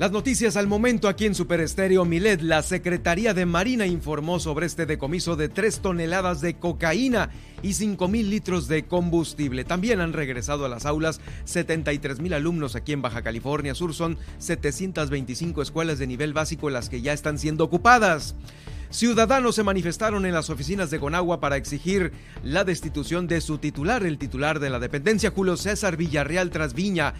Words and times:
Las 0.00 0.12
noticias 0.12 0.56
al 0.56 0.66
momento 0.66 1.08
aquí 1.08 1.26
en 1.26 1.34
Super 1.34 1.60
Estéreo 1.60 2.06
Milet. 2.06 2.40
La 2.40 2.62
Secretaría 2.62 3.34
de 3.34 3.44
Marina 3.44 3.84
informó 3.84 4.40
sobre 4.40 4.64
este 4.64 4.86
decomiso 4.86 5.36
de 5.36 5.50
3 5.50 5.80
toneladas 5.80 6.40
de 6.40 6.54
cocaína 6.54 7.28
y 7.62 7.74
5 7.74 8.08
mil 8.08 8.30
litros 8.30 8.66
de 8.66 8.86
combustible. 8.86 9.62
También 9.62 10.00
han 10.00 10.14
regresado 10.14 10.64
a 10.64 10.70
las 10.70 10.86
aulas 10.86 11.20
73 11.44 12.18
mil 12.18 12.32
alumnos 12.32 12.76
aquí 12.76 12.94
en 12.94 13.02
Baja 13.02 13.20
California 13.20 13.74
Sur. 13.74 13.92
Son 13.92 14.16
725 14.38 15.60
escuelas 15.60 15.98
de 15.98 16.06
nivel 16.06 16.32
básico 16.32 16.70
las 16.70 16.88
que 16.88 17.02
ya 17.02 17.12
están 17.12 17.38
siendo 17.38 17.64
ocupadas. 17.64 18.34
Ciudadanos 18.88 19.54
se 19.54 19.64
manifestaron 19.64 20.24
en 20.24 20.32
las 20.32 20.48
oficinas 20.48 20.90
de 20.90 20.98
Conagua 20.98 21.40
para 21.40 21.58
exigir 21.58 22.10
la 22.42 22.64
destitución 22.64 23.28
de 23.28 23.42
su 23.42 23.58
titular, 23.58 24.06
el 24.06 24.16
titular 24.16 24.60
de 24.60 24.70
la 24.70 24.78
dependencia, 24.78 25.30
Julio 25.30 25.58
César 25.58 25.98
Villarreal 25.98 26.48
Trasviña. 26.48 27.12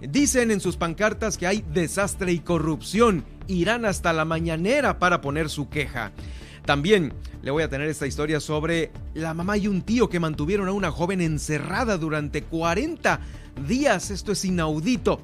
Dicen 0.00 0.50
en 0.50 0.60
sus 0.60 0.76
pancartas 0.76 1.36
que 1.36 1.46
hay 1.46 1.64
desastre 1.72 2.32
y 2.32 2.38
corrupción. 2.38 3.24
Irán 3.48 3.84
hasta 3.84 4.12
la 4.12 4.24
mañanera 4.24 4.98
para 4.98 5.20
poner 5.20 5.48
su 5.48 5.68
queja. 5.68 6.12
También 6.64 7.14
le 7.42 7.50
voy 7.50 7.62
a 7.62 7.68
tener 7.68 7.88
esta 7.88 8.06
historia 8.06 8.40
sobre 8.40 8.92
la 9.14 9.34
mamá 9.34 9.56
y 9.56 9.68
un 9.68 9.82
tío 9.82 10.08
que 10.08 10.20
mantuvieron 10.20 10.68
a 10.68 10.72
una 10.72 10.90
joven 10.90 11.20
encerrada 11.20 11.96
durante 11.96 12.42
40 12.42 13.20
días. 13.66 14.10
Esto 14.10 14.32
es 14.32 14.44
inaudito. 14.44 15.22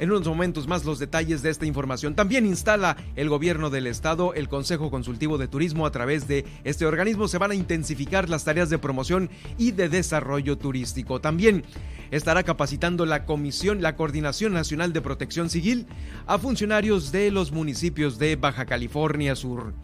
En 0.00 0.10
unos 0.10 0.26
momentos 0.26 0.66
más 0.66 0.86
los 0.86 0.98
detalles 0.98 1.42
de 1.42 1.50
esta 1.50 1.66
información. 1.66 2.14
También 2.14 2.46
instala 2.46 2.96
el 3.16 3.28
gobierno 3.28 3.68
del 3.68 3.86
estado 3.86 4.32
el 4.32 4.48
Consejo 4.48 4.90
Consultivo 4.90 5.36
de 5.36 5.46
Turismo 5.46 5.84
a 5.84 5.92
través 5.92 6.26
de 6.26 6.46
este 6.64 6.86
organismo. 6.86 7.28
Se 7.28 7.36
van 7.36 7.50
a 7.50 7.54
intensificar 7.54 8.30
las 8.30 8.44
tareas 8.44 8.70
de 8.70 8.78
promoción 8.78 9.28
y 9.58 9.72
de 9.72 9.90
desarrollo 9.90 10.56
turístico. 10.56 11.20
También 11.20 11.64
estará 12.10 12.44
capacitando 12.44 13.04
la 13.04 13.26
Comisión, 13.26 13.82
la 13.82 13.94
Coordinación 13.94 14.54
Nacional 14.54 14.94
de 14.94 15.02
Protección 15.02 15.50
Civil 15.50 15.86
a 16.26 16.38
funcionarios 16.38 17.12
de 17.12 17.30
los 17.30 17.52
municipios 17.52 18.18
de 18.18 18.36
Baja 18.36 18.64
California 18.64 19.36
Sur. 19.36 19.74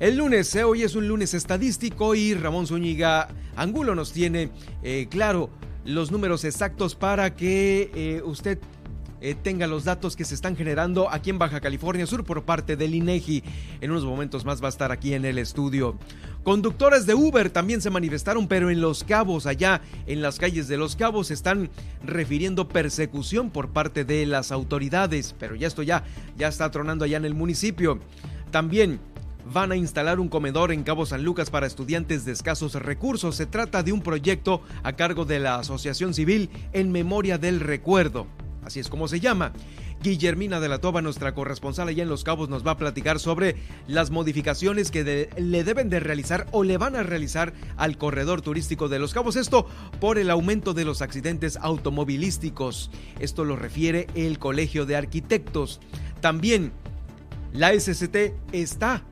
El 0.00 0.16
lunes, 0.16 0.52
eh, 0.56 0.64
hoy 0.64 0.82
es 0.82 0.96
un 0.96 1.06
lunes 1.06 1.32
estadístico 1.32 2.16
y 2.16 2.34
Ramón 2.34 2.66
Zúñiga 2.66 3.28
Angulo 3.54 3.94
nos 3.94 4.12
tiene, 4.12 4.50
eh, 4.82 5.06
claro, 5.08 5.48
los 5.84 6.10
números 6.10 6.44
exactos 6.44 6.96
para 6.96 7.36
que 7.36 7.92
eh, 7.94 8.22
usted 8.24 8.58
eh, 9.24 9.34
tenga 9.34 9.66
los 9.66 9.84
datos 9.84 10.16
que 10.16 10.24
se 10.26 10.34
están 10.34 10.54
generando 10.54 11.10
aquí 11.10 11.30
en 11.30 11.38
Baja 11.38 11.58
California 11.58 12.06
Sur 12.06 12.24
por 12.24 12.42
parte 12.42 12.76
del 12.76 12.94
INEGI. 12.94 13.42
En 13.80 13.90
unos 13.90 14.04
momentos 14.04 14.44
más 14.44 14.62
va 14.62 14.66
a 14.66 14.68
estar 14.68 14.92
aquí 14.92 15.14
en 15.14 15.24
el 15.24 15.38
estudio. 15.38 15.96
Conductores 16.42 17.06
de 17.06 17.14
Uber 17.14 17.48
también 17.48 17.80
se 17.80 17.88
manifestaron, 17.88 18.46
pero 18.48 18.68
en 18.68 18.82
Los 18.82 19.02
Cabos, 19.02 19.46
allá 19.46 19.80
en 20.06 20.20
las 20.20 20.38
calles 20.38 20.68
de 20.68 20.76
Los 20.76 20.94
Cabos, 20.94 21.30
están 21.30 21.70
refiriendo 22.04 22.68
persecución 22.68 23.48
por 23.48 23.70
parte 23.70 24.04
de 24.04 24.26
las 24.26 24.52
autoridades. 24.52 25.34
Pero 25.40 25.54
ya 25.54 25.68
esto 25.68 25.82
ya, 25.82 26.04
ya 26.36 26.48
está 26.48 26.70
tronando 26.70 27.06
allá 27.06 27.16
en 27.16 27.24
el 27.24 27.32
municipio. 27.32 28.00
También 28.50 29.00
van 29.50 29.72
a 29.72 29.76
instalar 29.76 30.20
un 30.20 30.28
comedor 30.28 30.70
en 30.70 30.82
Cabo 30.82 31.06
San 31.06 31.24
Lucas 31.24 31.48
para 31.48 31.66
estudiantes 31.66 32.26
de 32.26 32.32
escasos 32.32 32.74
recursos. 32.74 33.36
Se 33.36 33.46
trata 33.46 33.82
de 33.82 33.92
un 33.92 34.02
proyecto 34.02 34.60
a 34.82 34.92
cargo 34.92 35.24
de 35.24 35.38
la 35.38 35.56
Asociación 35.56 36.12
Civil 36.12 36.50
en 36.74 36.92
memoria 36.92 37.38
del 37.38 37.60
recuerdo 37.60 38.26
así 38.64 38.80
es 38.80 38.88
como 38.88 39.08
se 39.08 39.20
llama. 39.20 39.52
Guillermina 40.02 40.60
de 40.60 40.68
la 40.68 40.78
Toba, 40.78 41.02
nuestra 41.02 41.34
corresponsal 41.34 41.88
allá 41.88 42.02
en 42.02 42.08
Los 42.08 42.24
Cabos, 42.24 42.48
nos 42.48 42.66
va 42.66 42.72
a 42.72 42.76
platicar 42.76 43.18
sobre 43.18 43.56
las 43.86 44.10
modificaciones 44.10 44.90
que 44.90 45.30
le 45.36 45.64
deben 45.64 45.88
de 45.88 46.00
realizar 46.00 46.46
o 46.52 46.62
le 46.64 46.76
van 46.76 46.96
a 46.96 47.02
realizar 47.02 47.54
al 47.76 47.96
corredor 47.96 48.42
turístico 48.42 48.88
de 48.88 48.98
Los 48.98 49.14
Cabos. 49.14 49.36
Esto 49.36 49.66
por 50.00 50.18
el 50.18 50.30
aumento 50.30 50.74
de 50.74 50.84
los 50.84 51.02
accidentes 51.02 51.56
automovilísticos. 51.56 52.90
Esto 53.18 53.44
lo 53.44 53.56
refiere 53.56 54.06
el 54.14 54.38
Colegio 54.38 54.86
de 54.86 54.96
Arquitectos. 54.96 55.80
También 56.20 56.72
la 57.52 57.72
SCT 57.72 58.34
está 58.52 59.04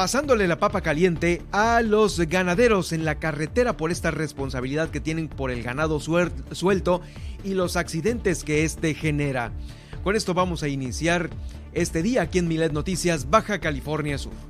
pasándole 0.00 0.48
la 0.48 0.58
papa 0.58 0.80
caliente 0.80 1.42
a 1.52 1.82
los 1.82 2.18
ganaderos 2.20 2.94
en 2.94 3.04
la 3.04 3.16
carretera 3.16 3.76
por 3.76 3.90
esta 3.90 4.10
responsabilidad 4.10 4.88
que 4.88 4.98
tienen 4.98 5.28
por 5.28 5.50
el 5.50 5.62
ganado 5.62 6.00
suelto 6.00 7.02
y 7.44 7.52
los 7.52 7.76
accidentes 7.76 8.42
que 8.42 8.64
este 8.64 8.94
genera. 8.94 9.52
Con 10.02 10.16
esto 10.16 10.32
vamos 10.32 10.62
a 10.62 10.68
iniciar 10.68 11.28
este 11.74 12.02
día 12.02 12.22
aquí 12.22 12.38
en 12.38 12.48
Milet 12.48 12.72
Noticias, 12.72 13.28
Baja 13.28 13.58
California 13.58 14.16
Sur. 14.16 14.49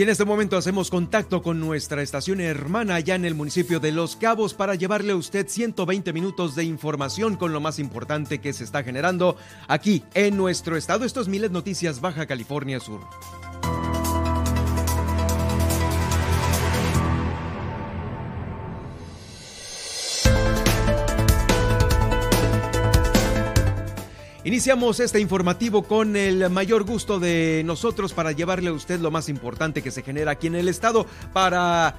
Y 0.00 0.02
en 0.02 0.08
este 0.08 0.24
momento 0.24 0.56
hacemos 0.56 0.88
contacto 0.88 1.42
con 1.42 1.60
nuestra 1.60 2.00
estación 2.00 2.40
hermana 2.40 2.94
allá 2.94 3.16
en 3.16 3.26
el 3.26 3.34
municipio 3.34 3.80
de 3.80 3.92
Los 3.92 4.16
Cabos 4.16 4.54
para 4.54 4.74
llevarle 4.74 5.12
a 5.12 5.16
usted 5.16 5.46
120 5.46 6.14
minutos 6.14 6.54
de 6.54 6.64
información 6.64 7.36
con 7.36 7.52
lo 7.52 7.60
más 7.60 7.78
importante 7.78 8.38
que 8.38 8.54
se 8.54 8.64
está 8.64 8.82
generando 8.82 9.36
aquí 9.68 10.02
en 10.14 10.38
nuestro 10.38 10.78
estado. 10.78 11.04
Esto 11.04 11.20
es 11.20 11.28
Miles 11.28 11.50
Noticias 11.50 12.00
Baja 12.00 12.24
California 12.24 12.80
Sur. 12.80 13.00
Iniciamos 24.42 25.00
este 25.00 25.20
informativo 25.20 25.82
con 25.82 26.16
el 26.16 26.48
mayor 26.48 26.84
gusto 26.84 27.20
de 27.20 27.62
nosotros 27.66 28.14
para 28.14 28.32
llevarle 28.32 28.70
a 28.70 28.72
usted 28.72 28.98
lo 28.98 29.10
más 29.10 29.28
importante 29.28 29.82
que 29.82 29.90
se 29.90 30.02
genera 30.02 30.32
aquí 30.32 30.46
en 30.46 30.54
el 30.54 30.68
estado 30.68 31.04
para 31.34 31.96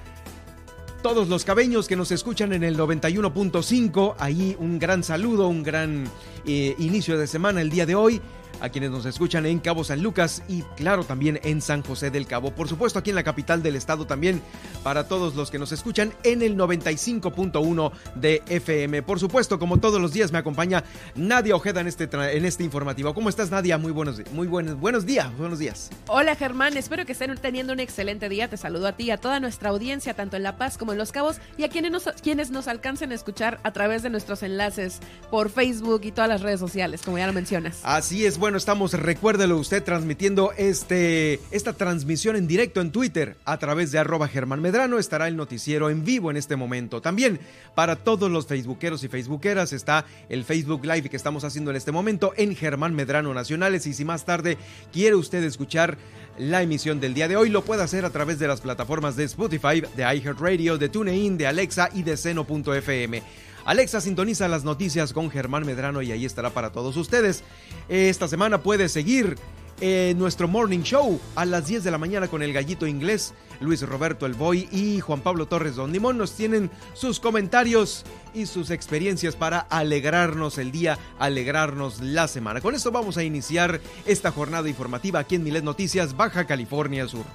todos 1.04 1.28
los 1.28 1.46
cabeños 1.46 1.88
que 1.88 1.96
nos 1.96 2.12
escuchan 2.12 2.52
en 2.52 2.64
el 2.64 2.80
91.5. 2.80 4.16
Ahí 4.18 4.56
un 4.60 4.80
gran 4.80 5.04
saludo, 5.04 5.50
un 5.50 5.62
gran 5.62 6.06
eh, 6.48 6.74
inicio 6.80 7.20
de 7.20 7.28
semana 7.28 7.62
el 7.62 7.70
día 7.70 7.86
de 7.86 7.94
hoy 7.94 8.20
a 8.62 8.70
quienes 8.70 8.92
nos 8.92 9.06
escuchan 9.06 9.46
en 9.46 9.60
Cabo 9.60 9.84
San 9.84 10.02
Lucas 10.02 10.44
y 10.48 10.62
claro 10.76 11.04
también 11.04 11.40
en 11.44 11.62
San 11.62 11.84
José 11.84 12.12
del 12.12 12.28
Cabo. 12.28 12.52
Por 12.52 12.70
supuesto 12.70 13.00
aquí 13.00 13.10
en 13.10 13.16
la 13.16 13.24
capital 13.24 13.64
del 13.64 13.76
estado 13.76 14.06
también 14.06 14.42
para 14.84 15.08
todos 15.08 15.36
los 15.36 15.52
que 15.52 15.60
nos 15.60 15.72
escuchan 15.72 16.14
en 16.24 16.42
el 16.42 16.56
95.1 16.56 17.92
de 18.16 18.44
FM. 18.48 19.02
Por 19.04 19.20
supuesto, 19.20 19.60
como 19.60 19.80
todos 19.80 20.00
los 20.00 20.14
días 20.14 20.32
me 20.32 20.38
acompaña 20.38 20.84
Nadia 21.16 21.56
Ojeda 21.56 21.82
en 21.82 21.88
este, 21.88 22.08
en 22.12 22.46
este 22.46 22.64
informativo. 22.64 23.14
¿Cómo 23.14 23.30
estás 23.30 23.52
Nadia? 23.52 23.78
Muy 23.78 23.92
buenos, 23.92 24.22
muy 24.32 24.48
buenos, 24.48 24.80
buenos 24.80 25.06
días, 25.06 25.36
buenos 25.38 25.60
días. 25.60 25.90
Hola 26.08 26.36
Germán, 26.36 26.78
espero 26.78 27.06
que 27.06 27.14
estén 27.14 27.36
teniendo 27.38 27.74
un 27.74 27.80
excelente 27.80 28.30
día. 28.30 28.50
Te 28.50 28.58
saludo 28.58 28.88
a 28.88 28.94
ti 28.94 29.06
y 29.06 29.12
a 29.12 29.18
toda 29.18 29.40
nuestra 29.40 29.70
audiencia, 29.70 30.14
tanto 30.14 30.38
en 30.38 30.44
La 30.44 30.58
Paz 30.58 30.78
como 30.78 30.92
en 30.92 31.00
Los 31.00 31.12
Cabos, 31.12 31.38
y 31.58 31.64
a 31.64 31.70
quienes 31.70 31.92
nos, 31.92 32.04
quienes 32.22 32.52
nos 32.52 32.68
alcancen 32.68 33.12
a 33.12 33.16
escuchar 33.16 33.60
a 33.64 33.72
través 33.72 34.04
de 34.04 34.10
nuestros 34.10 34.44
enlaces 34.44 35.00
por 35.32 35.50
Facebook 35.50 36.02
y 36.04 36.12
todas 36.12 36.30
las 36.30 36.42
redes 36.42 36.60
sociales, 36.60 37.02
como 37.04 37.18
ya 37.18 37.28
lo 37.28 37.34
mencionas. 37.34 37.80
Así 37.84 38.26
es, 38.26 38.38
bueno 38.38 38.51
bueno, 38.52 38.58
estamos, 38.58 38.92
recuérdelo 38.92 39.56
usted, 39.56 39.82
transmitiendo 39.82 40.52
este, 40.58 41.40
esta 41.52 41.72
transmisión 41.72 42.36
en 42.36 42.48
directo 42.48 42.82
en 42.82 42.92
Twitter 42.92 43.38
a 43.46 43.58
través 43.60 43.94
de 43.94 44.00
arroba 44.00 44.28
Germán 44.28 44.62
Medrano. 44.62 45.00
Estará 45.00 45.30
el 45.30 45.38
noticiero 45.38 45.90
en 45.90 46.04
vivo 46.04 46.30
en 46.30 46.36
este 46.36 46.58
momento. 46.58 47.02
También 47.02 47.40
para 47.76 47.96
todos 47.96 48.30
los 48.30 48.48
facebookeros 48.48 49.06
y 49.06 49.08
facebookeras 49.08 49.72
está 49.72 50.04
el 50.28 50.44
Facebook 50.44 50.84
Live 50.84 51.08
que 51.08 51.16
estamos 51.16 51.46
haciendo 51.46 51.72
en 51.72 51.78
este 51.78 51.94
momento 51.94 52.34
en 52.36 52.54
Germán 52.54 52.94
Medrano 52.94 53.34
Nacionales. 53.34 53.88
Y 53.88 53.94
si 53.94 54.04
más 54.04 54.26
tarde 54.26 54.58
quiere 54.92 55.16
usted 55.16 55.42
escuchar 55.46 55.98
la 56.38 56.62
emisión 56.62 57.00
del 57.00 57.14
día 57.14 57.30
de 57.30 57.38
hoy, 57.38 57.48
lo 57.48 57.64
puede 57.64 57.84
hacer 57.84 58.04
a 58.04 58.10
través 58.10 58.38
de 58.38 58.50
las 58.50 58.60
plataformas 58.60 59.16
de 59.16 59.24
Spotify, 59.24 59.82
de 59.96 60.04
iHeartRadio, 60.14 60.78
de 60.78 60.90
TuneIn, 60.90 61.38
de 61.38 61.48
Alexa 61.48 61.88
y 61.94 62.04
de 62.04 62.18
Seno.fm. 62.18 63.24
Alexa 63.66 64.02
sintoniza 64.02 64.48
las 64.48 64.64
noticias 64.64 65.14
con 65.14 65.30
Germán 65.30 65.66
Medrano 65.66 66.02
y 66.02 66.12
ahí 66.12 66.26
estará 66.26 66.50
para 66.50 66.72
todos 66.72 66.98
ustedes. 66.98 67.44
Esta 67.90 68.28
semana 68.28 68.64
puede 68.64 68.90
seguir 68.90 69.38
eh, 69.84 70.14
nuestro 70.16 70.48
morning 70.48 70.84
show 70.84 71.20
a 71.36 71.44
las 71.44 71.66
10 71.66 71.84
de 71.84 71.90
la 71.90 71.98
mañana 71.98 72.28
con 72.28 72.44
el 72.44 72.54
gallito 72.54 72.86
inglés. 72.86 73.34
Luis 73.60 73.82
Roberto 73.82 74.28
El 74.28 74.36
Boy 74.36 74.70
y 74.72 75.00
Juan 75.00 75.22
Pablo 75.22 75.48
Torres 75.48 75.76
Don 75.76 75.92
Limón 75.92 76.20
nos 76.20 76.36
tienen 76.36 76.70
sus 76.94 77.20
comentarios 77.20 78.04
y 78.34 78.46
sus 78.46 78.70
experiencias 78.70 79.36
para 79.36 79.60
alegrarnos 79.60 80.60
el 80.60 80.72
día, 80.72 81.00
alegrarnos 81.18 82.00
la 82.00 82.28
semana. 82.28 82.62
Con 82.62 82.76
esto 82.76 82.92
vamos 82.92 83.18
a 83.18 83.24
iniciar 83.24 83.82
esta 84.06 84.32
jornada 84.32 84.70
informativa 84.70 85.20
aquí 85.20 85.36
en 85.36 85.44
Milet 85.44 85.64
Noticias, 85.64 86.16
Baja 86.16 86.46
California 86.46 87.08
Sur. 87.08 87.26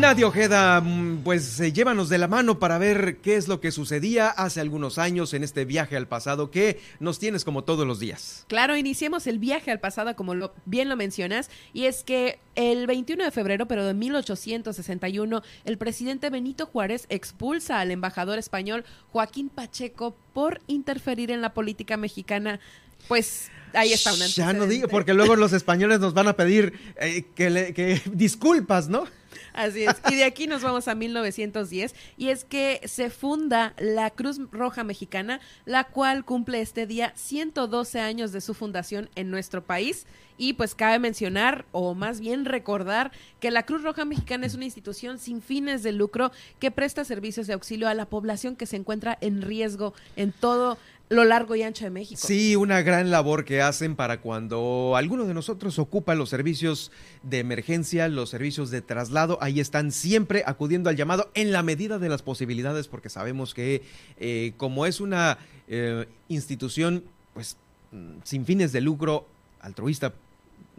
Nadia 0.00 0.28
Ojeda, 0.28 0.80
mm, 0.80 1.24
pues 1.24 1.58
eh, 1.58 1.72
llévanos 1.72 2.08
de 2.08 2.18
la 2.18 2.28
mano 2.28 2.60
para 2.60 2.78
ver 2.78 3.16
qué 3.16 3.34
es 3.34 3.48
lo 3.48 3.60
que 3.60 3.72
sucedía 3.72 4.28
hace 4.28 4.60
algunos 4.60 4.96
años 4.96 5.34
en 5.34 5.42
este 5.42 5.64
viaje 5.64 5.96
al 5.96 6.06
pasado 6.06 6.52
que 6.52 6.80
nos 7.00 7.18
tienes 7.18 7.44
como 7.44 7.64
todos 7.64 7.84
los 7.84 7.98
días. 7.98 8.44
Claro, 8.46 8.76
iniciemos 8.76 9.26
el 9.26 9.40
viaje 9.40 9.72
al 9.72 9.80
pasado 9.80 10.14
como 10.14 10.36
lo, 10.36 10.54
bien 10.66 10.88
lo 10.88 10.94
mencionas 10.94 11.50
y 11.72 11.86
es 11.86 12.04
que 12.04 12.38
el 12.54 12.86
21 12.86 13.24
de 13.24 13.32
febrero, 13.32 13.66
pero 13.66 13.84
de 13.84 13.92
1861, 13.94 15.42
el 15.64 15.78
presidente 15.78 16.30
Benito 16.30 16.66
Juárez 16.66 17.06
expulsa 17.08 17.80
al 17.80 17.90
embajador 17.90 18.38
español 18.38 18.84
Joaquín 19.10 19.48
Pacheco 19.48 20.14
por 20.32 20.60
interferir 20.68 21.32
en 21.32 21.40
la 21.40 21.54
política 21.54 21.96
mexicana. 21.96 22.60
Pues 23.08 23.50
ahí 23.74 23.92
está 23.92 24.14
una. 24.14 24.26
Ya 24.28 24.52
no 24.52 24.66
digo, 24.66 24.86
porque 24.86 25.12
luego 25.12 25.34
los 25.34 25.52
españoles 25.52 25.98
nos 25.98 26.14
van 26.14 26.28
a 26.28 26.34
pedir 26.34 26.72
eh, 27.00 27.24
que, 27.34 27.72
que 27.74 28.00
disculpas, 28.12 28.88
¿no? 28.88 29.06
Así 29.52 29.84
es. 29.84 29.96
Y 30.10 30.14
de 30.14 30.24
aquí 30.24 30.46
nos 30.46 30.62
vamos 30.62 30.88
a 30.88 30.94
1910 30.94 31.94
y 32.16 32.28
es 32.28 32.44
que 32.44 32.80
se 32.84 33.10
funda 33.10 33.74
la 33.78 34.10
Cruz 34.10 34.40
Roja 34.50 34.84
Mexicana, 34.84 35.40
la 35.64 35.84
cual 35.84 36.24
cumple 36.24 36.60
este 36.60 36.86
día 36.86 37.12
112 37.16 38.00
años 38.00 38.32
de 38.32 38.40
su 38.40 38.54
fundación 38.54 39.08
en 39.14 39.30
nuestro 39.30 39.64
país. 39.64 40.06
Y 40.40 40.52
pues 40.52 40.76
cabe 40.76 41.00
mencionar, 41.00 41.64
o 41.72 41.94
más 41.94 42.20
bien 42.20 42.44
recordar, 42.44 43.10
que 43.40 43.50
la 43.50 43.64
Cruz 43.64 43.82
Roja 43.82 44.04
Mexicana 44.04 44.46
es 44.46 44.54
una 44.54 44.66
institución 44.66 45.18
sin 45.18 45.42
fines 45.42 45.82
de 45.82 45.90
lucro 45.90 46.30
que 46.60 46.70
presta 46.70 47.04
servicios 47.04 47.48
de 47.48 47.54
auxilio 47.54 47.88
a 47.88 47.94
la 47.94 48.06
población 48.06 48.54
que 48.54 48.66
se 48.66 48.76
encuentra 48.76 49.18
en 49.20 49.42
riesgo 49.42 49.94
en 50.14 50.30
todo 50.30 50.78
lo 51.08 51.24
largo 51.24 51.56
y 51.56 51.62
ancho 51.62 51.84
de 51.84 51.90
México. 51.90 52.20
Sí, 52.22 52.56
una 52.56 52.82
gran 52.82 53.10
labor 53.10 53.44
que 53.44 53.62
hacen 53.62 53.96
para 53.96 54.20
cuando 54.20 54.94
alguno 54.96 55.24
de 55.24 55.34
nosotros 55.34 55.78
ocupa 55.78 56.14
los 56.14 56.28
servicios 56.28 56.92
de 57.22 57.38
emergencia, 57.38 58.08
los 58.08 58.30
servicios 58.30 58.70
de 58.70 58.82
traslado, 58.82 59.38
ahí 59.40 59.60
están 59.60 59.92
siempre 59.92 60.42
acudiendo 60.46 60.90
al 60.90 60.96
llamado 60.96 61.30
en 61.34 61.52
la 61.52 61.62
medida 61.62 61.98
de 61.98 62.08
las 62.08 62.22
posibilidades, 62.22 62.88
porque 62.88 63.08
sabemos 63.08 63.54
que 63.54 63.82
eh, 64.18 64.52
como 64.56 64.86
es 64.86 65.00
una 65.00 65.38
eh, 65.68 66.06
institución, 66.28 67.04
pues 67.34 67.56
mm, 67.92 68.18
sin 68.24 68.44
fines 68.44 68.72
de 68.72 68.80
lucro, 68.80 69.26
altruista 69.60 70.12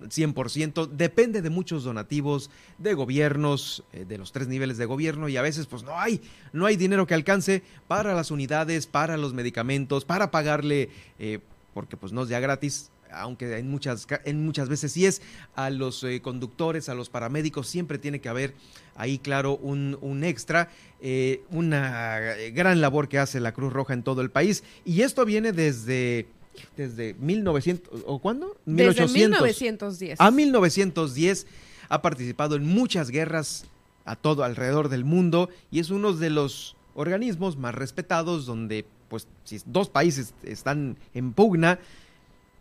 100%, 0.02 0.88
depende 0.90 1.42
de 1.42 1.50
muchos 1.50 1.84
donativos 1.84 2.50
de 2.78 2.94
gobiernos, 2.94 3.84
eh, 3.94 4.06
de 4.06 4.18
los 4.18 4.32
tres 4.32 4.48
niveles 4.48 4.78
de 4.78 4.86
gobierno 4.86 5.30
y 5.30 5.38
a 5.38 5.42
veces 5.42 5.66
pues 5.66 5.84
no 5.84 6.00
hay, 6.00 6.22
no 6.54 6.66
hay 6.66 6.78
dinero 6.78 7.08
que 7.08 7.14
alcance 7.14 7.64
para 7.88 8.14
las 8.14 8.32
unidades, 8.32 8.88
para 8.88 9.18
los 9.18 9.34
medicamentos, 9.34 10.06
para 10.06 10.32
pagarle, 10.32 10.90
eh, 11.20 11.40
porque 11.74 11.98
pues 11.98 12.12
no 12.12 12.24
es 12.24 12.30
ya 12.30 12.40
gratis, 12.40 12.92
aunque 13.12 13.58
en 13.58 13.70
muchas, 13.70 14.08
en 14.26 14.46
muchas 14.46 14.70
veces 14.70 14.92
sí 14.92 15.06
es, 15.06 15.22
a 15.56 15.70
los 15.70 16.04
eh, 16.04 16.22
conductores, 16.22 16.90
a 16.90 16.94
los 16.94 17.10
paramédicos, 17.10 17.68
siempre 17.68 17.98
tiene 17.98 18.22
que 18.22 18.30
haber 18.30 18.54
ahí, 18.96 19.18
claro, 19.18 19.58
un, 19.58 19.98
un 20.02 20.24
extra, 20.24 20.70
una 21.50 22.20
gran 22.52 22.82
labor 22.82 23.08
que 23.08 23.18
hace 23.18 23.40
la 23.40 23.54
Cruz 23.54 23.72
Roja 23.72 23.94
en 23.94 24.04
todo 24.04 24.22
el 24.22 24.30
país. 24.30 24.64
Y 24.84 25.02
esto 25.02 25.26
viene 25.26 25.54
desde 25.54 26.28
desde 26.76 27.14
1900, 27.16 28.04
¿o 28.06 28.20
cuándo? 28.20 28.58
Desde 28.66 29.08
1910. 29.08 30.20
A 30.20 30.32
1910 30.32 31.48
ha 31.90 32.02
participado 32.02 32.56
en 32.56 32.66
muchas 32.66 33.10
guerras 33.10 33.66
a 34.06 34.16
todo 34.16 34.44
alrededor 34.44 34.90
del 34.90 35.06
mundo 35.06 35.50
y 35.72 35.80
es 35.80 35.90
uno 35.90 36.14
de 36.14 36.30
los 36.30 36.76
organismos 36.96 37.58
más 37.58 37.76
respetados 37.76 38.46
donde, 38.46 38.86
pues, 39.08 39.28
si 39.44 39.60
dos 39.66 39.90
países 39.90 40.34
están 40.44 40.98
en 41.14 41.34
pugna, 41.34 41.80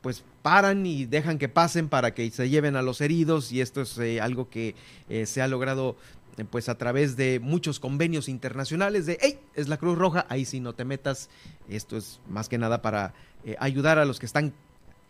pues 0.01 0.25
paran 0.43 0.87
y 0.87 1.07
dejan 1.07 1.39
que 1.39 1.49
pasen 1.49 1.89
para 1.89 2.15
que 2.15 2.31
se 2.31 2.49
lleven 2.49 2.77
a 2.77 2.83
los 2.83 3.01
heridos 3.01 3.53
y 3.53 3.61
esto 3.61 3.83
es 3.83 3.99
eh, 3.99 4.21
algo 4.21 4.49
que 4.49 4.75
eh, 5.09 5.27
se 5.27 5.43
ha 5.43 5.49
logrado 5.49 5.97
pues 6.45 6.69
a 6.69 6.77
través 6.77 7.17
de 7.17 7.41
muchos 7.41 7.81
convenios 7.81 8.29
internacionales 8.29 9.07
de, 9.07 9.19
hey, 9.21 9.39
es 9.55 9.69
la 9.69 9.77
Cruz 9.77 9.99
Roja, 9.99 10.27
ahí 10.29 10.45
sí 10.45 10.61
no 10.61 10.75
te 10.75 10.85
metas, 10.85 11.31
esto 11.69 11.97
es 11.97 12.21
más 12.29 12.49
que 12.49 12.59
nada 12.59 12.83
para 12.83 13.15
eh, 13.45 13.57
ayudar 13.59 13.99
a 13.99 14.05
los 14.05 14.19
que 14.19 14.27
están, 14.27 14.53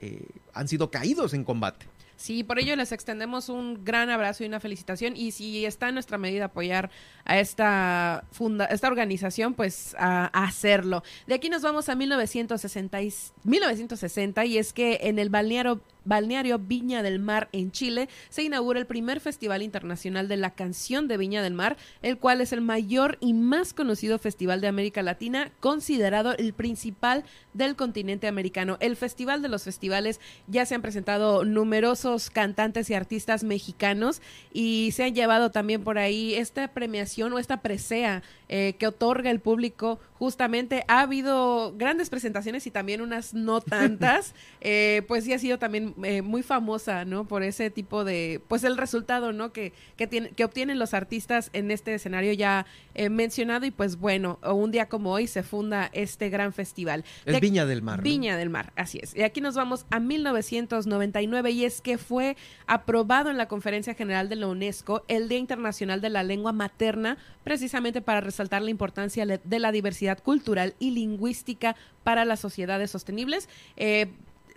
eh, 0.00 0.26
han 0.54 0.68
sido 0.68 0.90
caídos 0.90 1.34
en 1.34 1.44
combate. 1.44 1.86
Sí, 2.18 2.42
por 2.42 2.58
ello 2.58 2.74
les 2.74 2.90
extendemos 2.90 3.48
un 3.48 3.84
gran 3.84 4.10
abrazo 4.10 4.42
y 4.42 4.48
una 4.48 4.58
felicitación. 4.58 5.16
Y 5.16 5.30
si 5.30 5.64
está 5.64 5.88
en 5.88 5.94
nuestra 5.94 6.18
medida 6.18 6.46
apoyar 6.46 6.90
a 7.24 7.38
esta, 7.38 8.24
funda 8.32 8.64
esta 8.64 8.88
organización, 8.88 9.54
pues 9.54 9.94
a, 9.96 10.26
hacerlo. 10.26 11.04
De 11.28 11.34
aquí 11.34 11.48
nos 11.48 11.62
vamos 11.62 11.88
a 11.88 11.94
1960 11.94 13.02
y, 13.02 13.14
1960 13.44 14.44
y 14.46 14.58
es 14.58 14.72
que 14.72 14.98
en 15.02 15.20
el 15.20 15.30
balneario 15.30 15.80
balneario 16.08 16.58
Viña 16.58 17.02
del 17.02 17.18
Mar 17.18 17.48
en 17.52 17.70
Chile, 17.70 18.08
se 18.28 18.42
inaugura 18.42 18.80
el 18.80 18.86
primer 18.86 19.20
Festival 19.20 19.62
Internacional 19.62 20.28
de 20.28 20.36
la 20.36 20.50
Canción 20.54 21.06
de 21.06 21.16
Viña 21.16 21.42
del 21.42 21.54
Mar, 21.54 21.76
el 22.02 22.18
cual 22.18 22.40
es 22.40 22.52
el 22.52 22.60
mayor 22.60 23.18
y 23.20 23.34
más 23.34 23.74
conocido 23.74 24.18
festival 24.18 24.60
de 24.60 24.68
América 24.68 25.02
Latina, 25.02 25.52
considerado 25.60 26.36
el 26.36 26.52
principal 26.54 27.24
del 27.52 27.76
continente 27.76 28.26
americano. 28.26 28.76
El 28.80 28.96
Festival 28.96 29.42
de 29.42 29.48
los 29.48 29.64
Festivales 29.64 30.20
ya 30.46 30.64
se 30.66 30.74
han 30.74 30.82
presentado 30.82 31.44
numerosos 31.44 32.30
cantantes 32.30 32.90
y 32.90 32.94
artistas 32.94 33.44
mexicanos 33.44 34.22
y 34.52 34.90
se 34.92 35.04
han 35.04 35.14
llevado 35.14 35.50
también 35.50 35.84
por 35.84 35.98
ahí 35.98 36.34
esta 36.34 36.68
premiación 36.68 37.32
o 37.32 37.38
esta 37.38 37.60
presea 37.60 38.22
eh, 38.48 38.76
que 38.78 38.86
otorga 38.86 39.30
el 39.30 39.40
público. 39.40 40.00
Justamente 40.14 40.84
ha 40.88 41.00
habido 41.00 41.74
grandes 41.76 42.10
presentaciones 42.10 42.66
y 42.66 42.70
también 42.70 43.00
unas 43.00 43.34
no 43.34 43.60
tantas, 43.60 44.34
eh, 44.60 45.02
pues 45.06 45.24
sí 45.24 45.32
ha 45.32 45.38
sido 45.38 45.58
también 45.58 45.94
eh, 46.04 46.22
muy 46.22 46.42
famosa, 46.42 47.04
¿no? 47.04 47.24
Por 47.24 47.42
ese 47.42 47.70
tipo 47.70 48.04
de, 48.04 48.40
pues 48.48 48.64
el 48.64 48.76
resultado, 48.76 49.32
¿no? 49.32 49.52
Que, 49.52 49.72
que, 49.96 50.06
tiene, 50.06 50.30
que 50.30 50.44
obtienen 50.44 50.78
los 50.78 50.94
artistas 50.94 51.50
en 51.52 51.70
este 51.70 51.94
escenario 51.94 52.32
ya 52.32 52.66
mencionado 53.10 53.64
y 53.64 53.70
pues 53.70 53.96
bueno, 53.96 54.40
un 54.42 54.72
día 54.72 54.88
como 54.88 55.12
hoy 55.12 55.28
se 55.28 55.44
funda 55.44 55.88
este 55.92 56.30
gran 56.30 56.52
festival. 56.52 57.04
Es 57.24 57.40
Viña 57.40 57.64
del 57.64 57.80
Mar. 57.80 58.02
Viña 58.02 58.36
del 58.36 58.50
Mar, 58.50 58.72
así 58.74 58.98
es. 59.00 59.14
Y 59.14 59.22
aquí 59.22 59.40
nos 59.40 59.54
vamos 59.54 59.86
a 59.90 60.00
1999 60.00 61.50
y 61.52 61.64
es 61.64 61.80
que 61.80 61.98
fue 61.98 62.36
aprobado 62.66 63.30
en 63.30 63.38
la 63.38 63.46
Conferencia 63.46 63.94
General 63.94 64.28
de 64.28 64.36
la 64.36 64.48
UNESCO 64.48 65.04
el 65.08 65.28
Día 65.28 65.38
Internacional 65.38 66.00
de 66.00 66.10
la 66.10 66.22
Lengua 66.22 66.52
Materna, 66.52 67.18
precisamente 67.44 68.00
para 68.00 68.20
resaltar 68.20 68.62
la 68.62 68.70
importancia 68.70 69.26
de 69.26 69.58
la 69.58 69.72
diversidad 69.72 70.22
cultural 70.22 70.74
y 70.78 70.90
lingüística 70.90 71.76
para 72.04 72.24
las 72.24 72.40
sociedades 72.40 72.90
sostenibles. 72.90 73.48
Eh, 73.76 74.08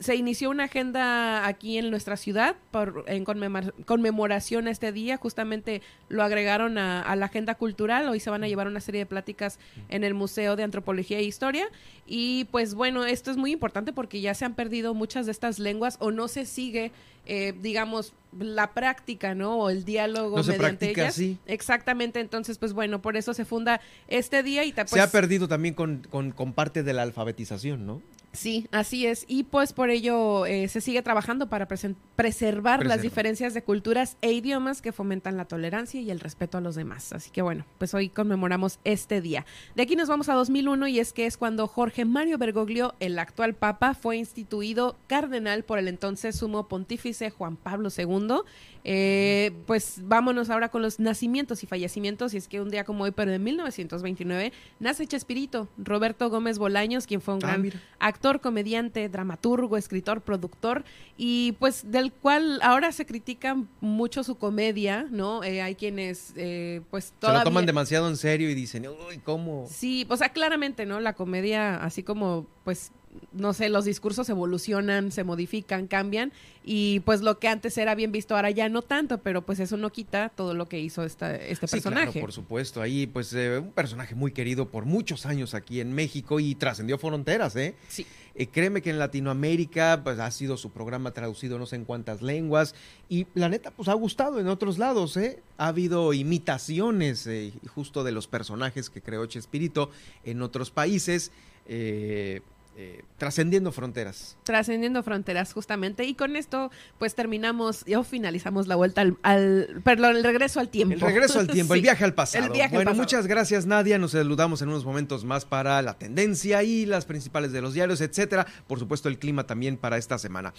se 0.01 0.15
inició 0.15 0.49
una 0.49 0.63
agenda 0.63 1.45
aquí 1.47 1.77
en 1.77 1.91
nuestra 1.91 2.17
ciudad 2.17 2.55
por, 2.71 3.05
en 3.07 3.23
conmemoración 3.23 4.67
a 4.67 4.71
este 4.71 4.91
día. 4.91 5.17
Justamente 5.17 5.83
lo 6.09 6.23
agregaron 6.23 6.79
a, 6.79 7.15
la 7.15 7.27
agenda 7.27 7.53
cultural. 7.53 8.09
Hoy 8.09 8.19
se 8.19 8.31
van 8.31 8.43
a 8.43 8.47
llevar 8.47 8.67
una 8.67 8.79
serie 8.79 9.01
de 9.01 9.05
pláticas 9.05 9.59
en 9.89 10.03
el 10.03 10.15
Museo 10.15 10.55
de 10.55 10.63
Antropología 10.63 11.19
e 11.19 11.23
Historia. 11.23 11.67
Y 12.07 12.45
pues 12.45 12.73
bueno, 12.73 13.05
esto 13.05 13.29
es 13.29 13.37
muy 13.37 13.51
importante 13.51 13.93
porque 13.93 14.21
ya 14.21 14.33
se 14.33 14.43
han 14.43 14.55
perdido 14.55 14.95
muchas 14.95 15.27
de 15.27 15.33
estas 15.33 15.59
lenguas 15.59 15.97
o 15.99 16.09
no 16.09 16.27
se 16.27 16.47
sigue, 16.47 16.91
eh, 17.27 17.53
digamos, 17.61 18.13
la 18.39 18.73
práctica, 18.73 19.35
¿no? 19.35 19.55
O 19.57 19.69
el 19.69 19.85
diálogo 19.85 20.37
no 20.37 20.43
mediante 20.43 20.89
ellas. 20.89 21.21
Exactamente. 21.45 22.19
Entonces, 22.19 22.57
pues 22.57 22.73
bueno, 22.73 23.03
por 23.03 23.17
eso 23.17 23.35
se 23.35 23.45
funda 23.45 23.81
este 24.07 24.41
día 24.41 24.65
y 24.65 24.73
Se 24.87 24.99
ha 24.99 25.11
perdido 25.11 25.47
también 25.47 25.75
con, 25.75 26.07
con 26.09 26.53
parte 26.53 26.81
de 26.81 26.93
la 26.93 27.03
alfabetización, 27.03 27.85
¿no? 27.85 28.01
Sí, 28.33 28.67
así 28.71 29.05
es. 29.05 29.25
Y 29.27 29.43
pues 29.43 29.73
por 29.73 29.89
ello 29.89 30.45
eh, 30.45 30.69
se 30.69 30.79
sigue 30.79 31.01
trabajando 31.01 31.49
para 31.49 31.67
preservar 31.67 32.85
las 32.85 33.01
diferencias 33.01 33.53
de 33.53 33.61
culturas 33.63 34.17
e 34.21 34.31
idiomas 34.31 34.81
que 34.81 34.93
fomentan 34.93 35.35
la 35.35 35.45
tolerancia 35.45 35.99
y 35.99 36.11
el 36.11 36.19
respeto 36.21 36.57
a 36.57 36.61
los 36.61 36.75
demás. 36.75 37.11
Así 37.11 37.29
que 37.29 37.41
bueno, 37.41 37.65
pues 37.77 37.93
hoy 37.93 38.07
conmemoramos 38.07 38.79
este 38.85 39.19
día. 39.19 39.45
De 39.75 39.83
aquí 39.83 39.97
nos 39.97 40.07
vamos 40.07 40.29
a 40.29 40.33
2001 40.33 40.87
y 40.87 40.99
es 40.99 41.11
que 41.11 41.25
es 41.25 41.35
cuando 41.35 41.67
Jorge 41.67 42.05
Mario 42.05 42.37
Bergoglio, 42.37 42.95
el 43.01 43.19
actual 43.19 43.53
papa, 43.53 43.93
fue 43.95 44.15
instituido 44.15 44.95
cardenal 45.07 45.63
por 45.63 45.77
el 45.77 45.89
entonces 45.89 46.37
sumo 46.37 46.69
pontífice 46.69 47.31
Juan 47.31 47.57
Pablo 47.57 47.89
II. 47.95 48.43
Eh, 48.83 49.51
pues 49.67 49.99
vámonos 50.03 50.49
ahora 50.49 50.69
con 50.69 50.81
los 50.81 50.99
nacimientos 50.99 51.63
y 51.63 51.67
fallecimientos. 51.67 52.33
Y 52.33 52.37
es 52.37 52.47
que 52.47 52.61
un 52.61 52.69
día 52.69 52.83
como 52.83 53.03
hoy, 53.03 53.11
pero 53.11 53.31
de 53.31 53.39
1929, 53.39 54.53
nace 54.79 55.05
Chespirito, 55.07 55.67
Roberto 55.77 56.29
Gómez 56.29 56.57
Bolaños, 56.57 57.05
quien 57.07 57.21
fue 57.21 57.35
un 57.35 57.43
ah, 57.43 57.57
gran 57.57 57.71
actor, 57.99 58.20
comediante, 58.39 59.09
dramaturgo, 59.09 59.77
escritor, 59.77 60.21
productor, 60.21 60.83
y 61.17 61.53
pues 61.53 61.91
del 61.91 62.11
cual 62.11 62.59
ahora 62.61 62.91
se 62.91 63.05
critica 63.05 63.57
mucho 63.81 64.23
su 64.23 64.35
comedia, 64.35 65.07
¿no? 65.09 65.43
Eh, 65.43 65.61
hay 65.61 65.75
quienes, 65.75 66.33
eh, 66.35 66.81
pues 66.89 67.13
todavía... 67.19 67.41
Se 67.41 67.45
lo 67.45 67.49
toman 67.49 67.65
demasiado 67.65 68.07
en 68.07 68.17
serio 68.17 68.49
y 68.49 68.53
dicen, 68.55 68.87
uy, 68.87 69.17
¿cómo? 69.17 69.67
Sí, 69.69 70.05
o 70.09 70.15
sea, 70.15 70.29
claramente, 70.29 70.85
¿no? 70.85 70.99
La 70.99 71.13
comedia, 71.13 71.75
así 71.75 72.03
como, 72.03 72.45
pues 72.63 72.91
no 73.31 73.53
sé, 73.53 73.69
los 73.69 73.85
discursos 73.85 74.29
evolucionan, 74.29 75.11
se 75.11 75.23
modifican, 75.23 75.87
cambian 75.87 76.31
y 76.63 76.99
pues 77.01 77.21
lo 77.21 77.39
que 77.39 77.47
antes 77.47 77.77
era 77.77 77.95
bien 77.95 78.11
visto 78.11 78.35
ahora 78.35 78.51
ya 78.51 78.69
no 78.69 78.81
tanto, 78.81 79.19
pero 79.19 79.41
pues 79.43 79.59
eso 79.59 79.77
no 79.77 79.91
quita 79.91 80.29
todo 80.29 80.53
lo 80.53 80.67
que 80.67 80.79
hizo 80.79 81.03
esta, 81.03 81.35
este 81.35 81.67
sí, 81.67 81.75
personaje. 81.75 82.11
Claro, 82.11 82.21
por 82.21 82.31
supuesto, 82.31 82.81
ahí 82.81 83.07
pues 83.07 83.33
eh, 83.33 83.59
un 83.59 83.71
personaje 83.71 84.15
muy 84.15 84.31
querido 84.31 84.69
por 84.69 84.85
muchos 84.85 85.25
años 85.25 85.53
aquí 85.53 85.79
en 85.79 85.93
México 85.93 86.39
y 86.39 86.55
trascendió 86.55 86.97
fronteras, 86.97 87.55
¿eh? 87.55 87.75
Sí. 87.87 88.05
Eh, 88.33 88.47
créeme 88.47 88.81
que 88.81 88.89
en 88.89 88.99
Latinoamérica 88.99 90.01
pues 90.03 90.19
ha 90.19 90.31
sido 90.31 90.55
su 90.55 90.71
programa 90.71 91.11
traducido 91.11 91.59
no 91.59 91.65
sé 91.65 91.75
en 91.75 91.83
cuántas 91.83 92.21
lenguas 92.21 92.75
y 93.09 93.27
la 93.33 93.49
neta 93.49 93.71
pues 93.71 93.89
ha 93.89 93.93
gustado 93.93 94.39
en 94.39 94.47
otros 94.47 94.77
lados, 94.77 95.17
¿eh? 95.17 95.41
Ha 95.57 95.67
habido 95.67 96.13
imitaciones 96.13 97.27
eh, 97.27 97.51
justo 97.67 98.03
de 98.03 98.11
los 98.13 98.27
personajes 98.27 98.89
que 98.89 99.01
creó 99.01 99.25
Chespirito 99.25 99.89
en 100.23 100.41
otros 100.41 100.71
países. 100.71 101.31
Eh, 101.67 102.41
eh, 102.77 103.03
trascendiendo 103.17 103.73
fronteras. 103.73 104.37
Trascendiendo 104.43 105.03
fronteras, 105.03 105.51
justamente. 105.51 106.05
Y 106.05 106.15
con 106.15 106.37
esto, 106.37 106.71
pues 106.99 107.15
terminamos 107.15 107.83
o 107.95 108.03
finalizamos 108.03 108.67
la 108.67 108.75
vuelta 108.75 109.01
al, 109.01 109.81
perdón, 109.83 110.15
el 110.15 110.23
regreso 110.23 110.61
al 110.61 110.69
tiempo. 110.69 110.93
El 110.93 111.01
regreso 111.01 111.39
al 111.39 111.47
tiempo, 111.47 111.73
el 111.75 111.81
viaje 111.81 112.05
al 112.05 112.13
pasado. 112.13 112.53
bueno, 112.71 112.93
muchas 112.93 113.27
gracias, 113.27 113.65
Nadia. 113.65 113.97
Nos 113.97 114.11
saludamos 114.11 114.61
en 114.61 114.69
unos 114.69 114.85
momentos 114.85 115.25
más 115.25 115.43
para 115.43 115.81
la 115.81 115.97
tendencia 115.97 116.63
y 116.63 116.85
las 116.85 117.05
principales 117.05 117.51
de 117.51 117.61
los 117.61 117.73
diarios, 117.73 117.99
etcétera. 117.99 118.47
Por 118.67 118.79
supuesto, 118.79 119.09
el 119.09 119.19
clima 119.19 119.45
también 119.45 119.75
para 119.75 119.97
esta 119.97 120.17
semana. 120.17 120.53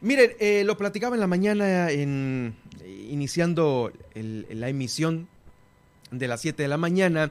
Miren, 0.00 0.32
eh, 0.40 0.62
lo 0.64 0.78
platicaba 0.78 1.16
en 1.16 1.20
la 1.20 1.26
mañana, 1.26 1.90
en, 1.90 2.56
iniciando 2.86 3.92
la 4.14 4.68
emisión 4.70 5.28
de 6.10 6.28
las 6.28 6.40
7 6.40 6.62
de 6.62 6.68
la 6.68 6.78
mañana 6.78 7.30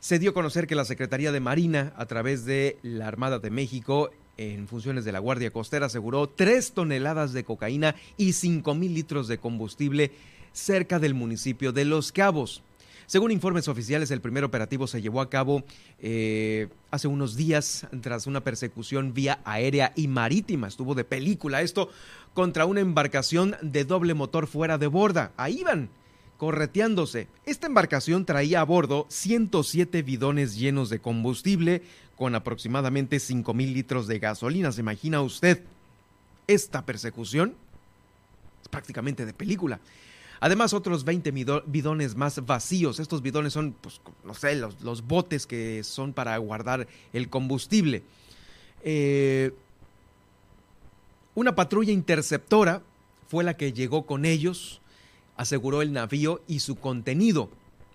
se 0.00 0.18
dio 0.18 0.30
a 0.30 0.34
conocer 0.34 0.66
que 0.66 0.74
la 0.74 0.84
Secretaría 0.84 1.32
de 1.32 1.40
Marina, 1.40 1.92
a 1.96 2.06
través 2.06 2.44
de 2.44 2.78
la 2.82 3.08
Armada 3.08 3.38
de 3.38 3.50
México, 3.50 4.10
en 4.36 4.68
funciones 4.68 5.04
de 5.04 5.12
la 5.12 5.18
Guardia 5.18 5.50
Costera, 5.50 5.86
aseguró 5.86 6.28
tres 6.28 6.72
toneladas 6.72 7.32
de 7.32 7.44
cocaína 7.44 7.96
y 8.16 8.34
cinco 8.34 8.74
mil 8.74 8.94
litros 8.94 9.26
de 9.28 9.38
combustible 9.38 10.12
cerca 10.52 10.98
del 10.98 11.14
municipio 11.14 11.72
de 11.72 11.84
Los 11.84 12.12
Cabos. 12.12 12.62
Según 13.06 13.30
informes 13.30 13.68
oficiales, 13.68 14.10
el 14.10 14.20
primer 14.20 14.44
operativo 14.44 14.86
se 14.86 15.00
llevó 15.00 15.22
a 15.22 15.30
cabo 15.30 15.64
eh, 15.98 16.68
hace 16.90 17.08
unos 17.08 17.36
días 17.36 17.86
tras 18.02 18.26
una 18.26 18.44
persecución 18.44 19.14
vía 19.14 19.40
aérea 19.44 19.92
y 19.96 20.08
marítima. 20.08 20.68
Estuvo 20.68 20.94
de 20.94 21.04
película 21.04 21.62
esto 21.62 21.88
contra 22.34 22.66
una 22.66 22.80
embarcación 22.80 23.56
de 23.62 23.84
doble 23.84 24.12
motor 24.12 24.46
fuera 24.46 24.76
de 24.76 24.88
borda. 24.88 25.32
Ahí 25.38 25.64
van 25.64 25.88
correteándose. 26.38 27.26
Esta 27.44 27.66
embarcación 27.66 28.24
traía 28.24 28.60
a 28.60 28.64
bordo 28.64 29.06
107 29.10 30.02
bidones 30.02 30.56
llenos 30.56 30.88
de 30.88 31.00
combustible 31.00 31.82
con 32.16 32.34
aproximadamente 32.34 33.20
5 33.20 33.52
mil 33.52 33.74
litros 33.74 34.06
de 34.06 34.18
gasolina. 34.18 34.72
¿Se 34.72 34.80
imagina 34.80 35.20
usted 35.20 35.62
esta 36.46 36.86
persecución? 36.86 37.54
Es 38.62 38.68
prácticamente 38.68 39.26
de 39.26 39.34
película. 39.34 39.80
Además, 40.40 40.72
otros 40.72 41.04
20 41.04 41.32
bidones 41.66 42.14
más 42.14 42.44
vacíos. 42.46 43.00
Estos 43.00 43.22
bidones 43.22 43.52
son, 43.52 43.72
pues, 43.72 44.00
no 44.24 44.34
sé, 44.34 44.54
los, 44.54 45.02
botes 45.02 45.46
que 45.48 45.82
son 45.82 46.12
para 46.12 46.36
guardar 46.38 46.86
el 47.12 47.28
combustible. 47.28 48.04
Eh, 48.84 49.52
una 51.34 51.56
patrulla 51.56 51.92
interceptora 51.92 52.82
fue 53.28 53.42
la 53.42 53.56
que 53.56 53.72
llegó 53.72 54.06
con 54.06 54.24
ellos 54.24 54.80
aseguró 55.38 55.80
el 55.80 55.92
navío 55.92 56.42
y 56.46 56.60
su 56.60 56.76
contenido. 56.76 57.48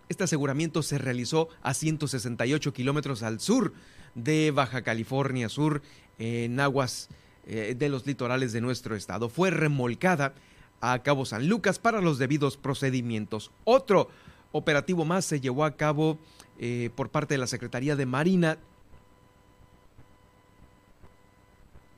Este 0.10 0.24
aseguramiento 0.24 0.82
se 0.82 0.98
realizó 0.98 1.50
a 1.62 1.76
168 1.76 2.74
kilómetros 2.74 3.22
al 3.22 3.40
sur 3.40 3.74
de 4.16 4.52
Baja 4.52 4.82
California 4.82 5.50
Sur, 5.50 5.82
en 6.18 6.60
aguas 6.60 7.10
eh, 7.46 7.76
de 7.78 7.90
los 7.90 8.06
litorales 8.08 8.54
de 8.54 8.62
nuestro 8.62 8.96
estado. 8.96 9.30
Fue 9.30 9.52
remolcada 9.52 10.34
a 10.82 11.00
Cabo 11.04 11.26
San 11.26 11.48
Lucas 11.48 11.80
para 11.80 12.02
los 12.02 12.18
debidos 12.18 12.58
procedimientos. 12.58 13.52
Otro 13.66 14.10
operativo 14.52 15.04
más 15.04 15.26
se 15.26 15.42
llevó 15.42 15.66
a 15.66 15.76
cabo 15.76 16.20
eh, 16.60 16.92
por 16.96 17.10
parte 17.10 17.34
de 17.34 17.40
la 17.40 17.48
Secretaría 17.48 17.96
de 17.96 18.06
Marina 18.06 18.58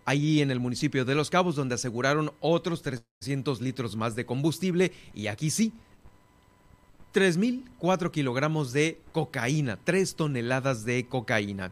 allí 0.06 0.42
en 0.42 0.52
el 0.52 0.60
municipio 0.60 1.04
de 1.04 1.16
Los 1.16 1.30
Cabos, 1.30 1.56
donde 1.56 1.76
aseguraron 1.76 2.32
otros 2.40 2.82
300 2.84 3.60
litros 3.60 3.96
más 3.96 4.16
de 4.16 4.26
combustible 4.26 4.92
y 5.14 5.28
aquí 5.28 5.50
sí, 5.50 5.74
3.004 7.14 8.12
kilogramos 8.12 8.72
de 8.72 9.02
cocaína, 9.12 9.80
3 9.84 10.16
toneladas 10.16 10.86
de 10.86 11.08
cocaína. 11.08 11.72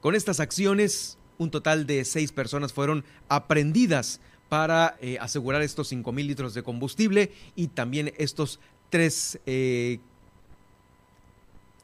Con 0.00 0.14
estas 0.14 0.40
acciones, 0.40 1.18
un 1.38 1.50
total 1.50 1.86
de 1.86 2.04
6 2.04 2.32
personas 2.32 2.72
fueron 2.72 3.04
aprendidas 3.28 4.20
para 4.48 4.96
eh, 5.00 5.18
asegurar 5.20 5.62
estos 5.62 5.92
5.000 5.92 6.26
litros 6.26 6.54
de 6.54 6.62
combustible 6.62 7.32
y 7.54 7.68
también 7.68 8.12
estos 8.18 8.60
3 8.90 9.40
eh, 9.46 10.00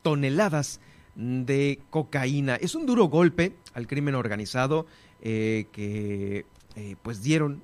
toneladas 0.03 0.81
de 1.15 1.81
cocaína. 1.91 2.57
Es 2.57 2.75
un 2.75 2.87
duro 2.87 3.05
golpe 3.05 3.55
al 3.75 3.87
crimen 3.87 4.15
organizado 4.15 4.87
eh, 5.23 5.67
que 5.73 6.47
eh, 6.77 6.97
pues 7.03 7.23
dieron 7.23 7.63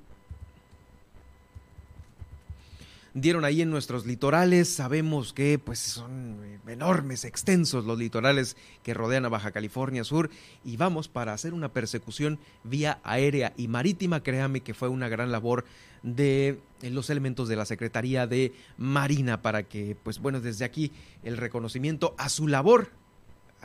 dieron 3.15 3.45
ahí 3.45 3.61
en 3.61 3.71
nuestros 3.71 4.05
litorales. 4.05 4.69
Sabemos 4.69 5.33
que 5.33 5.57
pues 5.57 5.79
son 5.79 6.37
enormes, 6.67 7.25
extensos 7.25 7.85
los 7.85 7.97
litorales 7.97 8.57
que 8.83 8.93
rodean 8.93 9.25
a 9.25 9.29
Baja 9.29 9.51
California 9.51 10.03
Sur 10.03 10.29
y 10.63 10.77
vamos 10.77 11.07
para 11.07 11.33
hacer 11.33 11.53
una 11.53 11.69
persecución 11.69 12.39
vía 12.63 12.99
aérea 13.03 13.53
y 13.57 13.67
marítima. 13.67 14.21
Créame 14.21 14.61
que 14.61 14.73
fue 14.73 14.89
una 14.89 15.09
gran 15.09 15.31
labor 15.31 15.65
de 16.03 16.59
eh, 16.81 16.89
los 16.91 17.09
elementos 17.09 17.47
de 17.47 17.55
la 17.55 17.65
Secretaría 17.65 18.27
de 18.27 18.53
Marina 18.77 19.41
para 19.41 19.63
que 19.63 19.95
pues 20.03 20.19
bueno, 20.19 20.41
desde 20.41 20.65
aquí 20.65 20.91
el 21.23 21.37
reconocimiento 21.37 22.13
a 22.17 22.29
su 22.29 22.47
labor 22.47 22.91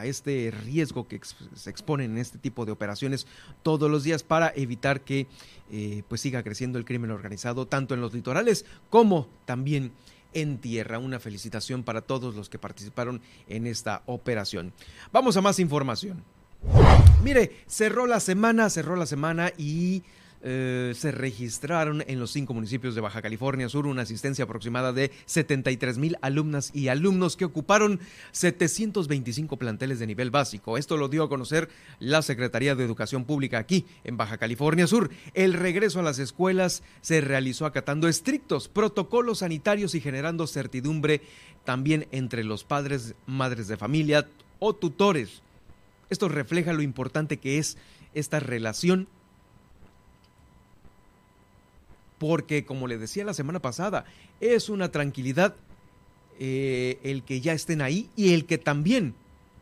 a 0.00 0.07
este 0.07 0.50
riesgo 0.64 1.07
que 1.07 1.21
se 1.54 1.71
expone 1.71 2.04
en 2.04 2.19
este 2.19 2.38
tipo 2.38 2.64
de 2.64 2.73
operaciones 2.73 3.26
todos 3.62 3.90
los 3.90 4.02
días 4.02 4.23
para 4.23 4.52
evitar 4.57 5.02
que 5.02 5.26
eh, 5.71 6.02
pues 6.09 6.21
siga 6.21 6.42
creciendo 6.42 6.78
el 6.78 6.85
crimen 6.85 7.11
organizado 7.11 7.66
tanto 7.66 7.95
en 7.95 8.00
los 8.00 8.14
litorales 8.14 8.64
como 8.88 9.28
también 9.45 9.92
en 10.33 10.59
tierra. 10.59 10.99
Una 10.99 11.21
felicitación 11.21 11.83
para 11.83 12.00
todos 12.00 12.35
los 12.35 12.49
que 12.49 12.59
participaron 12.59 13.21
en 13.49 13.66
esta 13.66 14.02
operación. 14.07 14.73
Vamos 15.12 15.37
a 15.37 15.42
más 15.42 15.59
información. 15.59 16.25
Mire, 17.23 17.52
cerró 17.66 18.07
la 18.07 18.21
semana, 18.21 18.71
cerró 18.71 18.97
la 18.97 19.07
semana 19.07 19.52
y 19.57 20.02
eh, 20.42 20.92
se 20.97 21.12
registraron 21.12 22.02
en 22.06 22.18
los 22.18 22.30
cinco 22.30 22.54
municipios 22.54 22.94
de 22.94 23.02
Baja 23.02 23.20
California 23.20 23.68
Sur 23.68 23.87
una 23.87 24.02
asistencia 24.02 24.44
aproximada 24.44 24.92
de 24.92 25.11
73 25.26 25.99
mil 25.99 26.16
alumnas 26.23 26.70
y 26.75 26.88
alumnos 26.88 27.37
que 27.37 27.44
ocuparon 27.44 28.00
725 28.32 29.59
planteles 29.59 29.99
de 29.99 30.06
nivel 30.06 30.30
básico. 30.30 30.78
Esto 30.78 30.97
lo 30.97 31.09
dio 31.09 31.25
a 31.25 31.28
conocer 31.28 31.68
la 31.99 32.23
Secretaría 32.23 32.75
de 32.75 32.85
Educación 32.85 33.26
Pública 33.26 33.59
aquí 33.59 33.85
en 34.04 34.16
Baja 34.16 34.38
California 34.38 34.87
Sur. 34.87 35.11
El 35.35 35.52
regreso 35.52 36.00
a 36.00 36.04
las 36.04 36.18
escuelas 36.18 36.82
se 37.02 37.20
realizó 37.20 37.66
acatando 37.66 38.09
estrictos 38.09 38.68
protocolos 38.68 39.40
sanitarios 39.40 39.94
y 39.94 40.00
generando 40.00 40.47
certidumbre 40.47 41.20
también 41.64 42.06
entre 42.12 42.44
los 42.44 42.64
padres, 42.64 43.14
madres 43.26 43.68
de 43.68 43.76
familia 43.76 44.26
o 44.59 44.75
tutores. 44.75 45.42
Esto 46.09 46.28
refleja 46.28 46.73
lo 46.73 46.82
importante 46.82 47.37
que 47.37 47.59
es 47.59 47.76
esta 48.14 48.40
relación 48.40 49.06
porque 52.20 52.66
como 52.66 52.86
le 52.86 52.98
decía 52.98 53.24
la 53.24 53.32
semana 53.32 53.60
pasada, 53.60 54.04
es 54.40 54.68
una 54.68 54.92
tranquilidad 54.92 55.56
eh, 56.38 56.98
el 57.02 57.22
que 57.22 57.40
ya 57.40 57.54
estén 57.54 57.80
ahí 57.80 58.10
y 58.14 58.34
el 58.34 58.44
que 58.44 58.58
también 58.58 59.14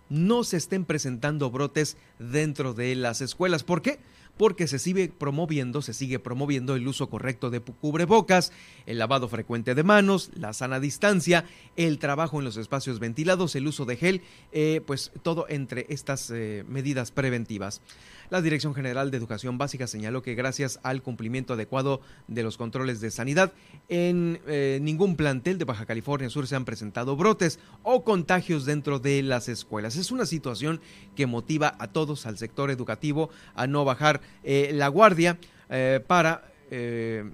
no 0.09 0.43
se 0.43 0.57
estén 0.57 0.85
presentando 0.85 1.53
brotes 1.53 1.97
dentro 2.19 2.75
de 2.75 2.97
las 2.97 3.21
escuelas. 3.21 3.63
¿Por 3.63 3.81
qué? 3.81 4.01
porque 4.39 4.69
se 4.69 4.79
sigue 4.79 5.09
promoviendo, 5.09 5.83
se 5.83 5.93
sigue 5.93 6.19
promoviendo 6.19 6.77
el 6.77 6.87
uso 6.87 7.11
correcto 7.11 7.51
de 7.51 7.61
cubrebocas, 7.61 8.53
el 8.87 8.99
lavado 8.99 9.29
frecuente 9.29 9.75
de 9.75 9.83
manos, 9.83 10.31
la 10.35 10.53
sana 10.53 10.81
distancia, 10.81 11.45
el 11.77 11.99
trabajo 11.99 12.39
en 12.39 12.45
los 12.45 12.57
espacios 12.57 13.01
ventilados, 13.01 13.57
el 13.57 13.67
uso 13.67 13.85
de 13.85 13.97
gel, 13.97 14.23
eh, 14.53 14.81
pues 14.87 15.11
todo 15.23 15.47
entre 15.49 15.87
estas 15.91 16.31
eh, 16.31 16.65
medidas 16.69 17.11
preventivas. 17.11 17.83
La 18.31 18.43
Dirección 18.43 18.75
General 18.75 19.11
de 19.11 19.17
Educación 19.17 19.57
Básica 19.57 19.87
señaló 19.87 20.23
que 20.23 20.35
gracias 20.35 20.81
al 20.83 21.03
cumplimiento 21.03 21.55
adecuado 21.55 22.03
de 22.27 22.43
los 22.43 22.59
controles 22.59 23.01
de 23.01 23.11
sanidad, 23.11 23.55
en 23.89 24.41
eh, 24.47 24.79
ningún 24.83 25.17
plantel 25.17 25.57
de 25.57 25.65
Baja 25.65 25.87
California 25.87 26.29
Sur 26.29 26.47
se 26.47 26.55
han 26.55 26.67
presentado 26.67 27.17
brotes 27.17 27.59
o 27.83 28.05
contagios 28.05 28.67
dentro 28.67 28.99
de 28.99 29.23
las 29.23 29.49
escuelas. 29.49 29.97
Es 29.97 30.11
una 30.11 30.27
situación 30.27 30.81
que 31.17 31.27
motiva 31.27 31.75
a 31.79 31.89
todos, 31.89 32.27
al 32.27 32.37
sector 32.37 32.71
educativo, 32.71 33.31
a 33.55 33.67
no 33.67 33.87
bajar 33.87 34.21
eh, 34.45 34.73
la 34.75 34.89
guardia 34.89 35.39
eh, 35.71 36.01
para 36.07 36.45
que 36.71 37.33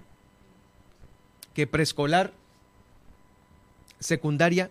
preescolar, 1.68 2.32
secundaria 3.98 4.70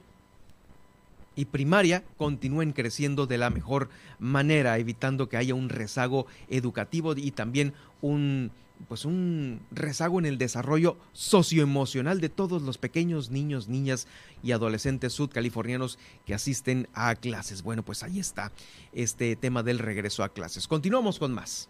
y 1.35 1.45
primaria 1.45 2.03
continúen 2.17 2.73
creciendo 2.73 3.27
de 3.27 3.37
la 3.37 3.49
mejor 3.49 3.89
manera, 4.19 4.77
evitando 4.77 5.29
que 5.29 5.37
haya 5.37 5.55
un 5.55 5.69
rezago 5.69 6.27
educativo 6.49 7.15
y 7.15 7.31
también 7.31 7.73
un 8.01 8.51
pues 8.87 9.05
un 9.05 9.61
rezago 9.71 10.19
en 10.19 10.25
el 10.25 10.37
desarrollo 10.37 10.97
socioemocional 11.13 12.19
de 12.19 12.29
todos 12.29 12.61
los 12.61 12.77
pequeños 12.77 13.29
niños, 13.29 13.67
niñas 13.69 14.07
y 14.41 14.51
adolescentes 14.51 15.13
sudcalifornianos 15.13 15.97
que 16.25 16.33
asisten 16.33 16.89
a 16.93 17.15
clases. 17.15 17.63
Bueno, 17.63 17.83
pues 17.83 18.03
ahí 18.03 18.19
está 18.19 18.51
este 18.91 19.35
tema 19.35 19.63
del 19.63 19.79
regreso 19.79 20.23
a 20.23 20.29
clases. 20.29 20.67
Continuamos 20.67 21.19
con 21.19 21.33
más. 21.33 21.69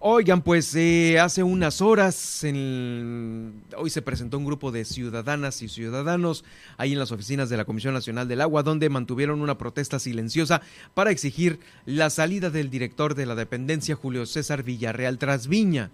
Oigan, 0.00 0.42
pues 0.42 0.72
eh, 0.76 1.18
hace 1.18 1.42
unas 1.42 1.82
horas, 1.82 2.44
hoy 2.44 3.90
se 3.90 4.00
presentó 4.00 4.38
un 4.38 4.44
grupo 4.44 4.70
de 4.70 4.84
ciudadanas 4.84 5.60
y 5.60 5.68
ciudadanos 5.68 6.44
ahí 6.76 6.92
en 6.92 7.00
las 7.00 7.10
oficinas 7.10 7.48
de 7.48 7.56
la 7.56 7.64
Comisión 7.64 7.94
Nacional 7.94 8.28
del 8.28 8.40
Agua, 8.40 8.62
donde 8.62 8.90
mantuvieron 8.90 9.40
una 9.40 9.58
protesta 9.58 9.98
silenciosa 9.98 10.62
para 10.94 11.10
exigir 11.10 11.58
la 11.84 12.10
salida 12.10 12.48
del 12.50 12.70
director 12.70 13.16
de 13.16 13.26
la 13.26 13.34
dependencia, 13.34 13.96
Julio 13.96 14.24
César 14.24 14.62
Villarreal 14.62 15.18
Trasviña. 15.18 15.90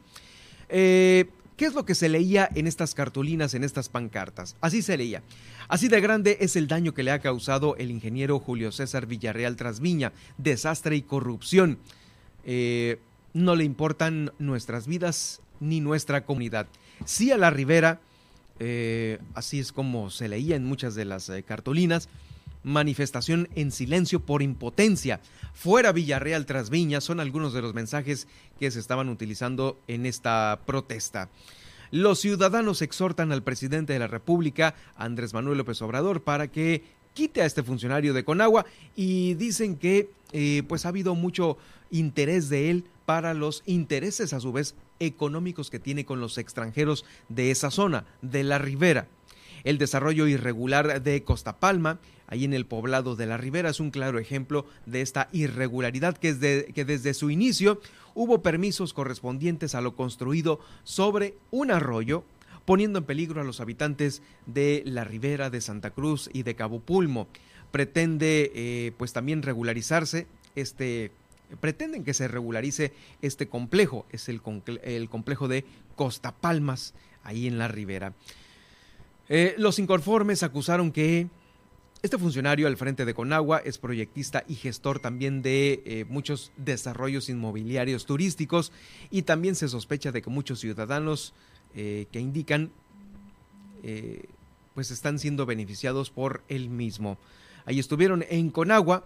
Eh, 0.68 1.24
¿Qué 1.56 1.64
es 1.64 1.72
lo 1.72 1.86
que 1.86 1.94
se 1.94 2.10
leía 2.10 2.46
en 2.54 2.66
estas 2.66 2.94
cartulinas, 2.94 3.54
en 3.54 3.64
estas 3.64 3.88
pancartas? 3.88 4.54
Así 4.60 4.82
se 4.82 4.98
leía. 4.98 5.22
Así 5.66 5.88
de 5.88 6.02
grande 6.02 6.36
es 6.40 6.56
el 6.56 6.68
daño 6.68 6.92
que 6.92 7.04
le 7.04 7.10
ha 7.10 7.20
causado 7.20 7.74
el 7.76 7.90
ingeniero 7.90 8.38
Julio 8.38 8.70
César 8.70 9.06
Villarreal 9.06 9.56
Trasviña, 9.56 10.12
desastre 10.36 10.94
y 10.94 11.00
corrupción. 11.00 11.78
Eh, 12.44 12.98
no 13.34 13.56
le 13.56 13.64
importan 13.64 14.32
nuestras 14.38 14.86
vidas 14.86 15.42
ni 15.60 15.80
nuestra 15.80 16.24
comunidad. 16.24 16.66
Sí 17.04 17.30
a 17.32 17.36
la 17.36 17.50
Ribera, 17.50 18.00
eh, 18.60 19.18
así 19.34 19.58
es 19.58 19.72
como 19.72 20.10
se 20.10 20.28
leía 20.28 20.56
en 20.56 20.64
muchas 20.64 20.94
de 20.94 21.04
las 21.04 21.28
eh, 21.28 21.42
cartulinas, 21.42 22.08
manifestación 22.62 23.48
en 23.56 23.72
silencio 23.72 24.20
por 24.20 24.40
impotencia. 24.40 25.20
Fuera 25.52 25.92
Villarreal 25.92 26.46
tras 26.46 26.70
Viña 26.70 27.00
son 27.00 27.20
algunos 27.20 27.52
de 27.52 27.60
los 27.60 27.74
mensajes 27.74 28.26
que 28.58 28.70
se 28.70 28.80
estaban 28.80 29.08
utilizando 29.08 29.78
en 29.88 30.06
esta 30.06 30.60
protesta. 30.64 31.28
Los 31.90 32.20
ciudadanos 32.20 32.82
exhortan 32.82 33.30
al 33.30 33.42
presidente 33.42 33.92
de 33.92 33.98
la 33.98 34.06
República, 34.06 34.74
Andrés 34.96 35.34
Manuel 35.34 35.58
López 35.58 35.80
Obrador, 35.82 36.22
para 36.22 36.48
que 36.48 36.82
quite 37.12 37.42
a 37.42 37.46
este 37.46 37.62
funcionario 37.62 38.14
de 38.14 38.24
Conagua 38.24 38.66
y 38.96 39.34
dicen 39.34 39.76
que 39.76 40.10
eh, 40.32 40.64
pues 40.66 40.84
ha 40.84 40.88
habido 40.88 41.14
mucho 41.14 41.56
interés 41.90 42.48
de 42.48 42.70
él 42.70 42.84
para 43.06 43.34
los 43.34 43.62
intereses 43.66 44.32
a 44.32 44.40
su 44.40 44.52
vez 44.52 44.74
económicos 45.00 45.70
que 45.70 45.78
tiene 45.78 46.04
con 46.04 46.20
los 46.20 46.38
extranjeros 46.38 47.04
de 47.28 47.50
esa 47.50 47.70
zona, 47.70 48.06
de 48.22 48.44
la 48.44 48.58
ribera. 48.58 49.08
El 49.64 49.78
desarrollo 49.78 50.26
irregular 50.26 51.02
de 51.02 51.24
Costa 51.24 51.58
Palma, 51.58 51.98
ahí 52.26 52.44
en 52.44 52.52
el 52.52 52.66
poblado 52.66 53.16
de 53.16 53.26
la 53.26 53.38
Ribera, 53.38 53.70
es 53.70 53.80
un 53.80 53.90
claro 53.90 54.18
ejemplo 54.18 54.66
de 54.84 55.00
esta 55.00 55.28
irregularidad 55.32 56.18
que, 56.18 56.70
que 56.74 56.84
desde 56.84 57.14
su 57.14 57.30
inicio 57.30 57.80
hubo 58.14 58.42
permisos 58.42 58.92
correspondientes 58.92 59.74
a 59.74 59.80
lo 59.80 59.96
construido 59.96 60.60
sobre 60.84 61.34
un 61.50 61.70
arroyo, 61.70 62.24
poniendo 62.66 62.98
en 62.98 63.04
peligro 63.04 63.40
a 63.40 63.44
los 63.44 63.60
habitantes 63.60 64.22
de 64.46 64.82
la 64.86 65.04
Ribera, 65.04 65.48
de 65.48 65.62
Santa 65.62 65.90
Cruz 65.90 66.28
y 66.32 66.42
de 66.42 66.54
Cabo 66.54 66.80
Pulmo. 66.80 67.26
Pretende 67.70 68.52
eh, 68.54 68.92
pues 68.98 69.14
también 69.14 69.42
regularizarse 69.42 70.26
este 70.54 71.10
pretenden 71.60 72.04
que 72.04 72.14
se 72.14 72.28
regularice 72.28 72.92
este 73.22 73.48
complejo, 73.48 74.06
es 74.10 74.28
el, 74.28 74.40
el 74.82 75.08
complejo 75.08 75.48
de 75.48 75.64
Costa 75.96 76.32
Palmas, 76.32 76.94
ahí 77.22 77.46
en 77.46 77.58
la 77.58 77.68
ribera. 77.68 78.12
Eh, 79.28 79.54
los 79.56 79.78
inconformes 79.78 80.42
acusaron 80.42 80.92
que 80.92 81.28
este 82.02 82.18
funcionario 82.18 82.66
al 82.66 82.76
frente 82.76 83.06
de 83.06 83.14
Conagua 83.14 83.58
es 83.64 83.78
proyectista 83.78 84.44
y 84.46 84.56
gestor 84.56 84.98
también 84.98 85.40
de 85.40 85.82
eh, 85.86 86.04
muchos 86.06 86.52
desarrollos 86.58 87.30
inmobiliarios 87.30 88.04
turísticos 88.04 88.72
y 89.10 89.22
también 89.22 89.54
se 89.54 89.68
sospecha 89.68 90.12
de 90.12 90.20
que 90.20 90.28
muchos 90.28 90.60
ciudadanos 90.60 91.32
eh, 91.74 92.06
que 92.12 92.20
indican 92.20 92.70
pues 94.74 94.90
están 94.90 95.18
siendo 95.18 95.44
beneficiados 95.44 96.08
por 96.08 96.42
él 96.48 96.70
mismo. 96.70 97.18
Ahí 97.66 97.78
estuvieron 97.78 98.24
en 98.30 98.48
Conagua 98.48 99.04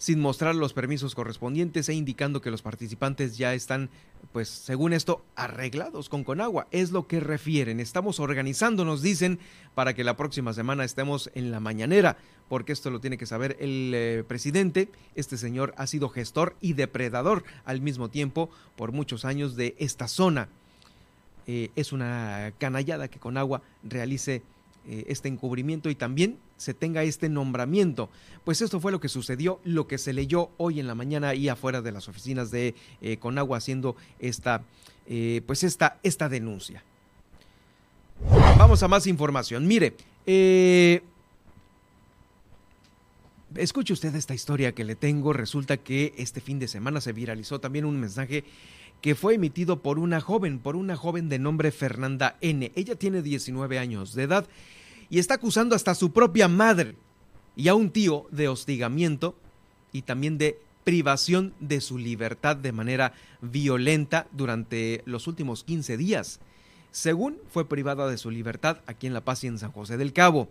sin 0.00 0.18
mostrar 0.18 0.54
los 0.54 0.72
permisos 0.72 1.14
correspondientes 1.14 1.90
e 1.90 1.92
indicando 1.92 2.40
que 2.40 2.50
los 2.50 2.62
participantes 2.62 3.36
ya 3.36 3.52
están, 3.52 3.90
pues 4.32 4.48
según 4.48 4.94
esto, 4.94 5.22
arreglados 5.36 6.08
con 6.08 6.24
Conagua. 6.24 6.66
Es 6.70 6.90
lo 6.90 7.06
que 7.06 7.20
refieren. 7.20 7.80
Estamos 7.80 8.18
organizándonos, 8.18 9.02
dicen, 9.02 9.38
para 9.74 9.92
que 9.92 10.02
la 10.02 10.16
próxima 10.16 10.54
semana 10.54 10.84
estemos 10.84 11.30
en 11.34 11.50
la 11.50 11.60
mañanera, 11.60 12.16
porque 12.48 12.72
esto 12.72 12.88
lo 12.88 13.00
tiene 13.00 13.18
que 13.18 13.26
saber 13.26 13.58
el 13.60 13.92
eh, 13.94 14.24
presidente. 14.26 14.88
Este 15.16 15.36
señor 15.36 15.74
ha 15.76 15.86
sido 15.86 16.08
gestor 16.08 16.56
y 16.62 16.72
depredador 16.72 17.44
al 17.66 17.82
mismo 17.82 18.08
tiempo 18.08 18.48
por 18.76 18.92
muchos 18.92 19.26
años 19.26 19.54
de 19.54 19.74
esta 19.78 20.08
zona. 20.08 20.48
Eh, 21.46 21.72
es 21.76 21.92
una 21.92 22.54
canallada 22.56 23.08
que 23.08 23.18
Conagua 23.18 23.60
realice 23.82 24.40
eh, 24.86 25.04
este 25.08 25.28
encubrimiento 25.28 25.90
y 25.90 25.94
también 25.94 26.38
se 26.56 26.72
tenga 26.72 27.02
este 27.02 27.28
nombramiento. 27.28 28.08
Pues 28.44 28.62
esto 28.62 28.80
fue 28.80 28.92
lo 28.92 29.00
que 29.00 29.08
sucedió, 29.08 29.60
lo 29.62 29.86
que 29.86 29.98
se 29.98 30.12
leyó 30.12 30.50
hoy 30.56 30.80
en 30.80 30.86
la 30.86 30.94
mañana 30.94 31.34
y 31.34 31.48
afuera 31.48 31.82
de 31.82 31.92
las 31.92 32.08
oficinas 32.08 32.50
de 32.50 32.74
eh, 33.02 33.18
Conagua 33.18 33.58
haciendo 33.58 33.94
esta, 34.18 34.62
eh, 35.06 35.42
pues 35.46 35.64
esta, 35.64 35.98
esta 36.02 36.28
denuncia. 36.28 36.82
Vamos 38.58 38.82
a 38.82 38.88
más 38.88 39.06
información. 39.06 39.66
Mire, 39.66 39.94
escuche 43.56 43.92
usted 43.92 44.14
esta 44.14 44.34
historia 44.34 44.72
que 44.72 44.84
le 44.84 44.94
tengo. 44.94 45.32
Resulta 45.32 45.76
que 45.76 46.14
este 46.16 46.40
fin 46.40 46.58
de 46.58 46.68
semana 46.68 47.00
se 47.00 47.12
viralizó 47.12 47.60
también 47.60 47.84
un 47.84 48.00
mensaje 48.00 48.44
que 49.00 49.14
fue 49.14 49.34
emitido 49.34 49.80
por 49.80 49.98
una 49.98 50.20
joven, 50.20 50.58
por 50.58 50.76
una 50.76 50.96
joven 50.96 51.28
de 51.28 51.38
nombre 51.38 51.72
Fernanda 51.72 52.36
N. 52.40 52.70
Ella 52.74 52.94
tiene 52.96 53.22
19 53.22 53.78
años 53.78 54.14
de 54.14 54.24
edad 54.24 54.46
y 55.08 55.18
está 55.18 55.34
acusando 55.34 55.74
hasta 55.74 55.92
a 55.92 55.96
su 55.96 56.12
propia 56.12 56.48
madre 56.48 56.96
y 57.56 57.68
a 57.68 57.74
un 57.74 57.90
tío 57.90 58.26
de 58.30 58.48
hostigamiento 58.48 59.34
y 59.92 60.02
también 60.02 60.38
de 60.38 60.58
privación 60.84 61.54
de 61.60 61.80
su 61.80 61.98
libertad 61.98 62.56
de 62.56 62.72
manera 62.72 63.12
violenta 63.40 64.26
durante 64.32 65.02
los 65.06 65.26
últimos 65.26 65.64
15 65.64 65.96
días. 65.96 66.40
Según 66.90 67.38
fue 67.50 67.68
privada 67.68 68.08
de 68.08 68.18
su 68.18 68.30
libertad 68.30 68.78
aquí 68.86 69.06
en 69.06 69.14
La 69.14 69.24
Paz 69.24 69.44
y 69.44 69.46
en 69.46 69.58
San 69.58 69.72
José 69.72 69.96
del 69.96 70.12
Cabo. 70.12 70.48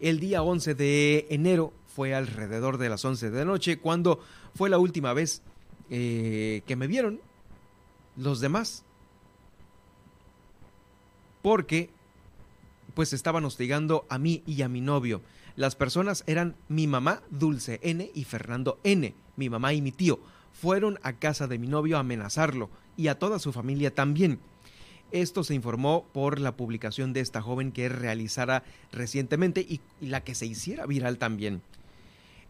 El 0.00 0.20
día 0.20 0.42
11 0.42 0.74
de 0.74 1.26
enero 1.30 1.72
fue 1.86 2.14
alrededor 2.14 2.78
de 2.78 2.88
las 2.88 3.04
11 3.04 3.30
de 3.30 3.38
la 3.38 3.44
noche 3.44 3.78
cuando 3.78 4.20
fue 4.54 4.70
la 4.70 4.78
última 4.78 5.12
vez 5.12 5.42
eh, 5.90 6.62
que 6.66 6.76
me 6.76 6.86
vieron 6.86 7.20
los 8.18 8.40
demás. 8.40 8.84
Porque 11.42 11.90
pues 12.94 13.12
estaban 13.12 13.44
hostigando 13.44 14.04
a 14.08 14.18
mí 14.18 14.42
y 14.44 14.62
a 14.62 14.68
mi 14.68 14.80
novio. 14.80 15.22
Las 15.56 15.76
personas 15.76 16.24
eran 16.26 16.56
mi 16.68 16.86
mamá 16.86 17.22
Dulce 17.30 17.80
N 17.82 18.10
y 18.14 18.24
Fernando 18.24 18.78
N, 18.84 19.14
mi 19.36 19.48
mamá 19.48 19.72
y 19.72 19.82
mi 19.82 19.92
tío. 19.92 20.18
Fueron 20.52 20.98
a 21.02 21.12
casa 21.14 21.46
de 21.46 21.58
mi 21.58 21.68
novio 21.68 21.96
a 21.96 22.00
amenazarlo 22.00 22.70
y 22.96 23.08
a 23.08 23.18
toda 23.18 23.38
su 23.38 23.52
familia 23.52 23.94
también. 23.94 24.40
Esto 25.10 25.42
se 25.42 25.54
informó 25.54 26.06
por 26.12 26.38
la 26.38 26.56
publicación 26.56 27.12
de 27.12 27.20
esta 27.20 27.40
joven 27.40 27.72
que 27.72 27.88
realizara 27.88 28.64
recientemente 28.92 29.60
y, 29.60 29.80
la 30.00 30.22
que 30.22 30.34
se 30.34 30.46
hiciera 30.46 30.84
viral 30.84 31.18
también. 31.18 31.62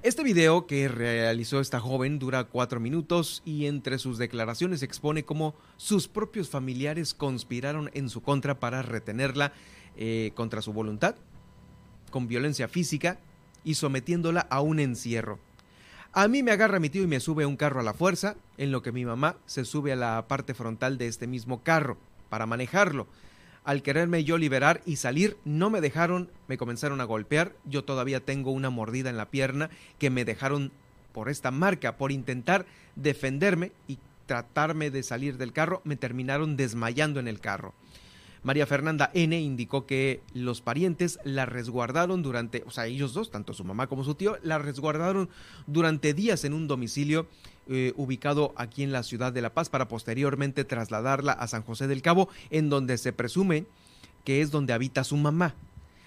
Este 0.04 0.22
video 0.22 0.68
que 0.68 0.86
realizó 0.86 1.58
esta 1.58 1.80
joven 1.80 2.20
dura 2.20 2.44
cuatro 2.44 2.78
minutos 2.78 3.42
y 3.44 3.66
entre 3.66 3.98
sus 3.98 4.16
declaraciones 4.16 4.84
expone 4.84 5.24
cómo 5.24 5.56
sus 5.76 6.06
propios 6.06 6.48
familiares 6.48 7.14
conspiraron 7.14 7.90
en 7.94 8.08
su 8.08 8.22
contra 8.22 8.60
para 8.60 8.82
retenerla 8.82 9.52
eh, 9.96 10.30
contra 10.36 10.62
su 10.62 10.72
voluntad, 10.72 11.16
con 12.12 12.28
violencia 12.28 12.68
física 12.68 13.18
y 13.64 13.74
sometiéndola 13.74 14.46
a 14.50 14.60
un 14.60 14.78
encierro. 14.78 15.40
A 16.12 16.28
mí 16.28 16.44
me 16.44 16.52
agarra 16.52 16.78
mi 16.78 16.90
tío 16.90 17.02
y 17.02 17.08
me 17.08 17.18
sube 17.18 17.44
un 17.44 17.56
carro 17.56 17.80
a 17.80 17.84
la 17.84 17.92
fuerza, 17.92 18.36
en 18.56 18.70
lo 18.70 18.82
que 18.82 18.92
mi 18.92 19.04
mamá 19.04 19.34
se 19.46 19.64
sube 19.64 19.92
a 19.92 19.96
la 19.96 20.28
parte 20.28 20.54
frontal 20.54 20.96
de 20.96 21.08
este 21.08 21.26
mismo 21.26 21.64
carro 21.64 21.98
para 22.28 22.46
manejarlo. 22.46 23.08
Al 23.68 23.82
quererme 23.82 24.24
yo 24.24 24.38
liberar 24.38 24.80
y 24.86 24.96
salir, 24.96 25.36
no 25.44 25.68
me 25.68 25.82
dejaron, 25.82 26.30
me 26.46 26.56
comenzaron 26.56 27.02
a 27.02 27.04
golpear. 27.04 27.54
Yo 27.66 27.84
todavía 27.84 28.20
tengo 28.20 28.50
una 28.50 28.70
mordida 28.70 29.10
en 29.10 29.18
la 29.18 29.28
pierna 29.28 29.68
que 29.98 30.08
me 30.08 30.24
dejaron 30.24 30.72
por 31.12 31.28
esta 31.28 31.50
marca, 31.50 31.98
por 31.98 32.10
intentar 32.10 32.64
defenderme 32.96 33.72
y 33.86 33.98
tratarme 34.24 34.90
de 34.90 35.02
salir 35.02 35.36
del 35.36 35.52
carro, 35.52 35.82
me 35.84 35.96
terminaron 35.96 36.56
desmayando 36.56 37.20
en 37.20 37.28
el 37.28 37.40
carro. 37.40 37.74
María 38.42 38.66
Fernanda 38.66 39.10
N. 39.12 39.38
indicó 39.38 39.84
que 39.84 40.22
los 40.32 40.62
parientes 40.62 41.18
la 41.22 41.44
resguardaron 41.44 42.22
durante, 42.22 42.64
o 42.66 42.70
sea, 42.70 42.86
ellos 42.86 43.12
dos, 43.12 43.30
tanto 43.30 43.52
su 43.52 43.64
mamá 43.64 43.86
como 43.86 44.02
su 44.02 44.14
tío, 44.14 44.38
la 44.42 44.56
resguardaron 44.56 45.28
durante 45.66 46.14
días 46.14 46.44
en 46.44 46.54
un 46.54 46.68
domicilio 46.68 47.26
eh, 47.68 47.92
ubicado 47.96 48.52
aquí 48.56 48.82
en 48.82 48.92
la 48.92 49.02
ciudad 49.02 49.32
de 49.32 49.42
La 49.42 49.54
Paz 49.54 49.68
para 49.68 49.88
posteriormente 49.88 50.64
trasladarla 50.64 51.32
a 51.32 51.46
San 51.48 51.62
José 51.62 51.86
del 51.86 52.02
Cabo, 52.02 52.28
en 52.50 52.70
donde 52.70 52.98
se 52.98 53.12
presume 53.12 53.66
que 54.24 54.40
es 54.40 54.50
donde 54.50 54.72
habita 54.72 55.04
su 55.04 55.16
mamá. 55.16 55.54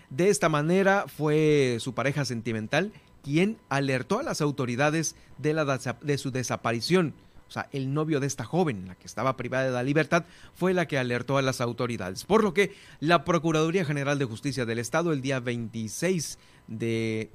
De 0.10 0.30
esta 0.30 0.50
manera 0.50 1.06
fue 1.08 1.78
su 1.80 1.94
pareja 1.94 2.26
sentimental 2.26 2.92
quien 3.24 3.58
alertó 3.70 4.20
a 4.20 4.24
las 4.24 4.42
autoridades 4.42 5.16
de, 5.38 5.54
la, 5.54 5.80
de 6.02 6.18
su 6.18 6.32
desaparición 6.32 7.14
o 7.52 7.54
sea, 7.54 7.68
el 7.74 7.94
novio 7.94 8.22
de 8.22 8.28
esta 8.28 8.46
joven, 8.46 8.88
la 8.88 8.96
que 8.96 9.06
estaba 9.06 9.36
privada 9.36 9.66
de 9.66 9.72
la 9.72 9.84
libertad, 9.84 10.24
fue 10.54 10.74
la 10.74 10.88
que 10.88 10.98
alertó 10.98 11.38
a 11.38 11.42
las 11.42 11.60
autoridades. 11.60 12.24
Por 12.24 12.46
lo 12.46 12.54
que 12.54 12.74
la 13.02 13.26
Procuraduría 13.26 13.84
General 13.84 14.18
de 14.18 14.24
Justicia 14.24 14.66
del 14.66 14.80
Estado 14.80 15.12
el 15.12 15.22
día 15.22 15.42
26 15.42 16.40
de 16.68 17.30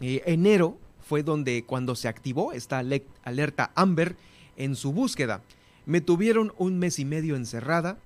eh, 0.00 0.22
enero 0.24 0.78
fue 1.04 1.22
donde 1.22 1.64
cuando 1.64 1.94
se 1.94 2.08
activó 2.08 2.52
esta 2.52 2.82
alerta 3.24 3.72
Amber 3.74 4.16
en 4.56 4.76
su 4.76 4.92
búsqueda. 4.92 5.42
Me 5.86 6.00
tuvieron 6.00 6.52
un 6.58 6.78
mes 6.78 6.98
y 6.98 7.04
medio 7.04 7.36
encerrada. 7.36 7.98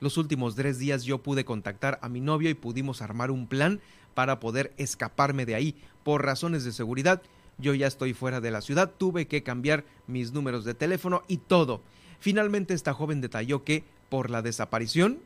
Los 0.00 0.18
últimos 0.18 0.54
tres 0.54 0.78
días 0.78 1.04
yo 1.04 1.18
pude 1.18 1.44
contactar 1.44 1.98
a 2.02 2.08
mi 2.08 2.20
novio 2.20 2.50
y 2.50 2.54
pudimos 2.54 3.00
armar 3.00 3.30
un 3.30 3.46
plan 3.46 3.80
para 4.14 4.40
poder 4.40 4.72
escaparme 4.76 5.46
de 5.46 5.54
ahí. 5.54 5.74
Por 6.02 6.24
razones 6.24 6.64
de 6.64 6.72
seguridad, 6.72 7.22
yo 7.58 7.74
ya 7.74 7.86
estoy 7.86 8.12
fuera 8.12 8.40
de 8.40 8.50
la 8.50 8.60
ciudad, 8.60 8.92
tuve 8.96 9.26
que 9.26 9.42
cambiar 9.42 9.84
mis 10.06 10.32
números 10.32 10.64
de 10.64 10.74
teléfono 10.74 11.22
y 11.28 11.38
todo. 11.38 11.80
Finalmente 12.18 12.74
esta 12.74 12.94
joven 12.94 13.20
detalló 13.20 13.64
que 13.64 13.84
por 14.08 14.30
la 14.30 14.42
desaparición 14.42 15.18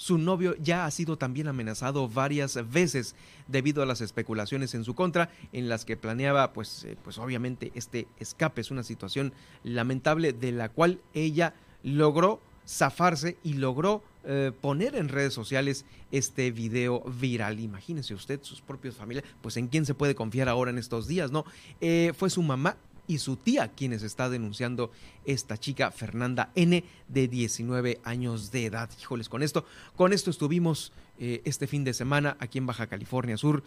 su 0.00 0.16
novio 0.16 0.56
ya 0.58 0.86
ha 0.86 0.90
sido 0.90 1.18
también 1.18 1.46
amenazado 1.46 2.08
varias 2.08 2.58
veces 2.70 3.14
debido 3.48 3.82
a 3.82 3.86
las 3.86 4.00
especulaciones 4.00 4.74
en 4.74 4.82
su 4.82 4.94
contra 4.94 5.28
en 5.52 5.68
las 5.68 5.84
que 5.84 5.98
planeaba 5.98 6.54
pues 6.54 6.84
eh, 6.84 6.96
pues 7.04 7.18
obviamente 7.18 7.70
este 7.74 8.08
escape 8.18 8.62
es 8.62 8.70
una 8.70 8.82
situación 8.82 9.34
lamentable 9.62 10.32
de 10.32 10.52
la 10.52 10.70
cual 10.70 11.02
ella 11.12 11.52
logró 11.82 12.40
zafarse 12.66 13.36
y 13.44 13.54
logró 13.54 14.02
eh, 14.24 14.52
poner 14.58 14.96
en 14.96 15.10
redes 15.10 15.34
sociales 15.34 15.84
este 16.12 16.50
video 16.50 17.00
viral. 17.00 17.60
Imagínese 17.60 18.14
usted, 18.14 18.40
sus 18.42 18.62
propios 18.62 18.94
familias, 18.96 19.24
pues 19.42 19.56
en 19.58 19.68
quién 19.68 19.84
se 19.84 19.94
puede 19.94 20.14
confiar 20.14 20.48
ahora 20.48 20.70
en 20.70 20.78
estos 20.78 21.08
días, 21.08 21.30
¿no? 21.30 21.44
Eh, 21.80 22.12
fue 22.16 22.30
su 22.30 22.42
mamá 22.42 22.76
y 23.10 23.18
su 23.18 23.36
tía 23.36 23.72
quienes 23.72 24.04
está 24.04 24.30
denunciando 24.30 24.92
esta 25.24 25.58
chica 25.58 25.90
Fernanda 25.90 26.52
N 26.54 26.84
de 27.08 27.28
19 27.28 28.00
años 28.04 28.52
de 28.52 28.66
edad. 28.66 28.88
Híjoles, 29.00 29.28
con 29.28 29.42
esto, 29.42 29.66
con 29.96 30.12
esto 30.12 30.30
estuvimos 30.30 30.92
eh, 31.18 31.42
este 31.44 31.66
fin 31.66 31.82
de 31.82 31.92
semana 31.92 32.36
aquí 32.38 32.58
en 32.58 32.66
Baja 32.66 32.86
California 32.86 33.36
Sur. 33.36 33.64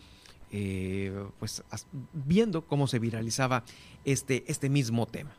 pues 1.39 1.63
viendo 2.13 2.61
cómo 2.61 2.87
se 2.87 2.99
viralizaba 2.99 3.65
este, 4.05 4.45
este 4.47 4.69
mismo 4.69 5.07
tema. 5.07 5.31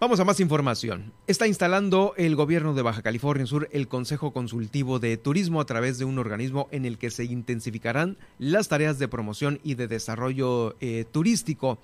Vamos 0.00 0.20
a 0.20 0.24
más 0.24 0.38
información. 0.38 1.12
Está 1.26 1.48
instalando 1.48 2.14
el 2.16 2.36
gobierno 2.36 2.72
de 2.72 2.82
Baja 2.82 3.02
California 3.02 3.46
Sur 3.46 3.68
el 3.72 3.88
Consejo 3.88 4.32
Consultivo 4.32 5.00
de 5.00 5.16
Turismo 5.16 5.60
a 5.60 5.64
través 5.64 5.98
de 5.98 6.04
un 6.04 6.20
organismo 6.20 6.68
en 6.70 6.84
el 6.84 6.98
que 6.98 7.10
se 7.10 7.24
intensificarán 7.24 8.16
las 8.38 8.68
tareas 8.68 9.00
de 9.00 9.08
promoción 9.08 9.58
y 9.64 9.74
de 9.74 9.88
desarrollo 9.88 10.76
eh, 10.80 11.04
turístico. 11.10 11.80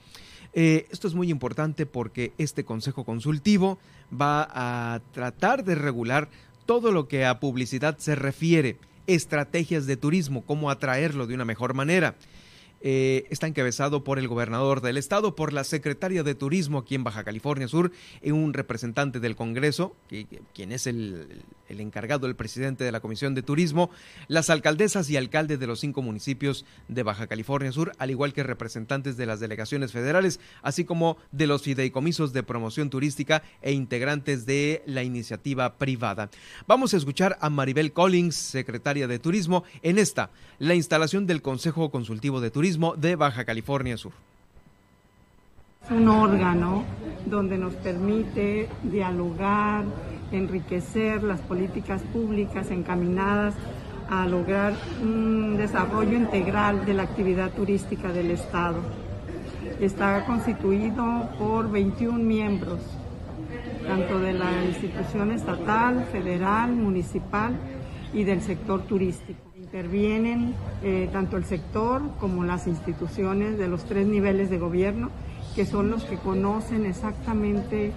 Eh, 0.52 0.86
esto 0.92 1.08
es 1.08 1.14
muy 1.14 1.28
importante 1.28 1.86
porque 1.86 2.32
este 2.38 2.64
Consejo 2.64 3.02
Consultivo 3.02 3.80
va 4.12 4.48
a 4.48 5.00
tratar 5.10 5.64
de 5.64 5.74
regular 5.74 6.28
todo 6.66 6.92
lo 6.92 7.08
que 7.08 7.26
a 7.26 7.40
publicidad 7.40 7.98
se 7.98 8.14
refiere, 8.14 8.76
estrategias 9.08 9.86
de 9.86 9.96
turismo, 9.96 10.44
cómo 10.46 10.70
atraerlo 10.70 11.26
de 11.26 11.34
una 11.34 11.44
mejor 11.44 11.74
manera. 11.74 12.14
Eh, 12.86 13.26
está 13.30 13.46
encabezado 13.46 14.04
por 14.04 14.18
el 14.18 14.28
gobernador 14.28 14.82
del 14.82 14.98
estado, 14.98 15.34
por 15.34 15.54
la 15.54 15.64
secretaria 15.64 16.22
de 16.22 16.34
Turismo 16.34 16.80
aquí 16.80 16.94
en 16.94 17.02
Baja 17.02 17.24
California 17.24 17.66
Sur, 17.66 17.92
y 18.22 18.30
un 18.30 18.52
representante 18.52 19.20
del 19.20 19.36
Congreso, 19.36 19.96
quien 20.52 20.70
es 20.70 20.86
el, 20.86 21.44
el 21.74 21.80
encargado, 21.80 22.26
el 22.26 22.36
presidente 22.36 22.84
de 22.84 22.92
la 22.92 23.00
Comisión 23.00 23.34
de 23.34 23.42
Turismo, 23.42 23.90
las 24.28 24.48
alcaldesas 24.48 25.10
y 25.10 25.16
alcaldes 25.16 25.60
de 25.60 25.66
los 25.66 25.80
cinco 25.80 26.02
municipios 26.02 26.64
de 26.88 27.02
Baja 27.02 27.26
California 27.26 27.72
Sur, 27.72 27.92
al 27.98 28.10
igual 28.10 28.32
que 28.32 28.42
representantes 28.42 29.16
de 29.16 29.26
las 29.26 29.40
delegaciones 29.40 29.92
federales, 29.92 30.40
así 30.62 30.84
como 30.84 31.18
de 31.32 31.46
los 31.46 31.62
fideicomisos 31.62 32.32
de 32.32 32.42
promoción 32.42 32.90
turística 32.90 33.42
e 33.60 33.72
integrantes 33.72 34.46
de 34.46 34.82
la 34.86 35.02
iniciativa 35.02 35.76
privada. 35.76 36.30
Vamos 36.66 36.94
a 36.94 36.96
escuchar 36.96 37.36
a 37.40 37.50
Maribel 37.50 37.92
Collins, 37.92 38.34
secretaria 38.34 39.06
de 39.06 39.18
Turismo, 39.18 39.64
en 39.82 39.98
esta, 39.98 40.30
la 40.58 40.74
instalación 40.74 41.26
del 41.26 41.42
Consejo 41.42 41.90
Consultivo 41.90 42.40
de 42.40 42.50
Turismo 42.50 42.94
de 42.96 43.16
Baja 43.16 43.44
California 43.44 43.96
Sur. 43.96 44.12
Es 45.84 45.90
un 45.90 46.08
órgano 46.08 46.82
donde 47.26 47.58
nos 47.58 47.74
permite 47.74 48.70
dialogar, 48.84 49.84
enriquecer 50.32 51.22
las 51.22 51.40
políticas 51.40 52.00
públicas 52.00 52.70
encaminadas 52.70 53.54
a 54.08 54.24
lograr 54.24 54.72
un 55.02 55.58
desarrollo 55.58 56.16
integral 56.16 56.86
de 56.86 56.94
la 56.94 57.02
actividad 57.02 57.50
turística 57.50 58.12
del 58.12 58.30
Estado. 58.30 58.78
Está 59.78 60.24
constituido 60.24 61.28
por 61.38 61.70
21 61.70 62.18
miembros, 62.18 62.80
tanto 63.86 64.20
de 64.20 64.32
la 64.32 64.64
institución 64.64 65.32
estatal, 65.32 66.06
federal, 66.10 66.72
municipal 66.72 67.52
y 68.14 68.24
del 68.24 68.40
sector 68.40 68.84
turístico 68.84 69.53
intervienen 69.74 70.54
eh, 70.84 71.08
tanto 71.12 71.36
el 71.36 71.44
sector 71.44 72.00
como 72.20 72.44
las 72.44 72.68
instituciones 72.68 73.58
de 73.58 73.66
los 73.66 73.84
tres 73.86 74.06
niveles 74.06 74.48
de 74.48 74.56
gobierno, 74.56 75.10
que 75.56 75.66
son 75.66 75.90
los 75.90 76.04
que 76.04 76.16
conocen 76.16 76.86
exactamente 76.86 77.90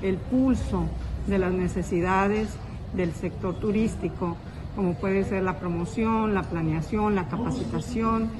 el 0.00 0.16
pulso 0.16 0.86
de 1.26 1.38
las 1.38 1.52
necesidades 1.52 2.50
del 2.92 3.12
sector 3.14 3.58
turístico, 3.58 4.36
como 4.76 4.94
puede 4.94 5.24
ser 5.24 5.42
la 5.42 5.58
promoción, 5.58 6.34
la 6.34 6.44
planeación, 6.44 7.16
la 7.16 7.26
capacitación, 7.26 8.30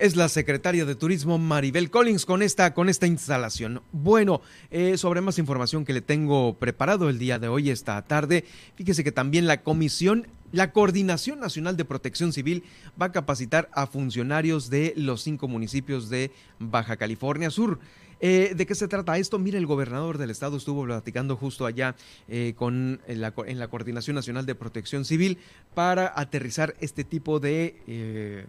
es 0.00 0.16
la 0.16 0.30
secretaria 0.30 0.86
de 0.86 0.94
Turismo 0.94 1.36
Maribel 1.36 1.90
Collins 1.90 2.24
con 2.24 2.40
esta, 2.40 2.72
con 2.72 2.88
esta 2.88 3.06
instalación. 3.06 3.82
Bueno, 3.92 4.40
eh, 4.70 4.96
sobre 4.96 5.20
más 5.20 5.38
información 5.38 5.84
que 5.84 5.92
le 5.92 6.00
tengo 6.00 6.54
preparado 6.58 7.10
el 7.10 7.18
día 7.18 7.38
de 7.38 7.48
hoy, 7.48 7.68
esta 7.68 8.00
tarde, 8.00 8.44
fíjese 8.76 9.04
que 9.04 9.12
también 9.12 9.46
la 9.46 9.62
Comisión 9.62 10.26
la 10.52 10.72
Coordinación 10.72 11.40
Nacional 11.40 11.76
de 11.76 11.84
Protección 11.84 12.32
Civil 12.32 12.64
va 13.00 13.06
a 13.06 13.12
capacitar 13.12 13.68
a 13.72 13.86
funcionarios 13.86 14.70
de 14.70 14.92
los 14.96 15.22
cinco 15.22 15.48
municipios 15.48 16.10
de 16.10 16.32
Baja 16.58 16.96
California 16.96 17.50
Sur. 17.50 17.78
Eh, 18.20 18.52
¿De 18.54 18.66
qué 18.66 18.74
se 18.74 18.86
trata 18.86 19.16
esto? 19.16 19.38
Mire, 19.38 19.56
el 19.56 19.66
gobernador 19.66 20.18
del 20.18 20.30
estado 20.30 20.58
estuvo 20.58 20.84
platicando 20.84 21.36
justo 21.36 21.64
allá 21.64 21.96
eh, 22.28 22.52
con 22.54 23.00
en 23.06 23.20
la, 23.20 23.68
Coordinación 23.68 24.14
Nacional 24.14 24.44
de 24.44 24.54
Protección 24.54 25.04
Civil 25.06 25.38
para 25.74 26.12
aterrizar 26.14 26.74
este 26.80 27.04
tipo 27.04 27.40
de 27.40 27.76
eh, 27.86 28.46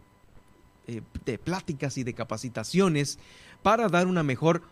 de 1.23 1.37
pláticas 1.37 1.97
y 1.97 2.03
de 2.03 2.13
capacitaciones 2.13 3.17
para 3.63 3.87
dar 3.87 4.07
una 4.07 4.23
mejor 4.23 4.63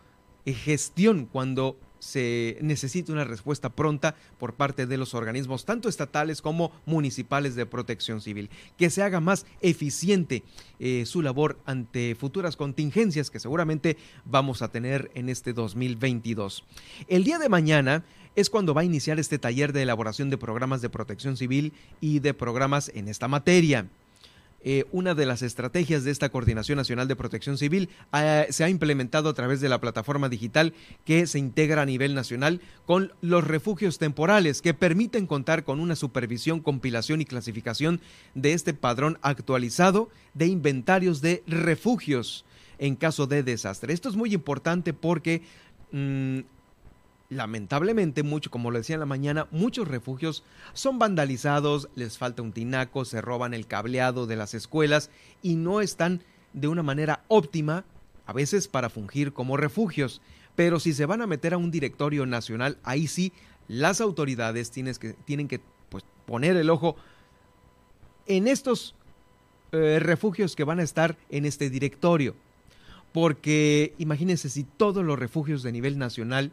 gestión 0.46 1.30
cuando 1.32 1.78
se 2.00 2.58
necesita 2.62 3.12
una 3.12 3.24
respuesta 3.24 3.70
pronta 3.70 4.16
por 4.38 4.54
parte 4.54 4.88
de 4.88 4.98
los 4.98 5.14
organismos, 5.14 5.66
tanto 5.66 5.90
estatales 5.90 6.42
como 6.42 6.72
municipales 6.86 7.56
de 7.56 7.66
protección 7.66 8.22
civil, 8.22 8.50
que 8.78 8.90
se 8.90 9.04
haga 9.04 9.20
más 9.20 9.46
eficiente 9.62 10.44
eh, 10.80 11.04
su 11.06 11.22
labor 11.22 11.60
ante 11.66 12.16
futuras 12.16 12.56
contingencias 12.56 13.30
que 13.30 13.40
seguramente 13.40 13.98
vamos 14.26 14.62
a 14.62 14.72
tener 14.72 15.12
en 15.14 15.30
este 15.30 15.54
2022. 15.54 16.64
El 17.08 17.24
día 17.24 17.40
de 17.40 17.50
mañana 17.50 18.04
es 18.36 18.50
cuando 18.50 18.74
va 18.74 18.82
a 18.82 18.86
iniciar 18.86 19.20
este 19.20 19.40
taller 19.40 19.74
de 19.74 19.84
elaboración 19.84 20.30
de 20.30 20.38
programas 20.38 20.82
de 20.82 20.90
protección 20.90 21.38
civil 21.38 21.74
y 22.00 22.20
de 22.20 22.34
programas 22.34 22.92
en 22.94 23.08
esta 23.08 23.28
materia. 23.28 23.88
Eh, 24.62 24.86
una 24.92 25.16
de 25.16 25.26
las 25.26 25.42
estrategias 25.42 26.04
de 26.04 26.12
esta 26.12 26.30
Coordinación 26.30 26.78
Nacional 26.78 27.08
de 27.08 27.16
Protección 27.16 27.58
Civil 27.58 27.90
eh, 28.14 28.48
se 28.50 28.64
ha 28.64 28.70
implementado 28.70 29.30
a 29.30 29.34
través 29.34 29.62
de 29.62 29.70
la 29.70 29.80
plataforma 29.80 30.30
digital 30.30 30.74
que 31.06 31.28
se 31.28 31.40
integra 31.40 31.82
a 31.82 31.86
nivel 31.86 32.14
nacional 32.14 32.62
con 32.86 33.14
los 33.22 33.46
refugios 33.46 33.98
temporales 33.98 34.62
que 34.62 34.74
permiten 34.74 35.28
contar 35.28 35.64
con 35.64 35.80
una 35.80 35.96
supervisión, 35.96 36.60
compilación 36.60 37.22
y 37.22 37.26
clasificación 37.26 38.02
de 38.36 38.54
este 38.54 38.74
padrón 38.74 39.18
actualizado 39.22 40.10
de 40.34 40.48
inventarios 40.48 41.22
de 41.22 41.44
refugios 41.48 42.46
en 42.80 42.96
caso 42.96 43.28
de 43.28 43.44
desastre. 43.44 43.94
Esto 43.94 44.10
es 44.10 44.16
muy 44.16 44.34
importante 44.34 44.94
porque 44.94 45.42
mm, 45.92 46.40
lamentablemente, 47.30 48.24
mucho, 48.24 48.50
como 48.50 48.72
lo 48.72 48.80
decía 48.80 48.96
en 48.96 49.02
la 49.02 49.06
mañana, 49.06 49.48
muchos 49.52 49.88
refugios 49.88 50.44
son 50.74 51.00
vandalizados, 51.00 51.90
les 51.96 52.18
falta 52.18 52.42
un 52.42 52.52
tinaco, 52.52 53.06
se 53.06 53.22
roban 53.22 53.54
el 53.54 53.68
cableado 53.68 54.26
de 54.26 54.36
las 54.36 54.56
escuelas 54.56 55.12
y 55.44 55.56
no 55.56 55.82
están 55.82 56.24
de 56.54 56.68
una 56.68 56.84
manera 56.84 57.24
óptima, 57.28 57.86
a 58.26 58.34
veces 58.34 58.68
para 58.68 58.90
fungir 58.90 59.32
como 59.32 59.58
refugios. 59.58 60.22
Pero 60.56 60.80
si 60.80 60.94
se 60.94 61.06
van 61.06 61.22
a 61.22 61.28
meter 61.28 61.54
a 61.54 61.58
un 61.58 61.72
directorio 61.72 62.26
nacional, 62.26 62.78
ahí 62.84 63.08
sí 63.08 63.32
las 63.68 64.02
autoridades 64.02 64.72
que, 64.72 65.14
tienen 65.26 65.48
que 65.48 65.62
pues, 65.90 66.04
poner 66.26 66.58
el 66.58 66.70
ojo 66.70 66.96
en 68.26 68.48
estos 68.48 68.96
eh, 69.72 70.00
refugios 70.00 70.56
que 70.56 70.64
van 70.64 70.80
a 70.80 70.84
estar 70.84 71.16
en 71.30 71.46
este 71.46 71.70
directorio. 71.70 72.36
Porque 73.14 73.94
imagínense 74.00 74.50
si 74.50 74.64
todos 74.64 75.04
los 75.04 75.18
refugios 75.18 75.64
de 75.64 75.72
nivel 75.72 75.98
nacional 75.98 76.52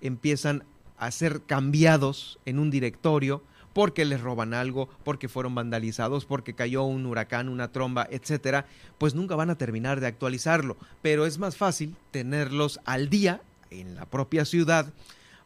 empiezan 0.00 0.64
a 0.98 1.10
ser 1.10 1.42
cambiados 1.42 2.38
en 2.44 2.58
un 2.58 2.70
directorio 2.70 3.42
porque 3.72 4.04
les 4.04 4.20
roban 4.20 4.52
algo, 4.52 4.88
porque 5.04 5.28
fueron 5.28 5.54
vandalizados, 5.54 6.24
porque 6.24 6.54
cayó 6.54 6.84
un 6.84 7.06
huracán, 7.06 7.48
una 7.48 7.70
tromba, 7.72 8.06
etcétera, 8.10 8.66
pues 8.98 9.14
nunca 9.14 9.36
van 9.36 9.50
a 9.50 9.56
terminar 9.56 10.00
de 10.00 10.08
actualizarlo. 10.08 10.76
Pero 11.02 11.24
es 11.26 11.38
más 11.38 11.56
fácil 11.56 11.94
tenerlos 12.10 12.80
al 12.84 13.08
día 13.08 13.40
en 13.70 13.94
la 13.94 14.06
propia 14.06 14.44
ciudad 14.44 14.92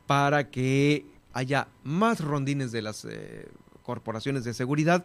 para 0.07 0.51
que 0.51 1.07
haya 1.33 1.69
más 1.83 2.21
rondines 2.21 2.73
de 2.73 2.83
las 2.83 3.05
eh, 3.05 3.49
corporaciones 3.83 4.45
de 4.45 4.55
seguridad 4.55 5.05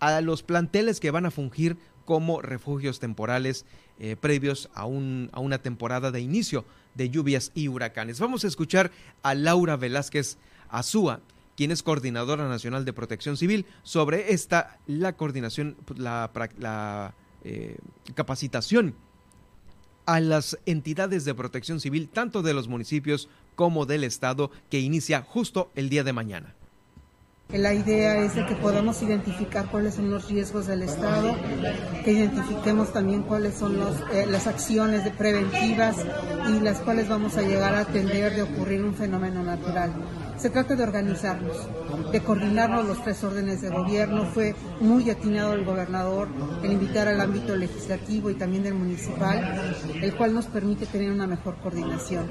a 0.00 0.20
los 0.20 0.42
planteles 0.42 0.98
que 0.98 1.12
van 1.12 1.26
a 1.26 1.30
fungir 1.30 1.76
como 2.04 2.42
refugios 2.42 2.98
temporales 2.98 3.64
eh, 4.00 4.16
previos 4.18 4.68
a, 4.74 4.86
un, 4.86 5.30
a 5.32 5.38
una 5.38 5.58
temporada 5.58 6.10
de 6.10 6.20
inicio 6.20 6.64
de 6.94 7.10
lluvias 7.10 7.52
y 7.54 7.68
huracanes. 7.68 8.20
Vamos 8.20 8.44
a 8.44 8.48
escuchar 8.48 8.90
a 9.22 9.34
Laura 9.34 9.76
Velázquez 9.76 10.38
Azúa, 10.68 11.20
quien 11.56 11.70
es 11.70 11.82
coordinadora 11.82 12.48
nacional 12.48 12.84
de 12.84 12.92
protección 12.92 13.36
civil, 13.36 13.66
sobre 13.82 14.32
esta, 14.32 14.78
la 14.86 15.14
coordinación, 15.14 15.76
la, 15.96 16.30
la 16.58 17.14
eh, 17.44 17.76
capacitación 18.14 18.94
a 20.06 20.20
las 20.20 20.58
entidades 20.66 21.24
de 21.24 21.34
protección 21.34 21.80
civil, 21.80 22.08
tanto 22.08 22.42
de 22.42 22.54
los 22.54 22.68
municipios 22.68 23.28
como 23.54 23.86
del 23.86 24.04
Estado, 24.04 24.50
que 24.70 24.80
inicia 24.80 25.22
justo 25.22 25.70
el 25.74 25.88
día 25.88 26.04
de 26.04 26.12
mañana. 26.12 26.54
La 27.50 27.74
idea 27.74 28.16
es 28.16 28.34
de 28.34 28.46
que 28.46 28.54
podamos 28.54 29.02
identificar 29.02 29.66
cuáles 29.70 29.96
son 29.96 30.08
los 30.08 30.28
riesgos 30.28 30.66
del 30.66 30.82
Estado, 30.82 31.36
que 32.02 32.12
identifiquemos 32.12 32.94
también 32.94 33.22
cuáles 33.24 33.56
son 33.56 33.76
eh, 34.12 34.24
las 34.26 34.46
acciones 34.46 35.06
preventivas 35.18 35.96
y 36.48 36.60
las 36.60 36.78
cuales 36.80 37.10
vamos 37.10 37.36
a 37.36 37.42
llegar 37.42 37.74
a 37.74 37.80
atender 37.80 38.34
de 38.34 38.42
ocurrir 38.42 38.82
un 38.82 38.94
fenómeno 38.94 39.42
natural. 39.42 39.92
Se 40.36 40.50
trata 40.50 40.74
de 40.74 40.82
organizarnos, 40.82 41.56
de 42.10 42.20
coordinarnos 42.20 42.86
los 42.86 43.02
tres 43.02 43.22
órdenes 43.22 43.60
de 43.62 43.70
gobierno. 43.70 44.24
Fue 44.26 44.54
muy 44.80 45.08
atinado 45.08 45.54
el 45.54 45.64
gobernador 45.64 46.28
el 46.62 46.72
invitar 46.72 47.08
al 47.08 47.20
ámbito 47.20 47.54
legislativo 47.54 48.30
y 48.30 48.34
también 48.34 48.64
del 48.64 48.74
municipal, 48.74 49.74
el 50.00 50.14
cual 50.14 50.34
nos 50.34 50.46
permite 50.46 50.86
tener 50.86 51.10
una 51.10 51.26
mejor 51.26 51.56
coordinación. 51.56 52.28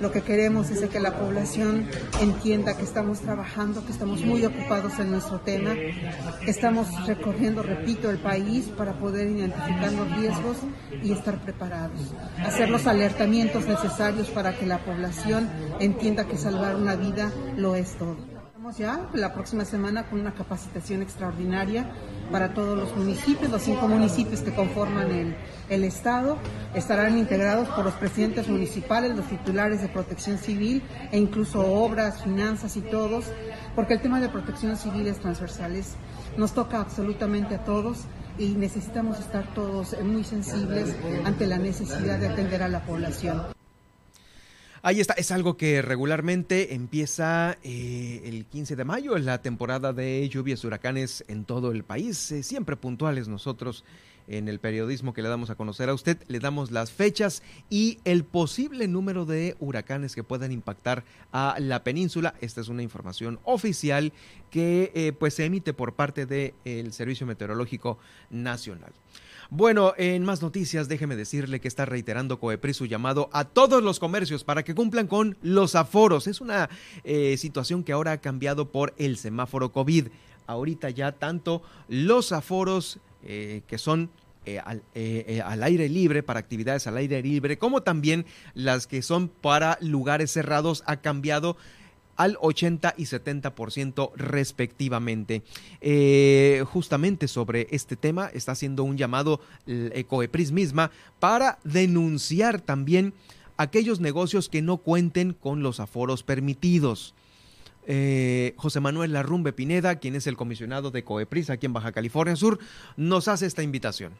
Lo 0.00 0.12
que 0.12 0.22
queremos 0.22 0.70
es 0.70 0.88
que 0.88 1.00
la 1.00 1.16
población 1.16 1.88
entienda 2.20 2.76
que 2.76 2.82
estamos 2.82 3.20
trabajando, 3.20 3.84
que 3.84 3.92
estamos 3.92 4.22
muy 4.22 4.44
ocupados 4.44 4.98
en 4.98 5.10
nuestro 5.10 5.40
tema, 5.40 5.72
estamos 6.46 7.06
recorriendo, 7.06 7.62
repito, 7.62 8.10
el 8.10 8.18
país 8.18 8.66
para 8.76 8.92
poder 8.98 9.28
identificar 9.28 9.92
los 9.92 10.16
riesgos 10.16 10.56
y 11.02 11.12
estar 11.12 11.38
preparados. 11.42 12.14
Hacer 12.44 12.68
los 12.68 12.86
alertamientos 12.86 13.66
necesarios 13.66 14.28
para 14.28 14.56
que 14.56 14.66
la 14.66 14.78
población 14.78 15.48
entienda 15.80 16.26
que 16.26 16.36
salvar 16.36 16.76
una 16.76 16.96
vida 16.96 17.30
lo 17.56 17.74
es 17.74 17.94
todo. 17.96 18.16
Estamos 18.46 18.78
ya 18.78 19.08
la 19.12 19.34
próxima 19.34 19.64
semana 19.64 20.04
con 20.04 20.20
una 20.20 20.32
capacitación 20.32 21.02
extraordinaria 21.02 21.90
para 22.32 22.54
todos 22.54 22.78
los 22.78 22.96
municipios, 22.96 23.50
los 23.50 23.62
cinco 23.62 23.88
municipios 23.88 24.40
que 24.40 24.54
conforman 24.54 25.36
el, 25.68 25.84
Estado. 25.84 26.38
Estarán 26.74 27.18
integrados 27.18 27.68
por 27.68 27.84
los 27.84 27.94
presidentes 27.94 28.48
municipales, 28.48 29.16
los 29.16 29.26
titulares 29.26 29.82
de 29.82 29.88
protección 29.88 30.38
civil 30.38 30.82
e 31.12 31.18
incluso 31.18 31.60
obras, 31.60 32.22
finanzas 32.22 32.76
y 32.76 32.80
todos, 32.80 33.26
porque 33.74 33.94
el 33.94 34.00
tema 34.00 34.20
de 34.20 34.28
protección 34.28 34.76
civil 34.76 35.06
es 35.08 35.18
transversal, 35.18 35.74
nos 36.36 36.52
toca 36.52 36.80
absolutamente 36.80 37.56
a 37.56 37.64
todos 37.64 38.06
y 38.38 38.48
necesitamos 38.54 39.20
estar 39.20 39.52
todos 39.54 39.96
muy 40.02 40.24
sensibles 40.24 40.94
ante 41.24 41.46
la 41.46 41.58
necesidad 41.58 42.18
de 42.18 42.28
atender 42.28 42.62
a 42.62 42.68
la 42.68 42.84
población. 42.84 43.53
Ahí 44.86 45.00
está, 45.00 45.14
es 45.14 45.30
algo 45.30 45.56
que 45.56 45.80
regularmente 45.80 46.74
empieza 46.74 47.56
eh, 47.62 48.20
el 48.26 48.44
15 48.44 48.76
de 48.76 48.84
mayo, 48.84 49.16
la 49.16 49.40
temporada 49.40 49.94
de 49.94 50.28
lluvias 50.28 50.62
huracanes 50.62 51.24
en 51.26 51.46
todo 51.46 51.72
el 51.72 51.84
país, 51.84 52.30
eh, 52.32 52.42
siempre 52.42 52.76
puntuales 52.76 53.26
nosotros 53.26 53.82
en 54.28 54.46
el 54.46 54.60
periodismo 54.60 55.14
que 55.14 55.22
le 55.22 55.30
damos 55.30 55.48
a 55.48 55.54
conocer 55.54 55.88
a 55.88 55.94
usted, 55.94 56.18
le 56.28 56.38
damos 56.38 56.70
las 56.70 56.92
fechas 56.92 57.42
y 57.70 57.98
el 58.04 58.24
posible 58.24 58.86
número 58.86 59.24
de 59.24 59.56
huracanes 59.58 60.14
que 60.14 60.22
puedan 60.22 60.52
impactar 60.52 61.04
a 61.32 61.56
la 61.60 61.82
península. 61.82 62.34
Esta 62.42 62.60
es 62.60 62.68
una 62.68 62.82
información 62.82 63.40
oficial 63.44 64.12
que 64.50 64.92
eh, 64.94 65.14
pues 65.18 65.32
se 65.32 65.46
emite 65.46 65.72
por 65.72 65.94
parte 65.94 66.26
del 66.26 66.92
Servicio 66.92 67.26
Meteorológico 67.26 67.98
Nacional. 68.28 68.92
Bueno, 69.50 69.92
en 69.96 70.24
más 70.24 70.42
noticias, 70.42 70.88
déjeme 70.88 71.16
decirle 71.16 71.60
que 71.60 71.68
está 71.68 71.84
reiterando 71.84 72.38
Coepris 72.38 72.78
su 72.78 72.86
llamado 72.86 73.28
a 73.32 73.44
todos 73.44 73.82
los 73.82 74.00
comercios 74.00 74.44
para 74.44 74.62
que 74.62 74.74
cumplan 74.74 75.06
con 75.06 75.36
los 75.42 75.74
aforos. 75.74 76.26
Es 76.26 76.40
una 76.40 76.70
eh, 77.04 77.36
situación 77.36 77.84
que 77.84 77.92
ahora 77.92 78.12
ha 78.12 78.20
cambiado 78.20 78.70
por 78.70 78.94
el 78.96 79.16
semáforo 79.18 79.72
COVID. 79.72 80.08
Ahorita 80.46 80.90
ya 80.90 81.12
tanto 81.12 81.62
los 81.88 82.32
aforos 82.32 82.98
eh, 83.22 83.62
que 83.66 83.78
son 83.78 84.10
eh, 84.46 84.58
al, 84.58 84.82
al, 85.44 85.62
aire 85.62 85.88
libre, 85.88 86.22
para 86.22 86.40
actividades 86.40 86.86
al 86.86 86.96
aire 86.96 87.22
libre, 87.22 87.58
como 87.58 87.82
también 87.82 88.26
las 88.54 88.86
que 88.86 89.02
son 89.02 89.28
para 89.28 89.78
lugares 89.80 90.30
cerrados, 90.30 90.82
ha 90.86 90.98
cambiado 90.98 91.56
al 92.16 92.36
80 92.40 92.94
y 92.96 93.04
70% 93.04 94.12
respectivamente. 94.16 95.42
Eh, 95.80 96.64
justamente 96.66 97.28
sobre 97.28 97.68
este 97.70 97.96
tema 97.96 98.30
está 98.32 98.52
haciendo 98.52 98.84
un 98.84 98.96
llamado 98.96 99.40
Ecoepris 99.66 100.52
misma 100.52 100.90
para 101.20 101.58
denunciar 101.64 102.60
también 102.60 103.14
aquellos 103.56 104.00
negocios 104.00 104.48
que 104.48 104.62
no 104.62 104.78
cuenten 104.78 105.32
con 105.32 105.62
los 105.62 105.80
aforos 105.80 106.22
permitidos. 106.22 107.14
Eh, 107.86 108.54
José 108.56 108.80
Manuel 108.80 109.12
Larrumbe 109.12 109.52
Pineda, 109.52 109.96
quien 109.96 110.14
es 110.14 110.26
el 110.26 110.36
comisionado 110.36 110.90
de 110.90 111.04
Coepris 111.04 111.50
aquí 111.50 111.66
en 111.66 111.72
Baja 111.72 111.92
California 111.92 112.36
Sur, 112.36 112.58
nos 112.96 113.28
hace 113.28 113.46
esta 113.46 113.62
invitación. 113.62 114.12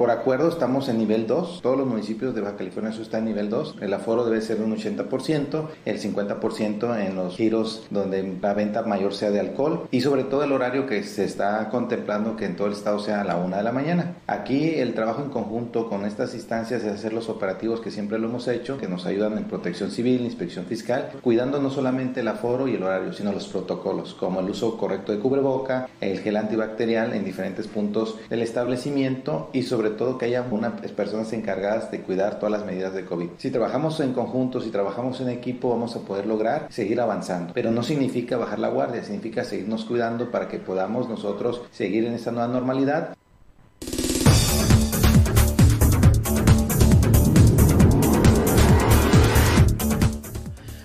Por 0.00 0.10
acuerdo 0.10 0.48
estamos 0.48 0.88
en 0.88 0.96
nivel 0.96 1.26
2, 1.26 1.60
todos 1.60 1.76
los 1.76 1.86
municipios 1.86 2.34
de 2.34 2.40
Baja 2.40 2.56
California 2.56 2.90
Sur 2.90 3.02
están 3.02 3.20
en 3.20 3.34
nivel 3.34 3.50
2, 3.50 3.76
el 3.82 3.92
aforo 3.92 4.24
debe 4.24 4.40
ser 4.40 4.62
un 4.62 4.74
80%, 4.74 5.66
el 5.84 6.00
50% 6.00 7.06
en 7.06 7.16
los 7.16 7.36
giros 7.36 7.86
donde 7.90 8.38
la 8.40 8.54
venta 8.54 8.80
mayor 8.80 9.12
sea 9.12 9.30
de 9.30 9.40
alcohol 9.40 9.86
y 9.90 10.00
sobre 10.00 10.24
todo 10.24 10.42
el 10.42 10.52
horario 10.52 10.86
que 10.86 11.02
se 11.02 11.24
está 11.24 11.68
contemplando 11.68 12.34
que 12.34 12.46
en 12.46 12.56
todo 12.56 12.68
el 12.68 12.72
estado 12.72 12.98
sea 12.98 13.20
a 13.20 13.24
la 13.24 13.36
una 13.36 13.58
de 13.58 13.62
la 13.62 13.72
mañana. 13.72 14.14
Aquí 14.26 14.70
el 14.70 14.94
trabajo 14.94 15.22
en 15.22 15.28
conjunto 15.28 15.90
con 15.90 16.06
estas 16.06 16.32
instancias 16.32 16.82
es 16.82 16.94
hacer 16.94 17.12
los 17.12 17.28
operativos 17.28 17.82
que 17.82 17.90
siempre 17.90 18.18
lo 18.18 18.28
hemos 18.28 18.48
hecho, 18.48 18.78
que 18.78 18.88
nos 18.88 19.04
ayudan 19.04 19.36
en 19.36 19.44
protección 19.44 19.90
civil, 19.90 20.22
inspección 20.22 20.64
fiscal, 20.64 21.10
cuidando 21.20 21.60
no 21.60 21.68
solamente 21.68 22.20
el 22.20 22.28
aforo 22.28 22.68
y 22.68 22.76
el 22.76 22.82
horario, 22.84 23.12
sino 23.12 23.34
los 23.34 23.48
protocolos, 23.48 24.14
como 24.14 24.40
el 24.40 24.48
uso 24.48 24.78
correcto 24.78 25.12
de 25.12 25.18
cubreboca, 25.18 25.90
el 26.00 26.20
gel 26.20 26.38
antibacterial 26.38 27.12
en 27.12 27.26
diferentes 27.26 27.66
puntos 27.66 28.16
del 28.30 28.40
establecimiento 28.40 29.50
y 29.52 29.64
sobre 29.64 29.89
todo 29.90 30.18
que 30.18 30.26
haya 30.26 30.44
unas 30.50 30.72
personas 30.92 31.32
encargadas 31.32 31.90
de 31.90 32.00
cuidar 32.02 32.38
todas 32.38 32.52
las 32.52 32.64
medidas 32.64 32.94
de 32.94 33.04
COVID. 33.04 33.30
Si 33.38 33.50
trabajamos 33.50 34.00
en 34.00 34.12
conjunto, 34.12 34.60
si 34.60 34.70
trabajamos 34.70 35.20
en 35.20 35.28
equipo, 35.28 35.70
vamos 35.70 35.96
a 35.96 36.00
poder 36.00 36.26
lograr 36.26 36.66
seguir 36.70 37.00
avanzando. 37.00 37.52
Pero 37.54 37.70
no 37.70 37.82
significa 37.82 38.36
bajar 38.36 38.58
la 38.58 38.68
guardia, 38.68 39.02
significa 39.02 39.44
seguirnos 39.44 39.84
cuidando 39.84 40.30
para 40.30 40.48
que 40.48 40.58
podamos 40.58 41.08
nosotros 41.08 41.62
seguir 41.72 42.04
en 42.04 42.14
esta 42.14 42.30
nueva 42.30 42.48
normalidad. 42.48 43.14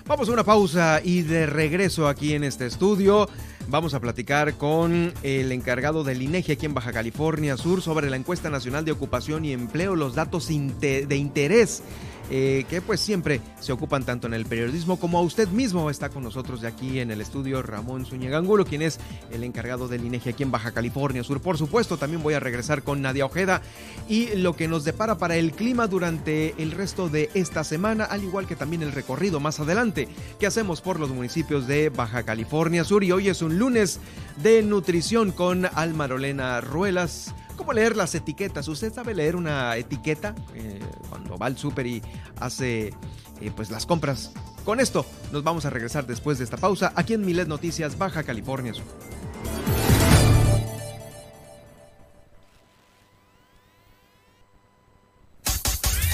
Vamos 0.06 0.28
a 0.28 0.32
una 0.32 0.44
pausa 0.44 1.00
y 1.02 1.22
de 1.22 1.46
regreso 1.46 2.06
aquí 2.06 2.34
en 2.34 2.44
este 2.44 2.66
estudio. 2.66 3.28
Vamos 3.68 3.94
a 3.94 4.00
platicar 4.00 4.54
con 4.54 5.12
el 5.24 5.50
encargado 5.50 6.04
del 6.04 6.22
INEGI 6.22 6.52
aquí 6.52 6.66
en 6.66 6.74
Baja 6.74 6.92
California 6.92 7.56
Sur 7.56 7.82
sobre 7.82 8.08
la 8.10 8.16
encuesta 8.16 8.48
nacional 8.48 8.84
de 8.84 8.92
ocupación 8.92 9.44
y 9.44 9.52
empleo, 9.52 9.96
los 9.96 10.14
datos 10.14 10.48
de 10.48 11.16
interés 11.16 11.82
eh, 12.30 12.64
que 12.68 12.80
pues 12.80 13.00
siempre 13.00 13.40
se 13.60 13.72
ocupan 13.72 14.04
tanto 14.04 14.26
en 14.26 14.34
el 14.34 14.46
periodismo 14.46 14.98
como 14.98 15.18
a 15.18 15.22
usted 15.22 15.48
mismo. 15.48 15.90
Está 15.90 16.08
con 16.08 16.22
nosotros 16.22 16.60
de 16.60 16.68
aquí 16.68 17.00
en 17.00 17.10
el 17.10 17.20
estudio 17.20 17.62
Ramón 17.62 18.04
Zúñiga 18.06 18.38
Angulo, 18.38 18.64
quien 18.64 18.82
es 18.82 18.98
el 19.30 19.44
encargado 19.44 19.88
del 19.88 20.04
INEGI 20.04 20.30
aquí 20.30 20.42
en 20.42 20.50
Baja 20.50 20.72
California 20.72 21.22
Sur. 21.22 21.40
Por 21.40 21.58
supuesto, 21.58 21.96
también 21.96 22.22
voy 22.22 22.34
a 22.34 22.40
regresar 22.40 22.82
con 22.82 23.02
Nadia 23.02 23.26
Ojeda 23.26 23.62
y 24.08 24.34
lo 24.36 24.56
que 24.56 24.68
nos 24.68 24.84
depara 24.84 25.18
para 25.18 25.36
el 25.36 25.52
clima 25.52 25.86
durante 25.86 26.54
el 26.62 26.72
resto 26.72 27.08
de 27.08 27.30
esta 27.34 27.64
semana, 27.64 28.04
al 28.04 28.24
igual 28.24 28.46
que 28.46 28.56
también 28.56 28.82
el 28.82 28.92
recorrido 28.92 29.40
más 29.40 29.60
adelante 29.60 30.08
que 30.38 30.46
hacemos 30.46 30.80
por 30.80 30.98
los 30.98 31.10
municipios 31.10 31.66
de 31.66 31.90
Baja 31.90 32.24
California 32.24 32.84
Sur. 32.84 33.04
Y 33.04 33.12
hoy 33.12 33.28
es 33.28 33.42
un 33.42 33.58
lunes 33.58 34.00
de 34.42 34.62
nutrición 34.62 35.32
con 35.32 35.66
Almarolena 35.74 36.60
Ruelas 36.60 37.34
cómo 37.56 37.72
leer 37.72 37.96
las 37.96 38.14
etiquetas. 38.14 38.68
¿Usted 38.68 38.92
sabe 38.92 39.14
leer 39.14 39.36
una 39.36 39.76
etiqueta 39.76 40.34
eh, 40.54 40.80
cuando 41.08 41.36
va 41.38 41.46
al 41.46 41.58
súper 41.58 41.86
y 41.86 42.02
hace 42.40 42.92
eh, 43.40 43.50
pues 43.54 43.70
las 43.70 43.86
compras? 43.86 44.32
Con 44.64 44.80
esto 44.80 45.06
nos 45.32 45.42
vamos 45.42 45.64
a 45.64 45.70
regresar 45.70 46.06
después 46.06 46.38
de 46.38 46.44
esta 46.44 46.56
pausa 46.56 46.92
aquí 46.96 47.14
en 47.14 47.24
Milet 47.24 47.48
Noticias 47.48 47.98
Baja 47.98 48.22
California 48.22 48.74
Sur. 48.74 48.84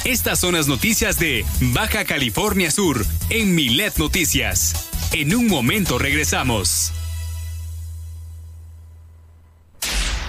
Estas 0.04 0.40
son 0.40 0.54
las 0.54 0.66
noticias 0.66 1.18
de 1.20 1.44
Baja 1.72 2.04
California 2.04 2.72
Sur 2.72 3.06
en 3.30 3.54
Milet 3.54 3.98
Noticias. 3.98 4.90
En 5.12 5.34
un 5.34 5.46
momento 5.46 5.96
regresamos. 5.96 6.92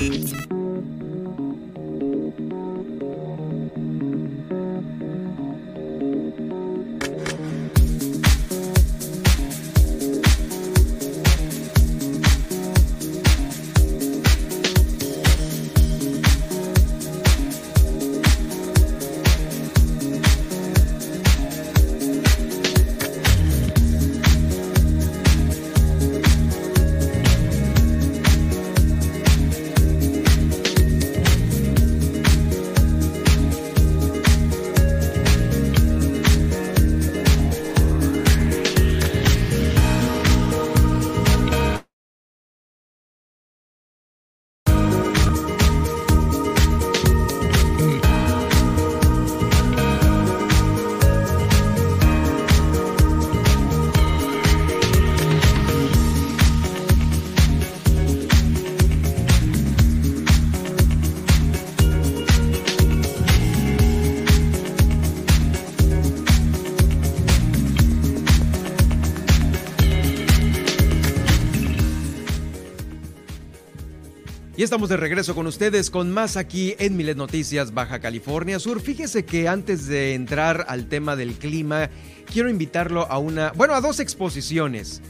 Estamos 74.75 74.89
de 74.89 74.97
regreso 74.97 75.37
con 75.37 75.47
ustedes 75.47 75.89
con 75.89 76.11
más 76.11 76.37
aquí 76.37 76.75
en 76.81 76.97
Milet 76.97 77.17
Noticias 77.17 77.75
Baja 77.75 78.01
California 78.01 78.59
Sur. 78.59 78.81
Fíjese 78.81 79.25
que 79.25 79.47
antes 79.47 79.87
de 79.87 80.15
entrar 80.15 80.65
al 80.67 80.89
tema 80.89 81.15
del 81.15 81.35
clima, 81.35 81.91
quiero 82.33 82.51
invitarlo 82.51 83.09
a 83.09 83.19
una, 83.19 83.53
bueno, 83.53 83.75
a 83.75 83.81
dos 83.81 84.01
exposiciones. 84.01 85.01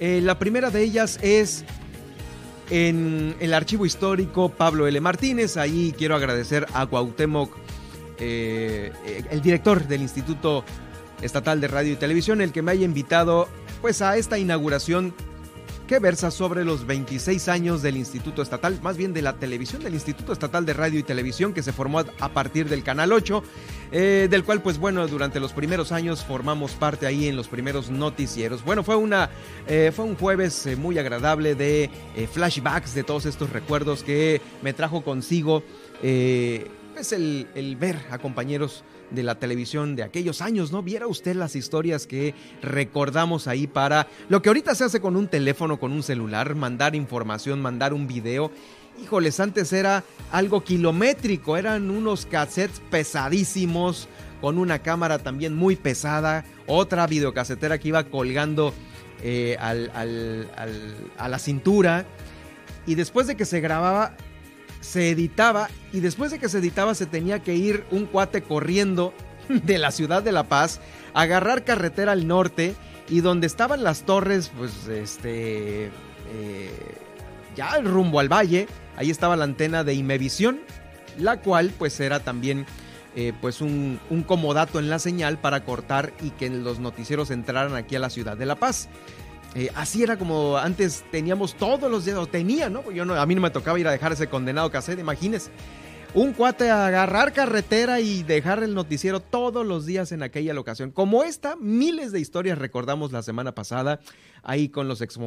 Eh, 0.00 0.20
la 0.20 0.40
primera 0.40 0.70
de 0.70 0.82
ellas 0.82 1.20
es 1.22 1.64
en 2.70 3.36
el 3.38 3.54
archivo 3.54 3.86
histórico 3.86 4.48
Pablo 4.48 4.88
L. 4.88 5.00
Martínez. 5.00 5.56
Ahí 5.58 5.94
quiero 5.96 6.16
agradecer 6.16 6.66
a 6.74 6.84
Cuauhtémoc, 6.84 7.56
eh, 8.18 8.90
el 9.30 9.40
director 9.42 9.86
del 9.86 10.02
Instituto 10.02 10.64
Estatal 11.22 11.60
de 11.60 11.68
Radio 11.68 11.92
y 11.92 11.96
Televisión, 11.96 12.40
el 12.40 12.50
que 12.50 12.62
me 12.62 12.72
haya 12.72 12.84
invitado 12.84 13.46
pues 13.80 14.02
a 14.02 14.16
esta 14.16 14.40
inauguración 14.40 15.14
que 15.86 15.98
versa 15.98 16.30
sobre 16.30 16.64
los 16.64 16.86
26 16.86 17.48
años 17.48 17.82
del 17.82 17.96
Instituto 17.96 18.40
Estatal, 18.40 18.78
más 18.82 18.96
bien 18.96 19.12
de 19.12 19.20
la 19.20 19.34
televisión 19.34 19.82
del 19.82 19.94
Instituto 19.94 20.32
Estatal 20.32 20.64
de 20.64 20.72
Radio 20.72 20.98
y 20.98 21.02
Televisión 21.02 21.52
que 21.52 21.62
se 21.62 21.72
formó 21.72 22.00
a 22.00 22.28
partir 22.30 22.68
del 22.68 22.82
Canal 22.82 23.12
8, 23.12 23.42
eh, 23.92 24.28
del 24.30 24.44
cual 24.44 24.62
pues 24.62 24.78
bueno, 24.78 25.06
durante 25.06 25.40
los 25.40 25.52
primeros 25.52 25.92
años 25.92 26.24
formamos 26.24 26.72
parte 26.72 27.06
ahí 27.06 27.28
en 27.28 27.36
los 27.36 27.48
primeros 27.48 27.90
noticieros. 27.90 28.64
Bueno, 28.64 28.82
fue, 28.82 28.96
una, 28.96 29.28
eh, 29.66 29.92
fue 29.94 30.06
un 30.06 30.16
jueves 30.16 30.66
eh, 30.66 30.76
muy 30.76 30.98
agradable 30.98 31.54
de 31.54 31.90
flashbacks 32.32 32.94
de 32.94 33.04
todos 33.04 33.26
estos 33.26 33.50
recuerdos 33.50 34.02
que 34.02 34.40
me 34.62 34.72
trajo 34.72 35.02
consigo. 35.02 35.62
pues 36.00 37.12
el, 37.12 37.46
el 37.54 37.76
ver 37.76 37.98
a 38.10 38.18
compañeros 38.18 38.84
de 39.14 39.22
la 39.22 39.38
televisión 39.38 39.96
de 39.96 40.02
aquellos 40.02 40.40
años, 40.40 40.72
¿no? 40.72 40.82
Viera 40.82 41.06
usted 41.06 41.34
las 41.36 41.56
historias 41.56 42.06
que 42.06 42.34
recordamos 42.62 43.46
ahí 43.48 43.66
para 43.66 44.08
lo 44.28 44.42
que 44.42 44.48
ahorita 44.48 44.74
se 44.74 44.84
hace 44.84 45.00
con 45.00 45.16
un 45.16 45.28
teléfono, 45.28 45.78
con 45.78 45.92
un 45.92 46.02
celular, 46.02 46.54
mandar 46.54 46.94
información, 46.94 47.62
mandar 47.62 47.94
un 47.94 48.06
video 48.06 48.50
híjoles, 49.02 49.40
antes 49.40 49.72
era 49.72 50.04
algo 50.30 50.62
kilométrico, 50.62 51.56
eran 51.56 51.90
unos 51.90 52.26
cassettes 52.26 52.80
pesadísimos, 52.90 54.08
con 54.40 54.58
una 54.58 54.80
cámara 54.80 55.18
también 55.18 55.56
muy 55.56 55.76
pesada, 55.76 56.44
otra 56.66 57.06
videocasetera 57.06 57.78
que 57.78 57.88
iba 57.88 58.04
colgando 58.04 58.74
eh, 59.22 59.56
a 59.58 61.28
la 61.28 61.38
cintura. 61.38 62.04
Y 62.86 62.94
después 62.94 63.26
de 63.26 63.36
que 63.36 63.46
se 63.46 63.60
grababa, 63.60 64.16
se 64.84 65.10
editaba. 65.10 65.68
Y 65.92 66.00
después 66.00 66.30
de 66.30 66.38
que 66.38 66.48
se 66.48 66.58
editaba, 66.58 66.94
se 66.94 67.06
tenía 67.06 67.42
que 67.42 67.54
ir 67.54 67.84
un 67.90 68.06
cuate 68.06 68.42
corriendo 68.42 69.12
de 69.48 69.78
la 69.78 69.90
ciudad 69.90 70.22
de 70.22 70.32
La 70.32 70.44
Paz, 70.44 70.80
agarrar 71.14 71.64
carretera 71.64 72.12
al 72.12 72.26
norte. 72.26 72.74
Y 73.08 73.20
donde 73.20 73.46
estaban 73.46 73.82
las 73.82 74.04
torres, 74.04 74.50
pues 74.56 74.86
este. 74.88 75.86
Eh, 75.86 76.70
ya 77.54 77.78
rumbo 77.80 78.18
al 78.18 78.32
valle, 78.32 78.66
ahí 78.96 79.10
estaba 79.10 79.36
la 79.36 79.44
antena 79.44 79.84
de 79.84 79.94
Imevisión, 79.94 80.60
la 81.18 81.40
cual 81.40 81.72
pues 81.78 82.00
era 82.00 82.20
también 82.20 82.66
eh, 83.16 83.32
pues 83.40 83.60
un, 83.60 84.00
comodato 84.26 84.80
en 84.80 84.90
la 84.90 84.98
señal 84.98 85.38
para 85.38 85.64
cortar 85.64 86.12
y 86.20 86.30
que 86.30 86.50
los 86.50 86.80
noticieros 86.80 87.30
entraran 87.30 87.76
aquí 87.76 87.94
a 87.94 88.00
la 88.00 88.10
ciudad 88.10 88.36
de 88.36 88.46
La 88.46 88.56
Paz. 88.56 88.88
Eh, 89.54 89.70
así 89.76 90.02
era 90.02 90.16
como 90.18 90.56
antes 90.56 91.04
teníamos 91.10 91.54
todos 91.54 91.90
los 91.90 92.06
o 92.08 92.26
tenía, 92.26 92.68
¿no? 92.68 92.90
Yo 92.90 93.04
no, 93.04 93.14
a 93.14 93.24
mí 93.24 93.34
no 93.34 93.40
me 93.40 93.50
tocaba 93.50 93.78
ir 93.78 93.86
a 93.86 93.92
dejar 93.92 94.12
ese 94.12 94.28
condenado 94.28 94.70
cassette, 94.70 94.98
imagínese. 94.98 95.50
Un 96.12 96.32
cuate 96.32 96.70
a 96.70 96.86
agarrar 96.86 97.32
carretera 97.32 97.98
y 97.98 98.22
dejar 98.22 98.62
el 98.62 98.72
noticiero 98.72 99.18
todos 99.18 99.66
los 99.66 99.84
días 99.84 100.12
en 100.12 100.22
aquella 100.22 100.54
locación. 100.54 100.92
Como 100.92 101.24
esta, 101.24 101.56
miles 101.56 102.12
de 102.12 102.20
historias 102.20 102.56
recordamos 102.56 103.10
la 103.10 103.22
semana 103.22 103.52
pasada 103.52 103.98
ahí 104.44 104.68
con 104.68 104.86
los 104.86 105.00
ex, 105.00 105.18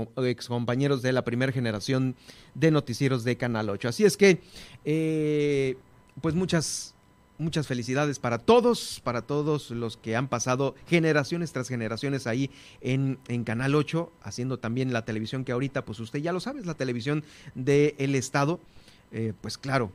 compañeros 0.48 1.02
de 1.02 1.12
la 1.12 1.26
primera 1.26 1.52
generación 1.52 2.16
de 2.54 2.72
noticieros 2.72 3.26
de 3.26 3.36
Canal 3.36 3.70
8. 3.70 3.90
Así 3.90 4.06
es 4.06 4.16
que, 4.16 4.40
eh, 4.86 5.76
pues 6.22 6.36
muchas, 6.36 6.96
muchas 7.38 7.68
felicidades 7.68 8.20
para 8.20 8.40
todos, 8.40 9.02
para 9.04 9.22
todos 9.22 9.72
los 9.72 9.98
que 9.98 10.16
han 10.16 10.28
pasado 10.28 10.76
generaciones 10.88 11.52
tras 11.52 11.68
generaciones 11.68 12.28
ahí 12.28 12.50
en, 12.82 13.20
en 13.28 13.44
Canal 13.44 13.76
8, 13.76 14.12
haciendo 14.24 14.58
también 14.60 14.94
la 14.94 15.06
televisión 15.06 15.46
que 15.46 15.52
ahorita, 15.52 15.86
pues 15.86 16.00
usted 16.00 16.20
ya 16.20 16.34
lo 16.34 16.40
sabe, 16.40 16.60
es 16.60 16.66
la 16.66 16.74
televisión 16.74 17.24
del 17.56 18.16
Estado. 18.16 18.60
Eh, 19.12 19.34
pues 19.42 19.58
claro, 19.58 19.92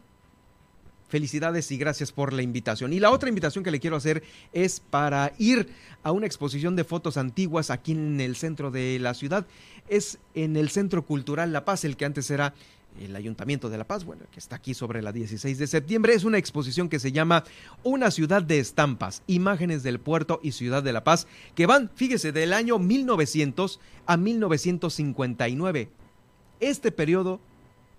felicidades 1.13 1.71
y 1.71 1.77
gracias 1.77 2.11
por 2.11 2.33
la 2.33 2.41
invitación. 2.41 2.95
Y 2.95 2.99
la 2.99 3.11
otra 3.11 3.29
invitación 3.29 3.63
que 3.63 3.71
le 3.71 3.81
quiero 3.81 3.97
hacer 3.97 4.23
es 4.55 4.81
para 4.81 5.35
ir 5.37 5.69
a 6.03 6.11
una 6.11 6.25
exposición 6.25 6.75
de 6.75 6.85
fotos 6.85 7.19
antiguas 7.19 7.71
aquí 7.71 7.93
en 7.93 8.19
el 8.19 8.35
centro 8.35 8.71
de 8.71 8.99
la 8.99 9.13
ciudad. 9.13 9.47
Es 9.89 10.19
en 10.35 10.57
el 10.57 10.71
Centro 10.71 11.05
Cultural 11.05 11.53
La 11.53 11.67
Paz, 11.67 11.85
el 11.85 11.99
que 11.99 12.07
antes 12.07 12.31
era 12.31 12.55
el 13.01 13.17
Ayuntamiento 13.17 13.71
de 13.71 13.79
La 13.79 13.87
Paz, 13.87 14.05
bueno, 14.05 14.25
que 14.31 14.39
está 14.39 14.57
aquí 14.57 14.75
sobre 14.75 15.03
la 15.03 15.13
16 15.13 15.59
de 15.59 15.67
septiembre, 15.67 16.15
es 16.15 16.25
una 16.25 16.39
exposición 16.39 16.89
que 16.89 16.99
se 16.99 17.13
llama 17.13 17.45
Una 17.83 18.11
ciudad 18.11 18.43
de 18.43 18.59
estampas, 18.59 19.23
imágenes 19.27 19.83
del 19.83 20.01
puerto 20.01 20.41
y 20.43 20.53
ciudad 20.53 20.83
de 20.83 20.93
La 20.93 21.05
Paz, 21.05 21.27
que 21.55 21.67
van, 21.67 21.91
fíjese, 21.95 22.33
del 22.33 22.53
año 22.53 22.79
1900 22.79 23.81
a 24.07 24.17
1959. 24.17 25.89
Este 26.61 26.93
periodo 26.93 27.41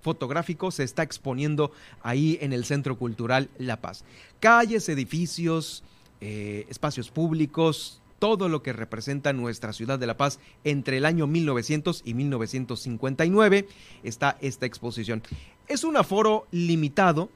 fotográfico 0.02 0.70
se 0.70 0.84
está 0.84 1.02
exponiendo 1.02 1.72
ahí 2.02 2.38
en 2.42 2.54
el 2.54 2.66
Centro 2.66 2.98
Cultural 2.98 3.50
La 3.58 3.82
Paz. 3.82 4.04
Calles, 4.40 4.88
edificios, 4.90 5.84
eh, 6.22 6.66
espacios 6.70 7.10
públicos, 7.10 8.03
todo 8.24 8.48
lo 8.48 8.64
que 8.64 8.72
representa 8.72 9.34
nuestra 9.34 9.74
ciudad 9.74 10.00
de 10.00 10.08
La 10.08 10.16
Paz 10.16 10.40
entre 10.64 10.96
el 10.96 11.04
año 11.04 11.28
1900 11.28 12.04
y 12.06 12.14
1959 12.14 13.68
está 14.02 14.38
esta 14.40 14.66
exposición. 14.66 15.22
Es 15.68 15.84
un 15.84 15.98
aforo 15.98 16.48
limitado, 16.50 17.28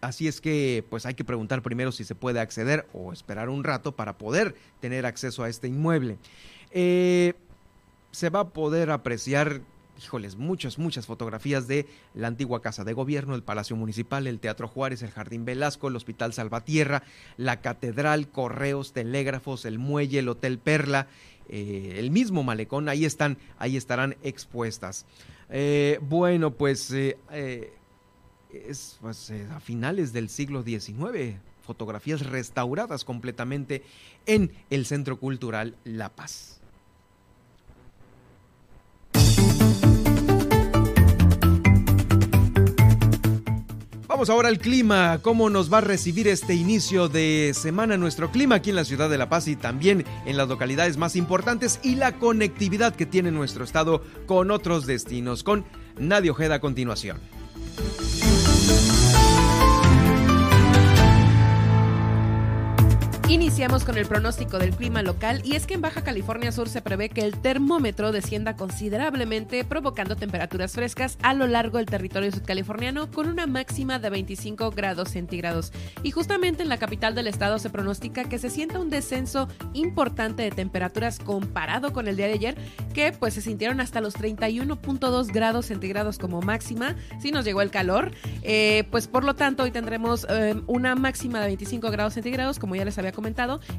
así 0.00 0.26
es 0.26 0.40
que 0.40 0.86
pues 0.88 1.04
hay 1.04 1.12
que 1.12 1.24
preguntar 1.24 1.60
primero 1.60 1.92
si 1.92 2.04
se 2.04 2.14
puede 2.14 2.40
acceder 2.40 2.88
o 2.94 3.12
esperar 3.12 3.50
un 3.50 3.62
rato 3.62 3.92
para 3.92 4.16
poder 4.16 4.54
tener 4.80 5.04
acceso 5.04 5.42
a 5.42 5.50
este 5.50 5.68
inmueble. 5.68 6.16
Eh, 6.70 7.34
se 8.10 8.30
va 8.30 8.40
a 8.40 8.48
poder 8.48 8.90
apreciar 8.90 9.60
híjoles, 10.04 10.36
muchas, 10.36 10.78
muchas 10.78 11.06
fotografías 11.06 11.66
de 11.66 11.86
la 12.14 12.28
antigua 12.28 12.62
Casa 12.62 12.84
de 12.84 12.92
Gobierno, 12.92 13.34
el 13.34 13.42
Palacio 13.42 13.76
Municipal, 13.76 14.26
el 14.26 14.40
Teatro 14.40 14.68
Juárez, 14.68 15.02
el 15.02 15.10
Jardín 15.10 15.44
Velasco, 15.44 15.88
el 15.88 15.96
Hospital 15.96 16.32
Salvatierra, 16.32 17.02
la 17.36 17.60
Catedral, 17.60 18.28
Correos, 18.28 18.92
Telégrafos, 18.92 19.64
el 19.64 19.78
Muelle, 19.78 20.20
el 20.20 20.28
Hotel 20.28 20.58
Perla, 20.58 21.08
eh, 21.48 21.96
el 21.98 22.10
mismo 22.10 22.42
malecón, 22.42 22.88
ahí 22.88 23.04
están, 23.04 23.36
ahí 23.58 23.76
estarán 23.76 24.16
expuestas. 24.22 25.04
Eh, 25.50 25.98
bueno, 26.00 26.52
pues 26.52 26.90
eh, 26.92 27.18
es 28.50 28.98
pues, 29.00 29.30
a 29.50 29.60
finales 29.60 30.12
del 30.12 30.28
siglo 30.28 30.62
XIX, 30.62 31.36
fotografías 31.62 32.24
restauradas 32.24 33.04
completamente 33.04 33.82
en 34.26 34.52
el 34.70 34.86
Centro 34.86 35.18
Cultural 35.18 35.76
La 35.84 36.08
Paz. 36.08 36.61
Ahora 44.28 44.48
al 44.48 44.58
clima, 44.58 45.18
cómo 45.20 45.50
nos 45.50 45.72
va 45.72 45.78
a 45.78 45.80
recibir 45.80 46.28
este 46.28 46.54
inicio 46.54 47.08
de 47.08 47.52
semana 47.54 47.96
nuestro 47.96 48.30
clima 48.30 48.56
aquí 48.56 48.70
en 48.70 48.76
la 48.76 48.84
ciudad 48.84 49.10
de 49.10 49.18
La 49.18 49.28
Paz 49.28 49.48
y 49.48 49.56
también 49.56 50.04
en 50.26 50.36
las 50.36 50.48
localidades 50.48 50.96
más 50.96 51.16
importantes 51.16 51.80
y 51.82 51.96
la 51.96 52.18
conectividad 52.18 52.94
que 52.94 53.04
tiene 53.04 53.32
nuestro 53.32 53.64
estado 53.64 54.04
con 54.26 54.52
otros 54.52 54.86
destinos. 54.86 55.42
Con 55.42 55.64
Nadia 55.98 56.30
Ojeda 56.30 56.56
a 56.56 56.60
continuación. 56.60 57.18
Iniciamos 63.32 63.84
con 63.84 63.96
el 63.96 64.04
pronóstico 64.04 64.58
del 64.58 64.76
clima 64.76 65.02
local 65.02 65.40
y 65.42 65.56
es 65.56 65.66
que 65.66 65.72
en 65.72 65.80
Baja 65.80 66.04
California 66.04 66.52
Sur 66.52 66.68
se 66.68 66.82
prevé 66.82 67.08
que 67.08 67.22
el 67.22 67.40
termómetro 67.40 68.12
descienda 68.12 68.56
considerablemente 68.56 69.64
provocando 69.64 70.16
temperaturas 70.16 70.74
frescas 70.74 71.16
a 71.22 71.32
lo 71.32 71.46
largo 71.46 71.78
del 71.78 71.86
territorio 71.86 72.30
sudcaliforniano 72.30 73.10
con 73.10 73.28
una 73.28 73.46
máxima 73.46 73.98
de 73.98 74.10
25 74.10 74.70
grados 74.72 75.08
centígrados. 75.08 75.72
Y 76.02 76.10
justamente 76.10 76.62
en 76.62 76.68
la 76.68 76.76
capital 76.76 77.14
del 77.14 77.26
estado 77.26 77.58
se 77.58 77.70
pronostica 77.70 78.24
que 78.24 78.38
se 78.38 78.50
sienta 78.50 78.78
un 78.78 78.90
descenso 78.90 79.48
importante 79.72 80.42
de 80.42 80.50
temperaturas 80.50 81.18
comparado 81.18 81.94
con 81.94 82.08
el 82.08 82.18
día 82.18 82.26
de 82.26 82.34
ayer 82.34 82.54
que 82.92 83.12
pues 83.12 83.32
se 83.32 83.40
sintieron 83.40 83.80
hasta 83.80 84.02
los 84.02 84.14
31.2 84.14 85.32
grados 85.32 85.64
centígrados 85.64 86.18
como 86.18 86.42
máxima. 86.42 86.96
Si 87.18 87.30
nos 87.30 87.46
llegó 87.46 87.62
el 87.62 87.70
calor, 87.70 88.10
eh, 88.42 88.84
pues 88.90 89.08
por 89.08 89.24
lo 89.24 89.34
tanto 89.34 89.62
hoy 89.62 89.70
tendremos 89.70 90.26
eh, 90.28 90.54
una 90.66 90.94
máxima 90.96 91.40
de 91.40 91.46
25 91.46 91.90
grados 91.90 92.12
centígrados 92.12 92.58
como 92.58 92.76
ya 92.76 92.84
les 92.84 92.98
había 92.98 93.10
comentado 93.10 93.21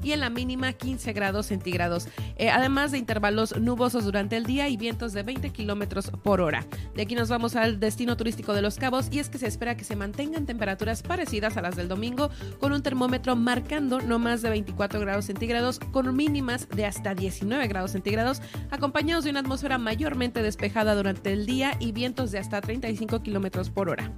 y 0.03 0.11
en 0.11 0.19
la 0.19 0.29
mínima 0.29 0.73
15 0.73 1.13
grados 1.13 1.47
centígrados, 1.47 2.07
eh, 2.37 2.49
además 2.49 2.91
de 2.91 2.97
intervalos 2.97 3.57
nubosos 3.59 4.05
durante 4.05 4.37
el 4.37 4.45
día 4.45 4.69
y 4.69 4.77
vientos 4.77 5.13
de 5.13 5.23
20 5.23 5.49
kilómetros 5.51 6.11
por 6.23 6.41
hora. 6.41 6.65
De 6.95 7.03
aquí 7.03 7.15
nos 7.15 7.29
vamos 7.29 7.55
al 7.55 7.79
destino 7.79 8.17
turístico 8.17 8.53
de 8.53 8.61
Los 8.61 8.77
Cabos 8.77 9.09
y 9.11 9.19
es 9.19 9.29
que 9.29 9.37
se 9.37 9.47
espera 9.47 9.75
que 9.75 9.83
se 9.83 9.95
mantengan 9.95 10.45
temperaturas 10.45 11.03
parecidas 11.03 11.57
a 11.57 11.61
las 11.61 11.75
del 11.75 11.87
domingo, 11.87 12.29
con 12.59 12.73
un 12.73 12.81
termómetro 12.81 13.35
marcando 13.35 14.01
no 14.01 14.19
más 14.19 14.41
de 14.41 14.49
24 14.49 14.99
grados 14.99 15.25
centígrados, 15.25 15.79
con 15.79 16.15
mínimas 16.15 16.67
de 16.69 16.85
hasta 16.85 17.13
19 17.13 17.67
grados 17.67 17.91
centígrados, 17.91 18.41
acompañados 18.71 19.23
de 19.23 19.31
una 19.31 19.41
atmósfera 19.41 19.77
mayormente 19.77 20.41
despejada 20.41 20.95
durante 20.95 21.33
el 21.33 21.45
día 21.45 21.75
y 21.79 21.91
vientos 21.91 22.31
de 22.31 22.39
hasta 22.39 22.61
35 22.61 23.21
kilómetros 23.21 23.69
por 23.69 23.89
hora. 23.89 24.11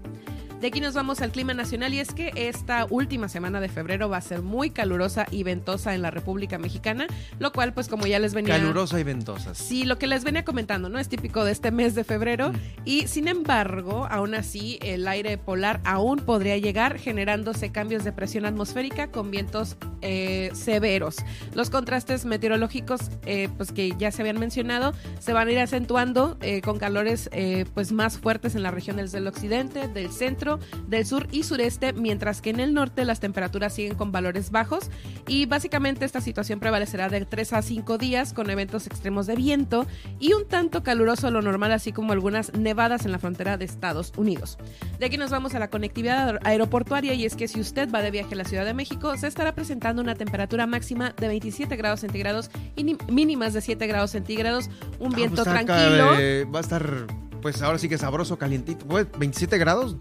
De 0.62 0.68
aquí 0.68 0.80
nos 0.80 0.94
vamos 0.94 1.22
al 1.22 1.32
clima 1.32 1.54
nacional 1.54 1.94
y 1.94 2.00
es 2.00 2.14
que 2.14 2.32
esta 2.36 2.88
última 2.90 3.28
semana 3.28 3.60
de 3.60 3.68
febrero 3.68 4.10
va 4.10 4.18
a 4.18 4.22
ser 4.22 4.42
muy 4.42 4.70
calurosa 4.70 5.28
y 5.30 5.44
ventosa 5.44 5.94
en 5.94 6.02
la 6.02 6.12
República 6.12 6.58
Mexicana, 6.58 7.08
lo 7.40 7.52
cual 7.52 7.74
pues 7.74 7.88
como 7.90 8.08
ya 8.08 8.20
les 8.20 8.34
venía... 8.34 8.56
Calurosa 8.56 9.00
y 9.00 9.04
ventosa. 9.04 9.54
Sí, 9.54 9.84
lo 9.84 9.98
que 9.98 10.08
les 10.08 10.24
venía 10.24 10.46
comentando, 10.46 10.88
¿no? 10.88 10.98
Es 10.98 11.10
típico 11.10 11.44
de 11.44 11.52
este 11.52 11.72
mes 11.72 11.94
de 11.94 12.04
febrero 12.06 12.52
mm. 12.54 12.56
y 12.86 13.08
sin 13.08 13.28
embargo, 13.28 14.08
aún 14.10 14.34
así, 14.34 14.80
el 14.82 15.08
aire 15.08 15.38
polar 15.38 15.82
aún 15.84 16.20
podría 16.20 16.58
llegar 16.58 16.98
generándose 17.00 17.72
cambios 17.72 18.04
de 18.04 18.14
presión 18.14 18.46
atmosférica 18.46 19.12
con 19.12 19.32
vientos 19.32 19.78
eh, 20.08 20.52
severos. 20.54 21.16
Los 21.56 21.72
contrastes 21.72 22.26
meteorológicos 22.26 23.10
eh, 23.26 23.50
pues 23.58 23.72
que 23.72 23.96
ya 23.98 24.12
se 24.12 24.22
habían 24.22 24.40
mencionado 24.40 24.94
se 25.18 25.34
van 25.34 25.48
a 25.48 25.52
ir 25.52 25.58
acentuando 25.58 26.38
eh, 26.42 26.62
con 26.62 26.78
calores 26.78 27.30
pues 27.74 27.92
más 27.92 28.20
fuertes 28.20 28.56
en 28.56 28.64
las 28.64 28.74
regiones 28.74 29.12
del 29.12 29.28
occidente, 29.28 29.88
del 29.88 30.12
centro, 30.12 30.45
del 30.88 31.06
sur 31.06 31.28
y 31.32 31.44
sureste, 31.44 31.94
mientras 31.94 32.42
que 32.42 32.52
en 32.52 32.60
el 32.60 32.74
norte 32.74 33.06
las 33.06 33.20
temperaturas 33.20 33.74
siguen 33.74 33.96
con 33.96 34.12
valores 34.12 34.52
bajos 34.52 34.90
y 35.28 35.46
básicamente 35.46 36.06
esta 36.06 36.22
situación 36.22 36.60
prevalecerá 36.60 37.10
de 37.10 37.26
3 37.26 37.54
a 37.54 37.62
5 37.62 37.98
días 37.98 38.34
con 38.34 38.50
eventos 38.50 38.88
extremos 38.88 39.28
de 39.28 39.36
viento 39.36 39.86
y 40.20 40.34
un 40.34 40.48
tanto 40.48 40.84
caluroso 40.84 41.32
lo 41.32 41.42
normal, 41.42 41.72
así 41.72 41.92
como 41.92 42.14
algunas 42.14 42.54
nevadas 42.54 43.06
en 43.06 43.12
la 43.12 43.20
frontera 43.20 43.58
de 43.58 43.66
Estados 43.66 44.14
Unidos. 44.18 44.58
De 45.00 45.08
aquí 45.08 45.18
nos 45.18 45.32
vamos 45.32 45.56
a 45.56 45.60
la 45.60 45.70
conectividad 45.70 46.40
aeroportuaria 46.44 47.14
y 47.14 47.26
es 47.26 47.36
que 47.36 47.48
si 47.48 47.60
usted 47.60 47.90
va 47.92 48.02
de 48.02 48.12
viaje 48.12 48.34
a 48.34 48.38
la 48.38 48.46
Ciudad 48.46 48.66
de 48.66 48.74
México, 48.74 49.16
se 49.18 49.28
estará 49.28 49.56
presentando 49.56 50.02
una 50.02 50.16
temperatura 50.16 50.68
máxima 50.68 51.14
de 51.18 51.28
27 51.28 51.76
grados 51.76 52.02
centígrados 52.02 52.50
y 52.76 52.96
mínimas 53.12 53.54
de 53.54 53.62
7 53.62 53.88
grados 53.88 54.12
centígrados, 54.12 54.70
un 55.00 55.14
ah, 55.14 55.16
viento 55.16 55.44
pues 55.44 55.66
tranquilo. 55.66 56.52
va 56.52 56.60
a 56.60 56.62
estar 56.62 57.08
pues 57.46 57.62
ahora 57.62 57.78
sí 57.78 57.88
que 57.88 58.00
sabroso, 58.00 58.40
calientito. 58.40 58.88
Pues 58.88 59.06
27 59.20 59.60
grados. 59.60 59.98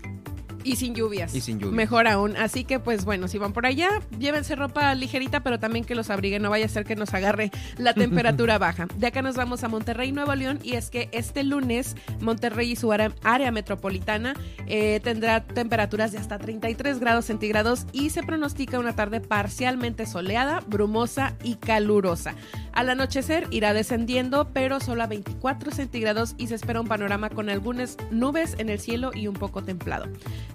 Y 0.65 0.77
sin 0.77 0.95
lluvias. 0.95 1.35
Y 1.35 1.41
sin 1.41 1.59
lluvias. 1.59 1.75
Mejor 1.75 2.09
aún. 2.09 2.37
Así 2.37 2.65
que, 2.65 2.81
pues 2.81 3.05
bueno, 3.05 3.29
si 3.29 3.39
van 3.39 3.53
por 3.53 3.67
allá, 3.67 3.91
llévense 4.19 4.57
ropa 4.57 4.95
ligerita, 4.95 5.41
pero 5.41 5.61
también 5.61 5.85
que 5.85 5.95
los 5.95 6.11
abriguen. 6.11 6.43
No 6.43 6.51
vaya 6.51 6.65
a 6.65 6.69
ser 6.69 6.85
que 6.85 6.97
nos 6.97 7.13
agarre 7.15 7.51
la 7.77 7.95
temperatura 7.95 8.59
baja. 8.59 8.89
De 8.97 9.07
acá 9.07 9.23
nos 9.23 9.37
vamos 9.37 9.63
a 9.63 9.69
Monterrey, 9.69 10.11
Nuevo 10.11 10.35
León. 10.35 10.59
Y 10.63 10.73
es 10.75 10.91
que 10.91 11.09
este 11.13 11.45
lunes, 11.45 11.97
Monterrey 12.21 12.73
y 12.73 12.77
su 12.77 12.91
área, 12.93 13.13
área 13.23 13.53
metropolitana 13.53 14.35
eh, 14.67 15.01
tendrá 15.05 15.45
temperaturas 15.45 16.13
de 16.13 16.19
hasta 16.19 16.39
33 16.39 16.99
grados 16.99 17.27
centígrados 17.27 17.87
y 17.93 18.11
se 18.11 18.23
pronostica 18.23 18.79
una 18.79 18.97
tarde 18.97 19.21
parcialmente 19.21 20.07
soleada, 20.07 20.61
brumosa 20.67 21.37
y 21.43 21.57
calurosa. 21.57 22.35
Al 22.75 22.91
anochecer 22.91 23.47
irá 23.53 23.73
descendiendo, 23.73 24.49
pero 24.53 24.81
solo 24.81 25.05
a 25.05 25.07
24 25.07 25.71
centígrados 25.71 26.35
y 26.39 26.49
se 26.49 26.57
espera 26.57 26.81
un 26.81 26.89
panorama 26.89 27.31
con 27.31 27.49
algunas 27.49 27.97
nubes 28.11 28.57
en 28.59 28.69
el 28.69 28.81
cielo 28.81 29.13
y 29.15 29.29
un 29.29 29.35
poco 29.35 29.63
templado. 29.63 30.07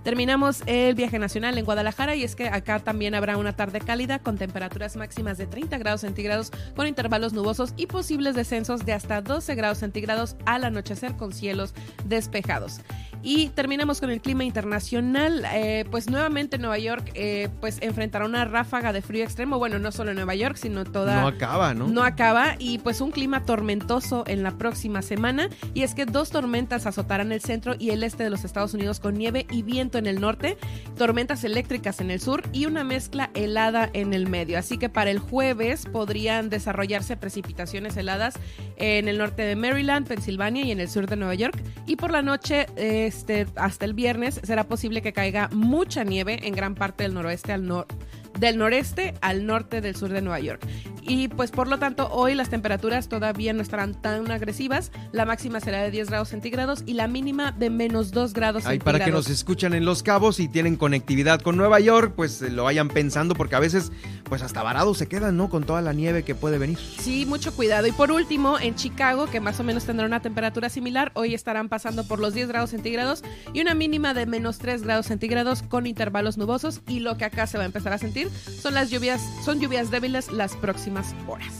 Terminamos 0.04 0.62
el 0.66 0.96
viaje 0.96 1.18
nacional 1.18 1.58
en 1.58 1.64
Guadalajara 1.64 2.16
y 2.16 2.26
es 2.26 2.36
que 2.36 2.50
acá 2.50 2.80
también 2.80 3.16
habrá 3.16 3.38
una 3.38 3.56
tarde 3.56 3.80
cálida 3.80 4.20
con 4.20 4.38
temperaturas 4.38 4.98
máximas 4.98 5.38
de 5.38 5.48
30 5.48 5.78
grados 5.78 6.02
centígrados 6.02 6.52
con 6.76 6.88
intervalos 6.88 7.32
nubosos 7.32 7.74
y 7.78 7.88
posibles 7.88 8.36
descensos 8.36 8.86
de 8.86 8.92
hasta 8.92 9.22
12 9.22 9.56
grados 9.56 9.78
centígrados 9.78 10.36
al 10.46 10.66
anochecer 10.66 11.16
con 11.16 11.32
cielos 11.32 11.74
despejados. 12.04 12.82
Y 13.22 13.50
terminamos 13.50 14.00
con 14.00 14.10
el 14.12 14.22
clima 14.22 14.46
internacional. 14.46 15.46
Eh, 15.54 15.84
pues 15.92 16.10
nuevamente 16.10 16.58
Nueva 16.58 16.78
York 16.78 17.12
eh, 17.16 17.50
pues 17.60 17.78
enfrentará 17.82 18.26
una 18.26 18.46
ráfaga 18.46 18.94
de 18.94 19.02
frío 19.02 19.26
extremo. 19.26 19.60
Bueno, 19.60 19.78
no 19.78 19.92
solo 19.92 20.14
Nueva 20.14 20.36
York, 20.36 20.56
sino 20.56 20.86
toda... 20.86 21.22
No 21.22 21.28
acaba, 21.28 21.74
¿no? 21.74 21.88
No 21.88 22.04
acaba. 22.04 22.56
Y 22.60 22.78
pues 22.80 23.02
un 23.02 23.12
clima 23.12 23.44
tormentoso 23.44 24.24
en 24.26 24.42
la 24.42 24.58
próxima 24.58 25.02
semana. 25.02 25.50
Y 25.74 25.84
es 25.84 25.96
que 25.96 26.06
dos 26.06 26.30
tormentas 26.30 26.86
azotarán 26.86 27.34
el 27.34 27.42
centro 27.42 27.76
y 27.78 27.90
el 27.90 28.04
este 28.04 28.24
de 28.24 28.30
los 28.30 28.46
Estados 28.46 28.74
Unidos 28.74 29.02
con 29.02 29.16
nieve 29.16 29.46
y 29.52 29.64
viento 29.64 29.98
en 29.98 30.06
el 30.06 30.22
norte, 30.22 30.58
tormentas 30.98 31.44
eléctricas 31.44 32.00
en 32.00 32.12
el 32.12 32.22
sur 32.22 32.44
y 32.54 32.68
una 32.68 32.86
mezcla 32.86 33.32
helada 33.34 33.90
en 33.94 34.14
el 34.14 34.30
medio. 34.30 34.58
Así 34.58 34.78
que 34.78 34.88
para 34.88 35.12
el 35.12 35.20
jueves 35.20 35.86
podrían 35.92 36.50
desarrollarse 36.50 37.18
precipitaciones 37.18 37.98
heladas 37.98 38.36
en 38.78 39.10
el 39.10 39.18
norte 39.18 39.42
de 39.42 39.58
Maryland, 39.58 40.08
Pensilvania 40.08 40.64
y 40.64 40.72
en 40.72 40.80
el 40.80 40.90
sur 40.90 41.08
de 41.08 41.18
Nueva 41.18 41.36
York. 41.36 41.62
Y 41.86 41.98
por 41.98 42.12
la 42.12 42.22
noche... 42.22 42.66
Eh, 42.78 43.09
este, 43.10 43.48
hasta 43.56 43.86
el 43.86 43.94
viernes 43.94 44.40
será 44.44 44.68
posible 44.68 45.02
que 45.02 45.14
caiga 45.14 45.50
mucha 45.52 46.04
nieve 46.04 46.40
en 46.48 46.56
gran 46.56 46.76
parte 46.76 47.04
del 47.04 47.14
noroeste 47.14 47.52
al 47.52 47.68
norte 47.68 47.96
del 48.40 48.58
noreste 48.58 49.14
al 49.22 49.46
norte 49.46 49.82
del 49.82 49.96
sur 49.96 50.10
de 50.10 50.22
Nueva 50.22 50.40
York. 50.40 50.66
Y 51.02 51.28
pues 51.28 51.50
por 51.50 51.68
lo 51.68 51.80
tanto 51.80 52.08
hoy 52.12 52.36
las 52.36 52.50
temperaturas 52.50 53.10
todavía 53.10 53.52
no 53.54 53.62
estarán 53.62 54.00
tan 54.00 54.30
agresivas. 54.32 54.92
La 55.12 55.26
máxima 55.26 55.60
será 55.60 55.82
de 55.82 55.92
10 55.92 56.10
grados 56.10 56.30
centígrados 56.30 56.84
y 56.86 56.94
la 56.94 57.08
mínima 57.08 57.52
de 57.52 57.70
menos 57.70 58.12
2 58.12 58.34
grados 58.34 58.66
Ahí 58.66 58.74
centígrados. 58.74 58.84
para 59.00 59.06
que 59.06 59.12
nos 59.12 59.30
escuchan 59.30 59.74
en 59.74 59.86
Los 59.86 60.04
Cabos 60.04 60.40
y 60.40 60.48
tienen 60.48 60.76
conectividad 60.76 61.42
con 61.42 61.58
Nueva 61.58 61.80
York, 61.80 62.14
pues 62.16 62.42
eh, 62.42 62.52
lo 62.52 62.64
vayan 62.64 62.90
pensando 62.90 63.34
porque 63.34 63.56
a 63.56 63.60
veces 63.60 63.92
pues 64.26 64.44
hasta 64.44 64.62
varados 64.62 65.00
se 65.00 65.08
quedan, 65.08 65.36
¿no? 65.38 65.50
Con 65.50 65.64
toda 65.64 65.82
la 65.82 65.94
nieve 65.94 66.24
que 66.24 66.36
puede 66.36 66.60
venir. 66.60 66.78
Sí, 66.78 67.26
mucho 67.26 67.52
cuidado. 67.54 67.88
Y 67.88 67.92
por 67.92 68.12
último, 68.12 68.60
en 68.60 68.76
Chicago, 68.76 69.26
que 69.26 69.40
más 69.40 69.60
o 69.60 69.64
menos 69.64 69.86
tendrá 69.86 70.06
una 70.06 70.22
temperatura 70.22 70.70
similar, 70.70 71.12
hoy 71.16 71.34
estarán 71.34 71.70
pasando 71.70 72.04
por 72.08 72.20
los 72.20 72.36
10 72.36 72.50
grados 72.50 72.70
centígrados 72.70 73.24
y 73.54 73.62
una 73.62 73.74
mínima 73.74 74.14
de 74.14 74.28
menos 74.28 74.60
3 74.60 74.84
grados 74.84 75.08
centígrados 75.08 75.64
con 75.64 75.88
intervalos 75.88 76.38
nubosos. 76.38 76.82
Y 76.88 77.00
lo 77.00 77.18
que 77.18 77.26
acá 77.26 77.48
se 77.48 77.58
va 77.58 77.64
a 77.64 77.66
empezar 77.66 77.94
a 77.94 77.98
sentir 77.98 78.29
son 78.62 78.74
las 78.74 78.90
lluvias, 78.90 79.22
son 79.44 79.60
lluvias 79.60 79.92
débiles 79.92 80.32
las 80.32 80.56
próximas 80.56 81.14
horas. 81.28 81.54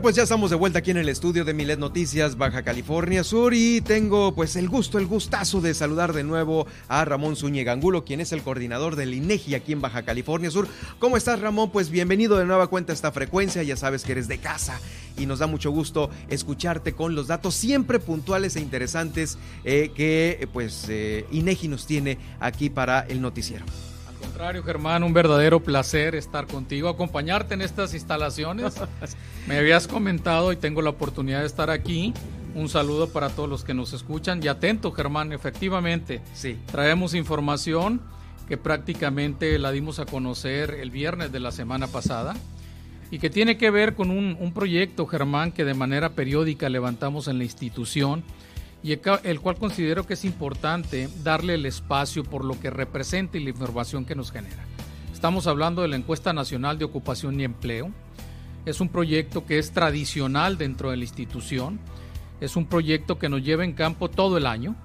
Pues 0.02 0.16
ya 0.16 0.24
estamos 0.24 0.50
de 0.50 0.56
vuelta 0.56 0.80
aquí 0.80 0.90
en 0.90 0.98
el 0.98 1.10
estudio 1.10 1.46
de 1.46 1.54
Milet 1.54 1.78
Noticias, 1.78 2.36
Baja 2.36 2.64
California 2.64 3.24
Sur, 3.24 3.54
y 3.54 3.82
tengo 3.82 4.34
pues 4.34 4.56
el 4.56 4.68
gusto, 4.68 4.98
el 4.98 5.06
gustazo 5.06 5.62
de 5.62 5.76
saludar 5.76 6.12
de 6.14 6.24
nuevo 6.24 6.66
a 6.88 7.06
Ramón 7.06 7.36
Zúñiga 7.36 7.72
Angulo, 7.72 8.04
quien 8.04 8.20
es 8.20 8.32
el 8.32 8.42
coordinador 8.42 8.96
del 8.96 9.14
INEGI 9.14 9.54
aquí 9.54 9.74
en 9.74 9.82
Baja 9.82 10.02
California 10.02 10.50
Sur. 10.50 10.68
¿Cómo 10.98 11.18
estás, 11.18 11.40
Ramón? 11.40 11.70
Pues 11.70 11.92
bienvenido 11.92 12.38
de 12.40 12.46
nueva 12.46 12.66
cuenta 12.66 12.94
a 12.94 12.96
esta 12.96 13.12
frecuencia, 13.12 13.62
ya 13.62 13.78
sabes 13.78 14.04
que 14.04 14.14
eres 14.14 14.28
de 14.28 14.40
casa 14.40 14.82
y 15.18 15.28
nos 15.28 15.38
da 15.38 15.46
mucho 15.46 15.70
gusto 15.70 16.10
escucharte 16.30 16.94
con 16.94 17.14
los 17.14 17.28
datos 17.28 17.54
siempre 17.54 18.00
puntuales 18.00 18.56
e 18.56 18.60
interesantes 18.60 19.38
eh, 19.64 19.92
que 19.96 20.50
pues 20.52 20.88
eh, 20.90 21.28
INEGI 21.32 21.68
nos 21.68 21.86
tiene 21.86 22.18
aquí 22.40 22.72
para 22.72 23.02
el 23.02 23.22
noticiero. 23.22 23.66
Contrario, 24.42 24.64
Germán, 24.64 25.04
un 25.04 25.14
verdadero 25.14 25.60
placer 25.60 26.16
estar 26.16 26.48
contigo, 26.48 26.90
acompañarte 26.90 27.54
en 27.54 27.62
estas 27.62 27.94
instalaciones. 27.94 28.74
Me 29.48 29.56
habías 29.56 29.88
comentado 29.88 30.52
y 30.52 30.56
tengo 30.56 30.82
la 30.82 30.90
oportunidad 30.90 31.42
de 31.42 31.46
estar 31.46 31.70
aquí. 31.70 32.12
Un 32.56 32.68
saludo 32.68 33.10
para 33.10 33.30
todos 33.30 33.48
los 33.48 33.64
que 33.64 33.76
nos 33.76 33.94
escuchan 33.94 34.42
y 34.42 34.48
atento, 34.48 34.92
Germán, 34.94 35.32
efectivamente. 35.32 36.22
Sí. 36.34 36.58
Traemos 36.72 37.14
información 37.14 38.02
que 38.48 38.58
prácticamente 38.58 39.60
la 39.60 39.72
dimos 39.72 40.00
a 40.00 40.08
conocer 40.08 40.72
el 40.72 40.90
viernes 40.90 41.32
de 41.32 41.40
la 41.40 41.52
semana 41.52 41.86
pasada 41.86 42.34
y 43.12 43.20
que 43.20 43.30
tiene 43.30 43.58
que 43.60 43.70
ver 43.70 43.94
con 43.94 44.10
un, 44.10 44.36
un 44.40 44.54
proyecto, 44.56 45.06
Germán, 45.06 45.52
que 45.52 45.66
de 45.66 45.76
manera 45.76 46.14
periódica 46.14 46.68
levantamos 46.68 47.28
en 47.28 47.38
la 47.38 47.44
institución 47.44 48.24
y 48.84 48.94
el, 48.94 49.40
cual 49.42 49.58
considero 49.58 50.06
que 50.06 50.16
es 50.16 50.26
importante 50.26 51.08
darle 51.24 51.54
el 51.54 51.66
espacio 51.66 52.24
por 52.24 52.44
lo 52.44 52.60
que 52.60 52.70
representa 52.70 53.38
y 53.38 53.44
la 53.44 53.52
información 53.52 54.06
que 54.06 54.16
nos 54.16 54.32
genera. 54.32 54.66
Estamos 55.14 55.46
hablando 55.46 55.84
de 55.84 55.88
la 55.88 55.98
encuesta 55.98 56.34
nacional 56.34 56.80
de 56.80 56.86
ocupación 56.86 57.40
y 57.40 57.44
empleo. 57.44 57.92
Es 58.66 58.82
un 58.82 58.90
proyecto 58.90 59.46
que 59.46 59.60
es 59.60 59.72
tradicional 59.72 60.58
dentro 60.58 60.90
de 60.90 60.98
la 60.98 61.04
institución. 61.04 61.80
Es 62.40 62.56
un 62.56 62.66
proyecto 62.66 63.20
que 63.20 63.30
nos 63.30 63.44
lleva 63.44 63.64
en 63.64 63.74
campo 63.74 64.10
todo 64.10 64.38
el 64.38 64.48
año, 64.48 64.76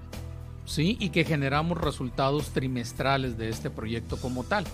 ¿sí? 0.67 0.99
Y 1.01 1.09
que 1.09 1.25
generamos 1.25 1.81
resultados 1.81 2.51
trimestrales 2.51 3.39
de 3.39 3.49
este 3.49 3.71
proyecto 3.71 4.19
como 4.19 4.45
tal. 4.45 4.67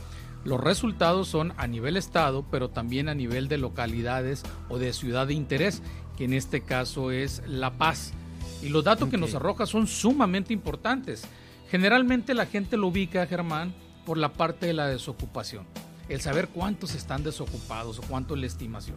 Los 0.45 0.61
resultados 0.61 1.29
son 1.29 1.53
a 1.59 1.69
nivel 1.69 1.97
estado, 1.97 2.45
pero 2.51 2.71
también 2.71 3.09
a 3.09 3.15
nivel 3.15 3.47
de 3.47 3.59
localidades 3.59 4.43
o 4.69 4.79
de 4.79 4.93
ciudad 4.93 5.29
de 5.29 5.35
interés, 5.35 5.81
que 6.19 6.25
en 6.25 6.33
este 6.33 6.63
caso 6.63 7.13
es 7.13 7.41
La 7.47 7.79
Paz. 7.79 8.15
Y 8.63 8.69
los 8.69 8.85
datos 8.85 9.09
okay. 9.09 9.19
que 9.19 9.27
nos 9.27 9.35
arroja 9.35 9.67
son 9.67 9.87
sumamente 9.87 10.53
importantes. 10.53 11.25
Generalmente 11.71 12.35
la 12.35 12.47
gente 12.47 12.77
lo 12.77 12.89
ubica, 12.89 13.27
Germán, 13.27 13.75
por 14.07 14.19
la 14.19 14.33
parte 14.33 14.67
de 14.67 14.73
la 14.73 14.87
desocupación. 14.87 15.67
El 16.09 16.21
saber 16.21 16.49
cuántos 16.49 16.95
están 16.95 17.25
desocupados 17.25 17.99
o 17.99 18.03
cuánto 18.03 18.35
es 18.35 18.41
la 18.41 18.47
estimación. 18.47 18.97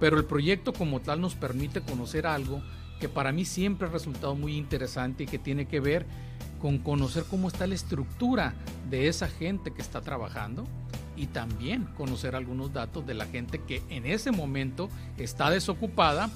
Pero 0.00 0.16
el 0.16 0.24
proyecto 0.24 0.72
como 0.72 1.00
tal 1.00 1.20
nos 1.20 1.34
permite 1.34 1.80
conocer 1.80 2.26
algo 2.26 2.62
que 3.00 3.08
para 3.08 3.32
mí 3.32 3.44
siempre 3.44 3.88
ha 3.88 3.90
resultado 3.90 4.34
muy 4.34 4.56
interesante 4.56 5.24
y 5.24 5.26
que 5.26 5.38
tiene 5.38 5.66
que 5.66 5.80
ver 5.80 6.06
con 6.60 6.78
conocer 6.78 7.24
cómo 7.30 7.48
está 7.48 7.66
la 7.66 7.74
estructura 7.74 8.54
de 8.90 9.08
esa 9.08 9.28
gente 9.28 9.72
que 9.72 9.82
está 9.82 10.00
trabajando 10.00 10.66
y 11.16 11.26
también 11.26 11.84
conocer 11.96 12.34
algunos 12.34 12.72
datos 12.72 13.06
de 13.06 13.14
la 13.14 13.26
gente 13.26 13.60
que 13.62 13.82
en 13.88 14.06
ese 14.06 14.30
momento 14.30 14.88
está 15.16 15.50
desocupada 15.50 16.30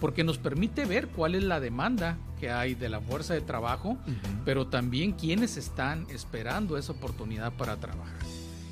porque 0.00 0.24
nos 0.24 0.38
permite 0.38 0.84
ver 0.84 1.08
cuál 1.08 1.34
es 1.34 1.42
la 1.42 1.60
demanda 1.60 2.18
que 2.40 2.50
hay 2.50 2.74
de 2.74 2.88
la 2.88 3.00
fuerza 3.00 3.34
de 3.34 3.42
trabajo, 3.42 3.90
uh 3.90 3.96
-huh. 3.96 4.44
pero 4.44 4.66
también 4.66 5.12
quiénes 5.12 5.56
están 5.56 6.06
esperando 6.10 6.78
esa 6.78 6.92
oportunidad 6.92 7.52
para 7.52 7.76
trabajar. 7.76 8.18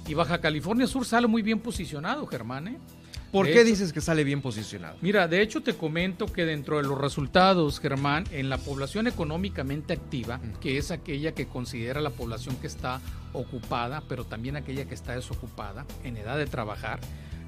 Y 0.06 0.14
Baja 0.14 0.40
California 0.40 0.86
Sur 0.86 1.04
sale 1.04 1.26
muy 1.26 1.42
bien 1.42 1.60
posicionado, 1.60 2.26
Germán. 2.26 2.68
¿eh? 2.68 2.78
¿Por 3.30 3.46
qué 3.46 3.62
dices 3.62 3.92
que 3.92 4.00
sale 4.00 4.24
bien 4.24 4.40
posicionado? 4.40 4.96
Mira, 5.02 5.28
de 5.28 5.42
hecho 5.42 5.62
te 5.62 5.74
comento 5.74 6.26
que 6.26 6.46
dentro 6.46 6.78
de 6.78 6.84
los 6.84 6.98
resultados, 6.98 7.78
Germán, 7.78 8.24
en 8.30 8.48
la 8.48 8.56
población 8.56 9.06
económicamente 9.06 9.92
activa, 9.92 10.40
que 10.62 10.78
es 10.78 10.90
aquella 10.90 11.32
que 11.32 11.46
considera 11.46 12.00
la 12.00 12.08
población 12.08 12.56
que 12.56 12.66
está 12.66 13.00
ocupada, 13.34 14.02
pero 14.08 14.24
también 14.24 14.56
aquella 14.56 14.86
que 14.86 14.94
está 14.94 15.12
desocupada, 15.12 15.84
en 16.04 16.16
edad 16.16 16.38
de 16.38 16.46
trabajar, 16.46 17.00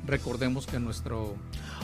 recordemos 0.07 0.66
que 0.66 0.78
nuestro... 0.78 1.37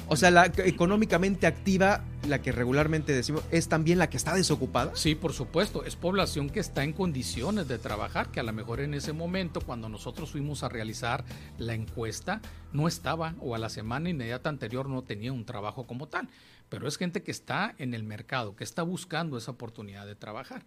O 0.09 0.17
sea, 0.17 0.31
la 0.31 0.47
económicamente 0.59 1.49
activa, 1.49 2.05
la 2.29 2.41
que 2.41 2.53
regularmente 2.53 3.13
decimos, 3.13 3.43
¿es 3.51 3.69
también 3.69 3.99
la 3.99 4.09
que 4.09 4.17
está 4.17 4.35
desocupada? 4.35 4.93
Sí, 4.95 5.17
por 5.17 5.33
supuesto, 5.33 5.85
es 5.85 5.97
población 5.97 6.49
que 6.49 6.61
está 6.61 6.85
en 6.85 6.93
condiciones 6.93 7.67
de 7.67 7.79
trabajar, 7.79 8.31
que 8.31 8.39
a 8.39 8.45
lo 8.45 8.53
mejor 8.53 8.81
en 8.81 8.95
ese 8.95 9.13
momento, 9.13 9.61
cuando 9.61 9.89
nosotros 9.89 10.31
fuimos 10.31 10.63
a 10.63 10.69
realizar 10.69 11.25
la 11.59 11.75
encuesta, 11.75 12.41
no 12.73 12.87
estaba 12.87 13.35
o 13.41 13.57
a 13.57 13.59
la 13.59 13.69
semana 13.69 14.09
inmediata 14.09 14.49
anterior 14.49 14.89
no 14.89 15.03
tenía 15.03 15.33
un 15.33 15.45
trabajo 15.45 15.89
como 15.89 16.07
tal, 16.07 16.29
pero 16.69 16.87
es 16.87 16.99
gente 16.99 17.23
que 17.23 17.33
está 17.33 17.75
en 17.79 17.93
el 17.93 18.05
mercado, 18.05 18.55
que 18.55 18.65
está 18.65 18.83
buscando 18.83 19.37
esa 19.37 19.51
oportunidad 19.51 20.07
de 20.07 20.15
trabajar. 20.15 20.65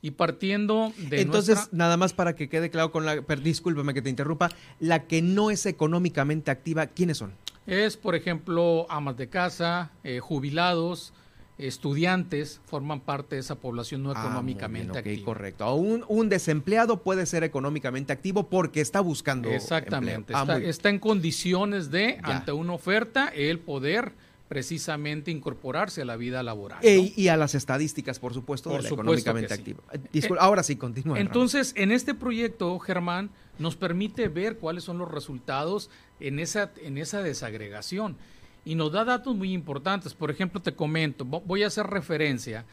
Y 0.00 0.12
partiendo 0.12 0.92
de. 0.96 1.20
Entonces, 1.20 1.70
nada 1.72 1.96
más 1.96 2.12
para 2.12 2.36
que 2.36 2.48
quede 2.48 2.70
claro 2.70 2.92
con 2.92 3.04
la. 3.04 3.20
Per, 3.22 3.42
discúlpame 3.42 3.94
que 3.94 4.02
te 4.02 4.10
interrumpa. 4.10 4.48
La 4.78 5.08
que 5.08 5.22
no 5.22 5.50
es 5.50 5.66
económicamente 5.66 6.52
activa, 6.52 6.86
¿quiénes 6.86 7.18
son? 7.18 7.32
Es, 7.68 7.98
por 7.98 8.14
ejemplo, 8.14 8.86
amas 8.88 9.16
de 9.18 9.28
casa, 9.28 9.92
eh, 10.02 10.20
jubilados, 10.20 11.12
estudiantes, 11.58 12.62
forman 12.64 13.00
parte 13.00 13.34
de 13.34 13.42
esa 13.42 13.56
población 13.56 14.02
no 14.02 14.12
ah, 14.12 14.20
económicamente 14.20 15.02
bien, 15.02 15.16
activa. 15.16 15.24
correcto. 15.26 15.74
Un, 15.74 16.04
un 16.08 16.30
desempleado 16.30 17.02
puede 17.02 17.26
ser 17.26 17.44
económicamente 17.44 18.12
activo 18.12 18.48
porque 18.48 18.80
está 18.80 19.00
buscando. 19.00 19.50
Exactamente. 19.50 20.32
Ah, 20.34 20.42
está, 20.42 20.58
está, 20.58 20.88
en 20.88 20.98
condiciones 20.98 21.90
de, 21.90 22.18
ante 22.22 22.52
una 22.52 22.72
oferta, 22.72 23.28
el 23.28 23.58
poder 23.58 24.12
precisamente 24.48 25.30
incorporarse 25.30 26.02
a 26.02 26.04
la 26.06 26.16
vida 26.16 26.42
laboral. 26.42 26.78
y 26.82 27.28
a 27.28 27.36
las 27.36 27.54
estadísticas, 27.54 28.18
por 28.18 28.32
supuesto, 28.32 28.70
de 28.70 28.82
la 28.82 28.88
económicamente 28.88 29.52
activa. 29.52 29.80
Eh, 29.92 30.22
ahora 30.38 30.62
sí, 30.62 30.76
continúa. 30.76 31.20
Entonces, 31.20 31.74
en 31.76 31.92
este 31.92 32.14
proyecto, 32.14 32.78
Germán, 32.78 33.30
nos 33.58 33.76
permite 33.76 34.28
ver 34.28 34.56
cuáles 34.56 34.84
son 34.84 34.98
los 34.98 35.10
resultados 35.10 35.90
en 36.20 36.38
esa, 36.38 36.72
en 36.82 36.98
esa 36.98 37.22
desagregación. 37.22 38.16
Y 38.64 38.74
nos 38.74 38.92
da 38.92 39.04
datos 39.04 39.34
muy 39.34 39.52
importantes. 39.52 40.14
Por 40.14 40.30
ejemplo, 40.30 40.60
te 40.60 40.74
comento, 40.74 41.24
voy 41.24 41.62
a 41.62 41.68
hacer 41.68 41.86
referencia 41.86 42.64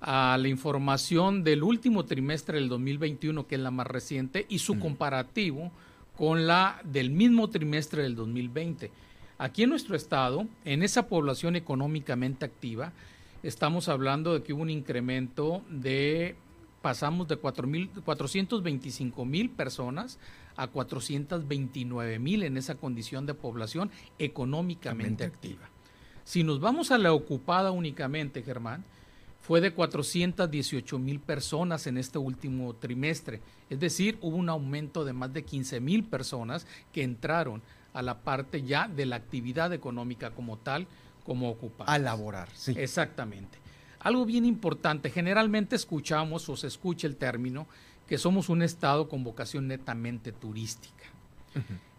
a 0.00 0.36
la 0.40 0.48
información 0.48 1.42
del 1.44 1.62
último 1.62 2.04
trimestre 2.04 2.58
del 2.58 2.68
2021, 2.68 3.46
que 3.46 3.56
es 3.56 3.60
la 3.60 3.70
más 3.70 3.86
reciente, 3.86 4.46
y 4.48 4.58
su 4.58 4.78
comparativo 4.78 5.72
con 6.16 6.46
la 6.46 6.80
del 6.84 7.10
mismo 7.10 7.50
trimestre 7.50 8.02
del 8.02 8.14
2020 8.14 8.90
Aquí 9.38 9.64
en 9.64 9.70
nuestro 9.70 9.96
estado, 9.96 10.46
en 10.64 10.82
esa 10.82 11.08
población 11.08 11.56
económicamente 11.56 12.46
activa, 12.46 12.92
estamos 13.42 13.90
hablando 13.90 14.32
de 14.32 14.42
que 14.42 14.54
hubo 14.54 14.62
un 14.62 14.70
incremento 14.70 15.62
de, 15.68 16.36
pasamos 16.80 17.28
de 17.28 17.36
425 17.36 19.24
mil 19.26 19.50
personas 19.50 20.18
a 20.56 20.68
429 20.68 22.18
mil 22.18 22.42
en 22.42 22.56
esa 22.56 22.76
condición 22.76 23.26
de 23.26 23.34
población 23.34 23.90
económicamente 24.18 25.24
activa. 25.24 25.68
Si 26.24 26.42
nos 26.42 26.60
vamos 26.60 26.90
a 26.90 26.98
la 26.98 27.12
ocupada 27.12 27.70
únicamente, 27.70 28.42
Germán, 28.42 28.84
fue 29.46 29.60
de 29.60 29.72
418 29.72 30.98
mil 30.98 31.20
personas 31.20 31.86
en 31.86 31.98
este 31.98 32.18
último 32.18 32.74
trimestre. 32.74 33.40
Es 33.70 33.78
decir, 33.78 34.18
hubo 34.20 34.36
un 34.36 34.48
aumento 34.48 35.04
de 35.04 35.12
más 35.12 35.32
de 35.32 35.44
15 35.44 35.78
mil 35.80 36.02
personas 36.02 36.66
que 36.92 37.04
entraron 37.04 37.62
a 37.92 38.02
la 38.02 38.22
parte 38.22 38.62
ya 38.62 38.88
de 38.88 39.06
la 39.06 39.14
actividad 39.14 39.72
económica 39.72 40.32
como 40.32 40.58
tal, 40.58 40.88
como 41.24 41.48
ocupar. 41.48 41.88
A 41.88 41.96
laborar, 41.98 42.48
sí. 42.54 42.74
Exactamente. 42.76 43.58
Algo 44.00 44.26
bien 44.26 44.44
importante, 44.44 45.10
generalmente 45.10 45.76
escuchamos 45.76 46.48
o 46.48 46.56
se 46.56 46.66
escucha 46.66 47.06
el 47.06 47.16
término 47.16 47.68
que 48.06 48.18
somos 48.18 48.48
un 48.48 48.62
estado 48.62 49.08
con 49.08 49.24
vocación 49.24 49.68
netamente 49.68 50.32
turística. 50.32 51.04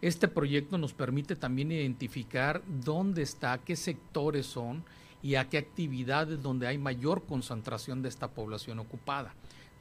Este 0.01 0.27
proyecto 0.27 0.77
nos 0.77 0.93
permite 0.93 1.35
también 1.35 1.71
identificar 1.71 2.61
dónde 2.67 3.23
está, 3.23 3.57
qué 3.57 3.75
sectores 3.75 4.45
son 4.45 4.83
y 5.23 5.35
a 5.35 5.49
qué 5.49 5.57
actividades 5.57 6.41
donde 6.41 6.67
hay 6.67 6.77
mayor 6.77 7.25
concentración 7.25 8.03
de 8.03 8.09
esta 8.09 8.27
población 8.29 8.79
ocupada. 8.79 9.33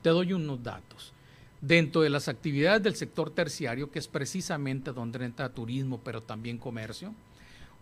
Te 0.02 0.08
doy 0.10 0.32
unos 0.32 0.62
datos. 0.62 1.12
Dentro 1.60 2.00
de 2.00 2.10
las 2.10 2.28
actividades 2.28 2.82
del 2.82 2.96
sector 2.96 3.30
terciario, 3.30 3.90
que 3.90 3.98
es 3.98 4.08
precisamente 4.08 4.92
donde 4.92 5.24
entra 5.24 5.52
turismo, 5.52 6.00
pero 6.02 6.22
también 6.22 6.58
comercio, 6.58 7.14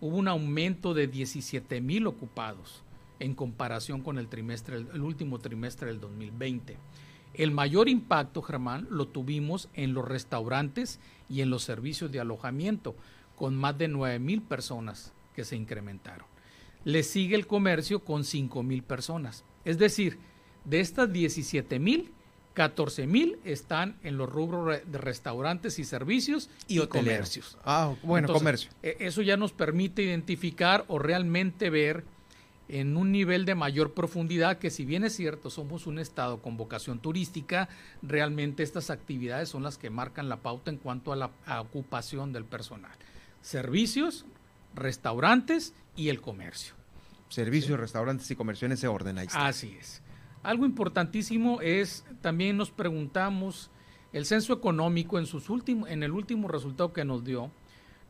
hubo 0.01 0.17
un 0.17 0.27
aumento 0.27 0.93
de 0.93 1.07
17 1.07 1.79
mil 1.81 2.07
ocupados 2.07 2.83
en 3.19 3.33
comparación 3.33 4.01
con 4.01 4.17
el, 4.17 4.27
trimestre, 4.27 4.75
el 4.77 5.01
último 5.01 5.39
trimestre 5.39 5.87
del 5.87 5.99
2020. 5.99 6.77
El 7.37 7.51
mayor 7.51 7.89
impacto, 7.89 8.41
Germán, 8.41 8.87
lo 8.89 9.07
tuvimos 9.07 9.69
en 9.73 9.93
los 9.93 10.07
restaurantes 10.07 10.99
y 11.29 11.41
en 11.41 11.49
los 11.49 11.63
servicios 11.63 12.11
de 12.11 12.19
alojamiento, 12.19 12.95
con 13.35 13.55
más 13.55 13.77
de 13.77 13.87
9 13.87 14.19
mil 14.19 14.41
personas 14.41 15.13
que 15.35 15.43
se 15.43 15.55
incrementaron. 15.55 16.27
Le 16.83 17.03
sigue 17.03 17.35
el 17.35 17.47
comercio 17.47 17.99
con 17.99 18.23
5 18.23 18.63
mil 18.63 18.83
personas. 18.83 19.43
Es 19.65 19.77
decir, 19.77 20.19
de 20.63 20.79
estas 20.79 21.11
17 21.11 21.79
mil, 21.79 22.11
14 22.53 23.05
mil 23.05 23.37
están 23.43 23.97
en 24.03 24.17
los 24.17 24.29
rubros 24.29 24.79
de 24.85 24.97
restaurantes 24.97 25.77
y 25.77 25.83
servicios 25.83 26.49
y, 26.67 26.79
comercios. 26.87 27.57
Ah, 27.65 27.93
bueno, 28.01 28.31
comercio. 28.31 28.71
E, 28.81 28.97
eso 29.01 29.21
ya 29.21 29.35
nos 29.35 29.51
permite 29.51 30.03
identificar 30.03 30.85
o 30.87 30.97
realmente 30.97 31.69
ver 31.69 32.05
en 32.67 32.97
un 32.97 33.11
nivel 33.11 33.45
de 33.45 33.55
mayor 33.55 33.93
profundidad 33.93 34.57
que 34.57 34.69
si 34.69 34.85
bien 34.85 35.03
es 35.03 35.15
cierto, 35.15 35.49
somos 35.49 35.87
un 35.87 35.99
estado 35.99 36.41
con 36.41 36.57
vocación 36.57 36.99
turística, 36.99 37.69
realmente 38.01 38.63
estas 38.63 38.89
actividades 38.89 39.49
son 39.49 39.63
las 39.63 39.77
que 39.77 39.89
marcan 39.89 40.29
la 40.29 40.37
pauta 40.37 40.71
en 40.71 40.77
cuanto 40.77 41.13
a 41.13 41.15
la 41.15 41.31
ocupación 41.61 42.33
del 42.33 42.45
personal. 42.45 42.91
Servicios, 43.41 44.25
restaurantes 44.73 45.73
y 45.95 46.09
el 46.09 46.21
comercio. 46.21 46.73
Servicios, 47.29 47.79
restaurantes 47.79 48.29
y 48.31 48.35
comercio 48.35 48.65
en 48.65 48.73
ese 48.73 48.87
orden 48.87 49.17
ahí 49.17 49.27
Así 49.33 49.75
es. 49.79 50.01
Algo 50.43 50.65
importantísimo 50.65 51.59
es, 51.61 52.05
también 52.21 52.55
nos 52.55 52.69
preguntamos, 52.69 53.71
el 54.13 54.25
censo 54.25 54.53
económico 54.53 55.17
en, 55.17 55.25
sus 55.25 55.49
últimos, 55.49 55.89
en 55.89 56.03
el 56.03 56.11
último 56.11 56.47
resultado 56.47 56.93
que 56.93 57.03
nos 57.03 57.23
dio, 57.23 57.51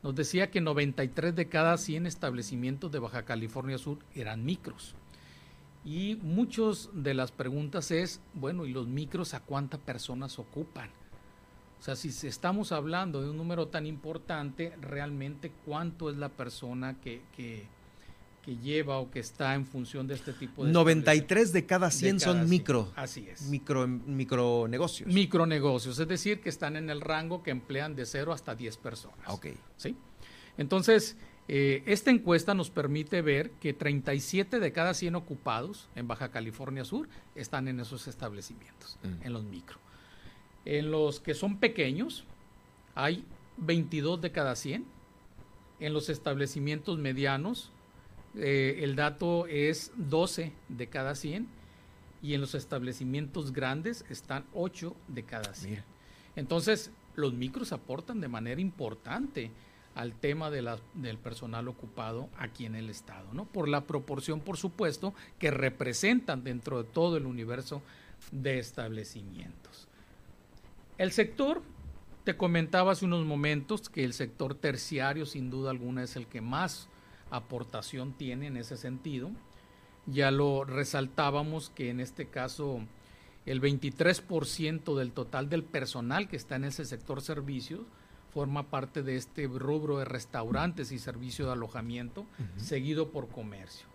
nos 0.06 0.14
decía 0.14 0.52
que 0.52 0.60
93 0.60 1.34
de 1.34 1.48
cada 1.48 1.76
100 1.76 2.06
establecimientos 2.06 2.92
de 2.92 3.00
Baja 3.00 3.24
California 3.24 3.76
Sur 3.76 3.98
eran 4.14 4.44
micros. 4.44 4.94
Y 5.84 6.14
muchas 6.22 6.90
de 6.92 7.12
las 7.12 7.32
preguntas 7.32 7.90
es, 7.90 8.20
bueno, 8.32 8.66
¿y 8.66 8.72
los 8.72 8.86
micros 8.86 9.34
a 9.34 9.40
cuántas 9.40 9.80
personas 9.80 10.38
ocupan? 10.38 10.90
O 11.80 11.82
sea, 11.82 11.96
si 11.96 12.28
estamos 12.28 12.70
hablando 12.70 13.20
de 13.20 13.30
un 13.30 13.36
número 13.36 13.66
tan 13.66 13.84
importante, 13.84 14.76
realmente 14.80 15.50
cuánto 15.64 16.08
es 16.08 16.16
la 16.16 16.28
persona 16.28 17.00
que, 17.00 17.22
que, 17.34 17.66
que 18.46 18.56
lleva 18.56 18.98
o 18.98 19.10
que 19.10 19.18
está 19.18 19.56
en 19.56 19.66
función 19.66 20.06
de 20.06 20.14
este 20.14 20.32
tipo 20.32 20.64
de 20.64 20.70
93 20.70 21.52
de 21.52 21.66
cada 21.66 21.90
100 21.90 22.20
son 22.20 22.48
micro. 22.48 22.92
Así 22.94 23.28
es. 23.28 23.42
Micro 23.42 23.88
micronegocios. 23.88 25.12
Micronegocios, 25.12 25.98
es 25.98 26.06
decir, 26.06 26.40
que 26.40 26.48
están 26.48 26.76
en 26.76 26.88
el 26.88 27.00
rango 27.00 27.42
que 27.42 27.50
emplean 27.50 27.96
de 27.96 28.06
0 28.06 28.32
hasta 28.32 28.54
10 28.54 28.76
personas. 28.76 29.18
Ok. 29.26 29.48
¿Sí? 29.76 29.96
Entonces, 30.58 31.16
eh, 31.48 31.82
esta 31.86 32.12
encuesta 32.12 32.54
nos 32.54 32.70
permite 32.70 33.20
ver 33.20 33.50
que 33.60 33.72
37 33.72 34.60
de 34.60 34.72
cada 34.72 34.94
100 34.94 35.16
ocupados 35.16 35.88
en 35.96 36.06
Baja 36.06 36.30
California 36.30 36.84
Sur 36.84 37.08
están 37.34 37.66
en 37.66 37.80
esos 37.80 38.06
establecimientos, 38.06 38.96
mm. 39.02 39.26
en 39.26 39.32
los 39.32 39.42
micro. 39.42 39.78
En 40.64 40.92
los 40.92 41.18
que 41.18 41.34
son 41.34 41.58
pequeños, 41.58 42.24
hay 42.94 43.24
22 43.56 44.20
de 44.20 44.30
cada 44.30 44.54
100. 44.54 44.84
En 45.80 45.92
los 45.92 46.08
establecimientos 46.08 46.96
medianos, 46.96 47.72
eh, 48.36 48.80
el 48.82 48.96
dato 48.96 49.46
es 49.46 49.92
12 49.96 50.52
de 50.68 50.86
cada 50.88 51.14
100 51.14 51.48
y 52.22 52.34
en 52.34 52.40
los 52.40 52.54
establecimientos 52.54 53.52
grandes 53.52 54.04
están 54.10 54.44
8 54.52 54.94
de 55.08 55.22
cada 55.24 55.54
100. 55.54 55.82
Entonces, 56.36 56.90
los 57.14 57.32
micros 57.34 57.72
aportan 57.72 58.20
de 58.20 58.28
manera 58.28 58.60
importante 58.60 59.50
al 59.94 60.12
tema 60.12 60.50
de 60.50 60.60
la, 60.60 60.78
del 60.92 61.16
personal 61.16 61.68
ocupado 61.68 62.28
aquí 62.38 62.66
en 62.66 62.74
el 62.74 62.90
Estado, 62.90 63.32
¿no? 63.32 63.46
Por 63.46 63.68
la 63.68 63.86
proporción, 63.86 64.40
por 64.40 64.58
supuesto, 64.58 65.14
que 65.38 65.50
representan 65.50 66.44
dentro 66.44 66.82
de 66.82 66.88
todo 66.88 67.16
el 67.16 67.24
universo 67.24 67.80
de 68.30 68.58
establecimientos. 68.58 69.88
El 70.98 71.12
sector, 71.12 71.62
te 72.24 72.36
comentaba 72.36 72.92
hace 72.92 73.04
unos 73.04 73.24
momentos 73.24 73.88
que 73.88 74.04
el 74.04 74.12
sector 74.12 74.54
terciario 74.54 75.24
sin 75.24 75.48
duda 75.48 75.70
alguna 75.70 76.02
es 76.02 76.16
el 76.16 76.26
que 76.26 76.40
más 76.40 76.88
aportación 77.30 78.12
tiene 78.12 78.46
en 78.46 78.56
ese 78.56 78.76
sentido. 78.76 79.30
Ya 80.06 80.30
lo 80.30 80.64
resaltábamos 80.64 81.70
que 81.70 81.90
en 81.90 82.00
este 82.00 82.26
caso 82.26 82.80
el 83.44 83.60
23% 83.60 84.96
del 84.96 85.12
total 85.12 85.48
del 85.48 85.64
personal 85.64 86.28
que 86.28 86.36
está 86.36 86.56
en 86.56 86.64
ese 86.64 86.84
sector 86.84 87.22
servicios 87.22 87.82
forma 88.36 88.64
parte 88.64 89.02
de 89.02 89.16
este 89.16 89.46
rubro 89.46 89.98
de 89.98 90.04
restaurantes 90.04 90.92
y 90.92 90.98
servicio 90.98 91.46
de 91.46 91.52
alojamiento, 91.52 92.26
seguido 92.56 93.10
por 93.10 93.28
comercio. 93.28 93.86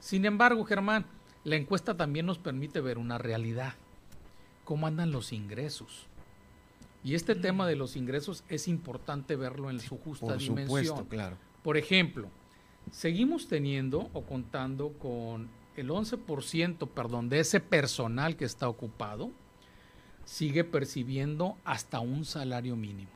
Sin 0.00 0.26
embargo, 0.26 0.64
Germán, 0.64 1.06
la 1.44 1.56
encuesta 1.56 1.96
también 1.96 2.26
nos 2.26 2.36
permite 2.38 2.82
ver 2.82 2.98
una 2.98 3.16
realidad, 3.16 3.72
cómo 4.64 4.86
andan 4.86 5.12
los 5.12 5.32
ingresos. 5.32 6.08
Y 7.04 7.14
este 7.14 7.36
mm. 7.36 7.40
tema 7.40 7.66
de 7.66 7.76
los 7.76 7.96
ingresos 7.96 8.44
es 8.48 8.68
importante 8.68 9.34
verlo 9.34 9.70
en 9.70 9.80
su 9.80 9.96
justa 9.96 10.26
por 10.26 10.38
dimensión. 10.38 10.84
Supuesto, 10.84 11.08
claro. 11.08 11.38
Por 11.62 11.78
ejemplo, 11.78 12.28
seguimos 12.90 13.48
teniendo 13.48 14.10
o 14.12 14.22
contando 14.22 14.90
con 14.98 15.48
el 15.76 15.90
11%, 15.90 16.88
perdón, 16.88 17.28
de 17.28 17.40
ese 17.40 17.60
personal 17.60 18.36
que 18.36 18.44
está 18.44 18.68
ocupado, 18.68 19.30
sigue 20.24 20.64
percibiendo 20.64 21.56
hasta 21.64 22.00
un 22.00 22.24
salario 22.24 22.76
mínimo. 22.76 23.10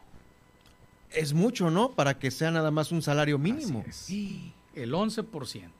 Es 1.10 1.34
mucho, 1.34 1.70
¿no? 1.70 1.92
Para 1.92 2.18
que 2.18 2.30
sea 2.30 2.50
nada 2.50 2.70
más 2.70 2.92
un 2.92 3.02
salario 3.02 3.38
mínimo. 3.38 3.84
Sí, 3.90 4.52
el 4.74 4.92
11%. 4.92 5.70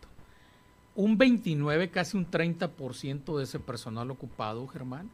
Un 0.97 1.19
29, 1.19 1.91
casi 1.91 2.17
un 2.17 2.29
30% 2.29 3.39
de 3.39 3.45
ese 3.45 3.61
personal 3.61 4.11
ocupado, 4.11 4.67
Germán, 4.67 5.09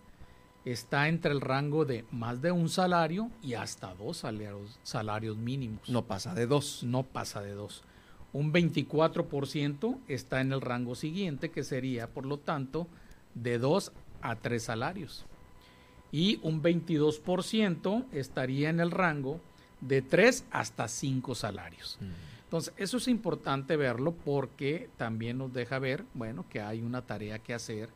está 0.65 1.09
entre 1.09 1.33
el 1.33 1.41
rango 1.41 1.85
de 1.85 2.07
más 2.11 2.41
de 2.41 2.51
un 2.51 2.69
salario 2.69 3.31
y 3.43 3.55
hasta 3.55 3.95
dos 3.95 4.19
salarios, 4.19 4.79
salarios 4.83 5.37
mínimos. 5.37 5.89
No 5.89 6.07
pasa 6.07 6.35
de 6.35 6.47
dos. 6.47 6.83
No 6.83 7.03
pasa 7.03 7.43
de 7.43 7.53
dos. 7.53 7.85
Un 8.33 8.53
24% 8.53 9.99
está 10.09 10.41
en 10.41 10.53
el 10.53 10.61
rango 10.61 10.95
siguiente, 10.95 11.51
que 11.51 11.65
sería, 11.65 12.09
por 12.09 12.27
lo 12.27 12.39
tanto, 12.39 12.87
de 13.35 13.59
dos 13.59 13.93
a 14.21 14.37
tres 14.37 14.65
salarios. 14.65 15.25
Y 16.13 16.39
un 16.43 16.63
22% 16.63 18.07
estaría 18.13 18.71
en 18.71 18.81
el 18.81 18.91
rango 18.91 19.41
de 19.81 20.03
tres 20.03 20.45
hasta 20.51 20.89
cinco 20.89 21.35
salarios. 21.35 21.99
Mm. 22.01 22.45
Entonces, 22.45 22.75
eso 22.77 22.97
es 22.99 23.09
importante 23.09 23.77
verlo 23.77 24.13
porque 24.13 24.89
también 24.97 25.39
nos 25.39 25.53
deja 25.53 25.79
ver, 25.79 26.05
bueno, 26.15 26.45
que 26.49 26.61
hay 26.61 26.81
una 26.81 27.03
tarea 27.03 27.41
que 27.41 27.55
hacer 27.55 27.89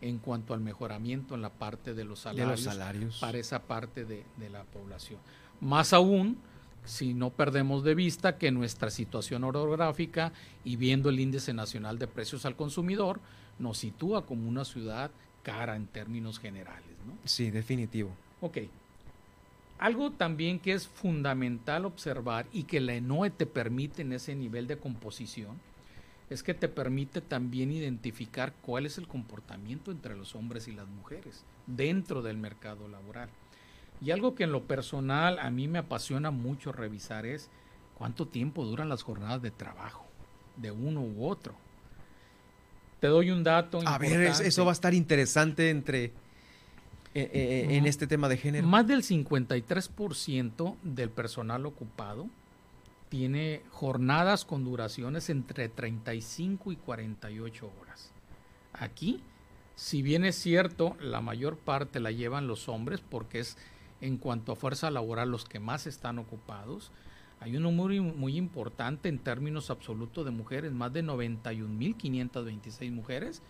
en 0.00 0.18
cuanto 0.18 0.54
al 0.54 0.60
mejoramiento 0.60 1.34
en 1.34 1.42
la 1.42 1.50
parte 1.50 1.92
de 1.92 2.04
los 2.04 2.20
salarios, 2.20 3.18
para 3.20 3.38
esa 3.38 3.62
parte 3.62 4.04
de, 4.04 4.24
de 4.36 4.50
la 4.50 4.62
población. 4.64 5.18
Más 5.60 5.92
aún, 5.92 6.38
si 6.86 7.12
no 7.12 7.30
perdemos 7.30 7.84
de 7.84 7.94
vista 7.94 8.38
que 8.38 8.50
nuestra 8.50 8.90
situación 8.90 9.44
orográfica 9.44 10.32
y 10.64 10.76
viendo 10.76 11.10
el 11.10 11.20
índice 11.20 11.52
nacional 11.52 11.98
de 11.98 12.06
precios 12.06 12.46
al 12.46 12.56
consumidor, 12.56 13.20
nos 13.58 13.78
sitúa 13.78 14.24
como 14.24 14.48
una 14.48 14.64
ciudad 14.64 15.10
cara 15.42 15.76
en 15.76 15.86
términos 15.86 16.38
generales. 16.38 16.96
¿no? 17.06 17.14
Sí, 17.24 17.50
definitivo. 17.50 18.10
Ok, 18.40 18.58
algo 19.78 20.10
también 20.10 20.58
que 20.58 20.72
es 20.72 20.88
fundamental 20.88 21.84
observar 21.84 22.46
y 22.52 22.64
que 22.64 22.80
la 22.80 22.94
ENOE 22.94 23.30
te 23.30 23.44
permite 23.44 24.02
en 24.02 24.12
ese 24.12 24.34
nivel 24.34 24.66
de 24.66 24.78
composición 24.78 25.60
es 26.30 26.42
que 26.42 26.54
te 26.54 26.68
permite 26.68 27.20
también 27.20 27.70
identificar 27.70 28.52
cuál 28.62 28.86
es 28.86 28.98
el 28.98 29.06
comportamiento 29.06 29.90
entre 29.90 30.16
los 30.16 30.34
hombres 30.34 30.66
y 30.66 30.72
las 30.72 30.88
mujeres 30.88 31.44
dentro 31.66 32.22
del 32.22 32.36
mercado 32.36 32.88
laboral. 32.88 33.28
Y 34.00 34.10
algo 34.10 34.34
que 34.34 34.44
en 34.44 34.52
lo 34.52 34.64
personal 34.64 35.38
a 35.38 35.50
mí 35.50 35.68
me 35.68 35.78
apasiona 35.78 36.30
mucho 36.30 36.72
revisar 36.72 37.26
es 37.26 37.50
cuánto 37.94 38.26
tiempo 38.26 38.64
duran 38.64 38.88
las 38.88 39.02
jornadas 39.02 39.40
de 39.42 39.50
trabajo 39.50 40.06
de 40.56 40.70
uno 40.70 41.00
u 41.00 41.26
otro. 41.26 41.54
Te 43.00 43.08
doy 43.08 43.30
un 43.30 43.44
dato. 43.44 43.80
A 43.86 43.98
ver, 43.98 44.20
eso 44.20 44.64
va 44.64 44.72
a 44.72 44.74
estar 44.74 44.94
interesante 44.94 45.70
entre 45.70 46.12
eh, 47.18 47.30
eh, 47.32 47.76
en 47.76 47.86
este 47.86 48.06
tema 48.06 48.28
de 48.28 48.36
género? 48.36 48.66
Más 48.66 48.86
del 48.86 49.02
53% 49.02 50.76
del 50.82 51.08
personal 51.08 51.64
ocupado 51.64 52.28
tiene 53.08 53.62
jornadas 53.70 54.44
con 54.44 54.64
duraciones 54.64 55.30
entre 55.30 55.70
35 55.70 56.72
y 56.72 56.76
48 56.76 57.72
horas. 57.80 58.10
Aquí, 58.74 59.22
si 59.76 60.02
bien 60.02 60.26
es 60.26 60.36
cierto, 60.36 60.94
la 61.00 61.22
mayor 61.22 61.56
parte 61.56 62.00
la 62.00 62.10
llevan 62.10 62.48
los 62.48 62.68
hombres 62.68 63.00
porque 63.00 63.38
es 63.38 63.56
en 64.00 64.16
cuanto 64.18 64.52
a 64.52 64.56
fuerza 64.56 64.90
laboral 64.90 65.30
los 65.30 65.44
que 65.44 65.60
más 65.60 65.86
están 65.86 66.18
ocupados, 66.18 66.90
hay 67.40 67.56
un 67.56 67.62
número 67.64 68.02
muy 68.02 68.36
importante 68.36 69.08
en 69.08 69.18
términos 69.18 69.70
absolutos 69.70 70.24
de 70.24 70.30
mujeres, 70.30 70.72
más 70.72 70.92
de 70.92 71.04
91.526 71.04 72.90
mujeres 72.92 73.42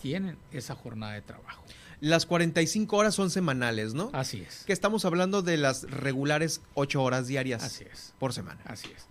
tienen 0.00 0.38
esa 0.50 0.74
jornada 0.74 1.12
de 1.12 1.22
trabajo. 1.22 1.62
Las 2.00 2.26
45 2.26 2.96
horas 2.96 3.14
son 3.14 3.30
semanales, 3.30 3.94
¿no? 3.94 4.10
Así 4.12 4.40
es. 4.40 4.64
Que 4.64 4.72
estamos 4.72 5.04
hablando 5.04 5.42
de 5.42 5.56
las 5.56 5.82
regulares 5.90 6.62
8 6.74 7.02
horas 7.02 7.26
diarias 7.26 7.62
Así 7.62 7.84
es. 7.84 8.14
por 8.18 8.32
semana. 8.32 8.60
Así 8.64 8.90
es. 8.94 9.06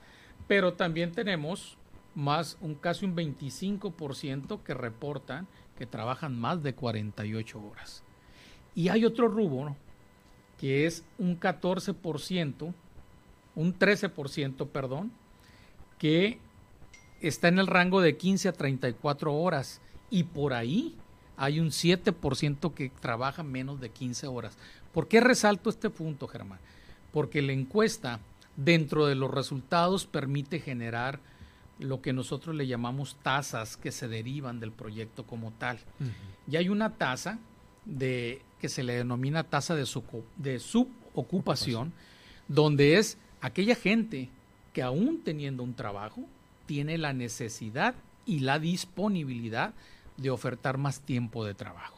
Pero 0.47 0.73
también 0.73 1.11
tenemos 1.11 1.77
más, 2.15 2.57
un 2.61 2.75
casi 2.75 3.05
un 3.05 3.15
25% 3.15 4.61
que 4.63 4.73
reportan 4.73 5.47
que 5.77 5.85
trabajan 5.85 6.37
más 6.39 6.61
de 6.61 6.75
48 6.75 7.61
horas. 7.63 8.03
Y 8.75 8.89
hay 8.89 9.05
otro 9.05 9.27
rubro 9.27 9.75
que 10.63 10.85
es 10.85 11.03
un 11.17 11.37
14%, 11.37 12.73
un 13.53 13.77
13%, 13.77 14.67
perdón, 14.69 15.11
que 15.97 16.39
está 17.19 17.49
en 17.49 17.59
el 17.59 17.67
rango 17.67 17.99
de 17.99 18.15
15 18.15 18.47
a 18.47 18.53
34 18.53 19.33
horas 19.33 19.81
y 20.09 20.23
por 20.23 20.53
ahí 20.53 20.95
hay 21.35 21.59
un 21.59 21.71
7% 21.71 22.73
que 22.73 22.89
trabaja 23.01 23.43
menos 23.43 23.81
de 23.81 23.89
15 23.89 24.27
horas. 24.27 24.57
¿Por 24.93 25.09
qué 25.09 25.19
resalto 25.19 25.69
este 25.69 25.89
punto, 25.89 26.29
Germán? 26.29 26.59
Porque 27.11 27.41
la 27.41 27.51
encuesta, 27.51 28.21
dentro 28.55 29.05
de 29.05 29.15
los 29.15 29.31
resultados, 29.31 30.05
permite 30.05 30.61
generar 30.61 31.19
lo 31.77 32.01
que 32.01 32.13
nosotros 32.13 32.55
le 32.55 32.67
llamamos 32.67 33.17
tasas 33.21 33.75
que 33.75 33.91
se 33.91 34.07
derivan 34.07 34.61
del 34.61 34.71
proyecto 34.71 35.25
como 35.25 35.51
tal. 35.51 35.77
Y 36.49 36.55
hay 36.55 36.69
una 36.69 36.93
tasa 36.93 37.37
de, 37.85 38.41
que 38.59 38.69
se 38.69 38.83
le 38.83 38.93
denomina 38.93 39.43
tasa 39.43 39.75
de, 39.75 39.87
de 40.37 40.59
subocupación, 40.59 41.93
donde 42.47 42.97
es 42.97 43.17
aquella 43.41 43.75
gente 43.75 44.29
que 44.73 44.81
aún 44.81 45.21
teniendo 45.23 45.63
un 45.63 45.75
trabajo, 45.75 46.23
tiene 46.65 46.97
la 46.97 47.13
necesidad 47.13 47.95
y 48.25 48.39
la 48.39 48.59
disponibilidad 48.59 49.73
de 50.17 50.29
ofertar 50.29 50.77
más 50.77 51.01
tiempo 51.01 51.45
de 51.45 51.53
trabajo. 51.53 51.97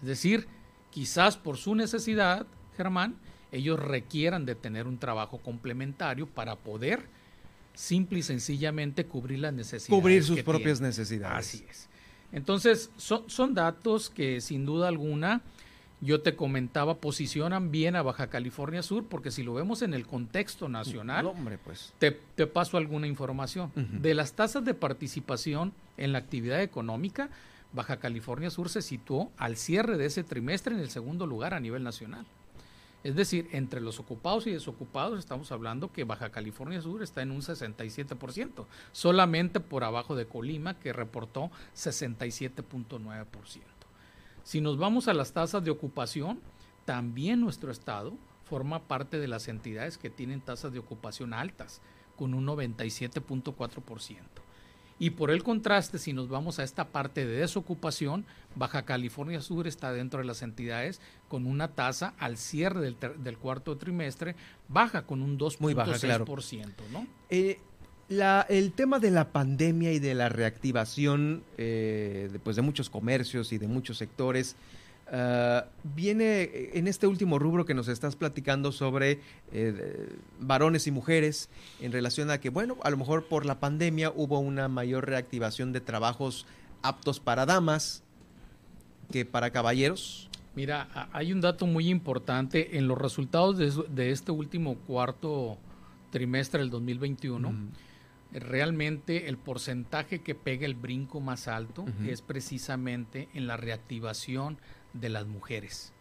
Es 0.00 0.08
decir, 0.08 0.46
quizás 0.90 1.36
por 1.36 1.56
su 1.56 1.74
necesidad, 1.74 2.46
Germán, 2.76 3.16
ellos 3.52 3.78
requieran 3.78 4.46
de 4.46 4.54
tener 4.54 4.86
un 4.86 4.98
trabajo 4.98 5.38
complementario 5.38 6.26
para 6.26 6.56
poder 6.56 7.06
simple 7.74 8.20
y 8.20 8.22
sencillamente 8.22 9.06
cubrir 9.06 9.40
las 9.40 9.52
necesidades. 9.52 10.02
Cubrir 10.02 10.24
sus 10.24 10.42
propias 10.42 10.80
necesidades. 10.80 11.38
Así 11.38 11.64
es. 11.68 11.88
Entonces, 12.34 12.90
son, 12.96 13.30
son 13.30 13.54
datos 13.54 14.10
que 14.10 14.40
sin 14.40 14.66
duda 14.66 14.88
alguna 14.88 15.40
yo 16.00 16.20
te 16.20 16.36
comentaba, 16.36 16.96
posicionan 16.96 17.70
bien 17.70 17.96
a 17.96 18.02
Baja 18.02 18.26
California 18.26 18.82
Sur, 18.82 19.06
porque 19.06 19.30
si 19.30 19.42
lo 19.42 19.54
vemos 19.54 19.80
en 19.80 19.94
el 19.94 20.06
contexto 20.06 20.68
nacional, 20.68 21.24
hombre, 21.24 21.56
pues. 21.56 21.94
te, 21.98 22.12
paso 22.46 22.76
alguna 22.76 23.06
información. 23.06 23.72
De 23.74 24.12
las 24.12 24.34
tasas 24.34 24.64
de 24.66 24.74
participación 24.74 25.72
en 25.96 26.12
la 26.12 26.18
actividad 26.18 26.60
económica, 26.60 27.30
Baja 27.72 27.98
California 27.98 28.50
Sur 28.50 28.68
se 28.68 28.82
situó 28.82 29.30
al 29.38 29.56
cierre 29.56 29.96
de 29.96 30.04
ese 30.06 30.24
trimestre 30.24 30.74
en 30.74 30.80
el 30.80 30.90
segundo 30.90 31.26
lugar 31.26 31.54
a 31.54 31.60
nivel 31.60 31.82
nacional. 31.82 32.26
Es 33.04 33.14
decir, 33.14 33.48
entre 33.52 33.82
los 33.82 34.00
ocupados 34.00 34.46
y 34.46 34.52
desocupados 34.52 35.18
estamos 35.18 35.52
hablando 35.52 35.92
que 35.92 36.04
Baja 36.04 36.30
California 36.30 36.80
Sur 36.80 37.02
está 37.02 37.20
en 37.20 37.32
un 37.32 37.42
67%, 37.42 38.64
solamente 38.92 39.60
por 39.60 39.84
abajo 39.84 40.16
de 40.16 40.26
Colima, 40.26 40.80
que 40.80 40.94
reportó 40.94 41.50
67.9%. 41.76 43.26
Si 44.42 44.62
nos 44.62 44.78
vamos 44.78 45.06
a 45.06 45.14
las 45.14 45.32
tasas 45.32 45.62
de 45.62 45.70
ocupación, 45.70 46.40
también 46.86 47.42
nuestro 47.42 47.70
estado 47.70 48.14
forma 48.44 48.80
parte 48.88 49.18
de 49.18 49.28
las 49.28 49.48
entidades 49.48 49.98
que 49.98 50.08
tienen 50.08 50.40
tasas 50.40 50.72
de 50.72 50.78
ocupación 50.78 51.34
altas, 51.34 51.82
con 52.16 52.32
un 52.32 52.46
97.4%. 52.46 54.43
Y 55.04 55.10
por 55.10 55.30
el 55.30 55.42
contraste, 55.42 55.98
si 55.98 56.14
nos 56.14 56.30
vamos 56.30 56.58
a 56.58 56.64
esta 56.64 56.86
parte 56.86 57.26
de 57.26 57.36
desocupación, 57.36 58.24
Baja 58.54 58.86
California 58.86 59.42
Sur 59.42 59.66
está 59.66 59.92
dentro 59.92 60.20
de 60.20 60.24
las 60.24 60.40
entidades 60.40 60.98
con 61.28 61.44
una 61.44 61.68
tasa 61.68 62.14
al 62.18 62.38
cierre 62.38 62.80
del, 62.80 63.36
cuarto 63.36 63.76
trimestre 63.76 64.34
baja 64.66 65.02
con 65.02 65.20
un 65.20 65.38
2.6%. 65.38 66.70
¿no? 66.90 67.06
Eh, 67.28 67.58
el 68.48 68.72
tema 68.72 68.98
de 68.98 69.10
la 69.10 69.30
pandemia 69.30 69.92
y 69.92 69.98
de 69.98 70.14
la 70.14 70.30
reactivación 70.30 71.44
eh, 71.58 72.30
de, 72.32 72.38
pues, 72.38 72.56
de 72.56 72.62
muchos 72.62 72.88
comercios 72.88 73.52
y 73.52 73.58
de 73.58 73.68
muchos 73.68 73.98
sectores 73.98 74.56
ah, 75.10 75.66
viene 75.82 76.70
en 76.74 76.88
este 76.88 77.06
último 77.06 77.38
rubro 77.38 77.64
que 77.64 77.74
nos 77.74 77.88
estás 77.88 78.16
platicando 78.16 78.72
sobre 78.72 79.20
eh, 79.52 80.08
varones 80.40 80.86
y 80.86 80.90
mujeres 80.90 81.48
en 81.80 81.92
relación 81.92 82.30
a 82.30 82.38
que, 82.38 82.50
bueno, 82.50 82.76
a 82.82 82.90
lo 82.90 82.96
mejor 82.96 83.24
por 83.24 83.46
la 83.46 83.60
pandemia 83.60 84.12
hubo 84.14 84.38
una 84.38 84.68
mayor 84.68 85.06
reactivación 85.06 85.72
de 85.72 85.80
trabajos 85.80 86.46
aptos 86.82 87.20
para 87.20 87.46
damas 87.46 88.02
que 89.10 89.24
para 89.24 89.50
caballeros. 89.50 90.28
Mira, 90.54 91.08
hay 91.12 91.32
un 91.32 91.40
dato 91.40 91.66
muy 91.66 91.88
importante 91.88 92.78
en 92.78 92.86
los 92.86 92.96
resultados 92.96 93.58
de, 93.58 94.10
este 94.10 94.30
último 94.30 94.76
cuarto 94.76 95.58
trimestre 96.10 96.60
del 96.60 96.70
2021. 96.70 97.52
Realmente 98.32 99.28
el 99.28 99.36
porcentaje 99.36 100.20
que 100.20 100.34
pega 100.34 100.64
el 100.64 100.74
brinco 100.74 101.20
más 101.20 101.48
alto 101.48 101.84
es 102.06 102.22
precisamente 102.22 103.28
en 103.34 103.46
la 103.48 103.56
reactivación 103.56 104.58
de 104.94 105.10
las 105.10 105.26
mujeres, 105.26 105.92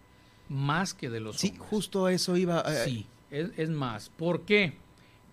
más 0.48 0.94
que 0.94 1.10
de 1.10 1.20
los 1.20 1.38
sí, 1.38 1.48
hombres. 1.48 1.64
Sí, 1.64 1.70
justo 1.70 2.10
eso 2.10 2.38
iba. 2.38 2.62
Eh, 2.62 2.86
sí, 2.86 3.08
es, 3.30 3.50
es, 3.58 3.70
más. 3.70 4.10
¿Por 4.10 4.44
qué? 4.44 4.78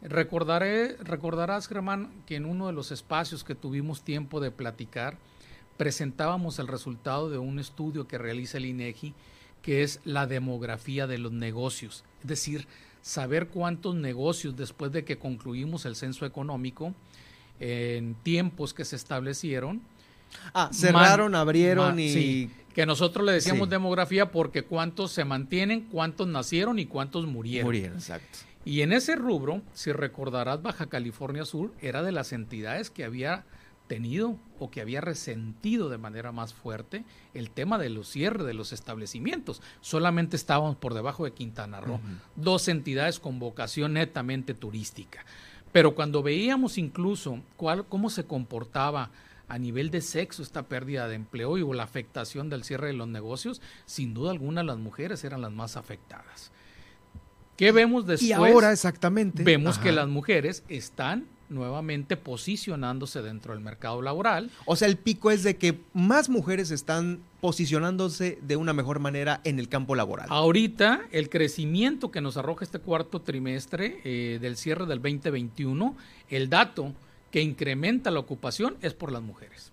Recordaré, 0.02 0.96
recordarás, 0.96 1.68
Germán, 1.68 2.10
que 2.26 2.36
en 2.36 2.46
uno 2.46 2.66
de 2.66 2.72
los 2.72 2.90
espacios 2.90 3.44
que 3.44 3.54
tuvimos 3.54 4.02
tiempo 4.02 4.40
de 4.40 4.50
platicar, 4.50 5.18
presentábamos 5.76 6.58
el 6.58 6.66
resultado 6.66 7.30
de 7.30 7.38
un 7.38 7.58
estudio 7.58 8.08
que 8.08 8.18
realiza 8.18 8.58
el 8.58 8.66
INEGI, 8.66 9.14
que 9.62 9.82
es 9.82 10.00
la 10.04 10.26
demografía 10.26 11.06
de 11.06 11.18
los 11.18 11.32
negocios. 11.32 12.04
Es 12.22 12.26
decir, 12.26 12.66
saber 13.02 13.48
cuántos 13.48 13.94
negocios 13.94 14.56
después 14.56 14.92
de 14.92 15.04
que 15.04 15.18
concluimos 15.18 15.84
el 15.84 15.96
censo 15.96 16.26
económico, 16.26 16.94
en 17.60 18.14
tiempos 18.14 18.74
que 18.74 18.84
se 18.84 18.96
establecieron. 18.96 19.82
Ah, 20.54 20.70
cerraron, 20.72 21.34
abrieron 21.34 21.98
y... 21.98 22.12
Sí, 22.12 22.50
que 22.74 22.86
nosotros 22.86 23.26
le 23.26 23.32
decíamos 23.32 23.68
demografía 23.68 24.30
porque 24.30 24.62
cuántos 24.62 25.10
se 25.10 25.24
mantienen, 25.24 25.82
cuántos 25.82 26.28
nacieron 26.28 26.78
y 26.78 26.86
cuántos 26.86 27.26
murieron. 27.26 27.66
Murieron, 27.66 27.96
exacto. 27.96 28.38
Y 28.64 28.82
en 28.82 28.92
ese 28.92 29.16
rubro, 29.16 29.62
si 29.72 29.92
recordarás, 29.92 30.62
Baja 30.62 30.86
California 30.86 31.44
Sur 31.44 31.72
era 31.80 32.02
de 32.02 32.12
las 32.12 32.32
entidades 32.32 32.90
que 32.90 33.04
había 33.04 33.44
tenido 33.86 34.38
o 34.60 34.70
que 34.70 34.80
había 34.80 35.00
resentido 35.00 35.88
de 35.88 35.98
manera 35.98 36.30
más 36.30 36.54
fuerte 36.54 37.04
el 37.34 37.50
tema 37.50 37.76
de 37.76 37.90
los 37.90 38.08
cierres 38.08 38.46
de 38.46 38.54
los 38.54 38.72
establecimientos. 38.72 39.62
Solamente 39.80 40.36
estábamos 40.36 40.76
por 40.76 40.94
debajo 40.94 41.24
de 41.24 41.32
Quintana 41.32 41.80
Roo, 41.80 41.98
dos 42.36 42.68
entidades 42.68 43.18
con 43.18 43.40
vocación 43.40 43.94
netamente 43.94 44.54
turística. 44.54 45.24
Pero 45.72 45.96
cuando 45.96 46.22
veíamos 46.22 46.78
incluso 46.78 47.40
cuál, 47.56 47.84
cómo 47.86 48.10
se 48.10 48.24
comportaba 48.24 49.10
a 49.50 49.58
nivel 49.58 49.90
de 49.90 50.00
sexo 50.00 50.42
esta 50.42 50.62
pérdida 50.62 51.08
de 51.08 51.16
empleo 51.16 51.58
y 51.58 51.62
o 51.62 51.74
la 51.74 51.82
afectación 51.82 52.48
del 52.48 52.62
cierre 52.62 52.86
de 52.86 52.92
los 52.92 53.08
negocios, 53.08 53.60
sin 53.84 54.14
duda 54.14 54.30
alguna 54.30 54.62
las 54.62 54.78
mujeres 54.78 55.24
eran 55.24 55.42
las 55.42 55.50
más 55.50 55.76
afectadas. 55.76 56.52
¿Qué 57.56 57.72
vemos 57.72 58.06
después? 58.06 58.30
Y 58.30 58.32
ahora 58.32 58.72
exactamente. 58.72 59.42
Vemos 59.42 59.78
que 59.78 59.92
las 59.92 60.08
mujeres 60.08 60.62
están 60.68 61.26
nuevamente 61.48 62.16
posicionándose 62.16 63.22
dentro 63.22 63.52
del 63.52 63.62
mercado 63.62 64.00
laboral. 64.02 64.50
O 64.66 64.76
sea, 64.76 64.86
el 64.86 64.96
pico 64.96 65.32
es 65.32 65.42
de 65.42 65.56
que 65.56 65.80
más 65.92 66.28
mujeres 66.28 66.70
están 66.70 67.20
posicionándose 67.40 68.38
de 68.42 68.54
una 68.54 68.72
mejor 68.72 69.00
manera 69.00 69.40
en 69.42 69.58
el 69.58 69.68
campo 69.68 69.96
laboral. 69.96 70.26
Ahorita, 70.30 71.02
el 71.10 71.28
crecimiento 71.28 72.12
que 72.12 72.20
nos 72.20 72.36
arroja 72.36 72.64
este 72.64 72.78
cuarto 72.78 73.20
trimestre 73.20 74.00
eh, 74.04 74.38
del 74.40 74.56
cierre 74.56 74.86
del 74.86 75.02
2021, 75.02 75.96
el 76.28 76.48
dato 76.48 76.94
que 77.30 77.42
incrementa 77.42 78.10
la 78.10 78.20
ocupación 78.20 78.76
es 78.82 78.94
por 78.94 79.12
las 79.12 79.22
mujeres. 79.22 79.72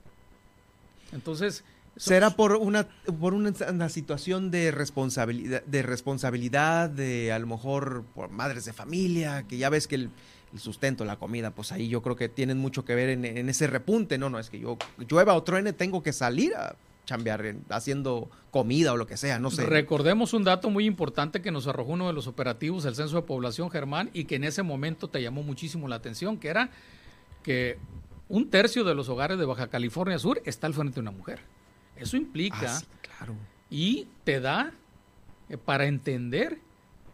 Entonces, 1.12 1.64
¿Será 1.98 2.30
por 2.30 2.54
una, 2.58 2.88
por 3.20 3.34
una, 3.34 3.90
situación 3.90 4.52
de 4.52 4.70
responsabilidad, 4.70 5.64
de 5.64 5.82
responsabilidad, 5.82 6.92
de 6.92 7.32
a 7.32 7.40
lo 7.40 7.48
mejor 7.48 8.04
por 8.14 8.30
madres 8.30 8.66
de 8.66 8.74
familia, 8.74 9.46
que 9.48 9.58
ya 9.58 9.70
ves 9.70 9.88
que 9.88 9.96
el, 9.96 10.12
el 10.54 10.60
sustento, 10.60 11.06
la 11.06 11.18
comida, 11.18 11.52
pues 11.52 11.72
ahí 11.72 11.90
yo 11.90 12.02
creo 12.02 12.16
que 12.16 12.30
tienen 12.30 12.58
mucho 12.58 12.86
que 12.86 12.96
ver 12.96 13.10
en, 13.10 13.50
ese 13.50 13.68
repunte. 13.68 14.18
No, 14.18 14.30
no, 14.30 14.40
es 14.40 14.50
que 14.50 14.60
yo 14.60 14.78
llueva 15.10 15.34
o 15.34 15.44
truene, 15.44 15.74
tengo 15.74 16.04
que 16.04 16.14
salir 16.14 16.56
a 16.56 16.76
chambear 17.06 17.56
haciendo 17.70 18.30
comida 18.52 18.94
o 18.94 18.98
lo 18.98 19.08
que 19.08 19.18
sea, 19.18 19.40
no 19.40 19.50
sé. 19.50 19.66
Recordemos 19.66 20.34
un 20.34 20.44
dato 20.44 20.70
muy 20.70 20.86
importante 20.86 21.42
que 21.42 21.52
nos 21.52 21.66
arrojó 21.66 21.94
uno 21.94 22.08
de 22.08 22.14
los 22.14 22.28
operativos 22.28 22.84
del 22.84 22.96
Censo 22.96 23.16
de 23.16 23.22
Población 23.22 23.72
Germán 23.72 24.10
y 24.14 24.26
que 24.26 24.36
en 24.36 24.44
ese 24.44 24.62
momento 24.62 25.08
te 25.08 25.22
llamó 25.22 25.42
muchísimo 25.42 25.88
la 25.88 25.96
atención, 25.96 26.38
que 26.38 26.50
era 26.50 26.70
que 27.48 27.80
un 28.28 28.50
tercio 28.50 28.84
de 28.84 28.94
los 28.94 29.08
hogares 29.08 29.40
de 29.40 29.46
Baja 29.46 29.68
California 29.70 30.20
Sur 30.20 30.42
está 30.44 30.68
al 30.68 30.74
frente 30.74 30.96
de 30.96 31.00
una 31.00 31.12
mujer. 31.12 31.40
Eso 31.96 32.18
implica 32.18 32.78
ah, 32.78 32.82
claro. 33.02 33.36
y 33.70 34.10
te 34.26 34.42
da 34.42 34.74
eh, 35.48 35.56
para 35.56 35.86
entender 35.86 36.60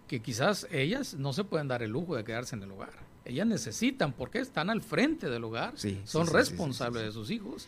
que 0.07 0.21
quizás 0.21 0.67
ellas 0.71 1.13
no 1.13 1.33
se 1.33 1.43
pueden 1.43 1.67
dar 1.67 1.83
el 1.83 1.91
lujo 1.91 2.15
de 2.15 2.23
quedarse 2.23 2.55
en 2.55 2.63
el 2.63 2.71
hogar 2.71 3.03
ellas 3.25 3.47
necesitan, 3.47 4.13
porque 4.13 4.39
están 4.39 4.69
al 4.69 4.81
frente 4.81 5.29
del 5.29 5.43
hogar, 5.43 5.75
son 6.03 6.27
responsables 6.27 7.03
de 7.03 7.11
sus 7.11 7.29
hijos 7.31 7.67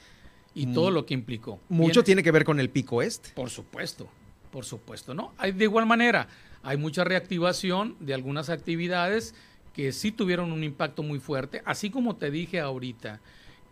y 0.53 0.67
mm. 0.67 0.73
todo 0.73 0.91
lo 0.91 1.05
que 1.05 1.13
implicó. 1.13 1.59
Mucho 1.69 2.03
tiene 2.03 2.23
que 2.23 2.31
ver 2.31 2.43
con 2.43 2.59
el 2.59 2.69
pico 2.69 3.01
este. 3.01 3.29
Por 3.29 3.49
supuesto, 3.49 4.09
por 4.51 4.65
supuesto, 4.65 5.13
¿no? 5.13 5.33
Hay, 5.37 5.53
de 5.53 5.63
igual 5.63 5.85
manera, 5.85 6.27
hay 6.61 6.77
mucha 6.77 7.03
reactivación 7.03 7.95
de 7.99 8.13
algunas 8.13 8.49
actividades 8.49 9.33
que 9.75 9.91
sí 9.91 10.11
tuvieron 10.11 10.51
un 10.53 10.63
impacto 10.63 11.03
muy 11.03 11.19
fuerte, 11.19 11.61
así 11.65 11.89
como 11.89 12.15
te 12.15 12.31
dije 12.31 12.61
ahorita, 12.61 13.19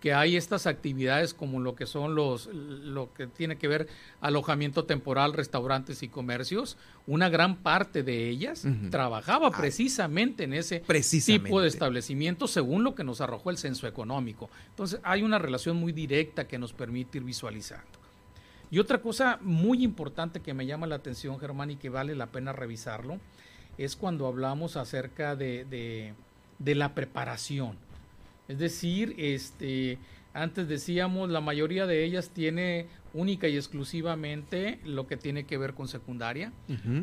que 0.01 0.13
hay 0.13 0.35
estas 0.35 0.67
actividades 0.67 1.33
como 1.33 1.61
lo 1.61 1.75
que 1.75 1.85
son 1.85 2.13
los, 2.13 2.47
lo 2.47 3.13
que 3.13 3.25
tiene 3.25 3.57
que 3.57 3.69
ver 3.69 3.87
alojamiento 4.19 4.83
temporal, 4.83 5.31
restaurantes 5.31 6.03
y 6.03 6.09
comercios, 6.09 6.75
una 7.07 7.29
gran 7.29 7.55
parte 7.55 8.03
de 8.03 8.27
ellas 8.27 8.67
trabajaba 8.91 9.47
ah. 9.47 9.57
precisamente 9.57 10.43
en 10.43 10.55
ese 10.55 10.81
tipo 10.81 11.61
de 11.61 11.69
establecimiento 11.69 12.49
según 12.49 12.83
lo 12.83 12.95
que 12.95 13.05
nos 13.05 13.21
arrojó 13.21 13.49
el 13.49 13.57
censo 13.57 13.87
económico. 13.87 14.49
Entonces 14.71 14.99
hay 15.03 15.23
una 15.23 15.39
relación 15.39 15.77
muy 15.77 15.93
directa 15.93 16.49
que 16.49 16.59
nos 16.59 16.73
permite 16.73 17.19
ir 17.19 17.23
visualizando. 17.23 18.03
Y 18.69 18.79
otra 18.79 19.01
cosa 19.01 19.39
muy 19.39 19.85
importante 19.85 20.41
que 20.41 20.53
me 20.53 20.65
llama 20.65 20.85
la 20.85 20.95
atención, 20.95 21.39
Germán, 21.39 21.71
y 21.71 21.75
que 21.77 21.87
vale 21.87 22.13
la 22.13 22.27
pena 22.27 22.51
revisarlo, 22.51 23.19
es 23.77 23.95
cuando 23.95 24.27
hablamos 24.27 24.77
acerca 24.77 25.35
de, 25.35 26.13
de 26.59 26.75
la 26.75 26.93
preparación 26.93 27.77
es 28.47 28.59
decir, 28.59 29.15
este, 29.17 29.97
antes 30.33 30.67
decíamos, 30.67 31.29
la 31.29 31.41
mayoría 31.41 31.85
de 31.85 32.03
ellas 32.03 32.29
tiene 32.29 32.87
única 33.13 33.47
y 33.47 33.55
exclusivamente 33.55 34.79
lo 34.83 35.07
que 35.07 35.17
tiene 35.17 35.45
que 35.45 35.57
ver 35.57 35.73
con 35.73 35.87
secundaria. 35.87 36.51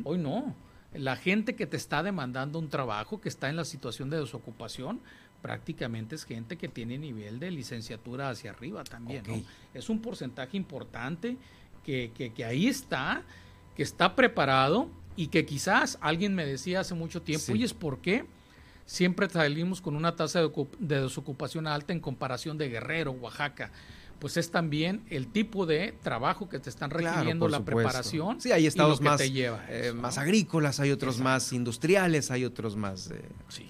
Hoy 0.05 0.19
no. 0.19 0.55
La 0.93 1.17
gente 1.17 1.55
que 1.55 1.67
te 1.67 1.77
está 1.77 2.03
demandando 2.03 2.59
un 2.59 2.69
trabajo, 2.69 3.21
que 3.21 3.29
está 3.29 3.49
en 3.49 3.57
la 3.57 3.65
situación 3.65 4.11
de 4.11 4.19
desocupación, 4.19 5.01
prácticamente 5.41 6.17
es 6.17 6.25
gente 6.25 6.59
que 6.59 6.69
tiene 6.69 6.99
nivel 6.99 7.39
de 7.39 7.51
licenciatura 7.51 8.29
hacia 8.29 8.51
arriba 8.51 8.85
también. 8.85 9.23
Es 9.73 9.89
un 9.89 10.03
porcentaje 10.03 10.57
importante 10.57 11.37
que, 11.85 12.13
que, 12.15 12.35
que, 12.35 12.45
ahí 12.45 12.67
está, 12.67 13.23
que 13.77 13.83
está 13.83 14.15
preparado 14.15 14.91
y 15.17 15.29
que 15.29 15.45
quizás 15.47 15.99
alguien 16.01 16.35
me 16.35 16.47
decía 16.47 16.81
hace 16.81 16.95
mucho 16.95 17.23
tiempo, 17.23 17.53
oye, 17.53 17.69
¿por 17.71 17.99
qué? 17.99 18.25
siempre 18.91 19.31
salimos 19.31 19.81
con 19.81 19.95
una 19.95 20.17
tasa 20.17 20.41
de, 20.41 20.51
desocupación 20.81 21.69
alta 21.69 21.93
en 21.93 22.01
comparación 22.01 22.59
de 22.59 22.69
Guerrero, 22.69 23.13
Oaxaca 23.13 23.71
pues 24.19 24.37
es 24.37 24.51
también 24.51 25.03
el 25.09 25.29
tipo 25.29 25.65
de 25.65 25.95
trabajo 26.03 26.49
que 26.49 26.59
te 26.59 26.69
están 26.69 26.91
requiriendo 26.91 27.49
la 27.49 27.65
preparación. 27.65 28.39
Sí, 28.39 28.53
hay 28.53 28.67
estados 28.67 29.01
más, 29.01 29.19
eh, 29.23 29.93
más 29.95 30.19
agrícolas, 30.19 30.79
hay 30.79 30.91
otros 30.91 31.19
más 31.21 31.55
industriales, 31.55 32.31
hay 32.31 32.45
otros 32.45 32.77
más... 32.77 33.11
Eh, 33.11 33.23
sí. 33.49 33.67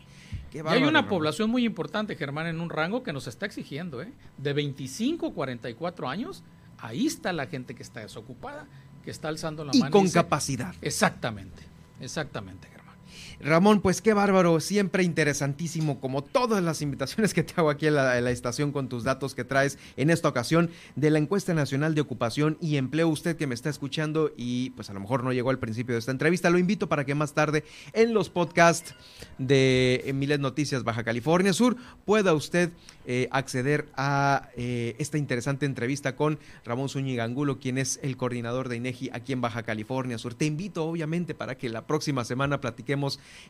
y 0.52 0.58
hay 0.66 0.82
una 0.82 1.08
población 1.08 1.50
muy 1.50 1.64
importante, 1.64 2.16
Germán, 2.16 2.48
en 2.48 2.60
un 2.60 2.68
rango 2.68 3.04
que 3.04 3.12
nos 3.12 3.28
está 3.28 3.46
exigiendo, 3.46 4.02
¿eh? 4.02 4.12
De 4.38 4.52
25 4.52 5.28
a 5.28 5.32
44 5.32 6.08
años, 6.08 6.42
ahí 6.78 7.06
está 7.06 7.32
la 7.32 7.46
gente 7.46 7.76
que 7.76 7.84
está 7.84 8.00
desocupada, 8.00 8.66
que 9.10 9.12
está 9.12 9.26
alzando 9.26 9.64
la 9.64 9.72
y 9.74 9.80
mano. 9.80 9.90
Con 9.90 10.02
y 10.02 10.04
con 10.04 10.12
capacidad. 10.12 10.72
Exactamente, 10.80 11.64
exactamente. 12.00 12.68
Ramón, 13.40 13.80
pues 13.80 14.02
qué 14.02 14.12
bárbaro, 14.12 14.60
siempre 14.60 15.02
interesantísimo, 15.02 16.00
como 16.00 16.22
todas 16.22 16.62
las 16.62 16.82
invitaciones 16.82 17.34
que 17.34 17.42
te 17.42 17.54
hago 17.56 17.70
aquí 17.70 17.86
en 17.86 17.94
la, 17.94 18.30
estación 18.30 18.70
con 18.72 18.88
tus 18.88 19.04
datos 19.04 19.34
que 19.34 19.44
traes 19.44 19.78
en 19.96 20.10
esta 20.10 20.28
ocasión 20.28 20.70
de 20.94 21.10
la 21.10 21.18
encuesta 21.18 21.54
nacional 21.54 21.94
de 21.94 22.00
ocupación 22.00 22.58
y 22.60 22.76
empleo. 22.76 23.08
Usted 23.08 23.36
que 23.36 23.46
me 23.46 23.54
está 23.54 23.70
escuchando 23.70 24.32
y 24.36 24.70
pues 24.70 24.90
a 24.90 24.92
lo 24.92 25.00
mejor 25.00 25.24
no 25.24 25.32
llegó 25.32 25.50
al 25.50 25.58
principio 25.58 25.94
de 25.94 25.98
esta 25.98 26.12
entrevista, 26.12 26.50
lo 26.50 26.58
invito 26.58 26.88
para 26.88 27.04
que 27.04 27.14
más 27.14 27.32
tarde 27.32 27.64
en 27.92 28.14
los 28.14 28.30
podcasts 28.30 28.94
de 29.38 30.10
Miles 30.14 30.38
Noticias 30.40 30.84
Baja 30.84 31.04
California 31.04 31.52
Sur 31.52 31.76
pueda 32.04 32.34
usted 32.34 32.70
eh, 33.06 33.28
acceder 33.32 33.88
a 33.96 34.50
eh, 34.56 34.94
esta 34.98 35.18
interesante 35.18 35.66
entrevista 35.66 36.14
con 36.14 36.38
Ramón 36.64 36.88
Zúñiga 36.88 37.28
quien 37.60 37.78
es 37.78 37.98
el 38.02 38.16
coordinador 38.16 38.68
de 38.68 38.76
INEGI 38.76 39.10
aquí 39.12 39.32
en 39.32 39.40
Baja 39.40 39.62
California 39.62 40.18
Sur. 40.18 40.34
Te 40.34 40.44
invito 40.44 40.84
obviamente 40.84 41.34
para 41.34 41.56
que 41.56 41.68
la 41.68 41.86
próxima 41.86 42.24
semana 42.24 42.60
platiquemos 42.60 42.99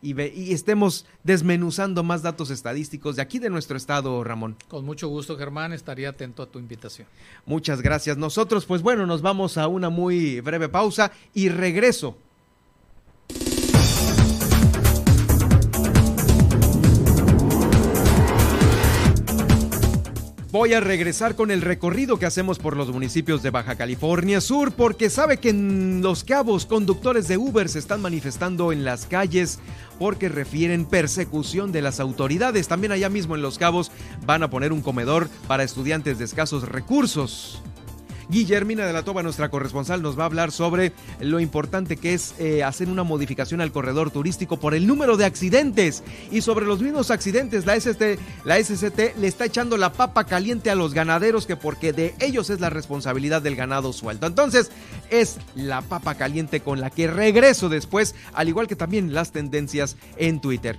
y, 0.02 0.52
estemos 0.52 1.06
desmenuzando 1.24 2.02
más 2.02 2.22
datos 2.22 2.50
estadísticos 2.50 3.16
de 3.16 3.22
aquí 3.22 3.38
de 3.38 3.50
nuestro 3.50 3.76
estado, 3.76 4.22
Ramón. 4.24 4.56
Con 4.68 4.84
mucho 4.84 5.08
gusto, 5.08 5.36
Germán, 5.36 5.72
estaría 5.72 6.10
atento 6.10 6.42
a 6.42 6.46
tu 6.46 6.58
invitación. 6.58 7.08
Muchas 7.46 7.82
gracias. 7.82 8.16
Nosotros, 8.16 8.66
pues 8.66 8.82
bueno, 8.82 9.06
nos 9.06 9.22
vamos 9.22 9.58
a 9.58 9.68
una 9.68 9.90
muy 9.90 10.40
breve 10.40 10.68
pausa 10.68 11.12
y 11.34 11.48
regreso 11.48 12.16
Voy 20.52 20.74
a 20.74 20.80
regresar 20.80 21.36
con 21.36 21.52
el 21.52 21.62
recorrido 21.62 22.18
que 22.18 22.26
hacemos 22.26 22.58
por 22.58 22.76
los 22.76 22.90
municipios 22.90 23.40
de 23.40 23.50
Baja 23.50 23.76
California 23.76 24.40
Sur 24.40 24.72
porque 24.72 25.08
sabe 25.08 25.36
que 25.36 25.50
en 25.50 26.02
Los 26.02 26.24
Cabos 26.24 26.66
conductores 26.66 27.28
de 27.28 27.36
Uber 27.36 27.68
se 27.68 27.78
están 27.78 28.02
manifestando 28.02 28.72
en 28.72 28.84
las 28.84 29.06
calles 29.06 29.60
porque 30.00 30.28
refieren 30.28 30.86
persecución 30.86 31.70
de 31.70 31.82
las 31.82 32.00
autoridades. 32.00 32.66
También 32.66 32.90
allá 32.90 33.08
mismo 33.08 33.36
en 33.36 33.42
Los 33.42 33.58
Cabos 33.58 33.92
van 34.26 34.42
a 34.42 34.50
poner 34.50 34.72
un 34.72 34.82
comedor 34.82 35.28
para 35.46 35.62
estudiantes 35.62 36.18
de 36.18 36.24
escasos 36.24 36.68
recursos. 36.68 37.62
Guillermina 38.30 38.86
de 38.86 38.92
la 38.92 39.02
Toba, 39.02 39.22
nuestra 39.22 39.48
corresponsal, 39.48 40.02
nos 40.02 40.18
va 40.18 40.22
a 40.22 40.26
hablar 40.26 40.52
sobre 40.52 40.92
lo 41.18 41.40
importante 41.40 41.96
que 41.96 42.14
es 42.14 42.34
eh, 42.38 42.62
hacer 42.62 42.88
una 42.88 43.02
modificación 43.02 43.60
al 43.60 43.72
corredor 43.72 44.10
turístico 44.10 44.58
por 44.58 44.74
el 44.74 44.86
número 44.86 45.16
de 45.16 45.24
accidentes. 45.24 46.04
Y 46.30 46.42
sobre 46.42 46.66
los 46.66 46.80
mismos 46.80 47.10
accidentes, 47.10 47.66
la, 47.66 47.74
ST, 47.74 48.18
la 48.44 48.62
SCT 48.62 49.16
le 49.18 49.26
está 49.26 49.46
echando 49.46 49.76
la 49.76 49.92
papa 49.92 50.24
caliente 50.24 50.70
a 50.70 50.76
los 50.76 50.94
ganaderos 50.94 51.46
que 51.46 51.56
porque 51.56 51.92
de 51.92 52.14
ellos 52.20 52.50
es 52.50 52.60
la 52.60 52.70
responsabilidad 52.70 53.42
del 53.42 53.56
ganado 53.56 53.92
suelto. 53.92 54.26
Entonces, 54.26 54.70
es 55.10 55.38
la 55.54 55.82
papa 55.82 56.14
caliente 56.14 56.60
con 56.60 56.80
la 56.80 56.90
que 56.90 57.08
regreso 57.08 57.68
después, 57.68 58.14
al 58.32 58.48
igual 58.48 58.68
que 58.68 58.76
también 58.76 59.12
las 59.12 59.32
tendencias 59.32 59.96
en 60.16 60.40
Twitter. 60.40 60.78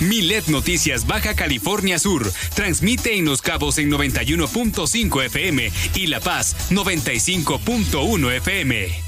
Milet 0.00 0.46
Noticias 0.46 1.06
Baja 1.06 1.34
California 1.34 1.98
Sur 1.98 2.30
transmite 2.54 3.16
en 3.16 3.24
Los 3.24 3.42
Cabos 3.42 3.78
en 3.78 3.90
91.5 3.90 5.24
FM 5.24 5.70
y 5.94 6.06
La 6.06 6.20
Paz 6.20 6.56
95.1 6.70 8.32
FM. 8.36 9.07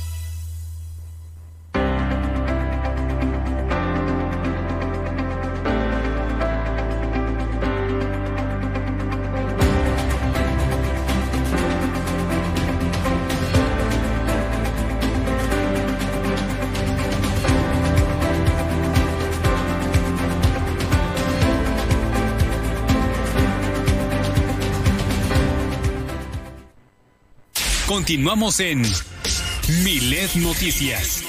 Continuamos 27.91 28.61
en 28.61 28.83
Milet 29.83 30.37
Noticias. 30.37 31.25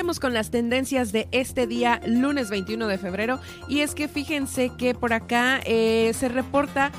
Iniciamos 0.00 0.18
con 0.18 0.32
las 0.32 0.50
tendencias 0.50 1.12
de 1.12 1.28
este 1.30 1.66
día, 1.66 2.00
lunes 2.06 2.48
21 2.48 2.86
de 2.86 2.96
febrero, 2.96 3.38
y 3.68 3.80
es 3.80 3.94
que 3.94 4.08
fíjense 4.08 4.70
que 4.78 4.94
por 4.94 5.12
acá 5.12 5.60
eh, 5.66 6.12
se 6.14 6.30
reporta 6.30 6.90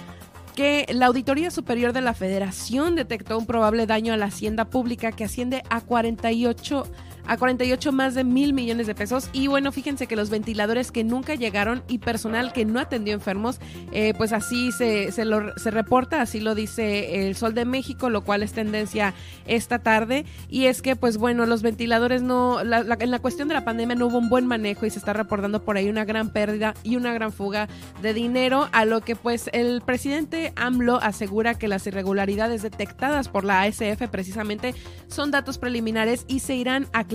que 0.55 0.85
la 0.87 1.07
Auditoría 1.07 1.49
Superior 1.49 1.93
de 1.93 2.01
la 2.01 2.13
Federación 2.13 2.93
detectó 2.93 3.39
un 3.39 3.47
probable 3.47 3.87
daño 3.87 4.13
a 4.13 4.17
la 4.17 4.27
hacienda 4.27 4.65
pública 4.65 5.11
que 5.13 5.23
asciende 5.23 5.63
a 5.71 5.81
48 5.81 6.83
a 7.31 7.37
48 7.37 7.93
más 7.93 8.13
de 8.13 8.25
mil 8.25 8.51
millones 8.51 8.87
de 8.87 8.93
pesos. 8.93 9.29
Y 9.31 9.47
bueno, 9.47 9.71
fíjense 9.71 10.05
que 10.05 10.17
los 10.17 10.29
ventiladores 10.29 10.91
que 10.91 11.05
nunca 11.05 11.33
llegaron 11.33 11.81
y 11.87 11.99
personal 11.99 12.51
que 12.51 12.65
no 12.65 12.77
atendió 12.77 13.13
enfermos, 13.13 13.61
eh, 13.93 14.13
pues 14.17 14.33
así 14.33 14.73
se, 14.73 15.13
se, 15.13 15.71
reporta, 15.71 16.21
así 16.21 16.41
lo 16.41 16.55
dice 16.55 17.25
el 17.25 17.37
Sol 17.37 17.53
de 17.53 17.63
México, 17.63 18.09
lo 18.09 18.25
cual 18.25 18.43
es 18.43 18.51
tendencia 18.51 19.13
esta 19.47 19.79
tarde. 19.79 20.25
Y 20.49 20.65
es 20.65 20.81
que, 20.81 20.97
pues 20.97 21.15
bueno, 21.15 21.45
los 21.45 21.61
ventiladores 21.61 22.21
no, 22.21 22.59
en 22.59 23.11
la 23.11 23.19
cuestión 23.19 23.47
de 23.47 23.53
la 23.53 23.63
pandemia 23.63 23.95
no 23.95 24.07
hubo 24.07 24.17
un 24.17 24.27
buen 24.27 24.45
manejo 24.45 24.85
y 24.85 24.89
se 24.89 24.99
está 24.99 25.13
reportando 25.13 25.63
por 25.63 25.77
ahí 25.77 25.87
una 25.87 26.03
gran 26.03 26.33
pérdida 26.33 26.73
y 26.83 26.97
una 26.97 27.13
gran 27.13 27.31
fuga 27.31 27.69
de 28.01 28.13
dinero, 28.13 28.67
a 28.73 28.83
lo 28.83 28.99
que 28.99 29.15
pues 29.15 29.49
el 29.53 29.79
presidente 29.79 30.51
AMLO 30.57 30.97
asegura 30.97 31.53
que 31.53 31.69
las 31.69 31.87
irregularidades 31.87 32.61
detectadas 32.61 33.29
por 33.29 33.45
la 33.45 33.61
ASF 33.61 34.09
precisamente 34.11 34.75
son 35.07 35.31
datos 35.31 35.57
preliminares 35.57 36.25
y 36.27 36.39
se 36.39 36.55
irán 36.55 36.87
a 36.91 37.05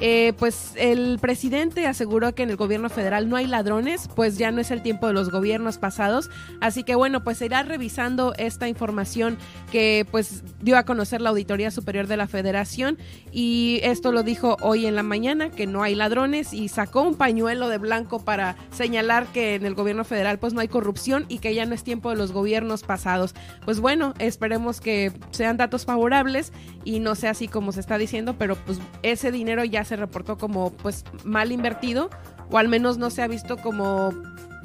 eh, 0.00 0.34
pues 0.38 0.72
el 0.76 1.18
presidente 1.20 1.86
aseguró 1.86 2.34
que 2.34 2.42
en 2.42 2.50
el 2.50 2.56
gobierno 2.56 2.90
federal 2.90 3.28
no 3.28 3.36
hay 3.36 3.46
ladrones, 3.46 4.08
pues 4.14 4.36
ya 4.36 4.50
no 4.50 4.60
es 4.60 4.70
el 4.70 4.82
tiempo 4.82 5.06
de 5.06 5.14
los 5.14 5.30
gobiernos 5.30 5.78
pasados. 5.78 6.28
Así 6.60 6.84
que 6.84 6.94
bueno, 6.94 7.24
pues 7.24 7.38
se 7.38 7.46
irá 7.46 7.62
revisando 7.62 8.34
esta 8.36 8.68
información 8.68 9.38
que 9.72 10.06
pues 10.10 10.44
dio 10.60 10.76
a 10.76 10.84
conocer 10.84 11.20
la 11.20 11.30
Auditoría 11.30 11.70
Superior 11.70 12.06
de 12.06 12.16
la 12.16 12.26
Federación 12.26 12.98
y 13.32 13.80
esto 13.82 14.12
lo 14.12 14.22
dijo 14.22 14.56
hoy 14.60 14.86
en 14.86 14.94
la 14.94 15.02
mañana, 15.02 15.50
que 15.50 15.66
no 15.66 15.82
hay 15.82 15.94
ladrones 15.94 16.52
y 16.52 16.68
sacó 16.68 17.02
un 17.02 17.14
pañuelo 17.14 17.68
de 17.68 17.78
blanco 17.78 18.24
para 18.24 18.56
señalar 18.72 19.26
que 19.26 19.54
en 19.54 19.64
el 19.64 19.74
gobierno 19.74 20.04
federal 20.04 20.38
pues 20.38 20.52
no 20.52 20.60
hay 20.60 20.68
corrupción 20.68 21.24
y 21.28 21.38
que 21.38 21.54
ya 21.54 21.64
no 21.64 21.74
es 21.74 21.84
tiempo 21.84 22.10
de 22.10 22.16
los 22.16 22.32
gobiernos 22.32 22.82
pasados. 22.82 23.34
Pues 23.64 23.80
bueno, 23.80 24.12
esperemos 24.18 24.80
que 24.80 25.12
sean 25.30 25.56
datos 25.56 25.86
favorables 25.86 26.52
y 26.84 27.00
no 27.00 27.14
sea 27.14 27.30
así 27.30 27.48
como 27.48 27.72
se 27.72 27.80
está 27.80 27.98
diciendo, 27.98 28.36
pero 28.38 28.56
pues 28.56 28.78
ese 29.02 29.32
dinero 29.32 29.64
ya 29.64 29.84
se 29.84 29.96
reportó 29.96 30.38
como 30.38 30.72
pues 30.72 31.04
mal 31.24 31.52
invertido 31.52 32.10
o 32.50 32.58
al 32.58 32.68
menos 32.68 32.98
no 32.98 33.10
se 33.10 33.22
ha 33.22 33.26
visto 33.26 33.56
como 33.56 34.12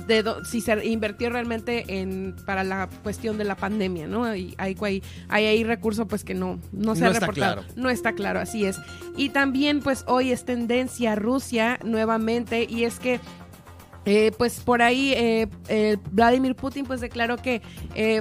de 0.07 0.23
si 0.49 0.61
se 0.61 0.85
invirtió 0.85 1.29
realmente 1.29 1.99
en 1.99 2.35
para 2.45 2.63
la 2.63 2.89
cuestión 3.03 3.37
de 3.37 3.43
la 3.43 3.55
pandemia, 3.55 4.07
¿no? 4.07 4.35
Y 4.35 4.55
hay, 4.57 4.75
hay, 4.81 5.03
hay 5.29 5.45
ahí 5.45 5.63
recursos 5.63 6.07
pues 6.07 6.23
que 6.23 6.33
no, 6.33 6.59
no 6.71 6.95
se 6.95 7.05
ha 7.05 7.09
reportado. 7.09 7.63
No 7.75 7.89
está 7.89 8.13
claro, 8.13 8.39
así 8.39 8.65
es. 8.65 8.77
Y 9.15 9.29
también 9.29 9.79
pues 9.81 10.03
hoy 10.07 10.31
es 10.31 10.45
tendencia 10.45 11.15
Rusia 11.15 11.79
nuevamente 11.83 12.65
y 12.69 12.83
es 12.83 12.99
que 12.99 13.19
eh, 14.05 14.31
pues 14.37 14.59
por 14.61 14.81
ahí 14.81 15.13
eh, 15.13 15.47
eh, 15.67 15.97
Vladimir 16.11 16.55
Putin 16.55 16.85
pues 16.85 17.01
declaró 17.01 17.37
que 17.37 17.61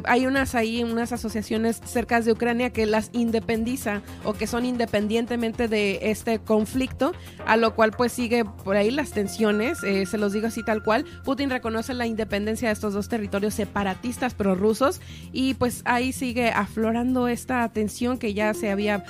hay 0.04 0.26
unas 0.26 0.54
ahí 0.54 0.82
unas 0.82 1.12
asociaciones 1.12 1.80
cerca 1.84 2.20
de 2.20 2.32
Ucrania 2.32 2.70
que 2.70 2.84
las 2.84 3.08
independiza 3.12 4.02
o 4.24 4.34
que 4.34 4.46
son 4.46 4.66
independientemente 4.66 5.68
de 5.68 5.98
este 6.02 6.38
conflicto 6.38 7.12
a 7.46 7.56
lo 7.56 7.74
cual 7.74 7.92
pues 7.92 8.12
sigue 8.12 8.44
por 8.44 8.76
ahí 8.76 8.90
las 8.90 9.12
tensiones 9.12 9.78
se 9.78 10.18
los 10.18 10.32
digo 10.32 10.48
así 10.48 10.62
tal 10.64 10.82
cual. 10.82 11.04
Putin 11.24 11.50
reconoce 11.50 11.94
la 11.94 12.06
independencia 12.06 12.68
de 12.68 12.74
estos 12.74 12.94
dos 12.94 13.08
territorios 13.08 13.54
separatistas 13.54 14.34
prorrusos 14.34 15.00
y 15.32 15.54
pues 15.54 15.82
ahí 15.84 16.12
sigue 16.12 16.50
aflorando 16.50 17.28
esta 17.28 17.68
tensión 17.68 18.18
que 18.18 18.34
ya 18.34 18.52
se 18.54 18.70
había 18.70 19.04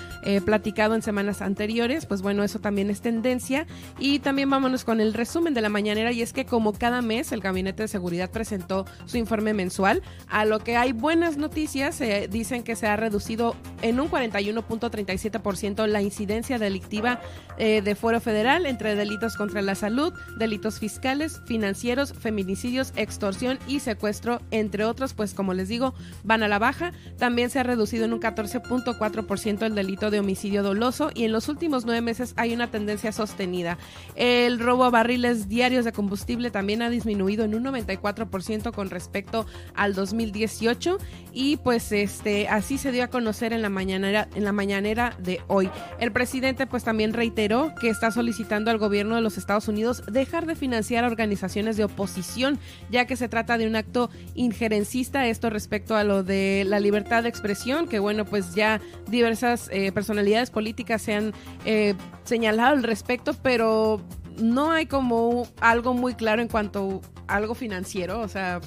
platicado 0.45 0.95
en 0.95 1.03
semanas 1.03 1.43
anteriores. 1.43 2.07
Pues 2.07 2.23
bueno 2.23 2.45
eso 2.45 2.61
también 2.61 2.91
es 2.91 3.01
tendencia. 3.01 3.66
Y 3.99 4.21
también 4.21 4.51
vámonos 4.51 4.85
con 4.85 5.01
el 5.01 5.14
resumen 5.14 5.55
de 5.55 5.61
la 5.61 5.68
mañanera 5.68 6.12
y 6.12 6.23
es 6.23 6.33
que 6.33 6.47
como 6.61 6.75
cada 6.75 7.01
mes 7.01 7.33
el 7.33 7.41
Gabinete 7.41 7.85
de 7.85 7.89
Seguridad 7.89 8.31
presentó 8.31 8.85
su 9.07 9.17
informe 9.17 9.55
mensual, 9.55 10.03
a 10.29 10.45
lo 10.45 10.59
que 10.59 10.77
hay 10.77 10.93
buenas 10.93 11.39
noticias, 11.39 11.95
se 11.95 12.29
dicen 12.29 12.65
que 12.65 12.77
se 12.77 12.87
ha 12.87 12.97
reducido 12.97 13.57
en 13.81 13.99
un 13.99 14.11
41.37% 14.11 15.87
la 15.87 16.03
incidencia 16.03 16.59
delictiva 16.59 17.19
eh, 17.57 17.81
de 17.81 17.95
fuero 17.95 18.21
federal 18.21 18.67
entre 18.67 18.95
delitos 18.95 19.37
contra 19.37 19.63
la 19.63 19.75
salud, 19.75 20.13
delitos 20.37 20.79
fiscales, 20.79 21.41
financieros, 21.47 22.13
feminicidios, 22.13 22.93
extorsión 22.95 23.59
y 23.67 23.81
secuestro, 23.81 24.43
entre 24.51 24.85
otros, 24.85 25.15
pues 25.15 25.33
como 25.33 25.55
les 25.55 25.69
digo, 25.69 25.95
van 26.25 26.43
a 26.43 26.49
la 26.49 26.59
baja. 26.59 26.93
También 27.17 27.49
se 27.49 27.59
ha 27.59 27.63
reducido 27.63 28.05
en 28.05 28.13
un 28.13 28.21
14.4% 28.21 29.63
el 29.63 29.75
delito 29.75 30.11
de 30.11 30.21
homicidio 30.21 30.63
doloso 30.63 31.11
y 31.15 31.25
en 31.25 31.33
los 31.33 31.49
últimos 31.49 31.87
nueve 31.87 32.03
meses 32.03 32.35
hay 32.37 32.53
una 32.53 32.71
tendencia 32.71 33.13
sostenida. 33.13 33.79
El 34.15 34.59
robo 34.59 34.85
a 34.85 34.91
barriles 34.91 35.49
diarios 35.49 35.87
de 35.87 35.93
combustible 35.93 36.50
también 36.51 36.83
ha 36.83 36.91
disminuido 36.91 37.45
en 37.45 37.55
un 37.55 37.65
94% 37.65 38.73
con 38.73 38.91
respecto 38.91 39.47
al 39.75 39.95
2018 39.95 40.99
y 41.33 41.57
pues 41.59 41.93
este 41.93 42.49
así 42.49 42.79
se 42.79 42.93
dio 42.93 43.05
a 43.05 43.09
conocer 43.09 43.53
en 43.53 43.63
la 43.63 43.69
mañanera 43.69 44.29
en 44.35 44.45
la 44.45 44.53
mañanera 44.53 45.17
de 45.19 45.41
hoy. 45.47 45.71
El 45.99 46.13
presidente 46.13 46.67
pues 46.67 46.85
también 46.85 47.13
reiteró 47.13 47.73
que 47.81 47.89
está 47.89 48.11
solicitando 48.11 48.71
al 48.71 48.79
gobierno 48.79 49.15
de 49.15 49.21
los 49.21 49.39
Estados 49.39 49.69
Unidos 49.69 50.03
dejar 50.11 50.47
de 50.47 50.55
financiar 50.55 51.05
organizaciones 51.05 51.77
de 51.77 51.85
oposición, 51.85 52.59
ya 52.91 53.07
que 53.07 53.17
se 53.17 53.29
trata 53.29 53.59
de 53.59 53.67
un 53.67 53.77
acto 53.77 54.11
injerencista 54.35 55.27
esto 55.27 55.51
respecto 55.51 55.97
a 55.97 56.05
lo 56.05 56.23
de 56.23 56.65
la 56.67 56.81
libertad 56.81 57.23
de 57.23 57.29
expresión, 57.29 57.89
que 57.89 57.99
bueno, 57.99 58.25
pues 58.25 58.55
ya 58.55 58.81
diversas 59.09 59.69
eh, 59.73 59.93
personalidades 59.93 60.51
políticas 60.51 61.03
se 61.03 61.15
han 61.15 61.33
eh, 61.65 61.95
señalado 62.25 62.77
al 62.77 62.83
respecto, 62.83 63.35
pero 63.43 64.01
no 64.41 64.70
hay 64.70 64.86
como 64.86 65.47
algo 65.61 65.95
muy 65.95 66.14
claro 66.14 66.43
en 66.43 66.49
cuanto 66.49 67.01
a 67.26 67.36
algo 67.36 67.55
financiero, 67.55 68.20
o 68.20 68.28
sea, 68.28 68.61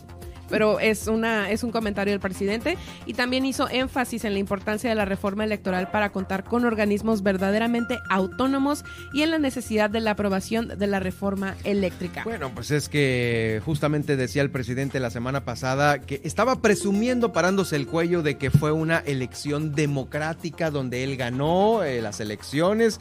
pero 0.49 0.80
es 0.80 1.07
una 1.07 1.49
es 1.49 1.63
un 1.63 1.71
comentario 1.71 2.11
del 2.11 2.19
presidente 2.19 2.78
y 3.05 3.13
también 3.13 3.45
hizo 3.45 3.67
énfasis 3.69 4.24
en 4.26 4.34
la 4.34 4.39
importancia 4.39 4.89
de 4.89 4.95
la 4.95 5.05
reforma 5.05 5.43
electoral 5.43 5.89
para 5.89 6.11
contar 6.11 6.43
con 6.43 6.65
organismos 6.65 7.24
verdaderamente 7.24 7.97
autónomos 8.09 8.84
y 9.13 9.24
en 9.24 9.32
la 9.32 9.39
necesidad 9.39 9.89
de 9.89 9.99
la 9.99 10.11
aprobación 10.11 10.67
de 10.78 10.88
la 10.88 10.99
reforma 10.99 11.55
eléctrica. 11.63 12.24
Bueno, 12.24 12.51
pues 12.53 12.69
es 12.71 12.89
que 12.89 13.61
justamente 13.65 14.15
decía 14.15 14.41
el 14.41 14.51
presidente 14.51 14.99
la 14.99 15.09
semana 15.09 15.43
pasada 15.43 15.99
que 15.99 16.21
estaba 16.24 16.61
presumiendo 16.61 17.34
parándose 17.34 17.76
el 17.76 17.88
cuello 17.88 18.21
de 18.21 18.38
que 18.38 18.51
fue 18.51 18.71
una 18.71 18.99
elección 18.99 19.74
democrática 19.74 20.69
donde 20.69 21.03
él 21.03 21.17
ganó 21.17 21.84
eh, 21.84 22.01
las 22.01 22.19
elecciones 22.19 22.99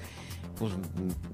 pues 0.63 0.75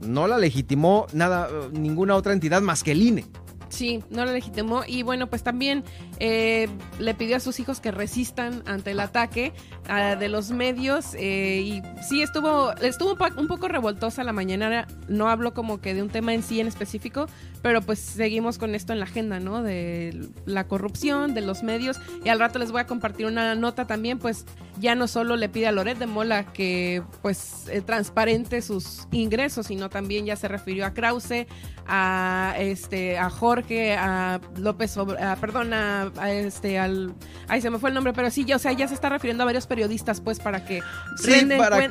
no 0.01 0.27
la 0.27 0.39
legitimó 0.39 1.07
nada, 1.13 1.51
ninguna 1.71 2.15
otra 2.15 2.33
entidad 2.33 2.63
más 2.63 2.83
que 2.83 2.93
el 2.93 3.03
INE. 3.03 3.27
Sí, 3.69 4.03
no 4.09 4.25
la 4.25 4.33
legitimó. 4.33 4.85
Y 4.87 5.03
bueno, 5.03 5.29
pues 5.29 5.43
también 5.43 5.85
eh, 6.21 6.69
le 6.99 7.15
pidió 7.15 7.37
a 7.37 7.41
sus 7.41 7.61
hijos 7.61 7.81
que 7.81 7.91
resistan 7.91 8.63
ante 8.67 8.91
el 8.91 9.01
ataque 9.01 9.53
ah, 9.89 10.17
de 10.17 10.29
los 10.29 10.51
medios. 10.51 11.15
Eh, 11.15 11.61
y 11.65 11.83
sí, 12.03 12.23
estuvo, 12.23 12.73
estuvo 12.77 13.17
un, 13.37 13.47
poco 13.47 13.69
revoltosa 13.69 14.25
la 14.25 14.33
mañana. 14.33 14.87
No 15.09 15.29
hablo 15.29 15.55
como 15.55 15.81
que 15.81 15.95
de 15.95 16.03
un 16.03 16.09
tema 16.09 16.35
en 16.35 16.43
sí 16.43 16.61
en 16.61 16.67
específico, 16.67 17.27
pero 17.63 17.83
pues 17.83 18.01
seguimos 18.01 18.59
con 18.59 18.75
esto 18.75 18.93
en 18.93 18.99
la 18.99 19.05
agenda, 19.05 19.39
¿no? 19.39 19.63
De 19.63 20.29
la 20.45 20.67
corrupción, 20.67 21.35
de 21.35 21.41
los 21.41 21.63
medios. 21.63 22.01
Y 22.25 22.29
al 22.29 22.41
rato 22.41 22.59
les 22.59 22.73
voy 22.73 22.81
a 22.81 22.87
compartir 22.87 23.27
una 23.27 23.55
nota 23.55 23.87
también, 23.87 24.19
pues 24.19 24.45
ya 24.81 24.95
no 24.95 25.09
solo 25.09 25.37
le 25.37 25.49
pide 25.49 25.67
a 25.67 25.73
Loret 25.73 25.99
de 25.99 26.07
Mola 26.07 26.53
que 26.53 27.03
pues 27.23 27.69
eh, 27.69 27.81
transparente 27.81 28.63
sus 28.63 29.07
ingresos, 29.11 29.67
sino 29.67 29.89
también 29.89 30.27
ya 30.27 30.37
se 30.37 30.49
refirió 30.49 30.87
a 30.87 30.95
Krause, 30.95 31.47
a 31.87 32.55
este, 32.59 33.19
a 33.19 33.31
Jorge, 33.31 33.95
a 33.95 34.41
López, 34.57 34.97
a, 34.97 35.37
perdón, 35.37 35.73
a, 35.73 36.08
este, 36.27 36.79
al, 36.79 37.15
ay 37.49 37.61
se 37.61 37.71
me 37.71 37.79
fue 37.79 37.91
el 37.91 37.95
nombre, 37.95 38.13
pero 38.13 38.31
sí, 38.31 38.45
ya, 38.45 38.57
o 38.57 38.59
sea, 38.59 38.73
ya 38.73 38.89
se 38.89 38.95
está 38.95 39.09
refiriendo 39.09 39.43
a 39.43 39.47
varios 39.47 39.67
periodistas, 39.67 40.21
pues, 40.21 40.41
para 40.41 40.65
que 40.65 40.81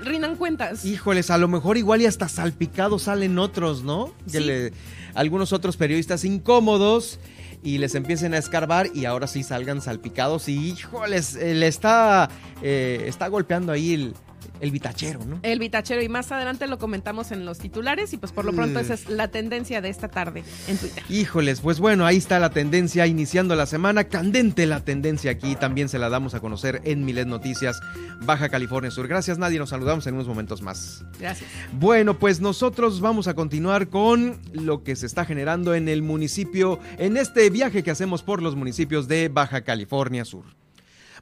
rindan 0.04 0.36
cuentas. 0.36 0.86
Híjoles, 0.86 1.30
a 1.30 1.38
lo 1.38 1.48
mejor 1.48 1.78
igual 1.78 2.02
y 2.02 2.06
hasta 2.06 2.28
salpicados 2.30 3.04
salen 3.04 3.38
otros, 3.40 3.84
¿no? 3.84 4.14
Que 4.32 4.40
le, 4.40 4.74
algunos 5.14 5.54
otros 5.54 5.78
periodistas 5.78 6.24
incómodos 6.26 7.20
y 7.64 7.80
les 7.80 7.96
empiecen 7.96 8.34
a 8.34 8.38
escarbar 8.38 8.90
y 8.94 9.06
ahora 9.06 9.28
sí 9.28 9.44
salgan 9.44 9.82
salpicados 9.82 10.48
y 10.48 10.70
híjoles, 10.70 11.36
eh, 11.36 11.54
le 11.54 11.68
está, 11.68 12.30
eh, 12.62 13.06
está 13.08 13.28
golpeando 13.28 13.72
ahí 13.72 13.94
el, 13.94 14.14
el 14.60 14.72
bitachero, 14.72 15.24
¿no? 15.26 15.40
El 15.44 15.60
bitachero 15.60 16.02
y 16.02 16.10
más 16.10 16.32
adelante 16.32 16.68
lo 16.68 16.78
comentamos 16.78 17.32
en 17.32 17.46
los 17.46 17.60
titulares 17.60 18.14
y 18.14 18.18
pues 18.18 18.32
por 18.32 18.46
lo 18.46 18.54
pronto 18.54 18.80
esa 18.80 18.94
es 18.94 19.10
la 19.10 19.30
tendencia 19.30 19.82
de 19.82 19.90
esta 19.90 20.08
tarde 20.08 20.44
en 20.68 20.78
Twitter. 20.78 21.04
Híjoles, 21.10 21.62
pues 21.62 21.80
bueno, 21.80 22.06
ahí 22.06 22.18
está 22.18 22.40
la 22.40 22.50
tendencia 22.50 23.08
iniciando 23.08 23.56
la 23.56 23.66
semana, 23.66 24.06
candente 24.06 24.66
la 24.66 24.82
tendencia 24.82 25.32
aquí, 25.32 25.56
también 25.56 25.90
se 25.90 26.00
la 26.00 26.10
damos 26.10 26.34
a 26.34 26.40
conocer 26.40 26.82
en 26.84 27.06
Milet 27.06 27.28
Noticias, 27.28 27.80
Baja 28.22 28.50
California 28.50 28.92
Sur. 28.92 29.08
Gracias 29.08 29.38
Nadie, 29.38 29.60
nos 29.60 29.70
saludamos 29.70 30.08
en 30.08 30.16
unos 30.16 30.28
momentos 30.28 30.62
más. 30.62 31.04
Gracias. 31.20 31.50
Bueno, 31.74 32.18
pues 32.18 32.40
nosotros 32.42 33.02
vamos 33.02 33.28
a 33.28 33.34
continuar 33.34 33.90
con 33.90 34.40
lo 34.54 34.84
que 34.84 34.96
se 34.96 35.06
está 35.06 35.26
generando 35.26 35.76
en 35.76 35.88
el 35.88 36.02
municipio, 36.02 36.80
en 36.98 37.18
este 37.18 37.50
viaje 37.50 37.84
que 37.84 37.92
hacemos 37.92 38.24
por 38.24 38.42
los 38.42 38.56
municipios 38.56 39.08
de 39.08 39.30
Baja 39.30 39.62
California 39.62 40.26
Sur. 40.26 40.46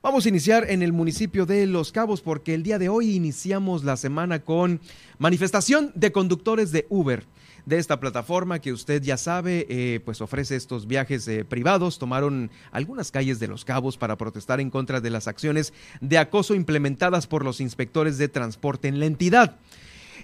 Vamos 0.05 0.27
a 0.27 0.29
iniciar 0.29 0.69
en 0.69 0.83
el 0.83 0.93
municipio 0.93 1.47
de 1.47 1.65
Los 1.65 1.91
Cabos 1.91 2.21
porque 2.21 2.53
el 2.53 2.61
día 2.61 2.77
de 2.77 2.89
hoy 2.89 3.15
iniciamos 3.15 3.83
la 3.83 3.97
semana 3.97 4.43
con 4.43 4.79
manifestación 5.17 5.91
de 5.95 6.11
conductores 6.11 6.71
de 6.71 6.85
Uber 6.89 7.25
de 7.65 7.79
esta 7.79 7.99
plataforma 7.99 8.59
que 8.59 8.71
usted 8.71 9.01
ya 9.01 9.17
sabe, 9.17 9.65
eh, 9.67 9.99
pues 10.05 10.21
ofrece 10.21 10.57
estos 10.57 10.85
viajes 10.85 11.27
eh, 11.27 11.43
privados. 11.43 11.97
Tomaron 11.97 12.51
algunas 12.71 13.09
calles 13.09 13.39
de 13.39 13.47
Los 13.47 13.65
Cabos 13.65 13.97
para 13.97 14.15
protestar 14.15 14.59
en 14.59 14.69
contra 14.69 15.01
de 15.01 15.09
las 15.09 15.27
acciones 15.27 15.73
de 16.01 16.19
acoso 16.19 16.53
implementadas 16.53 17.25
por 17.25 17.43
los 17.43 17.59
inspectores 17.59 18.19
de 18.19 18.27
transporte 18.27 18.87
en 18.87 18.99
la 18.99 19.07
entidad. 19.07 19.57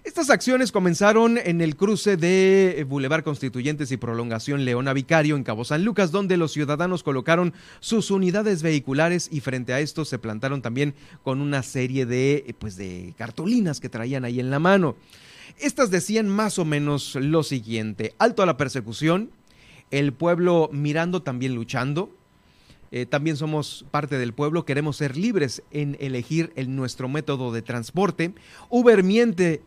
Estas 0.04 0.32
acciones 0.32 0.72
comenzaron 0.72 1.38
en 1.38 1.62
el 1.62 1.76
cruce 1.76 2.18
de 2.18 2.84
Boulevard 2.90 3.24
Constituyentes 3.24 3.92
y 3.92 3.98
Prolongación 3.98 4.66
Leona 4.66 4.94
Vicario 4.94 5.36
en 5.36 5.44
Cabo 5.44 5.64
San 5.64 5.86
Lucas, 5.86 6.12
donde 6.12 6.38
los 6.38 6.52
ciudadanos 6.52 7.04
colocaron 7.04 7.54
sus 7.82 8.10
unidades 8.10 8.64
vehiculares 8.64 9.30
y 9.32 9.42
frente 9.42 9.74
a 9.74 9.80
esto 9.80 10.04
se 10.04 10.18
plantaron 10.18 10.64
también 10.64 10.96
con 11.22 11.40
una 11.40 11.62
serie 11.62 12.08
de, 12.08 12.56
pues, 12.58 12.78
de 12.78 13.14
cartulinas 13.16 13.80
que 13.80 13.90
traían 13.90 14.26
ahí 14.26 14.40
en 14.40 14.50
la 14.50 14.58
mano. 14.58 14.96
Estas 15.60 15.92
decían 15.92 16.28
más 16.28 16.58
o 16.58 16.66
menos 16.66 17.14
lo 17.14 17.44
siguiente, 17.44 18.16
alto 18.18 18.42
a 18.42 18.48
la 18.48 18.58
persecución, 18.58 19.30
el 19.92 20.14
pueblo 20.14 20.72
mirando 20.74 21.22
también 21.22 21.54
luchando, 21.54 22.10
eh, 22.92 23.06
también 23.06 23.38
somos 23.38 23.86
parte 23.92 24.18
del 24.18 24.34
pueblo, 24.34 24.66
queremos 24.66 24.98
ser 24.98 25.16
libres 25.16 25.62
en 25.70 25.96
elegir 26.00 26.52
el, 26.56 26.76
nuestro 26.76 27.08
método 27.08 27.52
de 27.54 27.62
transporte. 27.62 28.34
Uber 28.70 29.04
miente 29.04 29.62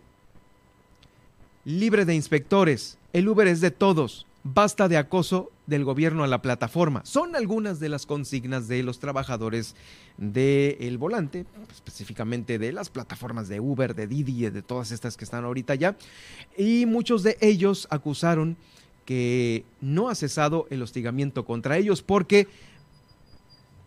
libre 1.65 2.05
de 2.05 2.15
inspectores. 2.15 2.99
El 3.12 3.29
Uber 3.29 3.47
es 3.47 3.61
de 3.61 3.70
todos. 3.70 4.27
Basta 4.43 4.89
de 4.89 4.99
acoso 4.99 5.51
del 5.66 5.85
gobierno 5.85 6.23
a 6.23 6.27
la 6.27 6.43
plataforma. 6.43 7.03
Son 7.07 7.35
algunas 7.35 7.81
de 7.81 7.89
las 7.89 8.05
consignas 8.05 8.69
de 8.69 8.82
los 8.82 8.99
trabajadores 8.99 9.74
del 10.19 10.99
volante, 10.99 11.47
específicamente 11.73 12.59
de 12.59 12.73
las 12.73 12.91
plataformas 12.91 13.49
de 13.49 13.61
Uber, 13.61 13.95
de 13.95 14.07
Didi, 14.07 14.51
de 14.51 14.62
todas 14.62 14.91
estas 14.91 15.16
que 15.16 15.24
están 15.24 15.45
ahorita 15.45 15.74
ya. 15.74 15.97
Y 16.59 16.85
muchos 16.85 17.23
de 17.23 17.39
ellos 17.41 17.89
acusaron 17.91 18.59
que 19.07 19.65
no 19.81 20.11
ha 20.11 20.15
cesado 20.15 20.66
el 20.70 20.82
hostigamiento 20.82 21.45
contra 21.45 21.78
ellos 21.78 22.03
porque 22.03 22.49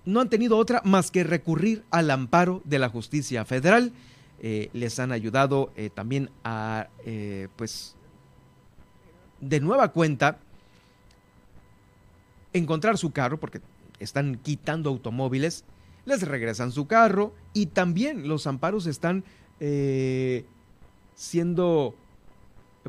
no 0.05 0.21
han 0.21 0.29
tenido 0.29 0.57
otra 0.57 0.81
más 0.85 1.11
que 1.11 1.23
recurrir 1.23 1.83
al 1.91 2.09
amparo 2.09 2.61
de 2.65 2.79
la 2.79 2.89
justicia 2.89 3.45
federal 3.45 3.91
eh, 4.39 4.69
les 4.73 4.99
han 4.99 5.11
ayudado 5.11 5.71
eh, 5.75 5.89
también 5.89 6.29
a, 6.43 6.89
eh, 7.05 7.47
pues, 7.55 7.95
de 9.41 9.59
nueva 9.59 9.91
cuenta, 9.91 10.37
encontrar 12.53 12.97
su 12.97 13.11
carro, 13.11 13.39
porque 13.39 13.61
están 13.99 14.37
quitando 14.37 14.89
automóviles, 14.89 15.63
les 16.05 16.21
regresan 16.21 16.71
su 16.71 16.87
carro 16.87 17.33
y 17.53 17.67
también 17.67 18.27
los 18.27 18.47
amparos 18.47 18.85
están 18.85 19.23
siendo 21.15 21.95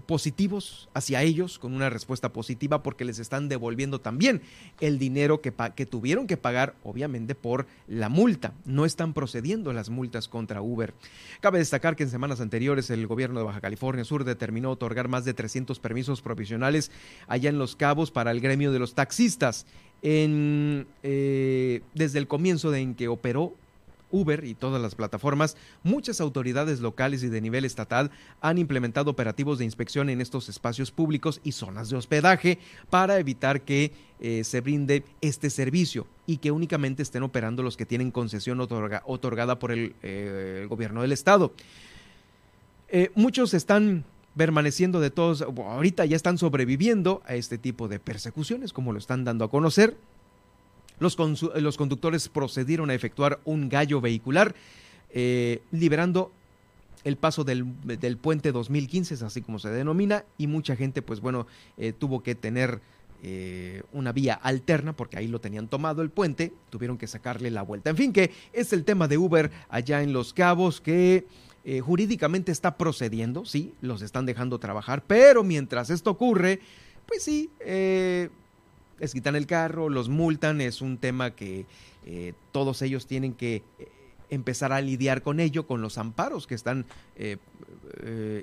positivos 0.01 0.89
hacia 0.95 1.23
ellos, 1.23 1.59
con 1.59 1.75
una 1.75 1.91
respuesta 1.91 2.33
positiva, 2.33 2.83
porque 2.83 3.05
les 3.05 3.19
están 3.19 3.49
devolviendo 3.49 4.01
también 4.01 4.43
el 4.81 4.99
dinero 4.99 5.41
que, 5.41 5.53
que, 5.75 5.87
tuvieron 5.87 6.27
que 6.27 6.37
pagar, 6.37 6.75
obviamente, 6.85 7.35
por 7.35 7.67
la 7.87 8.09
multa. 8.09 8.53
No 8.65 8.85
están 8.85 9.15
procediendo 9.15 9.73
las 9.73 9.91
multas 9.91 10.29
contra 10.29 10.63
Uber. 10.63 10.95
Cabe 11.41 11.59
destacar 11.59 11.97
que 11.97 12.05
en 12.05 12.11
semanas 12.11 12.41
anteriores 12.41 12.91
el 12.91 13.07
gobierno 13.07 13.41
de 13.41 13.47
Baja 13.47 13.61
California 13.61 14.05
Sur 14.05 14.25
determinó 14.25 14.71
otorgar 14.71 15.09
más 15.09 15.25
de 15.25 15.35
300 15.35 15.79
permisos 15.79 16.23
provisionales 16.23 16.91
allá 17.27 17.51
en 17.51 17.59
Los 17.59 17.77
Cabos 17.77 18.11
para 18.11 18.31
el 18.31 18.41
gremio 18.41 18.73
de 18.73 18.79
los 18.79 18.95
taxistas. 18.95 19.67
Eh, 20.03 21.83
desde 21.95 22.19
el 22.19 22.29
comienzo 22.29 22.71
de 22.71 22.81
en 22.81 22.95
que 22.95 23.09
operó 23.09 23.57
Uber 24.11 24.45
y 24.45 24.55
todas 24.55 24.81
las 24.81 24.95
plataformas, 24.95 25.57
muchas 25.83 26.21
autoridades 26.21 26.81
locales 26.81 27.23
y 27.23 27.29
de 27.29 27.41
nivel 27.41 27.65
estatal 27.65 28.11
han 28.41 28.59
implementado 28.59 29.11
operativos 29.11 29.59
de 29.59 29.65
inspección 29.65 30.11
en 30.11 30.21
estos 30.21 30.49
espacios 30.49 30.91
públicos 30.91 31.41
y 31.45 31.53
zonas 31.53 31.91
de 31.91 31.97
hospedaje 31.97 32.59
para 32.91 33.19
evitar 33.19 33.63
que 33.63 33.93
eh, 34.21 34.43
se 34.45 34.61
brinde 34.61 35.05
este 35.21 35.51
servicio 35.51 36.07
y 36.27 36.39
que 36.39 36.51
únicamente 36.51 37.03
estén 37.03 37.23
operando 37.23 37.63
los 37.63 37.77
que 37.77 37.87
tienen 37.87 38.11
concesión 38.11 38.61
otorgada 38.61 39.59
por 39.59 39.73
el, 39.73 39.95
eh, 40.03 40.67
gobierno 40.69 41.03
del 41.03 41.13
estado. 41.13 41.53
Eh, 42.89 43.11
muchos 43.15 43.55
están 43.55 44.05
permaneciendo 44.37 45.01
de 45.01 45.11
todos, 45.11 45.43
ahorita 45.43 46.05
ya 46.07 46.17
están 46.17 46.39
sobreviviendo 46.39 47.23
a 47.27 47.35
este 47.35 47.59
tipo 47.59 47.89
de 47.89 47.99
persecuciones, 47.99 48.73
como 48.73 48.93
lo 48.93 48.99
están 48.99 49.25
dando 49.25 49.45
a 49.45 49.51
conocer. 49.51 49.97
Los, 51.01 51.77
conductores 51.77 52.29
procedieron 52.29 52.91
a 52.91 52.95
efectuar 52.95 53.41
un 53.45 53.69
gallo 53.69 54.01
vehicular, 54.01 54.55
eh, 55.11 55.63
liberando 55.71 56.33
el 57.05 57.17
paso 57.17 57.45
del, 57.45 57.65
puente 58.21 58.53
2015, 58.53 59.15
es 59.15 59.23
así 59.23 59.41
como 59.43 59.59
se 59.59 59.71
denomina, 59.71 60.25
y 60.37 60.47
mucha 60.47 60.75
gente, 60.77 61.01
pues 61.01 61.21
bueno, 61.21 61.47
eh, 61.77 61.93
tuvo 61.93 62.23
que 62.23 62.35
tener 62.35 62.81
eh, 63.23 63.83
una 63.93 64.13
vía 64.13 64.35
alterna, 64.35 64.93
porque 64.93 65.19
ahí 65.19 65.29
lo 65.29 65.41
tenían 65.41 65.69
tomado 65.69 66.03
el 66.03 66.11
puente, 66.11 66.53
tuvieron 66.71 66.99
que 66.99 67.07
sacarle 67.07 67.51
la 67.51 67.63
vuelta. 67.63 67.91
En 67.91 67.97
fin, 67.97 68.13
que 68.13 68.33
es 68.53 68.73
el 68.73 68.85
tema 68.85 69.07
de 69.07 69.19
Uber 69.19 69.51
allá 69.69 70.03
en 70.03 70.13
Los 70.13 70.33
Cabos, 70.33 70.81
que 70.81 71.27
jurídicamente 71.85 72.51
está 72.51 72.79
procediendo, 72.79 73.45
sí, 73.45 73.75
los 73.83 74.01
están 74.01 74.25
dejando 74.25 74.59
trabajar, 74.59 75.05
pero 75.07 75.45
mientras 75.45 75.91
esto 75.91 76.11
ocurre, 76.11 76.61
pues 77.07 77.23
sí, 77.23 77.51
les 78.99 79.13
quitan 79.13 79.37
el 79.37 79.47
carro, 79.47 79.89
los 79.89 80.09
multan, 80.09 80.61
es 80.61 80.81
un 80.81 80.99
tema 80.99 81.35
que 81.35 81.67
eh, 82.05 82.33
todos 82.53 82.83
ellos 82.83 83.07
tienen 83.07 83.35
que 83.35 83.63
eh, 83.79 83.89
empezar 84.31 84.73
a 84.73 84.81
lidiar 84.81 85.23
con 85.23 85.41
ello, 85.41 85.67
con 85.67 85.81
los 85.81 85.99
amparos 85.99 86.47
que 86.47 86.55
están 86.55 86.85
eh, 87.17 87.39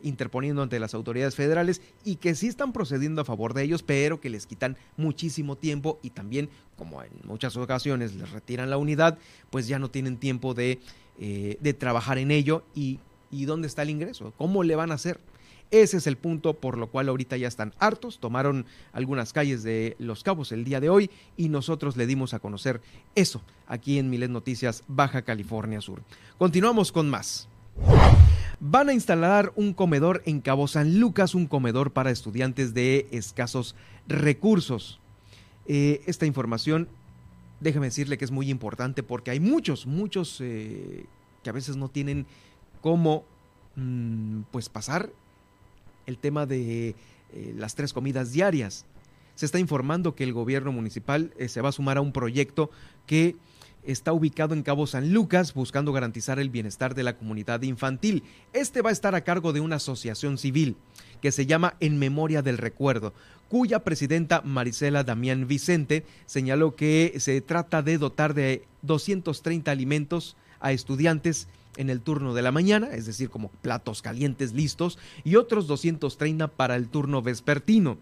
interponiendo 0.03 0.63
ante 0.63 0.79
las 0.79 0.93
autoridades 0.93 1.35
federales 1.35 1.81
y 2.03 2.15
que 2.15 2.33
sí 2.35 2.47
están 2.47 2.73
procediendo 2.73 3.21
a 3.21 3.25
favor 3.25 3.53
de 3.53 3.63
ellos, 3.63 3.83
pero 3.83 4.19
que 4.19 4.29
les 4.29 4.47
quitan 4.47 4.77
muchísimo 4.97 5.55
tiempo 5.55 5.99
y 6.01 6.09
también, 6.09 6.49
como 6.75 7.03
en 7.03 7.11
muchas 7.23 7.55
ocasiones 7.57 8.15
les 8.15 8.31
retiran 8.31 8.69
la 8.69 8.77
unidad, 8.77 9.19
pues 9.51 9.67
ya 9.67 9.77
no 9.77 9.91
tienen 9.91 10.17
tiempo 10.17 10.53
de, 10.55 10.79
de 11.17 11.73
trabajar 11.73 12.17
en 12.17 12.31
ello 12.31 12.63
y, 12.73 12.99
y 13.29 13.45
dónde 13.45 13.67
está 13.67 13.83
el 13.83 13.91
ingreso, 13.91 14.33
cómo 14.37 14.63
le 14.63 14.75
van 14.75 14.91
a 14.91 14.95
hacer. 14.95 15.19
Ese 15.71 15.97
es 15.97 16.07
el 16.07 16.17
punto 16.17 16.53
por 16.53 16.77
lo 16.77 16.87
cual 16.87 17.09
ahorita 17.09 17.37
ya 17.37 17.47
están 17.47 17.73
hartos, 17.79 18.19
tomaron 18.19 18.65
algunas 18.93 19.33
calles 19.33 19.63
de 19.63 19.95
Los 19.99 20.23
Cabos 20.23 20.51
el 20.51 20.63
día 20.63 20.79
de 20.79 20.89
hoy 20.89 21.09
y 21.37 21.49
nosotros 21.49 21.97
le 21.97 22.05
dimos 22.05 22.33
a 22.33 22.39
conocer 22.39 22.81
eso 23.15 23.41
aquí 23.67 23.97
en 23.97 24.09
Milet 24.09 24.29
Noticias 24.29 24.83
Baja 24.87 25.23
California 25.23 25.81
Sur. 25.81 26.01
Continuamos 26.37 26.91
con 26.91 27.09
más. 27.09 27.47
Van 28.59 28.89
a 28.89 28.93
instalar 28.93 29.51
un 29.55 29.73
comedor 29.73 30.21
en 30.25 30.39
Cabo 30.39 30.67
San 30.67 30.99
Lucas, 30.99 31.35
un 31.35 31.47
comedor 31.47 31.91
para 31.91 32.11
estudiantes 32.11 32.73
de 32.73 33.07
escasos 33.11 33.75
recursos. 34.07 34.99
Eh, 35.67 36.01
esta 36.05 36.25
información, 36.25 36.87
déjame 37.59 37.87
decirle 37.87 38.17
que 38.17 38.25
es 38.25 38.31
muy 38.31 38.49
importante 38.49 39.03
porque 39.03 39.31
hay 39.31 39.39
muchos, 39.39 39.87
muchos 39.87 40.39
eh, 40.41 41.05
que 41.43 41.49
a 41.49 41.53
veces 41.53 41.75
no 41.75 41.89
tienen 41.89 42.27
cómo 42.81 43.25
mm, 43.75 44.41
pues 44.51 44.69
pasar 44.69 45.09
el 46.05 46.17
tema 46.17 46.45
de 46.45 46.95
eh, 47.33 47.53
las 47.57 47.75
tres 47.75 47.93
comidas 47.93 48.31
diarias. 48.31 48.85
Se 49.35 49.45
está 49.45 49.59
informando 49.59 50.15
que 50.15 50.23
el 50.23 50.33
gobierno 50.33 50.71
municipal 50.71 51.33
eh, 51.37 51.49
se 51.49 51.61
va 51.61 51.69
a 51.69 51.73
sumar 51.73 51.97
a 51.97 52.01
un 52.01 52.13
proyecto 52.13 52.71
que 53.05 53.35
está 53.83 54.13
ubicado 54.13 54.53
en 54.53 54.63
Cabo 54.63 54.87
San 54.87 55.13
Lucas 55.13 55.53
buscando 55.53 55.93
garantizar 55.93 56.39
el 56.39 56.49
bienestar 56.49 56.95
de 56.95 57.03
la 57.03 57.17
comunidad 57.17 57.61
infantil. 57.61 58.23
Este 58.53 58.81
va 58.81 58.89
a 58.89 58.93
estar 58.93 59.15
a 59.15 59.21
cargo 59.21 59.53
de 59.53 59.59
una 59.59 59.75
asociación 59.75 60.37
civil 60.37 60.75
que 61.21 61.31
se 61.31 61.45
llama 61.45 61.75
En 61.79 61.97
Memoria 61.97 62.41
del 62.41 62.57
Recuerdo, 62.57 63.13
cuya 63.49 63.83
presidenta 63.83 64.41
Marisela 64.41 65.03
Damián 65.03 65.47
Vicente 65.47 66.03
señaló 66.25 66.75
que 66.75 67.13
se 67.19 67.39
trata 67.41 67.81
de 67.81 67.97
dotar 67.97 68.33
de 68.33 68.65
230 68.81 69.69
alimentos 69.71 70.35
a 70.59 70.71
estudiantes 70.71 71.47
en 71.77 71.89
el 71.89 72.01
turno 72.01 72.33
de 72.33 72.41
la 72.41 72.51
mañana, 72.51 72.89
es 72.93 73.05
decir, 73.05 73.29
como 73.29 73.49
platos 73.49 74.01
calientes 74.01 74.53
listos, 74.53 74.97
y 75.23 75.35
otros 75.35 75.67
230 75.67 76.47
para 76.47 76.75
el 76.75 76.87
turno 76.89 77.21
vespertino. 77.21 77.97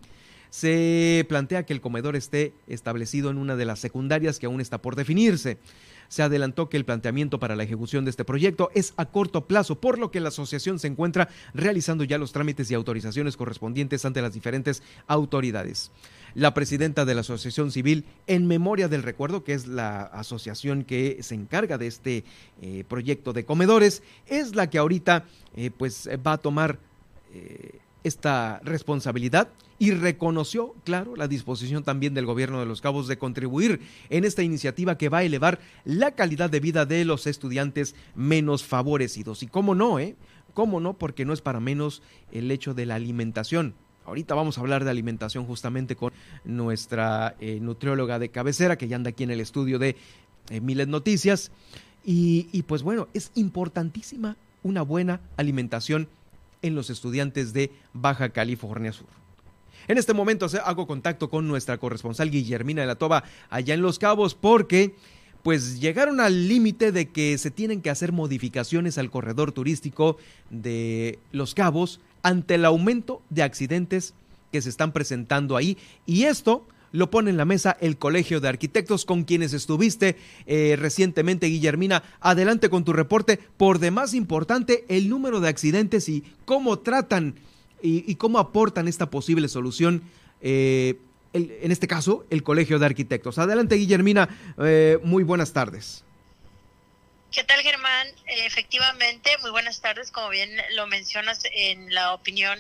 Se 0.50 1.26
plantea 1.28 1.66
que 1.66 1.74
el 1.74 1.82
comedor 1.82 2.16
esté 2.16 2.54
establecido 2.68 3.32
en 3.32 3.38
una 3.38 3.56
de 3.56 3.66
las 3.66 3.80
secundarias 3.80 4.38
que 4.38 4.45
aún 4.45 4.62
está 4.62 4.82
por 4.82 4.95
definirse 4.95 5.58
se 6.14 6.22
adelantó 6.22 6.70
que 6.70 6.78
el 6.78 6.86
planteamiento 6.86 7.40
para 7.40 7.56
la 7.56 7.64
ejecución 7.64 8.06
de 8.06 8.12
este 8.12 8.24
proyecto 8.24 8.70
es 8.76 8.94
a 8.98 9.06
corto 9.08 9.48
plazo, 9.48 9.80
por 9.80 9.98
lo 9.98 10.12
que 10.12 10.20
la 10.20 10.28
asociación 10.30 10.78
se 10.78 10.86
encuentra 10.86 11.28
realizando 11.56 12.04
ya 12.04 12.20
los 12.20 12.32
trámites 12.32 12.70
y 12.70 12.76
autorizaciones 12.76 13.36
correspondientes 13.36 14.06
ante 14.06 14.22
las 14.22 14.36
diferentes 14.36 14.84
autoridades. 15.08 15.91
La 16.35 16.55
presidenta 16.55 17.05
de 17.05 17.14
la 17.14 17.22
Asociación 17.22 17.72
Civil 17.72 18.05
En 18.26 18.47
Memoria 18.47 18.88
del 18.88 19.03
Recuerdo, 19.03 19.43
que 19.43 19.53
es 19.53 19.68
la 19.68 20.01
asociación 20.01 20.84
que 20.84 21.19
se 21.22 21.35
encarga 21.35 21.77
de 21.77 21.85
este 21.85 22.23
eh, 22.61 22.84
proyecto 22.88 23.34
de 23.34 23.45
comedores, 23.45 24.01
es 24.26 24.55
la 24.55 24.68
que 24.68 24.80
ahorita 24.80 25.26
eh, 25.55 25.69
pues 25.69 26.10
va 26.26 26.34
a 26.34 26.38
tomar 26.39 26.80
eh, 27.34 27.80
esta 28.03 28.60
responsabilidad 28.64 29.49
y 29.77 29.91
reconoció, 29.91 30.73
claro, 30.84 31.15
la 31.15 31.27
disposición 31.27 31.84
también 31.84 32.15
del 32.15 32.26
gobierno 32.26 32.60
de 32.60 32.65
los 32.65 32.81
Cabos 32.81 33.07
de 33.07 33.18
contribuir 33.19 33.81
en 34.10 34.26
esta 34.26 34.41
iniciativa 34.41 34.97
que 34.97 35.10
va 35.10 35.19
a 35.19 35.23
elevar 35.23 35.60
la 35.85 36.11
calidad 36.11 36.49
de 36.49 36.60
vida 36.60 36.88
de 36.88 37.05
los 37.05 37.27
estudiantes 37.27 37.93
menos 38.15 38.64
favorecidos. 38.64 39.43
Y 39.43 39.47
cómo 39.47 39.76
no, 39.76 39.99
¿eh? 39.99 40.15
¿Cómo 40.55 40.80
no? 40.80 40.97
Porque 40.97 41.26
no 41.26 41.34
es 41.34 41.41
para 41.41 41.60
menos 41.60 42.01
el 42.31 42.49
hecho 42.49 42.73
de 42.73 42.85
la 42.88 42.95
alimentación. 42.95 43.76
Ahorita 44.06 44.36
vamos 44.36 44.58
a 44.58 44.62
hablar 44.62 44.84
de 44.84 44.90
alimentación 44.90 45.46
justamente 45.46 45.96
con 45.96 46.12
nuestra 46.44 47.36
eh, 47.40 47.60
nutrióloga 47.62 48.20
de 48.20 48.30
cabecera 48.30 48.78
que 48.78 48.88
ya 48.88 48.96
anda 48.96 49.10
aquí 49.10 49.24
en 49.24 49.32
el 49.32 49.40
estudio 49.40 49.80
de 49.80 49.96
eh, 50.50 50.62
Miles 50.62 50.88
Noticias. 50.88 51.52
Y, 52.06 52.48
y 52.52 52.64
pues 52.64 52.84
bueno, 52.84 53.08
es 53.14 53.32
importantísima 53.36 54.36
una 54.62 54.82
buena 54.82 55.22
alimentación 55.38 56.08
en 56.62 56.76
los 56.76 56.90
estudiantes 56.90 57.54
de 57.54 57.72
Baja 57.94 58.30
California 58.30 58.92
Sur. 58.92 59.08
En 59.88 59.98
este 59.98 60.14
momento 60.14 60.48
hago 60.64 60.88
contacto 60.88 61.30
con 61.30 61.48
nuestra 61.48 61.78
corresponsal 61.78 62.32
Guillermina 62.32 62.82
de 62.82 62.88
la 62.88 62.96
Toba 62.96 63.24
allá 63.50 63.74
en 63.74 63.82
Los 63.82 64.00
Cabos 64.00 64.34
porque 64.34 64.96
pues 65.44 65.82
llegaron 65.82 66.22
al 66.22 66.48
límite 66.48 66.94
de 66.94 67.10
que 67.10 67.38
se 67.38 67.52
tienen 67.52 67.82
que 67.82 67.90
hacer 67.90 68.14
modificaciones 68.14 68.98
al 68.98 69.12
corredor 69.12 69.52
turístico 69.52 70.18
de 70.50 71.20
Los 71.34 71.54
Cabos 71.54 72.00
ante 72.24 72.56
el 72.56 72.66
aumento 72.66 73.22
de 73.30 73.44
accidentes 73.44 74.16
que 74.52 74.62
se 74.62 74.70
están 74.70 74.91
presentando 74.91 75.56
ahí 75.56 75.78
y 76.06 76.24
esto 76.24 76.66
lo 76.94 77.10
pone 77.10 77.32
en 77.32 77.38
la 77.38 77.45
mesa 77.45 77.76
el 77.82 77.98
Colegio 77.98 78.40
de 78.40 78.48
Arquitectos 78.48 79.04
con 79.04 79.24
quienes 79.24 79.52
estuviste 79.54 80.16
eh, 80.45 80.78
recientemente, 80.80 81.48
Guillermina. 81.48 82.04
Adelante 82.22 82.70
con 82.70 82.86
tu 82.86 82.94
reporte. 82.94 83.40
Por 83.58 83.80
demás 83.80 84.14
importante, 84.14 84.86
el 84.88 85.10
número 85.10 85.40
de 85.41 85.50
accidentes 85.50 86.08
y 86.08 86.24
cómo 86.45 86.80
tratan 86.80 87.34
y, 87.82 88.16
cómo 88.16 88.38
aportan 88.38 88.88
esta 88.88 89.10
posible 89.10 89.50
solución. 89.50 90.04
Eh, 90.40 91.00
en 91.34 91.72
este 91.72 91.88
caso, 91.88 92.26
el 92.30 92.44
Colegio 92.44 92.78
de 92.78 92.86
Arquitectos. 92.86 93.40
Adelante, 93.40 93.76
Guillermina. 93.76 94.30
Eh, 94.60 95.00
muy 95.04 95.24
buenas 95.24 95.52
tardes. 95.52 96.04
¿Qué 97.34 97.43
tal, 97.43 97.64
Germán? 97.64 98.07
Efectivamente, 98.27 99.35
muy 99.39 99.49
buenas 99.49 99.81
tardes. 99.81 100.11
Como 100.11 100.30
bien 100.30 100.55
lo 100.73 100.85
mencionas 100.85 101.39
en 101.51 101.91
la 101.91 102.14
opinión 102.14 102.60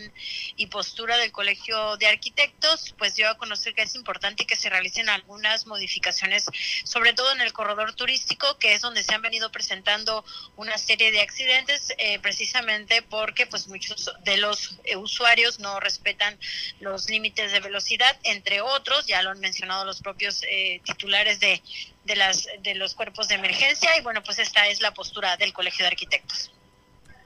y 0.55 0.65
postura 0.65 1.15
del 1.17 1.31
Colegio 1.31 1.95
de 1.97 2.07
Arquitectos, 2.07 2.95
pues 2.97 3.15
yo 3.15 3.29
a 3.29 3.37
conocer 3.37 3.75
que 3.75 3.83
es 3.83 3.93
importante 3.93 4.47
que 4.47 4.55
se 4.55 4.71
realicen 4.71 5.09
algunas 5.09 5.67
modificaciones, 5.67 6.45
sobre 6.85 7.13
todo 7.13 7.31
en 7.33 7.41
el 7.41 7.53
corredor 7.53 7.93
turístico, 7.93 8.57
que 8.57 8.73
es 8.73 8.81
donde 8.81 9.03
se 9.03 9.13
han 9.13 9.21
venido 9.21 9.51
presentando 9.51 10.25
una 10.55 10.79
serie 10.79 11.11
de 11.11 11.21
accidentes, 11.21 11.93
eh, 11.99 12.17
precisamente 12.17 13.03
porque 13.03 13.45
pues 13.45 13.67
muchos 13.67 14.11
de 14.23 14.37
los 14.37 14.79
eh, 14.85 14.95
usuarios 14.95 15.59
no 15.59 15.79
respetan 15.81 16.39
los 16.79 17.11
límites 17.11 17.51
de 17.51 17.59
velocidad, 17.59 18.19
entre 18.23 18.61
otros, 18.61 19.05
ya 19.05 19.21
lo 19.21 19.29
han 19.29 19.39
mencionado 19.39 19.85
los 19.85 20.01
propios 20.01 20.41
eh, 20.49 20.81
titulares 20.83 21.39
de 21.39 21.61
de, 22.05 22.15
las, 22.15 22.47
de 22.61 22.75
los 22.75 22.95
cuerpos 22.95 23.27
de 23.27 23.35
emergencia 23.35 23.97
y 23.97 24.03
bueno, 24.03 24.21
pues 24.23 24.39
esta 24.39 24.67
es 24.67 24.81
la 24.81 24.93
postura 24.93 25.37
del 25.37 25.53
Colegio 25.53 25.83
de 25.83 25.89
Arquitectos. 25.89 26.51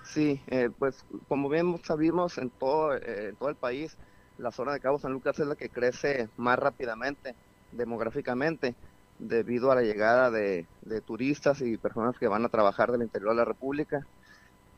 Sí, 0.04 0.42
eh, 0.48 0.70
pues 0.78 1.04
como 1.28 1.50
bien 1.50 1.80
sabemos 1.84 2.38
en 2.38 2.50
todo, 2.50 2.96
eh, 2.96 3.34
todo 3.38 3.50
el 3.50 3.56
país, 3.56 3.98
la 4.38 4.52
zona 4.52 4.74
de 4.74 4.80
Cabo 4.80 5.00
San 5.00 5.12
Lucas 5.12 5.40
es 5.40 5.48
la 5.48 5.56
que 5.56 5.70
crece 5.70 6.30
más 6.38 6.58
rápidamente 6.58 7.36
demográficamente 7.72 8.76
debido 9.20 9.72
a 9.72 9.76
la 9.76 9.82
llegada 9.82 10.32
de, 10.32 10.66
turistas 11.06 11.62
y 11.62 11.78
personas 11.78 12.18
que 12.18 12.28
van 12.28 12.46
a 12.46 12.50
trabajar 12.50 12.92
del 12.92 13.02
interior 13.02 13.32
de 13.32 13.38
la 13.38 13.46
República. 13.46 14.06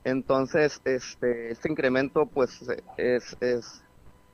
Entonces, 0.04 0.82
este, 0.86 1.52
este 1.52 1.70
incremento 1.70 2.26
pues 2.26 2.62
es, 2.98 3.36
es, 3.42 3.82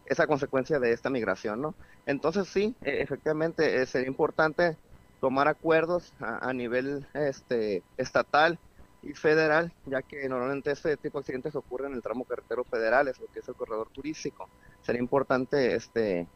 es 0.06 0.20
a 0.20 0.28
consecuencia 0.28 0.80
de 0.80 0.92
esta 0.92 1.10
migración, 1.10 1.62
¿no? 1.62 1.76
Entonces 2.06 2.48
sí, 2.48 2.76
e, 2.84 3.02
efectivamente 3.02 3.82
eh, 3.82 3.86
sería 3.86 4.08
importante 4.08 4.78
tomar 5.20 5.48
acuerdos 5.48 6.14
a, 6.20 6.52
nivel 6.54 7.08
este, 7.14 7.84
estatal 7.98 8.60
y 9.02 9.14
federal, 9.14 9.74
ya 9.86 10.02
que 10.02 10.28
normalmente 10.28 10.72
este 10.72 10.98
tipo 10.98 11.20
de 11.20 11.22
accidentes 11.22 11.56
ocurren 11.56 11.92
en 11.92 11.98
el 11.98 12.04
tramo 12.04 12.26
carretero 12.26 12.64
federal, 12.64 13.08
es 13.08 13.20
lo 13.20 13.28
que 13.28 13.40
es 13.40 13.48
el 13.48 13.56
corredor 13.56 13.90
turístico. 13.92 14.50
Sería 14.82 15.02
importante 15.02 15.76
este, 15.76 16.28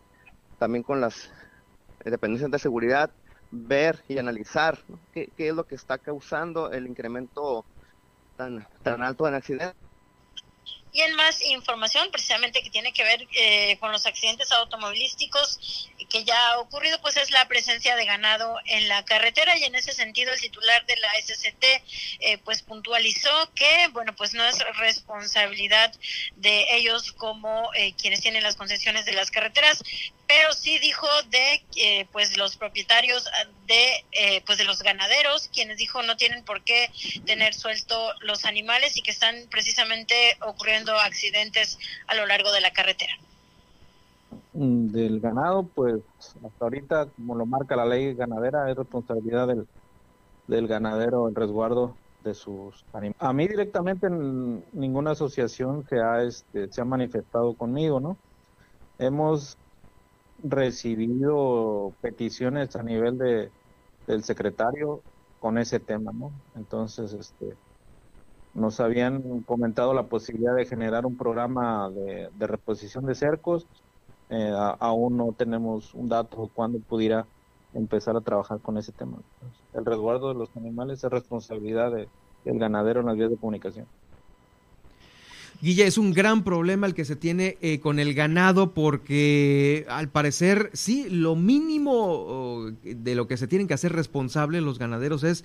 también 0.58 0.84
con 0.84 1.02
las 1.02 1.32
dependencias 2.04 2.52
de 2.52 2.60
seguridad 2.60 3.12
ver 3.52 4.04
y 4.08 4.18
analizar 4.18 4.78
qué, 5.12 5.32
qué, 5.36 5.50
es 5.50 5.56
lo 5.56 5.66
que 5.66 5.76
está 5.76 5.98
causando 5.98 6.72
el 6.72 6.88
incremento 6.88 7.66
tan, 8.36 8.66
tan 8.84 9.02
alto 9.02 9.28
en 9.28 9.34
accidentes. 9.34 9.89
Y 10.92 11.02
en 11.02 11.14
más 11.16 11.42
información, 11.42 12.10
precisamente 12.12 12.64
que 12.64 12.70
tiene 12.70 12.92
que 12.94 13.04
ver 13.04 13.28
eh, 13.34 13.78
con 13.80 13.92
los 13.92 14.06
accidentes 14.06 14.52
automovilísticos 14.52 15.90
que 16.10 16.24
ya 16.24 16.50
ha 16.50 16.60
ocurrido, 16.60 17.00
pues 17.02 17.18
es 17.18 17.30
la 17.30 17.48
presencia 17.48 17.96
de 17.96 18.06
ganado 18.06 18.58
en 18.66 18.88
la 18.88 19.06
carretera 19.06 19.58
y 19.58 19.64
en 19.64 19.76
ese 19.76 19.94
sentido 19.94 20.34
el 20.34 20.40
titular 20.40 20.86
de 20.88 20.98
la 20.98 21.10
SCT 21.22 21.64
eh, 22.20 22.38
pues 22.44 22.64
puntualizó 22.64 23.30
que, 23.54 23.88
bueno, 23.92 24.16
pues 24.16 24.34
no 24.34 24.44
es 24.46 24.58
responsabilidad 24.78 25.94
de 26.36 26.76
ellos 26.76 27.12
como 27.12 27.72
eh, 27.76 27.94
quienes 27.94 28.22
tienen 28.22 28.44
las 28.44 28.56
concesiones 28.56 29.06
de 29.06 29.14
las 29.14 29.30
carreteras, 29.30 29.84
pero 30.30 30.54
sí 30.54 30.78
dijo 30.78 31.08
de 31.32 31.64
eh, 31.76 32.08
pues 32.12 32.38
los 32.38 32.56
propietarios 32.56 33.28
de 33.66 34.06
eh, 34.12 34.44
pues 34.46 34.60
de 34.60 34.64
los 34.64 34.84
ganaderos 34.84 35.50
quienes 35.52 35.78
dijo 35.78 36.04
no 36.04 36.18
tienen 36.18 36.46
por 36.46 36.62
qué 36.62 36.92
tener 37.26 37.56
suelto 37.56 37.96
los 38.22 38.46
animales 38.46 38.96
y 38.96 39.02
que 39.02 39.10
están 39.10 39.36
precisamente 39.50 40.14
ocurriendo 40.46 40.94
accidentes 40.94 41.80
a 42.06 42.14
lo 42.14 42.28
largo 42.28 42.52
de 42.52 42.62
la 42.62 42.72
carretera 42.72 43.12
mm, 44.54 44.90
del 44.90 45.20
ganado 45.20 45.64
pues 45.64 46.04
hasta 46.20 46.64
ahorita 46.64 47.08
como 47.16 47.34
lo 47.34 47.48
marca 47.48 47.76
la 47.76 47.88
ley 47.88 48.14
ganadera 48.14 48.70
es 48.70 48.78
responsabilidad 48.78 49.48
del, 49.48 49.68
del 50.46 50.68
ganadero 50.68 51.28
el 51.28 51.34
resguardo 51.34 51.96
de 52.24 52.36
sus 52.36 52.86
animales. 52.94 53.16
A 53.20 53.34
mí 53.34 53.48
directamente 53.48 54.10
ninguna 54.10 55.12
asociación 55.12 55.88
se 55.88 56.02
ha, 56.02 56.22
este, 56.22 56.70
se 56.72 56.82
ha 56.82 56.86
manifestado 56.86 57.54
conmigo, 57.54 58.02
¿no? 58.02 58.18
Hemos 59.00 59.58
recibido 60.44 61.94
peticiones 62.02 62.76
a 62.76 62.84
nivel 62.84 63.18
de 63.18 63.52
del 64.10 64.24
secretario 64.24 65.04
con 65.40 65.58
ese 65.60 65.80
tema, 65.80 66.12
¿no? 66.12 66.32
Entonces, 66.56 67.14
este, 67.14 67.56
nos 68.56 68.80
habían 68.80 69.42
comentado 69.44 69.94
la 69.94 70.08
posibilidad 70.08 70.56
de 70.56 70.66
generar 70.66 71.06
un 71.06 71.16
programa 71.16 71.90
de, 71.92 72.30
reposición 72.40 73.06
de 73.06 73.14
cercos. 73.14 73.68
Eh, 74.30 74.52
aún 74.80 75.16
no 75.18 75.34
tenemos 75.34 75.94
un 75.94 76.10
dato 76.10 76.50
cuándo 76.54 76.80
pudiera 76.80 77.28
empezar 77.74 78.16
a 78.18 78.22
trabajar 78.22 78.60
con 78.62 78.78
ese 78.78 78.92
tema. 78.92 79.20
el 79.74 79.86
resguardo 79.86 80.30
de 80.30 80.36
los 80.36 80.56
animales 80.58 81.04
es 81.04 81.12
responsabilidad 81.12 81.92
de, 81.92 82.10
del 82.44 82.60
ganadero 82.60 83.02
en 83.02 83.06
las 83.06 83.16
vías 83.16 83.30
de 83.30 83.38
comunicación. 83.38 83.88
Guilla, 85.62 85.86
es 85.86 85.98
un 85.98 86.14
gran 86.14 86.46
problema 86.46 86.88
el 86.88 86.94
que 86.94 87.04
se 87.04 87.18
tiene 87.18 87.58
eh, 87.62 87.82
con 87.82 88.00
el 88.00 88.14
ganado 88.14 88.74
porque 88.74 89.86
al 89.90 90.10
parecer 90.10 90.70
sí, 90.74 91.08
lo 91.10 91.36
mínimo 91.36 91.92
oh, 91.94 92.72
de 92.84 93.16
lo 93.16 93.28
que 93.28 93.36
se 93.36 93.48
tienen 93.48 93.68
que 93.68 93.74
hacer 93.74 93.92
responsables 93.92 94.64
los 94.64 94.80
ganaderos 94.80 95.24
es 95.26 95.44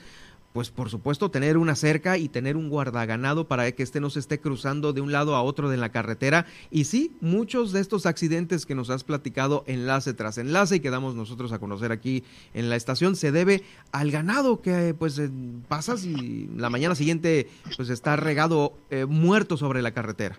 pues 0.55 0.71
por 0.71 0.89
supuesto 0.89 1.33
tener 1.33 1.57
una 1.59 1.75
cerca 1.75 2.17
y 2.17 2.29
tener 2.29 2.57
un 2.57 2.69
guardaganado 2.69 3.49
para 3.49 3.73
que 3.73 3.83
este 3.83 3.99
no 3.99 4.09
se 4.09 4.21
esté 4.21 4.41
cruzando 4.41 4.93
de 4.93 5.01
un 5.01 5.11
lado 5.11 5.35
a 5.35 5.43
otro 5.43 5.69
de 5.69 5.77
la 5.77 5.91
carretera. 5.91 6.47
Y 6.71 6.85
sí, 6.85 7.17
muchos 7.21 7.73
de 7.73 7.81
estos 7.81 8.07
accidentes 8.07 8.65
que 8.65 8.77
nos 8.77 8.89
has 8.89 9.03
platicado 9.03 9.65
enlace 9.67 10.15
tras 10.15 10.39
enlace 10.39 10.77
y 10.77 10.81
que 10.81 10.91
damos 10.91 11.17
nosotros 11.17 11.51
a 11.51 11.59
conocer 11.59 11.91
aquí 11.91 12.23
en 12.55 12.71
la 12.71 12.77
estación 12.77 13.17
se 13.17 13.33
debe 13.33 13.65
al 13.91 14.13
ganado 14.13 14.63
que 14.63 14.95
pues 14.97 15.19
eh, 15.19 15.29
pasas 15.67 16.05
y 16.05 16.49
la 16.57 16.71
mañana 16.71 16.95
siguiente 16.95 17.51
pues 17.77 17.89
está 17.89 18.15
regado 18.15 18.79
eh, 18.91 19.07
muerto 19.07 19.57
sobre 19.57 19.83
la 19.83 19.91
carretera. 19.91 20.39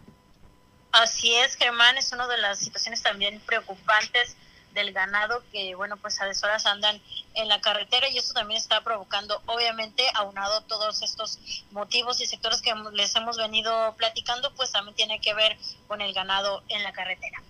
Así 0.93 1.35
es, 1.35 1.57
Germán, 1.57 1.97
es 1.97 2.13
una 2.13 2.25
de 2.25 2.37
las 2.37 2.59
situaciones 2.59 3.03
también 3.03 3.41
preocupantes 3.45 4.37
del 4.75 4.93
ganado 4.93 5.43
que, 5.51 5.73
bueno, 5.73 5.97
pues 5.97 6.21
a 6.21 6.25
deshoras 6.25 6.67
andan 6.67 7.01
en 7.33 7.47
la 7.47 7.59
carretera 7.61 8.07
y 8.09 8.17
esto 8.19 8.33
también 8.33 8.61
está 8.61 8.81
provocando, 8.81 9.41
obviamente, 9.47 10.05
aunado 10.13 10.61
todos 10.61 11.01
estos 11.01 11.39
motivos 11.71 12.21
y 12.21 12.27
sectores 12.27 12.61
que 12.61 12.73
les 12.93 13.15
hemos 13.15 13.37
venido 13.37 13.95
platicando, 13.97 14.53
pues 14.53 14.71
también 14.71 14.95
tiene 14.95 15.19
que 15.19 15.33
ver 15.33 15.57
con 15.87 16.01
el 16.01 16.13
ganado 16.13 16.63
en 16.69 16.83
la 16.83 16.93
carretera. 16.93 17.41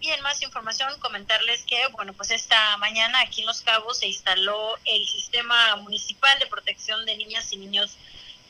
Y 0.00 0.10
en 0.10 0.20
más 0.22 0.40
información, 0.42 0.98
comentarles 1.00 1.62
que, 1.64 1.86
bueno, 1.88 2.12
pues 2.12 2.30
esta 2.30 2.76
mañana 2.78 3.20
aquí 3.20 3.40
en 3.40 3.46
Los 3.46 3.62
Cabos 3.62 3.98
se 3.98 4.06
instaló 4.06 4.76
el 4.84 5.06
Sistema 5.06 5.76
Municipal 5.76 6.38
de 6.38 6.46
Protección 6.46 7.04
de 7.04 7.16
Niñas 7.16 7.52
y 7.52 7.56
Niños 7.56 7.96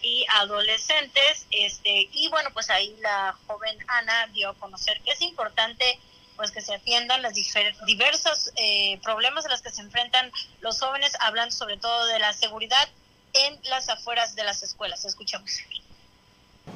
y 0.03 0.27
adolescentes, 0.35 1.47
este, 1.51 2.11
y 2.13 2.29
bueno, 2.29 2.51
pues 2.53 2.69
ahí 2.69 2.95
la 3.01 3.35
joven 3.47 3.79
Ana 3.89 4.27
dio 4.29 4.51
a 4.51 4.55
conocer 4.55 5.01
que 5.01 5.13
es 5.13 5.23
importante 5.23 5.99
pues 6.37 6.51
que 6.51 6.61
se 6.61 6.75
atiendan 6.75 7.23
los 7.23 7.33
diversos 7.35 8.53
eh, 8.57 8.99
problemas 9.03 9.47
a 9.47 9.49
los 9.51 9.63
que 9.63 9.71
se 9.71 9.83
enfrentan 9.83 10.31
los 10.61 10.81
jóvenes, 10.81 11.13
hablando 11.21 11.55
sobre 11.55 11.77
todo 11.77 12.07
de 12.07 12.19
la 12.19 12.33
seguridad 12.33 12.89
en 13.35 13.59
las 13.71 13.89
afueras 13.89 14.35
de 14.37 14.45
las 14.45 14.63
escuelas. 14.63 15.05
Escuchamos. 15.05 15.61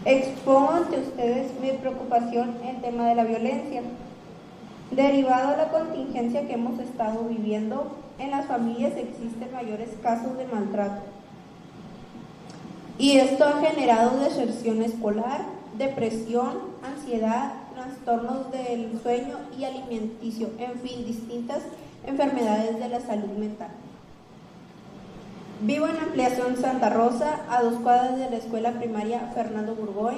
Expongo 0.05 0.70
ante 0.70 0.98
ustedes 0.98 1.52
mi 1.60 1.72
preocupación 1.72 2.60
en 2.64 2.80
tema 2.80 3.09
de 3.09 3.14
la 3.14 3.24
violencia. 3.24 3.82
Derivado 4.90 5.51
de 5.51 5.56
la 5.59 5.68
contingencia 5.68 6.47
que 6.47 6.55
hemos 6.55 6.80
estado 6.80 7.24
viviendo, 7.24 7.98
en 8.18 8.30
las 8.30 8.47
familias 8.47 8.93
existen 8.97 9.52
mayores 9.52 9.90
casos 10.02 10.36
de 10.39 10.47
maltrato. 10.47 11.02
Y 12.98 13.18
esto 13.18 13.44
ha 13.44 13.60
generado 13.60 14.18
deserción 14.18 14.82
escolar, 14.82 15.44
depresión, 15.76 16.74
ansiedad, 16.82 17.52
trastornos 17.89 18.51
del 18.52 19.01
sueño 19.02 19.36
y 19.59 19.65
alimenticio, 19.65 20.51
en 20.59 20.78
fin, 20.81 21.06
distintas 21.06 21.60
enfermedades 22.06 22.78
de 22.78 22.89
la 22.89 23.01
salud 23.01 23.31
mental. 23.31 23.70
Vivo 25.60 25.89
en 25.89 25.97
Ampliación 25.97 26.56
Santa 26.56 26.90
Rosa, 26.90 27.40
a 27.51 27.62
dos 27.62 27.81
cuadras 27.81 28.19
de 28.19 28.31
la 28.31 28.36
escuela 28.36 28.73
primaria 28.73 29.31
Fernando 29.35 29.74
Burgoy. 29.74 30.16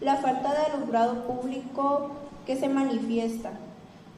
La 0.00 0.16
falta 0.16 0.52
de 0.52 0.72
alumbrado 0.72 1.26
público 1.26 2.10
que 2.46 2.56
se 2.56 2.68
manifiesta. 2.68 3.52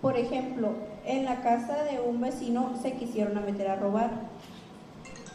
Por 0.00 0.16
ejemplo, 0.16 0.70
en 1.04 1.24
la 1.24 1.42
casa 1.42 1.84
de 1.84 2.00
un 2.00 2.20
vecino 2.20 2.72
se 2.80 2.92
quisieron 2.92 3.44
meter 3.44 3.68
a 3.68 3.76
robar. 3.76 4.10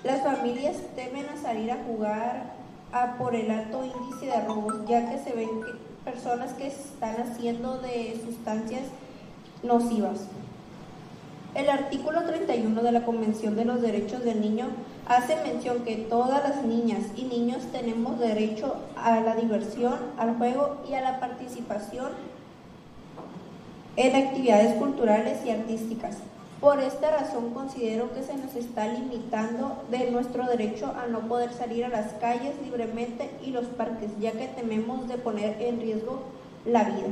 Las 0.03 0.21
familias 0.23 0.77
temen 0.95 1.27
a 1.29 1.37
salir 1.37 1.71
a 1.71 1.83
jugar 1.83 2.53
a 2.91 3.17
por 3.17 3.35
el 3.35 3.51
alto 3.51 3.83
índice 3.85 4.25
de 4.25 4.41
robos, 4.41 4.85
ya 4.87 5.09
que 5.09 5.19
se 5.19 5.33
ven 5.33 5.49
que 5.61 5.90
personas 6.03 6.53
que 6.53 6.67
están 6.67 7.15
haciendo 7.21 7.77
de 7.79 8.19
sustancias 8.25 8.83
nocivas. 9.63 10.27
El 11.53 11.69
artículo 11.69 12.23
31 12.23 12.81
de 12.81 12.91
la 12.91 13.03
Convención 13.03 13.55
de 13.55 13.65
los 13.65 13.81
Derechos 13.81 14.23
del 14.23 14.41
Niño 14.41 14.67
hace 15.07 15.35
mención 15.43 15.83
que 15.83 15.97
todas 15.97 16.47
las 16.47 16.63
niñas 16.63 17.01
y 17.15 17.25
niños 17.25 17.63
tenemos 17.71 18.19
derecho 18.19 18.77
a 18.95 19.19
la 19.19 19.35
diversión, 19.35 19.95
al 20.17 20.37
juego 20.37 20.77
y 20.89 20.93
a 20.93 21.01
la 21.01 21.19
participación 21.19 22.09
en 23.97 24.15
actividades 24.15 24.75
culturales 24.75 25.45
y 25.45 25.49
artísticas. 25.49 26.17
Por 26.61 26.79
esta 26.79 27.09
razón 27.09 27.55
considero 27.55 28.13
que 28.13 28.21
se 28.21 28.35
nos 28.35 28.55
está 28.55 28.87
limitando 28.87 29.81
de 29.89 30.11
nuestro 30.11 30.45
derecho 30.45 30.93
a 30.95 31.07
no 31.07 31.21
poder 31.21 31.51
salir 31.53 31.83
a 31.83 31.89
las 31.89 32.13
calles 32.13 32.53
libremente 32.63 33.31
y 33.43 33.49
los 33.49 33.65
parques, 33.65 34.11
ya 34.19 34.31
que 34.33 34.47
tememos 34.47 35.07
de 35.07 35.17
poner 35.17 35.59
en 35.59 35.81
riesgo 35.81 36.21
la 36.67 36.83
vida. 36.83 37.07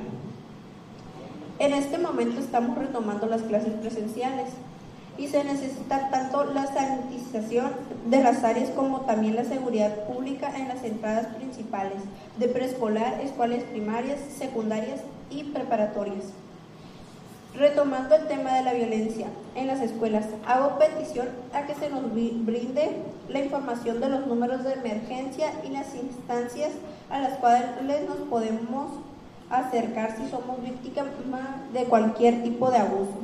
En 1.58 1.74
este 1.74 1.98
momento 1.98 2.40
estamos 2.40 2.78
retomando 2.78 3.26
las 3.26 3.42
clases 3.42 3.74
presenciales 3.74 4.50
y 5.18 5.28
se 5.30 5.44
necesita 5.44 6.12
tanto 6.12 6.44
la 6.44 6.68
sanitización 6.68 7.72
de 8.06 8.22
las 8.22 8.44
áreas 8.44 8.70
como 8.70 9.02
también 9.02 9.36
la 9.36 9.46
seguridad 9.46 10.06
pública 10.06 10.56
en 10.56 10.68
las 10.68 10.84
entradas 10.84 11.26
principales 11.36 11.98
de 12.38 12.50
preescolar, 12.50 13.20
escuelas 13.22 13.64
primarias, 13.64 14.20
secundarias 14.38 15.02
y 15.32 15.46
preparatorias. 15.46 16.26
Retomando 17.56 18.16
el 18.16 18.28
tema 18.28 18.54
de 18.56 18.64
la 18.64 18.74
violencia 18.74 19.28
en 19.56 19.68
las 19.68 19.82
escuelas, 19.82 20.26
hago 20.46 20.78
petición 20.78 21.30
a 21.54 21.66
que 21.66 21.74
se 21.76 21.90
nos 21.90 22.14
brinde 22.14 22.98
la 23.28 23.40
información 23.40 24.00
de 24.00 24.10
los 24.10 24.28
números 24.28 24.64
de 24.64 24.74
emergencia 24.74 25.54
y 25.66 25.70
las 25.70 25.94
instancias 25.96 26.72
a 27.10 27.20
las 27.20 27.40
cuales 27.40 28.08
nos 28.08 28.18
podemos 28.30 29.00
acercar 29.50 30.16
si 30.16 30.30
somos 30.30 30.62
víctimas 30.62 31.10
de 31.74 31.86
cualquier 31.86 32.44
tipo 32.44 32.70
de 32.70 32.78
abuso. 32.78 33.20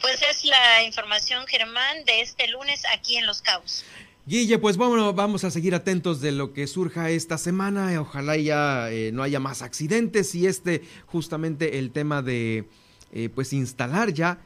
Pues 0.00 0.20
es 0.22 0.44
la 0.44 0.82
información, 0.84 1.46
Germán, 1.46 2.04
de 2.04 2.22
este 2.22 2.48
lunes 2.48 2.82
aquí 2.92 3.16
en 3.16 3.26
Los 3.26 3.42
Cabos. 3.42 3.84
Guille, 4.24 4.58
pues 4.58 4.76
bueno, 4.76 5.12
vamos 5.14 5.42
a 5.42 5.50
seguir 5.50 5.74
atentos 5.74 6.20
de 6.20 6.30
lo 6.30 6.52
que 6.52 6.68
surja 6.68 7.10
esta 7.10 7.38
semana. 7.38 8.00
Ojalá 8.00 8.36
ya 8.36 8.88
eh, 8.90 9.10
no 9.12 9.24
haya 9.24 9.40
más 9.40 9.62
accidentes 9.62 10.36
y 10.36 10.46
este, 10.46 10.82
justamente 11.06 11.80
el 11.80 11.90
tema 11.90 12.22
de, 12.22 12.68
eh, 13.12 13.28
pues 13.34 13.52
instalar 13.52 14.12
ya 14.12 14.38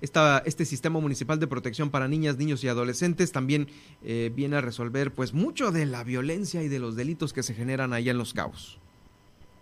esta, 0.00 0.42
este 0.46 0.64
sistema 0.64 1.00
municipal 1.00 1.38
de 1.38 1.46
protección 1.46 1.90
para 1.90 2.08
niñas, 2.08 2.38
niños 2.38 2.64
y 2.64 2.68
adolescentes 2.68 3.30
también 3.30 3.68
eh, 4.02 4.32
viene 4.34 4.56
a 4.56 4.62
resolver, 4.62 5.12
pues 5.12 5.34
mucho 5.34 5.70
de 5.70 5.84
la 5.84 6.02
violencia 6.02 6.62
y 6.62 6.68
de 6.68 6.78
los 6.78 6.96
delitos 6.96 7.34
que 7.34 7.42
se 7.42 7.52
generan 7.52 7.92
ahí 7.92 8.08
en 8.08 8.16
los 8.16 8.32
cabos. 8.32 8.78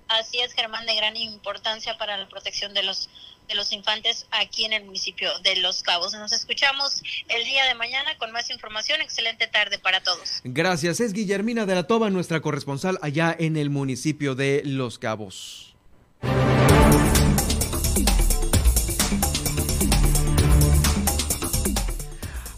Así 0.06 0.38
es, 0.38 0.52
Germán, 0.54 0.86
de 0.86 0.94
gran 0.94 1.16
importancia 1.16 1.98
para 1.98 2.16
la 2.16 2.28
protección 2.28 2.74
de 2.74 2.84
los 2.84 3.10
de 3.48 3.54
los 3.54 3.72
infantes 3.72 4.26
aquí 4.30 4.64
en 4.64 4.72
el 4.72 4.84
municipio 4.84 5.30
de 5.40 5.56
Los 5.56 5.82
Cabos. 5.82 6.12
Nos 6.12 6.32
escuchamos 6.32 7.02
el 7.28 7.44
día 7.44 7.64
de 7.64 7.74
mañana 7.74 8.16
con 8.18 8.30
más 8.30 8.50
información. 8.50 9.00
Excelente 9.00 9.46
tarde 9.46 9.78
para 9.78 10.02
todos. 10.02 10.40
Gracias. 10.44 11.00
Es 11.00 11.12
Guillermina 11.12 11.66
de 11.66 11.74
la 11.74 11.86
Toba, 11.86 12.10
nuestra 12.10 12.40
corresponsal 12.40 12.98
allá 13.02 13.34
en 13.38 13.56
el 13.56 13.70
municipio 13.70 14.34
de 14.34 14.62
Los 14.64 14.98
Cabos. 14.98 15.74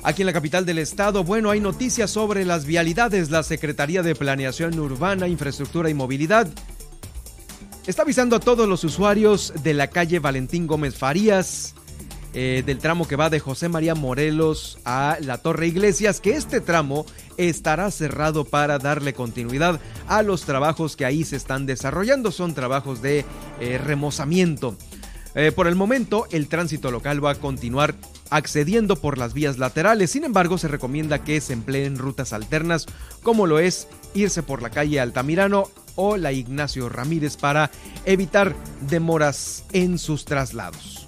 Aquí 0.03 0.23
en 0.23 0.27
la 0.27 0.33
capital 0.33 0.65
del 0.65 0.79
estado, 0.79 1.25
bueno, 1.25 1.51
hay 1.51 1.61
noticias 1.61 2.11
sobre 2.11 2.47
las 2.47 2.65
vialidades. 2.65 3.31
La 3.31 3.43
Secretaría 3.43 4.03
de 4.03 4.15
Planeación 4.15 4.79
Urbana, 4.79 5.29
Infraestructura 5.29 5.91
y 5.91 5.95
Movilidad 5.95 6.49
está 7.87 8.03
avisando 8.03 8.37
a 8.37 8.41
todos 8.41 8.69
los 8.69 8.85
usuarios 8.85 9.53
de 9.63 9.75
la 9.75 9.89
calle 9.89 10.19
Valentín 10.19 10.67
Gómez 10.67 10.97
Farías, 10.97 11.75
eh, 12.33 12.63
del 12.65 12.79
tramo 12.79 13.09
que 13.09 13.17
va 13.17 13.31
de 13.31 13.41
José 13.41 13.69
María 13.69 13.95
Morelos 13.95 14.79
a 14.85 15.19
la 15.21 15.39
Torre 15.39 15.67
Iglesias, 15.67 16.21
que 16.21 16.37
este 16.37 16.61
tramo 16.61 17.07
estará 17.37 17.91
cerrado 17.91 18.45
para 18.45 18.79
darle 18.79 19.15
continuidad 19.15 19.81
a 20.07 20.23
los 20.23 20.43
trabajos 20.43 20.95
que 20.95 21.05
ahí 21.05 21.25
se 21.25 21.37
están 21.37 21.67
desarrollando. 21.67 22.31
Son 22.31 22.55
trabajos 22.55 23.03
de 23.03 23.25
eh, 23.61 23.79
remozamiento. 23.79 24.77
Eh, 25.35 25.53
por 25.53 25.67
el 25.67 25.75
momento, 25.75 26.27
el 26.31 26.49
tránsito 26.49 26.91
local 26.91 27.25
va 27.25 27.33
a 27.33 27.35
continuar 27.37 27.95
accediendo 28.31 28.97
por 28.97 29.19
las 29.19 29.35
vías 29.35 29.59
laterales. 29.59 30.11
Sin 30.11 30.25
embargo, 30.25 30.59
se 30.59 30.69
recomienda 30.69 31.23
que 31.23 31.41
se 31.41 31.53
empleen 31.53 31.99
rutas 31.99 32.33
alternas, 32.33 32.87
como 33.23 33.47
lo 33.47 33.59
es 33.59 33.89
irse 34.15 34.43
por 34.43 34.63
la 34.63 34.71
calle 34.71 35.01
Altamirano 35.01 35.69
o 35.97 36.17
la 36.17 36.33
Ignacio 36.33 36.89
Ramírez 36.89 37.37
para 37.37 37.71
evitar 38.05 38.55
demoras 38.89 39.65
en 39.73 39.99
sus 39.99 40.25
traslados. 40.25 41.07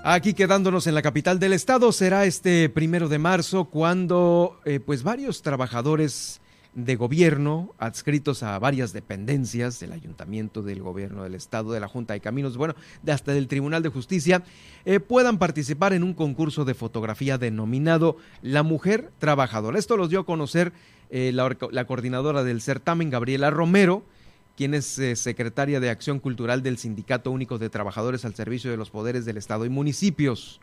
Aquí 0.05 0.35
quedándonos 0.35 0.89
en 0.89 0.97
la 0.97 1.03
capital 1.03 1.39
del 1.39 1.53
estado 1.53 1.93
será 1.93 2.27
este 2.27 2.69
primero 2.69 3.09
de 3.09 3.19
marzo 3.19 3.67
cuando 3.67 4.59
eh, 4.65 4.81
pues 4.81 5.05
varios 5.05 5.43
trabajadores 5.43 6.42
de 6.75 6.97
gobierno 6.97 7.75
adscritos 7.79 8.43
a 8.43 8.59
varias 8.59 8.93
dependencias 8.93 9.79
del 9.81 9.93
ayuntamiento, 9.93 10.63
del 10.63 10.83
gobierno 10.83 11.23
del 11.23 11.35
estado, 11.35 11.73
de 11.73 11.81
la 11.81 11.89
Junta 11.89 12.15
de 12.15 12.21
Caminos, 12.21 12.57
bueno, 12.57 12.75
hasta 13.07 13.33
del 13.33 13.49
Tribunal 13.49 13.83
de 13.83 13.91
Justicia, 13.91 14.43
eh, 14.85 15.01
puedan 15.01 15.39
participar 15.39 15.93
en 15.93 16.03
un 16.03 16.15
concurso 16.15 16.65
de 16.65 16.75
fotografía 16.75 17.39
denominado 17.39 18.17
La 18.41 18.63
Mujer 18.63 19.11
Trabajadora. 19.19 19.79
Esto 19.79 19.97
los 19.97 20.09
dio 20.09 20.21
a 20.21 20.27
conocer 20.27 20.73
eh, 21.11 21.31
la, 21.33 21.57
la 21.71 21.87
coordinadora 21.87 22.43
del 22.43 22.63
certamen, 22.63 23.11
Gabriela 23.11 23.51
Romero, 23.51 24.05
quien 24.57 24.75
es 24.75 24.99
eh, 24.99 25.17
secretaria 25.17 25.81
de 25.81 25.91
Acción 25.91 26.21
Cultural 26.21 26.63
del 26.63 26.79
Sindicato 26.79 27.31
Único 27.31 27.59
de 27.59 27.71
Trabajadores 27.71 28.25
al 28.25 28.35
Servicio 28.35 28.71
de 28.71 28.77
los 28.77 28.91
Poderes 28.91 29.25
del 29.25 29.37
Estado 29.37 29.65
y 29.65 29.69
Municipios. 29.69 30.61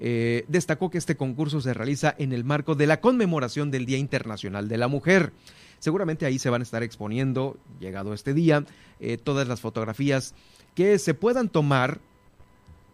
Eh, 0.00 0.44
destacó 0.48 0.90
que 0.90 0.98
este 0.98 1.16
concurso 1.16 1.60
se 1.60 1.74
realiza 1.74 2.14
en 2.18 2.32
el 2.32 2.44
marco 2.44 2.74
de 2.74 2.86
la 2.86 3.00
conmemoración 3.00 3.70
del 3.70 3.86
Día 3.86 3.98
Internacional 3.98 4.68
de 4.68 4.78
la 4.78 4.88
Mujer. 4.88 5.32
Seguramente 5.78 6.26
ahí 6.26 6.38
se 6.38 6.50
van 6.50 6.62
a 6.62 6.64
estar 6.64 6.82
exponiendo, 6.82 7.56
llegado 7.80 8.14
este 8.14 8.34
día, 8.34 8.64
eh, 9.00 9.16
todas 9.16 9.46
las 9.48 9.60
fotografías 9.60 10.34
que 10.74 10.98
se 10.98 11.14
puedan 11.14 11.48
tomar 11.48 11.98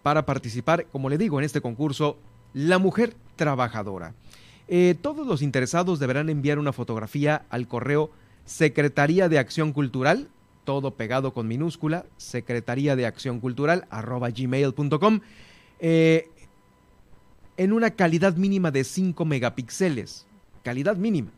para 0.02 0.26
participar, 0.26 0.86
como 0.86 1.09
le 1.09 1.18
digo, 1.18 1.39
en 1.39 1.44
este 1.44 1.60
concurso, 1.60 2.18
La 2.52 2.78
Mujer 2.78 3.14
Trabajadora. 3.36 4.14
todos 5.02 5.26
los 5.26 5.43
interesados 5.43 5.98
deberán 5.98 6.28
enviar 6.31 6.59
una 6.59 6.72
fotografía 6.72 7.44
al 7.51 7.68
correo 7.68 8.10
Secretaría 8.44 9.28
de 9.28 9.39
Acción 9.39 9.72
Cultural, 9.72 10.28
todo 10.64 10.93
pegado 10.93 11.32
con 11.32 11.48
minúscula, 11.48 12.05
Secretaría 12.16 12.97
de 12.97 13.06
Acción 13.06 13.40
Cultural, 13.40 13.86
arroba 13.90 14.31
gmail.com, 14.31 15.20
eh, 15.81 16.28
en 17.56 17.72
una 17.72 17.90
calidad 17.90 18.36
mínima 18.36 18.70
de 18.70 18.85
5 18.85 19.24
megapíxeles, 19.24 20.26
calidad 20.62 20.97
mínima, 20.97 21.31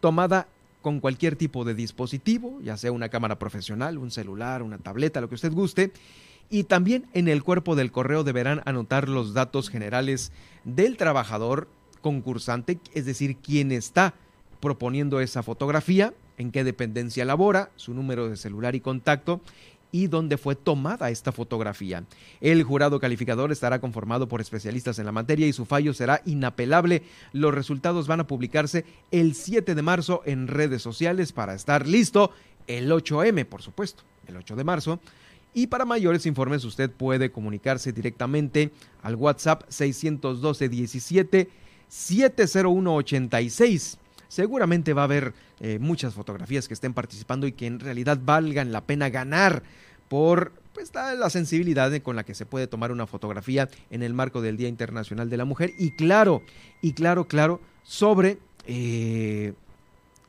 tomada 0.00 0.48
con 0.82 1.00
cualquier 1.00 1.36
tipo 1.36 1.64
de 1.64 1.74
dispositivo, 1.74 2.60
ya 2.62 2.76
sea 2.76 2.92
una 2.92 3.08
cámara 3.08 3.38
profesional, 3.38 3.98
un 3.98 4.10
celular, 4.10 4.62
una 4.62 4.78
tableta, 4.78 5.20
lo 5.20 5.28
que 5.28 5.34
usted 5.34 5.52
guste, 5.52 5.92
y 6.48 6.64
también 6.64 7.06
en 7.12 7.28
el 7.28 7.42
cuerpo 7.42 7.74
del 7.74 7.90
correo 7.90 8.22
deberán 8.22 8.62
anotar 8.66 9.08
los 9.08 9.34
datos 9.34 9.68
generales 9.68 10.30
del 10.64 10.96
trabajador 10.96 11.68
concursante, 12.02 12.78
es 12.94 13.04
decir, 13.04 13.36
quién 13.36 13.72
está 13.72 14.14
proponiendo 14.60 15.20
esa 15.20 15.42
fotografía, 15.42 16.14
en 16.38 16.52
qué 16.52 16.62
dependencia 16.62 17.24
labora, 17.24 17.70
su 17.76 17.94
número 17.94 18.28
de 18.28 18.36
celular 18.36 18.74
y 18.74 18.80
contacto 18.80 19.40
y 19.92 20.08
dónde 20.08 20.36
fue 20.36 20.54
tomada 20.56 21.10
esta 21.10 21.32
fotografía. 21.32 22.04
El 22.40 22.62
jurado 22.62 23.00
calificador 23.00 23.52
estará 23.52 23.80
conformado 23.80 24.28
por 24.28 24.40
especialistas 24.40 24.98
en 24.98 25.06
la 25.06 25.12
materia 25.12 25.46
y 25.46 25.52
su 25.52 25.64
fallo 25.64 25.94
será 25.94 26.22
inapelable. 26.24 27.02
Los 27.32 27.54
resultados 27.54 28.06
van 28.06 28.20
a 28.20 28.26
publicarse 28.26 28.84
el 29.10 29.34
7 29.34 29.74
de 29.74 29.82
marzo 29.82 30.22
en 30.26 30.48
redes 30.48 30.82
sociales 30.82 31.32
para 31.32 31.54
estar 31.54 31.86
listo 31.86 32.32
el 32.66 32.90
8M, 32.90 33.46
por 33.46 33.62
supuesto, 33.62 34.02
el 34.26 34.36
8 34.36 34.56
de 34.56 34.64
marzo. 34.64 35.00
Y 35.54 35.68
para 35.68 35.86
mayores 35.86 36.26
informes 36.26 36.64
usted 36.64 36.90
puede 36.90 37.30
comunicarse 37.30 37.92
directamente 37.92 38.72
al 39.02 39.14
WhatsApp 39.14 39.62
612 39.68 40.68
17 40.68 41.50
701 41.88 42.94
86 42.94 43.98
seguramente 44.28 44.92
va 44.92 45.02
a 45.02 45.04
haber 45.04 45.34
eh, 45.60 45.78
muchas 45.78 46.14
fotografías 46.14 46.68
que 46.68 46.74
estén 46.74 46.94
participando 46.94 47.46
y 47.46 47.52
que 47.52 47.66
en 47.66 47.80
realidad 47.80 48.18
valgan 48.22 48.72
la 48.72 48.82
pena 48.82 49.08
ganar 49.08 49.62
por 50.08 50.52
pues, 50.72 50.92
la 50.94 51.30
sensibilidad 51.30 51.90
con 52.02 52.16
la 52.16 52.24
que 52.24 52.34
se 52.34 52.46
puede 52.46 52.66
tomar 52.66 52.92
una 52.92 53.06
fotografía 53.06 53.68
en 53.90 54.02
el 54.02 54.14
marco 54.14 54.42
del 54.42 54.56
Día 54.56 54.68
Internacional 54.68 55.30
de 55.30 55.36
la 55.36 55.44
Mujer 55.44 55.72
y 55.78 55.92
claro, 55.92 56.42
y 56.82 56.92
claro, 56.92 57.26
claro, 57.26 57.60
sobre 57.82 58.38
eh, 58.66 59.54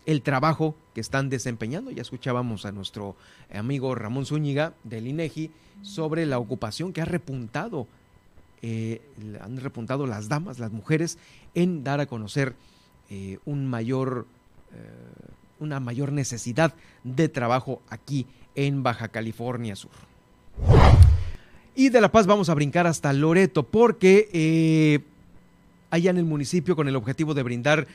el 0.06 0.22
trabajo 0.22 0.76
que 0.94 1.02
están 1.02 1.30
desempeñando. 1.30 1.91
Ya 1.91 2.02
escuchábamos 2.02 2.65
a 2.65 2.72
nuestro 2.72 3.15
amigo 3.53 3.94
Ramón 3.94 4.26
Zúñiga 4.26 4.74
del 4.84 5.07
INEGI 5.07 5.52
sobre 5.82 6.26
la 6.26 6.40
ocupación 6.40 6.94
que 6.94 7.02
ha 7.02 7.06
repuntado, 7.06 7.88
eh, 8.61 9.02
han 9.41 9.57
repuntado 9.57 10.07
las 10.07 10.30
damas, 10.30 10.60
las 10.60 10.72
mujeres, 10.72 11.18
en 11.56 11.84
dar 11.84 11.99
a 11.99 12.06
conocer 12.06 12.56
eh, 13.09 13.38
un 13.45 13.65
mayor, 13.65 14.25
eh, 14.73 15.31
una 15.59 15.79
mayor 15.79 16.11
necesidad 16.11 16.73
de 17.05 17.29
trabajo 17.29 17.81
aquí 17.89 18.25
en 18.53 18.84
Baja 18.84 19.07
California 19.07 19.77
Sur. 19.77 19.91
Y 21.73 21.89
de 21.89 22.01
La 22.01 22.11
Paz 22.11 22.27
vamos 22.27 22.49
a 22.49 22.53
brincar 22.53 22.85
hasta 22.85 23.13
Loreto 23.13 23.63
porque 23.63 24.29
eh, 24.34 24.99
allá 25.89 26.09
en 26.11 26.17
el 26.17 26.25
municipio 26.25 26.75
con 26.75 26.89
el 26.89 26.95
objetivo 26.95 27.34
de 27.34 27.43
brindar 27.43 27.88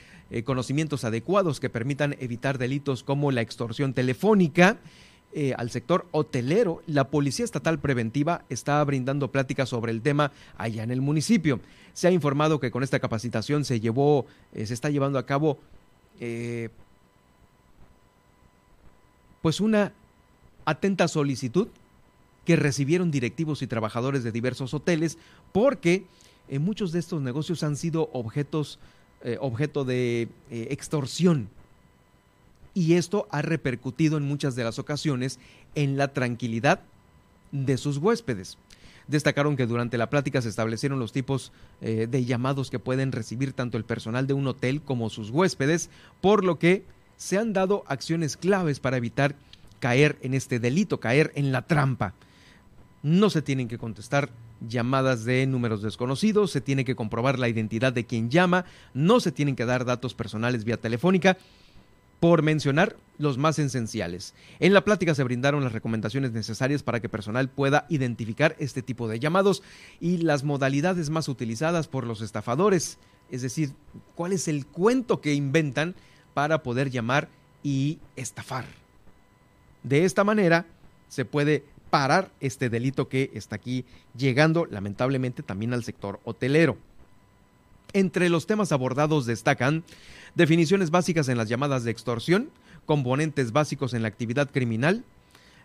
conocimientos 0.44 1.04
adecuados 1.04 1.60
que 1.60 1.68
permitan 1.68 2.16
evitar 2.18 2.56
delitos 2.56 3.02
como 3.02 3.30
la 3.32 3.42
extorsión 3.42 3.92
telefónica. 3.92 4.78
Al 5.58 5.70
sector 5.70 6.06
hotelero, 6.10 6.82
la 6.86 7.08
Policía 7.08 7.44
Estatal 7.44 7.78
Preventiva 7.78 8.44
está 8.48 8.82
brindando 8.82 9.30
pláticas 9.30 9.68
sobre 9.68 9.92
el 9.92 10.00
tema 10.00 10.32
allá 10.56 10.84
en 10.84 10.90
el 10.90 11.02
municipio. 11.02 11.60
Se 11.94 12.08
ha 12.08 12.10
informado 12.10 12.60
que 12.60 12.70
con 12.70 12.82
esta 12.82 13.00
capacitación 13.00 13.64
se 13.64 13.80
llevó, 13.80 14.26
eh, 14.52 14.66
se 14.66 14.74
está 14.74 14.90
llevando 14.90 15.18
a 15.18 15.26
cabo 15.26 15.58
pues 19.40 19.60
una 19.60 19.92
atenta 20.64 21.08
solicitud 21.08 21.66
que 22.44 22.56
recibieron 22.56 23.10
directivos 23.10 23.62
y 23.62 23.66
trabajadores 23.66 24.24
de 24.24 24.32
diversos 24.32 24.74
hoteles 24.74 25.18
porque 25.52 26.04
eh, 26.48 26.58
muchos 26.58 26.92
de 26.92 26.98
estos 26.98 27.22
negocios 27.22 27.62
han 27.62 27.76
sido 27.76 28.10
objetos, 28.12 28.78
eh, 29.22 29.36
objeto 29.40 29.84
de 29.84 30.28
eh, 30.50 30.68
extorsión. 30.70 31.48
Y 32.74 32.94
esto 32.94 33.28
ha 33.30 33.42
repercutido 33.42 34.16
en 34.16 34.24
muchas 34.24 34.56
de 34.56 34.64
las 34.64 34.78
ocasiones 34.78 35.38
en 35.74 35.96
la 35.96 36.08
tranquilidad 36.12 36.80
de 37.52 37.76
sus 37.76 37.98
huéspedes. 37.98 38.56
Destacaron 39.12 39.56
que 39.56 39.66
durante 39.66 39.98
la 39.98 40.08
plática 40.08 40.40
se 40.40 40.48
establecieron 40.48 40.98
los 40.98 41.12
tipos 41.12 41.52
de 41.82 42.24
llamados 42.24 42.70
que 42.70 42.78
pueden 42.78 43.12
recibir 43.12 43.52
tanto 43.52 43.76
el 43.76 43.84
personal 43.84 44.26
de 44.26 44.32
un 44.32 44.46
hotel 44.46 44.80
como 44.80 45.10
sus 45.10 45.28
huéspedes, 45.28 45.90
por 46.22 46.44
lo 46.44 46.58
que 46.58 46.86
se 47.18 47.36
han 47.36 47.52
dado 47.52 47.84
acciones 47.88 48.38
claves 48.38 48.80
para 48.80 48.96
evitar 48.96 49.36
caer 49.80 50.16
en 50.22 50.32
este 50.32 50.58
delito, 50.58 50.98
caer 50.98 51.30
en 51.34 51.52
la 51.52 51.60
trampa. 51.66 52.14
No 53.02 53.28
se 53.28 53.42
tienen 53.42 53.68
que 53.68 53.76
contestar 53.76 54.30
llamadas 54.66 55.26
de 55.26 55.46
números 55.46 55.82
desconocidos, 55.82 56.50
se 56.50 56.62
tiene 56.62 56.86
que 56.86 56.94
comprobar 56.94 57.38
la 57.38 57.50
identidad 57.50 57.92
de 57.92 58.06
quien 58.06 58.30
llama, 58.30 58.64
no 58.94 59.20
se 59.20 59.30
tienen 59.30 59.56
que 59.56 59.66
dar 59.66 59.84
datos 59.84 60.14
personales 60.14 60.64
vía 60.64 60.78
telefónica, 60.78 61.36
por 62.22 62.42
mencionar 62.42 62.94
los 63.18 63.36
más 63.36 63.58
esenciales. 63.58 64.32
En 64.60 64.74
la 64.74 64.84
plática 64.84 65.12
se 65.12 65.24
brindaron 65.24 65.64
las 65.64 65.72
recomendaciones 65.72 66.30
necesarias 66.30 66.84
para 66.84 67.00
que 67.00 67.08
personal 67.08 67.48
pueda 67.48 67.84
identificar 67.88 68.54
este 68.60 68.80
tipo 68.80 69.08
de 69.08 69.18
llamados 69.18 69.64
y 69.98 70.18
las 70.18 70.44
modalidades 70.44 71.10
más 71.10 71.26
utilizadas 71.26 71.88
por 71.88 72.06
los 72.06 72.20
estafadores, 72.20 72.98
es 73.28 73.42
decir, 73.42 73.72
cuál 74.14 74.32
es 74.32 74.46
el 74.46 74.66
cuento 74.66 75.20
que 75.20 75.34
inventan 75.34 75.96
para 76.32 76.62
poder 76.62 76.90
llamar 76.90 77.28
y 77.64 77.98
estafar. 78.14 78.66
De 79.82 80.04
esta 80.04 80.22
manera 80.22 80.66
se 81.08 81.24
puede 81.24 81.64
parar 81.90 82.30
este 82.38 82.70
delito 82.70 83.08
que 83.08 83.32
está 83.34 83.56
aquí 83.56 83.84
llegando 84.16 84.66
lamentablemente 84.66 85.42
también 85.42 85.72
al 85.72 85.82
sector 85.82 86.20
hotelero. 86.22 86.78
Entre 87.94 88.28
los 88.28 88.46
temas 88.46 88.70
abordados 88.70 89.26
destacan 89.26 89.82
definiciones 90.34 90.90
básicas 90.90 91.28
en 91.28 91.38
las 91.38 91.48
llamadas 91.48 91.84
de 91.84 91.90
extorsión, 91.90 92.50
componentes 92.86 93.52
básicos 93.52 93.94
en 93.94 94.02
la 94.02 94.08
actividad 94.08 94.50
criminal, 94.50 95.04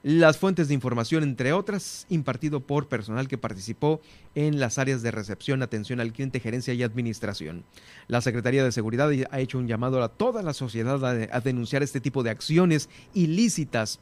las 0.03 0.37
fuentes 0.37 0.67
de 0.67 0.73
información, 0.73 1.23
entre 1.23 1.53
otras, 1.53 2.05
impartido 2.09 2.59
por 2.59 2.87
personal 2.87 3.27
que 3.27 3.37
participó 3.37 3.99
en 4.35 4.59
las 4.59 4.77
áreas 4.77 5.01
de 5.01 5.11
recepción, 5.11 5.63
atención 5.63 5.99
al 5.99 6.13
cliente, 6.13 6.39
gerencia 6.39 6.73
y 6.73 6.83
administración. 6.83 7.63
La 8.07 8.21
Secretaría 8.21 8.63
de 8.63 8.71
Seguridad 8.71 9.09
ha 9.31 9.39
hecho 9.39 9.57
un 9.57 9.67
llamado 9.67 10.01
a 10.03 10.09
toda 10.09 10.43
la 10.43 10.53
sociedad 10.53 11.03
a, 11.03 11.41
denunciar 11.41 11.81
este 11.81 11.99
tipo 11.99 12.23
de 12.23 12.29
acciones 12.29 12.89
ilícitas 13.13 13.99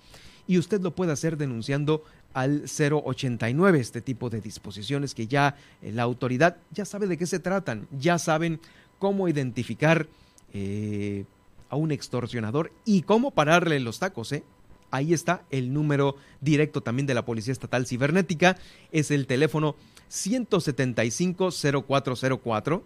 y 0.48 0.58
usted 0.58 0.82
lo 0.82 0.94
puede 0.94 1.14
hacer 1.14 1.38
denunciando 1.38 2.04
al 2.34 2.66
089 2.66 3.80
este 3.80 4.02
tipo 4.02 4.30
de 4.30 4.42
disposiciones 4.42 5.16
que 5.16 5.28
ya 5.28 5.56
eh, 5.82 5.94
la 5.94 6.04
autoridad 6.04 6.58
ya 6.72 6.84
sabe 6.84 7.08
de 7.08 7.18
qué 7.18 7.26
se 7.26 7.40
tratan, 7.40 7.88
ya 7.98 8.20
saben 8.20 8.60
cómo 9.00 9.30
identificar 9.30 10.08
eh, 10.54 11.26
a 11.70 11.76
un 11.76 11.92
extorsionador. 11.92 12.72
Y 12.86 13.04
cómo 13.04 13.32
pararle 13.32 13.80
los 13.80 14.00
tacos, 14.00 14.32
¿eh? 14.32 14.44
Ahí 14.92 15.14
está 15.14 15.44
el 15.50 15.74
número 15.74 16.16
directo 16.42 16.82
también 16.82 17.08
de 17.08 17.14
la 17.14 17.26
Policía 17.26 17.52
Estatal 17.52 17.86
Cibernética, 17.86 18.58
es 18.92 19.12
el 19.12 19.28
teléfono 19.28 19.76
175 20.08 21.50
0404 21.88 22.84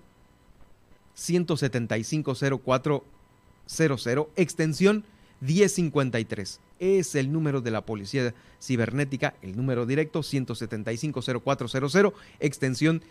175 1.14 2.34
0400 2.36 4.28
extensión 4.38 5.04
1053 5.42 6.62
es 6.80 7.16
el 7.16 7.32
número 7.32 7.62
de 7.62 7.72
la 7.72 7.86
Policía 7.86 8.34
Cibernética, 8.62 9.36
el 9.42 9.56
número 9.56 9.86
directo 9.86 10.22
175-0400, 10.22 12.14
extensión 12.40 13.02
1053, 13.02 13.04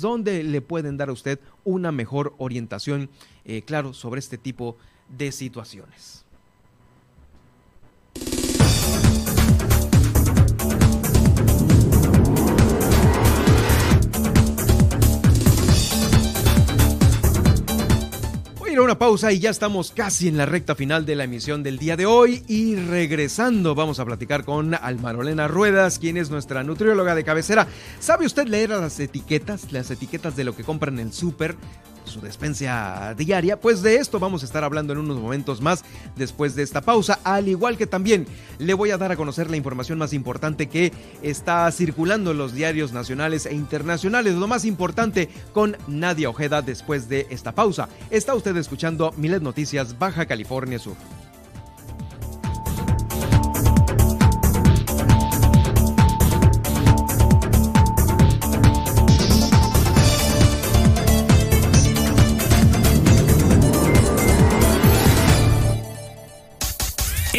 donde 0.00 0.42
le 0.42 0.60
pueden 0.60 0.96
dar 0.96 1.08
a 1.08 1.12
usted 1.12 1.38
una 1.64 1.92
mejor 1.92 2.34
orientación, 2.38 3.10
eh, 3.44 3.62
claro, 3.62 3.92
sobre 3.92 4.18
este 4.18 4.38
tipo 4.38 4.76
de 5.08 5.32
situaciones. 5.32 6.24
Ir 18.72 18.78
a 18.78 18.82
una 18.82 18.98
pausa 18.98 19.32
y 19.32 19.38
ya 19.38 19.50
estamos 19.50 19.92
casi 19.92 20.28
en 20.28 20.38
la 20.38 20.46
recta 20.46 20.74
final 20.74 21.04
de 21.04 21.14
la 21.14 21.24
emisión 21.24 21.62
del 21.62 21.78
día 21.78 21.94
de 21.94 22.06
hoy 22.06 22.42
y 22.48 22.74
regresando 22.76 23.74
vamos 23.74 24.00
a 24.00 24.06
platicar 24.06 24.44
con 24.44 24.74
Almarolena 24.74 25.46
Ruedas, 25.46 25.98
quien 25.98 26.16
es 26.16 26.30
nuestra 26.30 26.64
nutrióloga 26.64 27.14
de 27.14 27.22
cabecera. 27.22 27.66
¿Sabe 28.00 28.24
usted 28.24 28.46
leer 28.46 28.70
las 28.70 28.98
etiquetas, 28.98 29.72
las 29.72 29.90
etiquetas 29.90 30.36
de 30.36 30.44
lo 30.44 30.56
que 30.56 30.64
compran 30.64 30.98
en 30.98 31.08
el 31.08 31.12
súper? 31.12 31.54
Su 32.04 32.20
despensa 32.20 33.14
diaria. 33.16 33.60
Pues 33.60 33.82
de 33.82 33.96
esto 33.96 34.18
vamos 34.18 34.42
a 34.42 34.46
estar 34.46 34.64
hablando 34.64 34.92
en 34.92 34.98
unos 34.98 35.18
momentos 35.18 35.60
más 35.60 35.84
después 36.16 36.54
de 36.54 36.62
esta 36.62 36.80
pausa, 36.80 37.18
al 37.24 37.48
igual 37.48 37.76
que 37.76 37.86
también 37.86 38.26
le 38.58 38.74
voy 38.74 38.90
a 38.90 38.98
dar 38.98 39.12
a 39.12 39.16
conocer 39.16 39.50
la 39.50 39.56
información 39.56 39.98
más 39.98 40.12
importante 40.12 40.68
que 40.68 40.92
está 41.22 41.70
circulando 41.72 42.32
en 42.32 42.38
los 42.38 42.54
diarios 42.54 42.92
nacionales 42.92 43.46
e 43.46 43.54
internacionales. 43.54 44.34
Lo 44.34 44.48
más 44.48 44.64
importante 44.64 45.28
con 45.52 45.76
Nadia 45.86 46.30
Ojeda 46.30 46.62
después 46.62 47.08
de 47.08 47.26
esta 47.30 47.54
pausa. 47.54 47.88
Está 48.10 48.34
usted 48.34 48.56
escuchando 48.56 49.12
Milet 49.16 49.42
Noticias 49.42 49.98
Baja 49.98 50.26
California 50.26 50.78
Sur. 50.78 50.96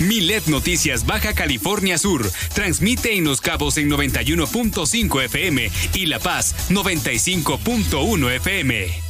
Milet 0.00 0.46
Noticias 0.46 1.06
Baja 1.06 1.34
California 1.34 1.98
Sur 1.98 2.30
transmite 2.54 3.16
en 3.16 3.24
Los 3.24 3.40
Cabos 3.40 3.76
en 3.78 3.90
91.5 3.90 5.24
FM 5.24 5.70
y 5.94 6.06
La 6.06 6.18
Paz 6.18 6.54
95.1 6.70 8.30
FM. 8.36 9.09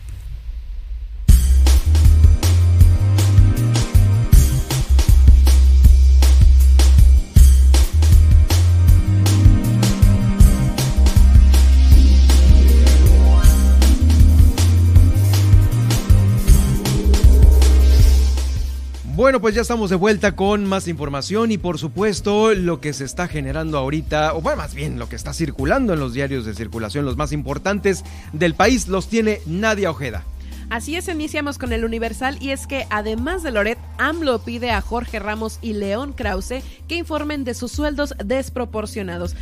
Bueno, 19.31 19.43
pues 19.43 19.55
ya 19.55 19.61
estamos 19.61 19.89
de 19.89 19.95
vuelta 19.95 20.35
con 20.35 20.65
más 20.65 20.89
información 20.89 21.53
y 21.53 21.57
por 21.57 21.79
supuesto 21.79 22.53
lo 22.53 22.81
que 22.81 22.91
se 22.91 23.05
está 23.05 23.29
generando 23.29 23.77
ahorita, 23.77 24.33
o 24.33 24.41
más 24.41 24.75
bien 24.75 24.99
lo 24.99 25.07
que 25.07 25.15
está 25.15 25.33
circulando 25.33 25.93
en 25.93 26.01
los 26.01 26.13
diarios 26.13 26.43
de 26.43 26.53
circulación, 26.53 27.05
los 27.05 27.15
más 27.15 27.31
importantes 27.31 28.03
del 28.33 28.55
país, 28.55 28.89
los 28.89 29.07
tiene 29.07 29.39
Nadia 29.45 29.89
Ojeda. 29.89 30.25
Así 30.69 30.97
es, 30.97 31.07
iniciamos 31.07 31.57
con 31.57 31.71
el 31.71 31.85
Universal 31.85 32.39
y 32.41 32.49
es 32.49 32.67
que 32.67 32.85
además 32.89 33.41
de 33.41 33.51
Loret, 33.51 33.79
AMLO 33.97 34.39
pide 34.39 34.71
a 34.71 34.81
Jorge 34.81 35.19
Ramos 35.19 35.59
y 35.61 35.75
León 35.75 36.11
Krause 36.11 36.61
que 36.89 36.95
informen 36.95 37.45
de 37.45 37.53
sus 37.53 37.71
sueldos 37.71 38.13
desproporcionados. 38.21 39.37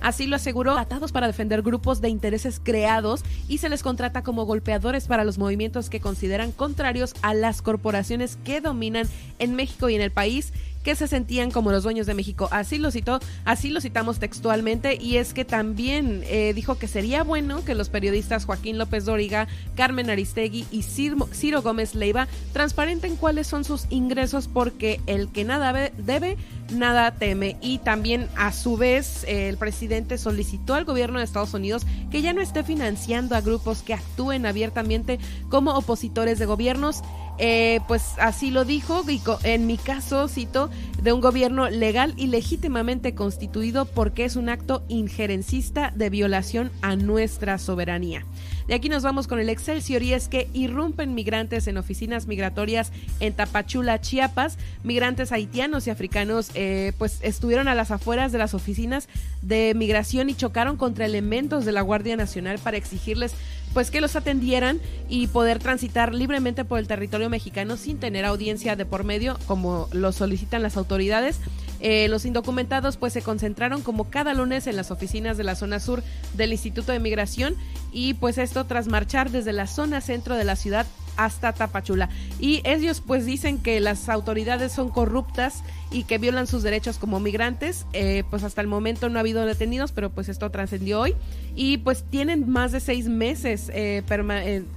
Así 0.00 0.26
lo 0.26 0.36
aseguró, 0.36 0.78
atados 0.78 1.12
para 1.12 1.26
defender 1.26 1.62
grupos 1.62 2.00
de 2.00 2.08
intereses 2.08 2.60
creados 2.62 3.22
y 3.48 3.58
se 3.58 3.68
les 3.68 3.82
contrata 3.82 4.22
como 4.22 4.44
golpeadores 4.44 5.06
para 5.06 5.24
los 5.24 5.38
movimientos 5.38 5.90
que 5.90 6.00
consideran 6.00 6.52
contrarios 6.52 7.14
a 7.22 7.34
las 7.34 7.62
corporaciones 7.62 8.38
que 8.44 8.60
dominan 8.60 9.08
en 9.38 9.54
México 9.54 9.88
y 9.88 9.94
en 9.94 10.00
el 10.00 10.10
país 10.10 10.52
que 10.82 10.94
se 10.94 11.06
sentían 11.06 11.50
como 11.50 11.72
los 11.72 11.82
dueños 11.82 12.06
de 12.06 12.14
México. 12.14 12.48
Así 12.50 12.78
lo 12.78 12.90
citó, 12.90 13.20
así 13.44 13.68
lo 13.68 13.80
citamos 13.80 14.18
textualmente 14.18 14.96
y 15.00 15.16
es 15.16 15.34
que 15.34 15.44
también 15.44 16.22
eh, 16.26 16.52
dijo 16.54 16.78
que 16.78 16.88
sería 16.88 17.22
bueno 17.22 17.64
que 17.64 17.74
los 17.74 17.88
periodistas 17.88 18.44
Joaquín 18.46 18.78
López 18.78 19.04
Dóriga, 19.04 19.46
Carmen 19.74 20.10
Aristegui 20.10 20.66
y 20.70 20.82
Ciro, 20.82 21.62
Gómez 21.62 21.94
Leiva 21.94 22.28
transparenten 22.52 23.16
cuáles 23.16 23.46
son 23.46 23.64
sus 23.64 23.86
ingresos 23.90 24.48
porque 24.48 25.00
el 25.06 25.28
que 25.30 25.44
nada 25.44 25.72
debe, 25.72 26.36
nada 26.72 27.12
teme. 27.12 27.56
Y 27.60 27.78
también 27.78 28.28
a 28.36 28.52
su 28.52 28.76
vez 28.76 29.24
el 29.26 29.56
presidente 29.56 30.18
solicitó 30.18 30.74
al 30.74 30.84
gobierno 30.84 31.18
de 31.18 31.24
Estados 31.24 31.54
Unidos 31.54 31.86
que 32.10 32.22
ya 32.22 32.32
no 32.32 32.40
esté 32.40 32.64
financiando 32.64 33.34
a 33.34 33.40
grupos 33.40 33.82
que 33.82 33.94
actúen 33.94 34.46
abiertamente 34.46 35.18
como 35.48 35.72
opositores 35.72 36.38
de 36.38 36.46
gobiernos 36.46 37.02
Eh, 37.42 37.80
pues 37.88 38.02
así 38.18 38.50
lo 38.50 38.66
dijo, 38.66 39.02
y 39.08 39.18
en 39.44 39.66
mi 39.66 39.78
caso, 39.78 40.28
cito, 40.28 40.68
de 41.02 41.14
un 41.14 41.22
gobierno 41.22 41.70
legal 41.70 42.12
y 42.18 42.26
legítimamente 42.26 43.14
constituido 43.14 43.86
porque 43.86 44.26
es 44.26 44.36
un 44.36 44.50
acto 44.50 44.82
injerencista 44.88 45.90
de 45.96 46.10
violación 46.10 46.70
a 46.82 46.96
nuestra 46.96 47.56
soberanía. 47.56 48.26
De 48.70 48.76
aquí 48.76 48.88
nos 48.88 49.02
vamos 49.02 49.26
con 49.26 49.40
el 49.40 49.48
Excelsior 49.48 50.00
y 50.04 50.12
es 50.12 50.28
que 50.28 50.48
irrumpen 50.52 51.12
migrantes 51.12 51.66
en 51.66 51.76
oficinas 51.76 52.28
migratorias 52.28 52.92
en 53.18 53.32
Tapachula, 53.32 54.00
Chiapas. 54.00 54.58
Migrantes 54.84 55.32
haitianos 55.32 55.88
y 55.88 55.90
africanos 55.90 56.52
eh, 56.54 56.92
pues 56.96 57.18
estuvieron 57.22 57.66
a 57.66 57.74
las 57.74 57.90
afueras 57.90 58.30
de 58.30 58.38
las 58.38 58.54
oficinas 58.54 59.08
de 59.42 59.72
migración 59.74 60.30
y 60.30 60.36
chocaron 60.36 60.76
contra 60.76 61.04
elementos 61.04 61.64
de 61.64 61.72
la 61.72 61.82
Guardia 61.82 62.16
Nacional 62.16 62.60
para 62.60 62.76
exigirles 62.76 63.34
pues 63.74 63.90
que 63.90 64.00
los 64.00 64.14
atendieran 64.14 64.80
y 65.08 65.26
poder 65.26 65.58
transitar 65.58 66.14
libremente 66.14 66.64
por 66.64 66.78
el 66.78 66.86
territorio 66.86 67.28
mexicano 67.28 67.76
sin 67.76 67.98
tener 67.98 68.24
audiencia 68.24 68.76
de 68.76 68.86
por 68.86 69.02
medio 69.02 69.36
como 69.48 69.88
lo 69.90 70.12
solicitan 70.12 70.62
las 70.62 70.76
autoridades. 70.76 71.40
Eh, 71.80 72.08
los 72.08 72.24
indocumentados 72.24 72.96
pues 72.96 73.12
se 73.12 73.22
concentraron 73.22 73.82
como 73.82 74.10
cada 74.10 74.34
lunes 74.34 74.66
en 74.66 74.76
las 74.76 74.90
oficinas 74.90 75.36
de 75.36 75.44
la 75.44 75.54
zona 75.54 75.80
sur 75.80 76.02
del 76.34 76.52
Instituto 76.52 76.92
de 76.92 77.00
Migración 77.00 77.56
y 77.92 78.14
pues 78.14 78.38
esto 78.38 78.64
tras 78.66 78.86
marchar 78.86 79.30
desde 79.30 79.52
la 79.52 79.66
zona 79.66 80.00
centro 80.00 80.36
de 80.36 80.44
la 80.44 80.56
ciudad 80.56 80.86
hasta 81.16 81.52
Tapachula. 81.52 82.08
Y 82.38 82.62
ellos 82.64 83.02
pues 83.06 83.26
dicen 83.26 83.58
que 83.58 83.80
las 83.80 84.08
autoridades 84.08 84.72
son 84.72 84.90
corruptas 84.90 85.62
y 85.90 86.04
que 86.04 86.18
violan 86.18 86.46
sus 86.46 86.62
derechos 86.62 86.98
como 86.98 87.20
migrantes. 87.20 87.86
Eh, 87.92 88.24
pues 88.30 88.42
hasta 88.42 88.60
el 88.60 88.66
momento 88.66 89.08
no 89.08 89.18
ha 89.18 89.20
habido 89.20 89.44
detenidos, 89.44 89.92
pero 89.92 90.10
pues 90.10 90.28
esto 90.28 90.50
trascendió 90.50 91.00
hoy. 91.00 91.14
Y 91.54 91.78
pues 91.78 92.04
tienen 92.04 92.48
más 92.48 92.72
de 92.72 92.80
seis 92.80 93.08
meses 93.08 93.70
eh, 93.74 94.02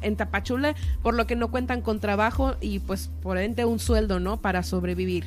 en, 0.01 0.15
Tapachula, 0.15 0.75
por 1.01 1.13
lo 1.13 1.27
que 1.27 1.35
no 1.35 1.49
cuentan 1.49 1.81
con 1.81 1.99
trabajo 1.99 2.55
y 2.59 2.79
pues 2.79 3.09
por 3.21 3.37
ende 3.37 3.65
un 3.65 3.79
sueldo, 3.79 4.19
¿no? 4.19 4.37
Para 4.37 4.63
sobrevivir. 4.63 5.25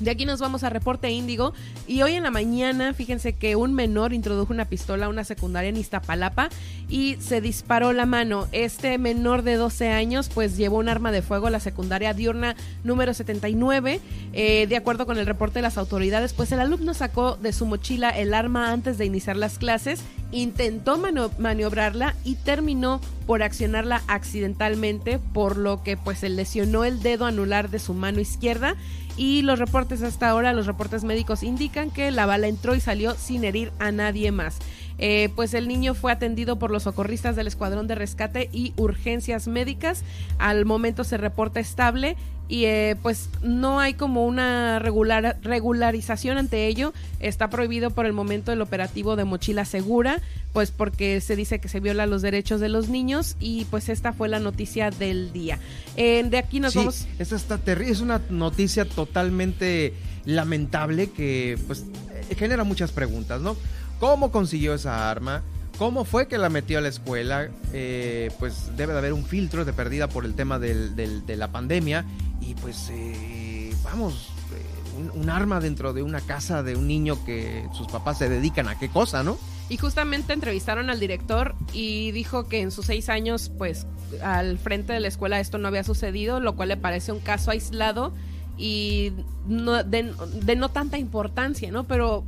De 0.00 0.10
aquí 0.10 0.24
nos 0.26 0.40
vamos 0.40 0.64
a 0.64 0.70
reporte 0.70 1.10
índigo 1.10 1.54
y 1.86 2.02
hoy 2.02 2.14
en 2.14 2.24
la 2.24 2.32
mañana 2.32 2.94
fíjense 2.94 3.34
que 3.34 3.54
un 3.54 3.74
menor 3.74 4.12
introdujo 4.12 4.52
una 4.52 4.64
pistola 4.64 5.06
a 5.06 5.08
una 5.08 5.22
secundaria 5.22 5.68
en 5.68 5.76
Iztapalapa 5.76 6.48
y 6.88 7.16
se 7.20 7.40
disparó 7.40 7.92
la 7.92 8.04
mano. 8.04 8.48
Este 8.50 8.98
menor 8.98 9.42
de 9.42 9.54
12 9.54 9.90
años 9.90 10.28
pues 10.34 10.56
llevó 10.56 10.78
un 10.78 10.88
arma 10.88 11.12
de 11.12 11.22
fuego 11.22 11.46
a 11.46 11.50
la 11.50 11.60
secundaria 11.60 12.12
diurna 12.12 12.56
número 12.82 13.14
79. 13.14 14.00
Eh, 14.32 14.66
de 14.66 14.76
acuerdo 14.76 15.06
con 15.06 15.16
el 15.16 15.26
reporte 15.26 15.60
de 15.60 15.62
las 15.62 15.78
autoridades 15.78 16.32
pues 16.32 16.50
el 16.50 16.58
alumno 16.58 16.92
sacó 16.92 17.36
de 17.36 17.52
su 17.52 17.64
mochila 17.64 18.10
el 18.10 18.34
arma 18.34 18.72
antes 18.72 18.98
de 18.98 19.04
iniciar 19.04 19.36
las 19.36 19.58
clases, 19.58 20.02
intentó 20.32 20.98
maniobrarla 21.38 22.16
y 22.24 22.34
terminó 22.34 23.00
por 23.28 23.44
accionarla 23.44 24.02
accidentalmente 24.08 25.18
por 25.18 25.56
lo 25.56 25.84
que 25.84 25.96
pues 25.96 26.18
se 26.18 26.28
lesionó 26.28 26.84
el 26.84 27.00
dedo 27.00 27.26
anular 27.26 27.70
de 27.70 27.78
su 27.78 27.94
mano 27.94 28.20
izquierda 28.20 28.74
y 29.16 29.42
los 29.42 29.58
reportes 29.58 30.02
hasta 30.02 30.28
ahora, 30.28 30.52
los 30.52 30.66
reportes 30.66 31.04
médicos 31.04 31.42
indican 31.42 31.90
que 31.90 32.10
la 32.10 32.26
bala 32.26 32.48
entró 32.48 32.74
y 32.74 32.80
salió 32.80 33.14
sin 33.14 33.44
herir 33.44 33.72
a 33.78 33.92
nadie 33.92 34.32
más. 34.32 34.58
Eh, 34.98 35.28
pues 35.34 35.54
el 35.54 35.66
niño 35.66 35.94
fue 35.94 36.12
atendido 36.12 36.58
por 36.58 36.70
los 36.70 36.84
socorristas 36.84 37.36
del 37.36 37.46
Escuadrón 37.46 37.86
de 37.86 37.94
Rescate 37.94 38.48
y 38.52 38.72
Urgencias 38.76 39.48
Médicas. 39.48 40.04
Al 40.38 40.64
momento 40.64 41.04
se 41.04 41.16
reporta 41.16 41.60
estable 41.60 42.16
y 42.54 42.66
eh, 42.66 42.94
pues 43.02 43.30
no 43.42 43.80
hay 43.80 43.94
como 43.94 44.24
una 44.24 44.78
regular, 44.78 45.38
regularización 45.42 46.38
ante 46.38 46.68
ello. 46.68 46.94
Está 47.18 47.50
prohibido 47.50 47.90
por 47.90 48.06
el 48.06 48.12
momento 48.12 48.52
el 48.52 48.60
operativo 48.60 49.16
de 49.16 49.24
mochila 49.24 49.64
segura, 49.64 50.20
pues 50.52 50.70
porque 50.70 51.20
se 51.20 51.34
dice 51.34 51.58
que 51.58 51.68
se 51.68 51.80
viola 51.80 52.06
los 52.06 52.22
derechos 52.22 52.60
de 52.60 52.68
los 52.68 52.88
niños 52.88 53.34
y 53.40 53.64
pues 53.72 53.88
esta 53.88 54.12
fue 54.12 54.28
la 54.28 54.38
noticia 54.38 54.92
del 54.92 55.32
día. 55.32 55.58
de 55.96 56.38
aquí 56.38 56.60
nos 56.60 56.76
vamos... 56.76 57.08
Esta 57.18 57.34
está 57.34 57.58
terrible, 57.58 57.90
es 57.90 58.00
una 58.00 58.22
noticia 58.30 58.84
totalmente 58.84 59.92
lamentable 60.24 61.10
que 61.10 61.58
pues 61.66 61.84
eh, 62.30 62.36
genera 62.36 62.62
muchas 62.62 62.92
preguntas, 62.92 63.40
¿no? 63.40 63.56
¿Cómo 63.98 64.30
consiguió 64.30 64.74
esa 64.74 65.10
arma? 65.10 65.42
¿Cómo 65.78 66.04
fue 66.04 66.28
que 66.28 66.38
la 66.38 66.48
metió 66.48 66.78
a 66.78 66.80
la 66.80 66.88
escuela? 66.88 67.48
Eh, 67.72 68.30
pues 68.38 68.76
debe 68.76 68.92
de 68.92 68.98
haber 69.00 69.12
un 69.12 69.24
filtro 69.24 69.64
de 69.64 69.72
perdida 69.72 70.08
por 70.08 70.24
el 70.24 70.34
tema 70.34 70.58
de 70.58 71.36
la 71.36 71.50
pandemia. 71.50 72.04
Y 72.40 72.54
pues, 72.54 72.90
eh, 72.92 73.74
vamos, 73.82 74.28
eh, 74.52 75.10
un, 75.14 75.30
arma 75.30 75.58
dentro 75.60 75.92
de 75.92 76.02
una 76.02 76.20
casa 76.20 76.62
de 76.62 76.76
un 76.76 76.86
niño 76.86 77.24
que 77.24 77.66
sus 77.72 77.88
papás 77.88 78.18
se 78.18 78.28
dedican 78.28 78.68
a 78.68 78.78
qué 78.78 78.88
cosa, 78.88 79.24
¿no? 79.24 79.36
Y 79.68 79.78
justamente 79.78 80.32
entrevistaron 80.32 80.90
al 80.90 81.00
director 81.00 81.54
y 81.72 82.12
dijo 82.12 82.48
que 82.48 82.60
en 82.60 82.70
sus 82.70 82.86
seis 82.86 83.08
años, 83.08 83.50
pues, 83.56 83.86
al 84.22 84.58
frente 84.58 84.92
de 84.92 85.00
la 85.00 85.08
escuela 85.08 85.40
esto 85.40 85.58
no 85.58 85.68
había 85.68 85.82
sucedido, 85.82 86.38
lo 86.38 86.54
cual 86.54 86.68
le 86.68 86.76
parece 86.76 87.12
un 87.12 87.20
caso 87.20 87.50
aislado 87.50 88.12
y 88.56 89.12
de 89.46 90.56
no 90.56 90.70
tanta 90.70 90.98
importancia, 90.98 91.72
¿no? 91.72 91.84
Pero 91.84 92.24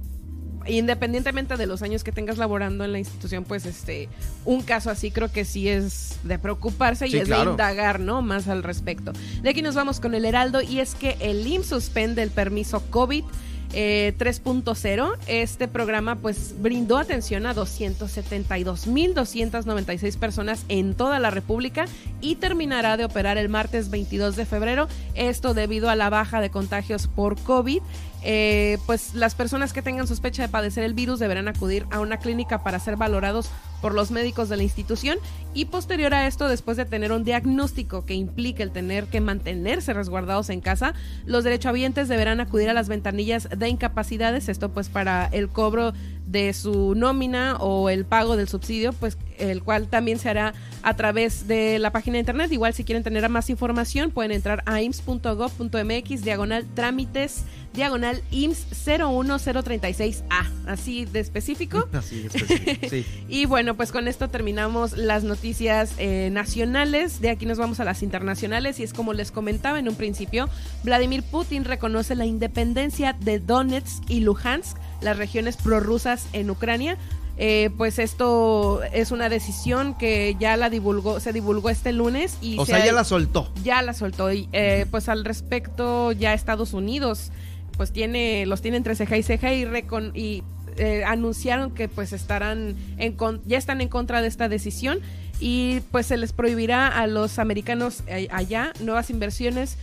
independientemente 0.68 1.56
de 1.56 1.66
los 1.66 1.82
años 1.82 2.04
que 2.04 2.12
tengas 2.12 2.38
laborando 2.38 2.84
en 2.84 2.92
la 2.92 2.98
institución, 2.98 3.44
pues 3.44 3.66
este, 3.66 4.08
un 4.44 4.62
caso 4.62 4.90
así 4.90 5.10
creo 5.10 5.30
que 5.30 5.44
sí 5.44 5.68
es 5.68 6.18
de 6.24 6.38
preocuparse 6.38 7.08
y 7.08 7.16
es 7.16 7.28
de 7.28 7.38
indagar, 7.38 8.00
¿no? 8.00 8.22
Más 8.22 8.48
al 8.48 8.62
respecto. 8.62 9.12
De 9.42 9.50
aquí 9.50 9.62
nos 9.62 9.74
vamos 9.74 10.00
con 10.00 10.14
el 10.14 10.24
Heraldo 10.24 10.62
y 10.62 10.80
es 10.80 10.94
que 10.94 11.16
el 11.20 11.46
IMSS 11.46 11.66
suspende 11.66 12.22
el 12.22 12.30
permiso 12.30 12.82
COVID 12.90 13.24
3.0. 13.72 15.14
Eh, 15.26 15.42
este 15.42 15.66
programa 15.68 16.16
pues 16.16 16.54
brindó 16.60 16.98
atención 16.98 17.46
a 17.46 17.54
272.296 17.54 20.18
personas 20.18 20.64
en 20.68 20.94
toda 20.94 21.18
la 21.18 21.30
República 21.30 21.86
y 22.20 22.34
terminará 22.36 22.96
de 22.96 23.04
operar 23.04 23.36
el 23.38 23.48
martes 23.48 23.90
22 23.90 24.36
de 24.36 24.46
febrero. 24.46 24.86
Esto 25.14 25.54
debido 25.54 25.90
a 25.90 25.96
la 25.96 26.10
baja 26.10 26.40
de 26.40 26.50
contagios 26.50 27.08
por 27.08 27.36
COVID. 27.40 27.82
Eh, 28.28 28.78
pues 28.86 29.14
las 29.14 29.36
personas 29.36 29.72
que 29.72 29.82
tengan 29.82 30.08
sospecha 30.08 30.42
de 30.42 30.48
padecer 30.48 30.82
el 30.82 30.94
virus 30.94 31.20
deberán 31.20 31.46
acudir 31.46 31.86
a 31.90 32.00
una 32.00 32.16
clínica 32.16 32.64
para 32.64 32.80
ser 32.80 32.96
valorados 32.96 33.50
por 33.80 33.94
los 33.94 34.10
médicos 34.10 34.48
de 34.48 34.56
la 34.56 34.62
institución 34.62 35.18
y 35.54 35.66
posterior 35.66 36.12
a 36.12 36.26
esto, 36.26 36.48
después 36.48 36.76
de 36.76 36.84
tener 36.84 37.12
un 37.12 37.24
diagnóstico 37.24 38.04
que 38.04 38.14
implique 38.14 38.62
el 38.62 38.70
tener 38.70 39.06
que 39.06 39.20
mantenerse 39.20 39.94
resguardados 39.94 40.50
en 40.50 40.60
casa, 40.60 40.94
los 41.24 41.44
derechohabientes 41.44 42.08
deberán 42.08 42.40
acudir 42.40 42.68
a 42.68 42.74
las 42.74 42.88
ventanillas 42.88 43.48
de 43.56 43.68
incapacidades, 43.68 44.48
esto 44.48 44.70
pues 44.70 44.88
para 44.88 45.26
el 45.26 45.48
cobro 45.48 45.92
de 46.26 46.52
su 46.52 46.94
nómina 46.94 47.56
o 47.56 47.88
el 47.88 48.04
pago 48.04 48.36
del 48.36 48.48
subsidio, 48.48 48.92
pues 48.92 49.16
el 49.38 49.62
cual 49.62 49.88
también 49.88 50.18
se 50.18 50.28
hará 50.28 50.54
a 50.82 50.94
través 50.94 51.46
de 51.46 51.78
la 51.78 51.92
página 51.92 52.14
de 52.14 52.20
internet. 52.20 52.52
Igual 52.52 52.74
si 52.74 52.84
quieren 52.84 53.02
tener 53.02 53.28
más 53.28 53.48
información 53.50 54.10
pueden 54.10 54.32
entrar 54.32 54.62
a 54.66 54.82
ims.gov.mx 54.82 56.22
diagonal 56.22 56.66
trámites 56.74 57.44
diagonal 57.76 58.22
IMSS 58.30 58.86
01036A, 58.86 60.50
así 60.66 61.04
de 61.04 61.20
específico. 61.20 61.86
Así 61.92 62.22
de 62.22 62.26
específico, 62.28 62.88
sí. 62.88 63.06
y 63.28 63.44
bueno, 63.44 63.76
pues 63.76 63.92
con 63.92 64.08
esto 64.08 64.28
terminamos 64.28 64.96
las 64.96 65.22
noticias 65.22 65.92
eh, 65.98 66.30
nacionales. 66.32 67.20
De 67.20 67.30
aquí 67.30 67.46
nos 67.46 67.58
vamos 67.58 67.78
a 67.78 67.84
las 67.84 68.02
internacionales 68.02 68.80
y 68.80 68.82
es 68.82 68.92
como 68.92 69.12
les 69.12 69.30
comentaba 69.30 69.78
en 69.78 69.88
un 69.88 69.94
principio, 69.94 70.48
Vladimir 70.82 71.22
Putin 71.22 71.64
reconoce 71.64 72.14
la 72.14 72.26
independencia 72.26 73.12
de 73.12 73.38
Donetsk 73.38 74.10
y 74.10 74.20
Luhansk, 74.20 74.78
las 75.00 75.16
regiones 75.16 75.56
prorrusas 75.56 76.26
en 76.32 76.50
Ucrania, 76.50 76.96
eh, 77.38 77.70
pues 77.76 77.98
esto 77.98 78.80
es 78.92 79.10
una 79.10 79.28
decisión 79.28 79.94
que 79.94 80.36
ya 80.40 80.56
la 80.56 80.70
divulgó, 80.70 81.20
se 81.20 81.34
divulgó 81.34 81.68
este 81.68 81.92
lunes 81.92 82.38
y 82.40 82.58
o 82.58 82.64
sea 82.64 82.84
ya 82.84 82.92
la 82.92 83.04
soltó. 83.04 83.52
Ya 83.62 83.82
la 83.82 83.92
soltó 83.92 84.32
y 84.32 84.48
eh, 84.52 84.86
pues 84.90 85.10
al 85.10 85.24
respecto 85.24 86.12
ya 86.12 86.32
Estados 86.32 86.72
Unidos 86.72 87.32
pues 87.76 87.92
tiene 87.92 88.46
los 88.46 88.62
tiene 88.62 88.78
entre 88.78 88.94
ceja 88.96 89.18
y 89.18 89.22
ceja 89.22 89.52
y, 89.52 89.66
y 90.14 90.42
eh, 90.78 91.04
anunciaron 91.04 91.72
que 91.72 91.88
pues 91.88 92.14
estarán 92.14 92.74
en 92.96 93.16
ya 93.44 93.58
están 93.58 93.82
en 93.82 93.88
contra 93.88 94.22
de 94.22 94.28
esta 94.28 94.48
decisión 94.48 95.00
y 95.40 95.80
pues 95.90 96.06
se 96.06 96.16
les 96.16 96.32
prohibirá 96.32 96.88
a 96.88 97.06
los 97.06 97.38
americanos 97.38 98.02
allá 98.30 98.72
nuevas 98.80 99.10
inversiones 99.10 99.76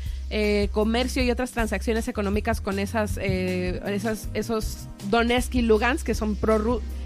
comercio 0.71 1.21
y 1.21 1.29
otras 1.29 1.51
transacciones 1.51 2.07
económicas 2.07 2.59
con 2.59 2.79
esas, 2.79 3.17
esas 3.17 4.29
esos 4.33 4.87
Donetsk 5.11 5.53
y 5.53 5.61
Lugansk 5.61 6.03
que 6.03 6.15
son 6.15 6.35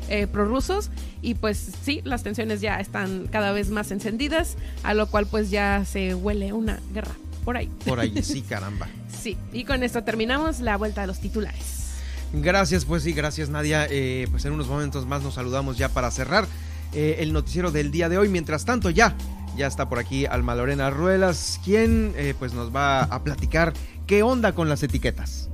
eh, 0.09 0.25
prorrusos 0.27 0.89
y 1.21 1.33
pues 1.33 1.71
sí, 1.83 2.01
las 2.05 2.23
tensiones 2.23 2.61
ya 2.61 2.79
están 2.79 3.27
cada 3.27 3.51
vez 3.51 3.69
más 3.69 3.91
encendidas, 3.91 4.55
a 4.83 4.93
lo 4.93 5.07
cual 5.07 5.27
pues 5.27 5.49
ya 5.49 5.83
se 5.83 6.15
huele 6.15 6.53
una 6.53 6.79
guerra 6.93 7.11
por 7.43 7.57
ahí. 7.57 7.69
Por 7.85 7.99
ahí, 7.99 8.21
sí, 8.23 8.41
caramba. 8.41 8.87
sí, 9.21 9.37
y 9.51 9.65
con 9.65 9.83
esto 9.83 10.03
terminamos 10.05 10.61
la 10.61 10.77
vuelta 10.77 11.01
de 11.01 11.07
los 11.07 11.19
titulares. 11.19 11.95
Gracias, 12.31 12.85
pues 12.85 13.03
sí, 13.03 13.11
gracias 13.11 13.49
Nadia. 13.49 13.85
Eh, 13.89 14.27
pues 14.31 14.45
en 14.45 14.53
unos 14.53 14.67
momentos 14.67 15.05
más 15.05 15.23
nos 15.23 15.33
saludamos 15.33 15.77
ya 15.77 15.89
para 15.89 16.09
cerrar 16.09 16.47
eh, 16.93 17.17
el 17.19 17.33
noticiero 17.33 17.71
del 17.71 17.91
día 17.91 18.09
de 18.09 18.17
hoy. 18.17 18.29
Mientras 18.29 18.65
tanto, 18.65 18.89
ya, 18.89 19.15
ya 19.55 19.67
está 19.67 19.89
por 19.89 19.99
aquí 19.99 20.25
Alma 20.25 20.55
Lorena 20.55 20.89
Ruelas, 20.89 21.59
quien 21.63 22.13
eh, 22.15 22.33
pues 22.37 22.53
nos 22.53 22.75
va 22.75 23.03
a 23.03 23.23
platicar 23.23 23.73
qué 24.05 24.23
onda 24.23 24.53
con 24.53 24.69
las 24.69 24.83
etiquetas. 24.83 25.49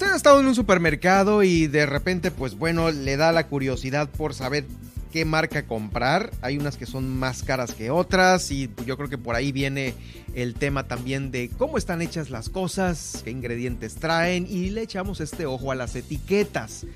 Usted 0.00 0.14
ha 0.14 0.16
estado 0.16 0.40
en 0.40 0.46
un 0.46 0.54
supermercado 0.54 1.42
y 1.42 1.66
de 1.66 1.84
repente, 1.84 2.30
pues 2.30 2.54
bueno, 2.54 2.90
le 2.90 3.18
da 3.18 3.32
la 3.32 3.48
curiosidad 3.48 4.08
por 4.08 4.32
saber 4.32 4.64
qué 5.12 5.26
marca 5.26 5.66
comprar. 5.66 6.30
Hay 6.40 6.56
unas 6.56 6.78
que 6.78 6.86
son 6.86 7.18
más 7.18 7.42
caras 7.42 7.74
que 7.74 7.90
otras 7.90 8.50
y 8.50 8.70
yo 8.86 8.96
creo 8.96 9.10
que 9.10 9.18
por 9.18 9.34
ahí 9.34 9.52
viene 9.52 9.92
el 10.34 10.54
tema 10.54 10.88
también 10.88 11.30
de 11.30 11.50
cómo 11.50 11.76
están 11.76 12.00
hechas 12.00 12.30
las 12.30 12.48
cosas, 12.48 13.20
qué 13.24 13.30
ingredientes 13.30 13.96
traen 13.96 14.46
y 14.48 14.70
le 14.70 14.80
echamos 14.80 15.20
este 15.20 15.44
ojo 15.44 15.70
a 15.70 15.74
las 15.74 15.94
etiquetas. 15.94 16.86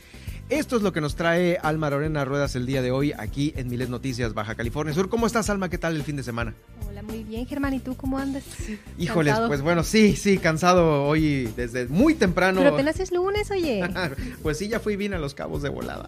Esto 0.51 0.77
es 0.77 0.83
lo 0.83 0.93
que 0.93 1.01
nos 1.01 1.17
trae 1.17 1.59
Alma 1.63 1.89
Lorena 1.89 2.23
Ruedas 2.27 2.55
el 2.55 2.67
día 2.67 2.83
de 2.83 2.91
hoy 2.91 3.15
aquí 3.17 3.55
en 3.57 3.69
Miles 3.69 3.89
Noticias 3.89 4.35
Baja 4.35 4.55
California 4.55 4.93
Sur. 4.93 5.09
¿Cómo 5.09 5.27
estás, 5.27 5.49
Alma? 5.49 5.71
¿Qué 5.71 5.79
tal 5.79 5.97
el 5.97 6.03
fin 6.03 6.17
de 6.17 6.23
semana? 6.23 6.53
Hola, 6.87 7.03
muy 7.03 7.25
bien, 7.25 7.47
Germán. 7.47 7.73
¿Y 7.73 7.81
tú 7.81 7.97
cómo 7.97 8.19
andas? 8.19 8.45
Híjoles, 8.99 9.35
pues 9.47 9.63
bueno, 9.63 9.83
sí, 9.83 10.17
sí, 10.17 10.37
cansado 10.37 11.05
hoy 11.05 11.51
desde 11.57 11.87
muy 11.87 12.15
temprano. 12.15 12.61
Pero 12.61 12.75
apenas 12.75 13.01
es 13.01 13.11
lunes, 13.11 13.51
oye. 13.51 13.89
pues 14.43 14.59
sí, 14.59 14.69
ya 14.69 14.81
fui 14.81 14.97
bien 14.97 15.15
a 15.15 15.19
los 15.19 15.35
cabos 15.35 15.63
de 15.63 15.71
volada. 15.71 16.07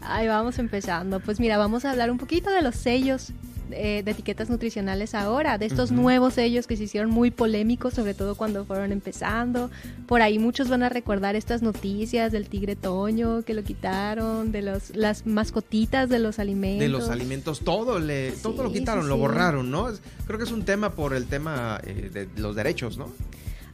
ay, 0.00 0.26
vamos 0.26 0.58
empezando. 0.58 1.20
Pues 1.20 1.38
mira, 1.38 1.58
vamos 1.58 1.84
a 1.84 1.90
hablar 1.90 2.10
un 2.10 2.16
poquito 2.16 2.50
de 2.50 2.62
los 2.62 2.76
sellos 2.76 3.32
eh, 3.70 4.02
de 4.04 4.10
etiquetas 4.10 4.50
nutricionales 4.50 5.14
ahora, 5.14 5.58
de 5.58 5.66
estos 5.66 5.90
nuevos 5.90 6.34
sellos 6.34 6.66
que 6.66 6.76
se 6.76 6.84
hicieron 6.84 7.10
muy 7.10 7.30
polémicos, 7.30 7.94
sobre 7.94 8.14
todo 8.14 8.34
cuando 8.34 8.64
fueron 8.64 8.92
empezando. 8.92 9.70
Por 10.06 10.22
ahí 10.22 10.38
muchos 10.38 10.68
van 10.68 10.82
a 10.82 10.88
recordar 10.88 11.36
estas 11.36 11.62
noticias 11.62 12.32
del 12.32 12.48
tigre 12.48 12.76
toño 12.76 13.42
que 13.42 13.54
lo 13.54 13.64
quitaron, 13.64 14.52
de 14.52 14.62
los, 14.62 14.94
las 14.96 15.26
mascotitas 15.26 16.08
de 16.08 16.18
los 16.18 16.38
alimentos. 16.38 16.80
De 16.80 16.88
los 16.88 17.08
alimentos, 17.10 17.60
todo, 17.60 17.98
le, 17.98 18.32
todo 18.32 18.62
lo 18.62 18.72
quitaron, 18.72 19.08
lo 19.08 19.16
borraron, 19.16 19.70
¿no? 19.70 19.88
Creo 20.26 20.38
que 20.38 20.44
es 20.44 20.52
un 20.52 20.64
tema 20.64 20.90
por 20.90 21.14
el 21.14 21.26
tema 21.26 21.80
eh, 21.84 22.10
de 22.12 22.28
los 22.40 22.54
derechos, 22.54 22.98
¿no? 22.98 23.08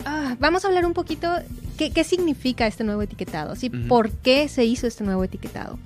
Ah, 0.04 0.36
vamos 0.38 0.64
a 0.64 0.68
hablar 0.68 0.84
un 0.84 0.92
poquito 0.92 1.28
qué, 1.78 1.90
qué 1.90 2.04
significa 2.04 2.66
este 2.66 2.84
nuevo 2.84 3.02
etiquetado, 3.02 3.56
¿sí? 3.56 3.70
¿Por 3.70 4.10
qué 4.10 4.48
se 4.48 4.64
hizo 4.64 4.86
este 4.86 5.04
nuevo 5.04 5.24
etiquetado? 5.24 5.78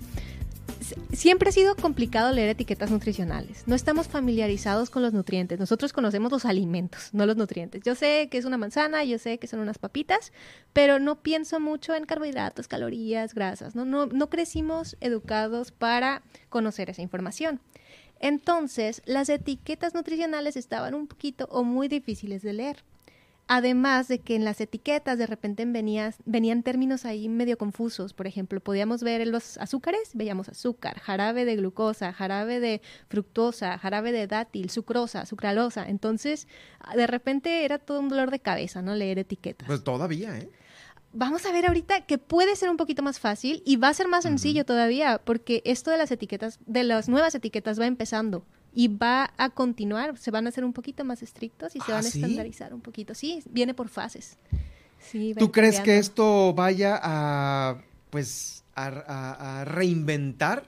Siempre 1.13 1.49
ha 1.49 1.53
sido 1.53 1.75
complicado 1.77 2.33
leer 2.33 2.51
etiquetas 2.51 2.91
nutricionales. 2.91 3.65
No 3.67 3.75
estamos 3.75 4.09
familiarizados 4.09 4.91
con 4.91 5.03
los 5.03 5.13
nutrientes. 5.13 5.59
Nosotros 5.59 5.93
conocemos 5.93 6.31
los 6.33 6.45
alimentos, 6.45 7.11
no 7.13 7.27
los 7.27 7.37
nutrientes. 7.37 7.83
Yo 7.83 7.95
sé 7.95 8.29
que 8.31 8.39
es 8.39 8.45
una 8.45 8.57
manzana, 8.57 9.05
yo 9.05 9.19
sé 9.19 9.39
que 9.39 9.47
son 9.47 9.61
unas 9.61 9.79
papitas, 9.79 10.33
pero 10.73 10.99
no 10.99 11.21
pienso 11.21 11.61
mucho 11.61 11.95
en 11.95 12.05
carbohidratos, 12.05 12.69
calorías, 12.69 13.35
grasas. 13.35 13.75
No, 13.75 13.85
no, 13.85 14.07
no 14.07 14.31
crecimos 14.31 14.97
educados 15.01 15.73
para 15.73 16.23
conocer 16.49 16.91
esa 16.91 17.03
información. 17.03 17.61
Entonces, 18.21 19.03
las 19.05 19.29
etiquetas 19.29 19.95
nutricionales 19.95 20.57
estaban 20.57 20.95
un 20.95 21.07
poquito 21.07 21.47
o 21.51 21.63
muy 21.63 21.89
difíciles 21.89 22.43
de 22.43 22.53
leer. 22.53 22.85
Además 23.51 24.09
de 24.09 24.19
que 24.19 24.37
en 24.37 24.45
las 24.45 24.61
etiquetas 24.61 25.17
de 25.17 25.27
repente 25.27 25.65
venían 25.65 26.63
términos 26.63 27.07
ahí 27.07 27.31
medio 27.31 27.57
confusos. 27.57 28.13
Por 28.13 28.27
ejemplo, 28.27 28.61
podíamos 28.61 29.03
ver 29.03 29.23
en 29.23 29.33
los 29.33 29.57
azúcares, 29.57 30.11
veíamos 30.13 30.51
azúcar, 30.51 31.01
jarabe 31.01 31.47
de 31.47 31.57
glucosa, 31.57 32.13
jarabe 32.13 32.61
de 32.61 32.83
fructosa, 33.09 33.79
jarabe 33.79 34.13
de 34.13 34.27
dátil, 34.27 34.69
sucrosa, 34.69 35.25
sucralosa. 35.25 35.89
Entonces, 35.89 36.47
de 36.95 37.07
repente 37.07 37.65
era 37.65 37.79
todo 37.79 38.01
un 38.01 38.11
dolor 38.11 38.31
de 38.31 38.41
cabeza, 38.41 38.83
¿no? 38.83 38.95
Leer 38.95 39.19
etiquetas. 39.19 39.67
Pues 39.67 39.83
todavía, 39.83 40.39
¿eh? 40.39 40.51
Vamos 41.15 41.47
a 41.47 41.53
ver 41.53 41.65
ahorita 41.65 42.03
que 42.03 42.19
puede 42.19 42.55
ser 42.55 42.69
un 42.69 42.77
poquito 42.77 43.03
más 43.03 43.19
fácil 43.19 43.63
y 43.65 43.77
va 43.77 43.89
a 43.89 43.95
ser 43.95 44.09
más 44.09 44.25
sencillo 44.25 44.67
todavía, 44.67 45.23
porque 45.25 45.63
esto 45.65 45.91
de 45.91 45.97
las 45.97 46.11
etiquetas, 46.11 46.61
de 46.67 46.85
las 46.85 47.09
nuevas 47.09 47.35
etiquetas 47.35 47.81
va 47.81 47.87
empezando 47.87 48.45
y 48.79 48.87
va 48.87 49.33
a 49.37 49.51
continuar, 49.51 50.17
se 50.19 50.31
van 50.31 50.47
a 50.47 50.51
hacer 50.51 50.65
un 50.65 50.73
poquito 50.73 51.05
más 51.05 51.21
estrictos 51.21 51.75
y 51.75 51.81
se 51.81 51.91
van 51.91 52.05
a 52.05 52.07
ah, 52.07 52.09
estandarizar 52.09 52.73
un 52.73 52.81
poquito. 52.81 53.13
Sí, 53.13 53.43
viene 53.51 53.75
por 53.75 53.89
fases. 53.89 54.39
¿Tú 55.37 55.51
crees 55.51 55.81
que 55.81 55.99
esto 55.99 56.55
vaya 56.55 56.97
a, 57.03 57.83
pues, 58.11 58.63
a, 58.77 59.65
reinventar 59.67 60.63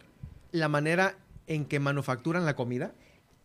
la 0.50 0.66
manera 0.66 1.18
en 1.46 1.64
que 1.64 1.78
manufacturan 1.78 2.44
la 2.44 2.56
comida? 2.56 2.94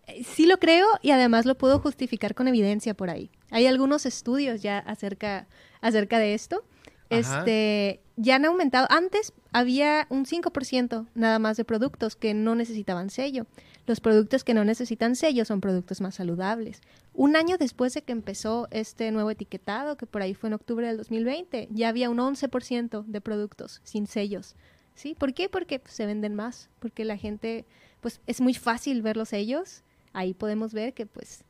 Eh, 0.07 0.23
sí 0.23 0.47
lo 0.47 0.57
creo 0.57 0.87
y 1.03 1.11
además 1.11 1.45
lo 1.45 1.55
puedo 1.59 1.77
justificar 1.77 2.33
con 2.33 2.47
evidencia 2.47 2.95
por 2.95 3.11
ahí. 3.11 3.29
Hay 3.51 3.67
algunos 3.67 4.07
estudios 4.07 4.63
ya 4.63 4.79
acerca, 4.79 5.45
acerca 5.79 6.17
de 6.17 6.33
esto. 6.33 6.63
Este, 7.11 8.01
ya 8.15 8.37
han 8.37 8.45
aumentado. 8.45 8.87
Antes 8.89 9.31
había 9.51 10.07
un 10.09 10.25
5% 10.25 11.05
nada 11.13 11.37
más 11.37 11.55
de 11.55 11.65
productos 11.65 12.15
que 12.15 12.33
no 12.33 12.55
necesitaban 12.55 13.11
sello. 13.11 13.45
Los 13.87 13.99
productos 13.99 14.43
que 14.43 14.55
no 14.55 14.65
necesitan 14.65 15.15
sello 15.15 15.45
son 15.45 15.61
productos 15.61 16.01
más 16.01 16.15
saludables. 16.15 16.81
Un 17.13 17.35
año 17.35 17.57
después 17.57 17.93
de 17.93 18.01
que 18.01 18.13
empezó 18.13 18.67
este 18.71 19.11
nuevo 19.11 19.29
etiquetado, 19.29 19.95
que 19.95 20.07
por 20.07 20.23
ahí 20.23 20.33
fue 20.33 20.47
en 20.47 20.55
octubre 20.55 20.87
del 20.87 20.97
2020, 20.97 21.67
ya 21.71 21.89
había 21.89 22.09
un 22.09 22.17
11% 22.17 23.05
de 23.05 23.21
productos 23.21 23.81
sin 23.83 24.07
sellos. 24.07 24.55
¿Sí? 24.95 25.13
¿Por 25.13 25.33
qué? 25.33 25.49
Porque 25.49 25.79
pues, 25.79 25.93
se 25.93 26.05
venden 26.05 26.35
más, 26.35 26.69
porque 26.79 27.05
la 27.05 27.17
gente, 27.17 27.65
pues 28.01 28.21
es 28.25 28.41
muy 28.41 28.53
fácil 28.53 29.01
ver 29.01 29.17
los 29.17 29.29
sellos. 29.29 29.83
Ahí 30.13 30.33
podemos 30.33 30.73
ver 30.73 30.93
que, 30.93 31.05
pues, 31.05 31.43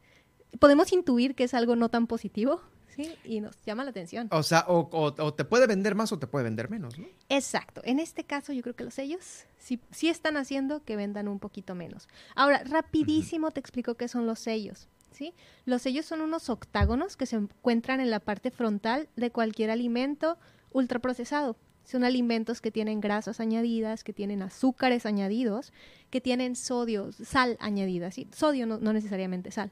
podemos 0.60 0.91
intuir 0.91 1.36
que 1.36 1.44
es 1.45 1.53
algo 1.53 1.76
no 1.76 1.90
tan 1.90 2.07
positivo, 2.07 2.62
¿sí? 2.95 3.15
Y 3.23 3.41
nos 3.41 3.59
llama 3.65 3.84
la 3.84 3.89
atención. 3.91 4.27
O 4.31 4.43
sea, 4.43 4.65
o, 4.67 5.34
te 5.34 5.45
puede 5.45 5.67
vender 5.67 5.95
más 5.95 6.11
o 6.11 6.19
te 6.19 6.27
puede 6.27 6.45
vender 6.45 6.69
menos, 6.69 6.97
¿no? 6.97 7.05
Exacto. 7.30 7.81
En 7.84 7.99
este 7.99 8.23
caso 8.23 8.53
yo 8.53 8.61
creo 8.61 8.76
que 8.76 8.84
los 8.84 8.93
sellos 8.93 9.45
sí, 9.57 9.80
sí 9.91 10.09
están 10.09 10.38
haciendo 10.38 10.84
que 10.84 10.95
vendan 10.95 11.27
un 11.27 11.39
poquito 11.39 11.76
menos. 11.76 12.07
Ahora, 12.35 12.63
rapidísimo 12.63 13.51
te 13.51 13.59
explico 13.59 13.95
qué 13.95 14.07
son 14.07 14.26
los 14.26 14.39
sellos. 14.39 14.88
¿Sí? 15.11 15.34
Los 15.63 15.84
sellos 15.84 16.05
son 16.05 16.19
unos 16.19 16.49
octágonos 16.49 17.15
que 17.15 17.26
se 17.26 17.38
encuentran 17.38 18.01
en 18.01 18.09
la 18.09 18.19
parte 18.19 18.51
frontal 18.51 19.07
de 19.15 19.31
cualquier 19.31 19.69
alimento 19.69 20.38
ultraprocesado. 20.73 21.55
Son 21.85 22.03
alimentos 22.03 22.59
que 22.59 22.69
tienen 22.69 22.99
grasas 22.99 23.39
añadidas, 23.39 24.03
que 24.03 24.11
tienen 24.11 24.41
azúcares 24.41 25.05
añadidos, 25.05 25.72
que 26.09 26.19
tienen 26.19 26.57
sodio, 26.57 27.13
sal 27.13 27.55
añadida. 27.61 28.11
¿sí? 28.11 28.27
Sodio 28.34 28.65
no 28.65 28.91
necesariamente 28.91 29.51
sal. 29.51 29.72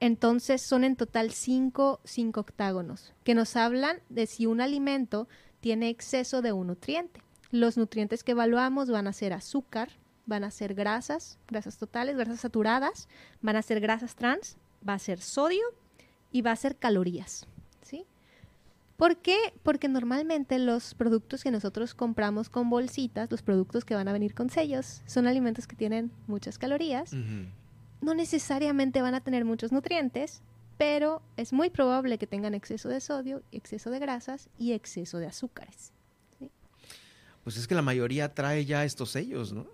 Entonces 0.00 0.62
son 0.62 0.84
en 0.84 0.96
total 0.96 1.30
cinco, 1.30 2.00
cinco 2.04 2.40
octágonos 2.40 3.12
que 3.22 3.34
nos 3.34 3.56
hablan 3.56 4.00
de 4.08 4.26
si 4.26 4.46
un 4.46 4.60
alimento 4.60 5.28
tiene 5.60 5.88
exceso 5.88 6.42
de 6.42 6.52
un 6.52 6.66
nutriente. 6.68 7.20
Los 7.50 7.76
nutrientes 7.76 8.24
que 8.24 8.32
evaluamos 8.32 8.90
van 8.90 9.06
a 9.06 9.12
ser 9.12 9.32
azúcar, 9.32 9.90
van 10.26 10.44
a 10.44 10.50
ser 10.50 10.74
grasas, 10.74 11.38
grasas 11.48 11.78
totales, 11.78 12.16
grasas 12.16 12.40
saturadas, 12.40 13.08
van 13.40 13.56
a 13.56 13.62
ser 13.62 13.80
grasas 13.80 14.16
trans, 14.16 14.56
va 14.86 14.94
a 14.94 14.98
ser 14.98 15.20
sodio 15.20 15.64
y 16.32 16.42
va 16.42 16.52
a 16.52 16.56
ser 16.56 16.76
calorías. 16.76 17.46
¿sí? 17.82 18.04
¿Por 18.96 19.18
qué? 19.18 19.38
Porque 19.62 19.88
normalmente 19.88 20.58
los 20.58 20.94
productos 20.94 21.42
que 21.42 21.50
nosotros 21.50 21.94
compramos 21.94 22.48
con 22.48 22.68
bolsitas, 22.68 23.30
los 23.30 23.42
productos 23.42 23.84
que 23.84 23.94
van 23.94 24.08
a 24.08 24.12
venir 24.12 24.34
con 24.34 24.50
sellos, 24.50 25.02
son 25.06 25.26
alimentos 25.26 25.66
que 25.66 25.76
tienen 25.76 26.10
muchas 26.26 26.58
calorías 26.58 27.12
no 28.04 28.14
necesariamente 28.14 29.02
van 29.02 29.14
a 29.14 29.20
tener 29.20 29.44
muchos 29.44 29.72
nutrientes, 29.72 30.42
pero 30.76 31.22
es 31.36 31.52
muy 31.52 31.70
probable 31.70 32.18
que 32.18 32.26
tengan 32.26 32.54
exceso 32.54 32.88
de 32.88 33.00
sodio, 33.00 33.42
exceso 33.52 33.90
de 33.90 33.98
grasas 33.98 34.48
y 34.58 34.72
exceso 34.72 35.18
de 35.18 35.26
azúcares. 35.26 35.92
Pues 37.42 37.56
es 37.56 37.66
que 37.66 37.74
la 37.74 37.82
mayoría 37.82 38.34
trae 38.34 38.64
ya 38.64 38.84
estos 38.84 39.10
sellos, 39.10 39.52
¿no? 39.52 39.66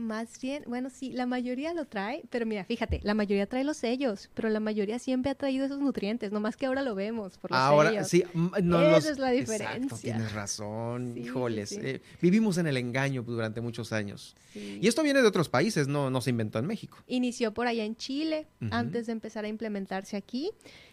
Más 0.00 0.40
bien, 0.40 0.64
bueno, 0.66 0.90
sí, 0.90 1.12
la 1.12 1.26
mayoría 1.26 1.74
lo 1.74 1.84
trae, 1.84 2.22
pero 2.30 2.46
mira, 2.46 2.64
fíjate, 2.64 3.00
la 3.02 3.14
mayoría 3.14 3.46
trae 3.46 3.64
los 3.64 3.76
sellos, 3.76 4.30
pero 4.34 4.48
la 4.48 4.60
mayoría 4.60 4.98
siempre 4.98 5.30
ha 5.30 5.34
traído 5.34 5.66
esos 5.66 5.78
nutrientes, 5.78 6.32
nomás 6.32 6.56
que 6.56 6.66
ahora 6.66 6.82
lo 6.82 6.94
vemos 6.94 7.38
por 7.38 7.50
los 7.50 7.60
ahora, 7.60 8.04
sí, 8.04 8.24
no, 8.34 8.82
Esa 8.96 9.10
es 9.10 9.18
la 9.18 9.30
diferencia. 9.30 9.76
Exacto, 9.76 9.96
tienes 9.98 10.32
razón, 10.32 11.16
híjoles, 11.16 11.72
eh, 11.72 12.00
vivimos 12.20 12.58
en 12.58 12.66
el 12.66 12.76
engaño 12.76 13.22
durante 13.22 13.60
muchos 13.60 13.92
años. 13.92 14.34
Y 14.54 14.88
esto 14.88 15.02
viene 15.02 15.22
de 15.22 15.28
otros 15.28 15.48
países, 15.48 15.86
no, 15.86 16.10
no 16.10 16.20
se 16.20 16.30
inventó 16.30 16.58
en 16.58 16.66
México. 16.66 16.98
Inició 17.06 17.52
por 17.52 17.66
allá 17.66 17.84
en 17.84 17.96
Chile, 17.96 18.46
antes 18.70 19.06
de 19.06 19.12
empezar 19.12 19.44
a 19.44 19.48
implementarse 19.48 20.16
aquí 20.16 20.50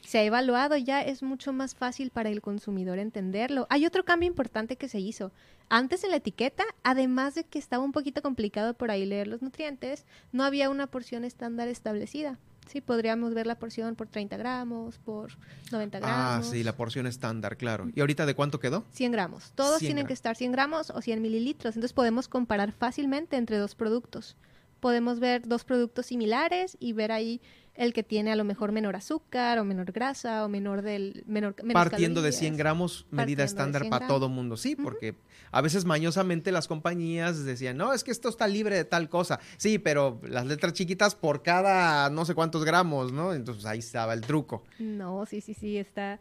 se 0.08 0.20
ha 0.20 0.24
evaluado, 0.24 0.78
ya 0.78 1.02
es 1.02 1.22
mucho 1.22 1.52
más 1.52 1.76
fácil 1.76 2.12
para 2.12 2.30
el 2.30 2.40
consumidor 2.40 2.98
entenderlo. 2.98 3.68
Hay 3.70 3.86
otro 3.86 4.06
cambio 4.06 4.28
importante 4.28 4.78
que 4.78 4.88
se 4.88 5.02
hizo. 5.02 5.34
Antes 5.70 6.04
en 6.04 6.12
la 6.12 6.18
etiqueta, 6.18 6.64
además 6.84 7.36
de 7.36 7.44
que 7.44 7.60
estaba 7.60 7.84
un 7.84 7.92
poquito 7.92 8.22
complicado 8.22 8.74
por 8.74 8.90
ahí 8.90 9.06
leer 9.06 9.28
los 9.28 9.42
nutrientes, 9.42 10.06
no 10.32 10.44
había 10.44 10.70
una 10.70 10.88
porción 10.88 11.26
estándar 11.26 11.68
establecida. 11.68 12.40
Sí, 12.68 12.82
podríamos 12.82 13.34
ver 13.34 13.48
la 13.48 13.56
porción 13.56 13.96
por 13.96 14.08
30 14.08 14.38
gramos, 14.38 14.98
por 15.00 15.32
90 15.72 15.98
ah, 15.98 16.02
gramos. 16.02 16.48
Ah, 16.48 16.50
sí, 16.52 16.64
la 16.64 16.76
porción 16.76 17.08
estándar, 17.08 17.58
claro. 17.58 17.90
¿Y 17.96 18.00
ahorita 18.02 18.26
de 18.26 18.36
cuánto 18.36 18.60
quedó? 18.60 18.86
100 18.92 19.12
gramos. 19.12 19.52
Todos 19.56 19.80
tienen 19.80 20.06
que 20.06 20.14
estar 20.14 20.36
100 20.36 20.52
gramos 20.52 20.90
o 20.90 21.02
100 21.02 21.22
mililitros. 21.22 21.76
Entonces 21.76 21.94
podemos 21.94 22.28
comparar 22.28 22.74
fácilmente 22.74 23.38
entre 23.38 23.58
dos 23.58 23.76
productos. 23.76 24.36
Podemos 24.80 25.20
ver 25.20 25.48
dos 25.48 25.64
productos 25.64 26.08
similares 26.08 26.78
y 26.80 26.94
ver 26.94 27.12
ahí 27.12 27.42
el 27.78 27.94
que 27.94 28.04
tiene 28.04 28.32
a 28.32 28.36
lo 28.36 28.44
mejor 28.44 28.72
menor 28.72 28.96
azúcar 28.96 29.60
o 29.60 29.64
menor 29.64 29.92
grasa 29.92 30.44
o 30.44 30.50
menor 30.50 30.82
del 30.82 31.24
menor 31.28 31.56
partiendo 31.74 32.22
de 32.22 32.32
100 32.32 32.58
gramos 32.58 33.06
medida 33.12 33.44
estándar 33.44 33.88
para 33.88 34.08
todo 34.08 34.30
mundo. 34.30 34.58
Sí 34.58 34.76
porque 34.76 35.16
a 35.52 35.62
veces 35.62 35.86
mañosamente 35.86 36.52
las 36.52 36.68
compañías 36.68 37.46
decían 37.46 37.78
no 37.78 37.94
es 37.94 38.04
que 38.04 38.12
esto 38.12 38.30
está 38.30 38.48
libre 38.48 38.76
de 38.76 38.84
tal 38.84 39.10
cosa 39.10 39.40
sí 39.58 39.78
pero 39.78 40.20
las 40.28 40.46
letras 40.48 40.74
chiquitas 40.74 41.16
por 41.16 41.44
cada 41.44 42.10
no 42.10 42.26
sé 42.26 42.34
cuántos 42.34 42.66
gramos 42.66 43.14
no 43.14 43.34
entonces 43.34 43.66
ahí 43.66 43.80
estaba 43.80 44.14
el 44.14 44.22
truco. 44.22 44.64
No 44.80 45.26
sí 45.28 45.42
sí 45.42 45.54
sí 45.54 45.78
está 45.78 46.20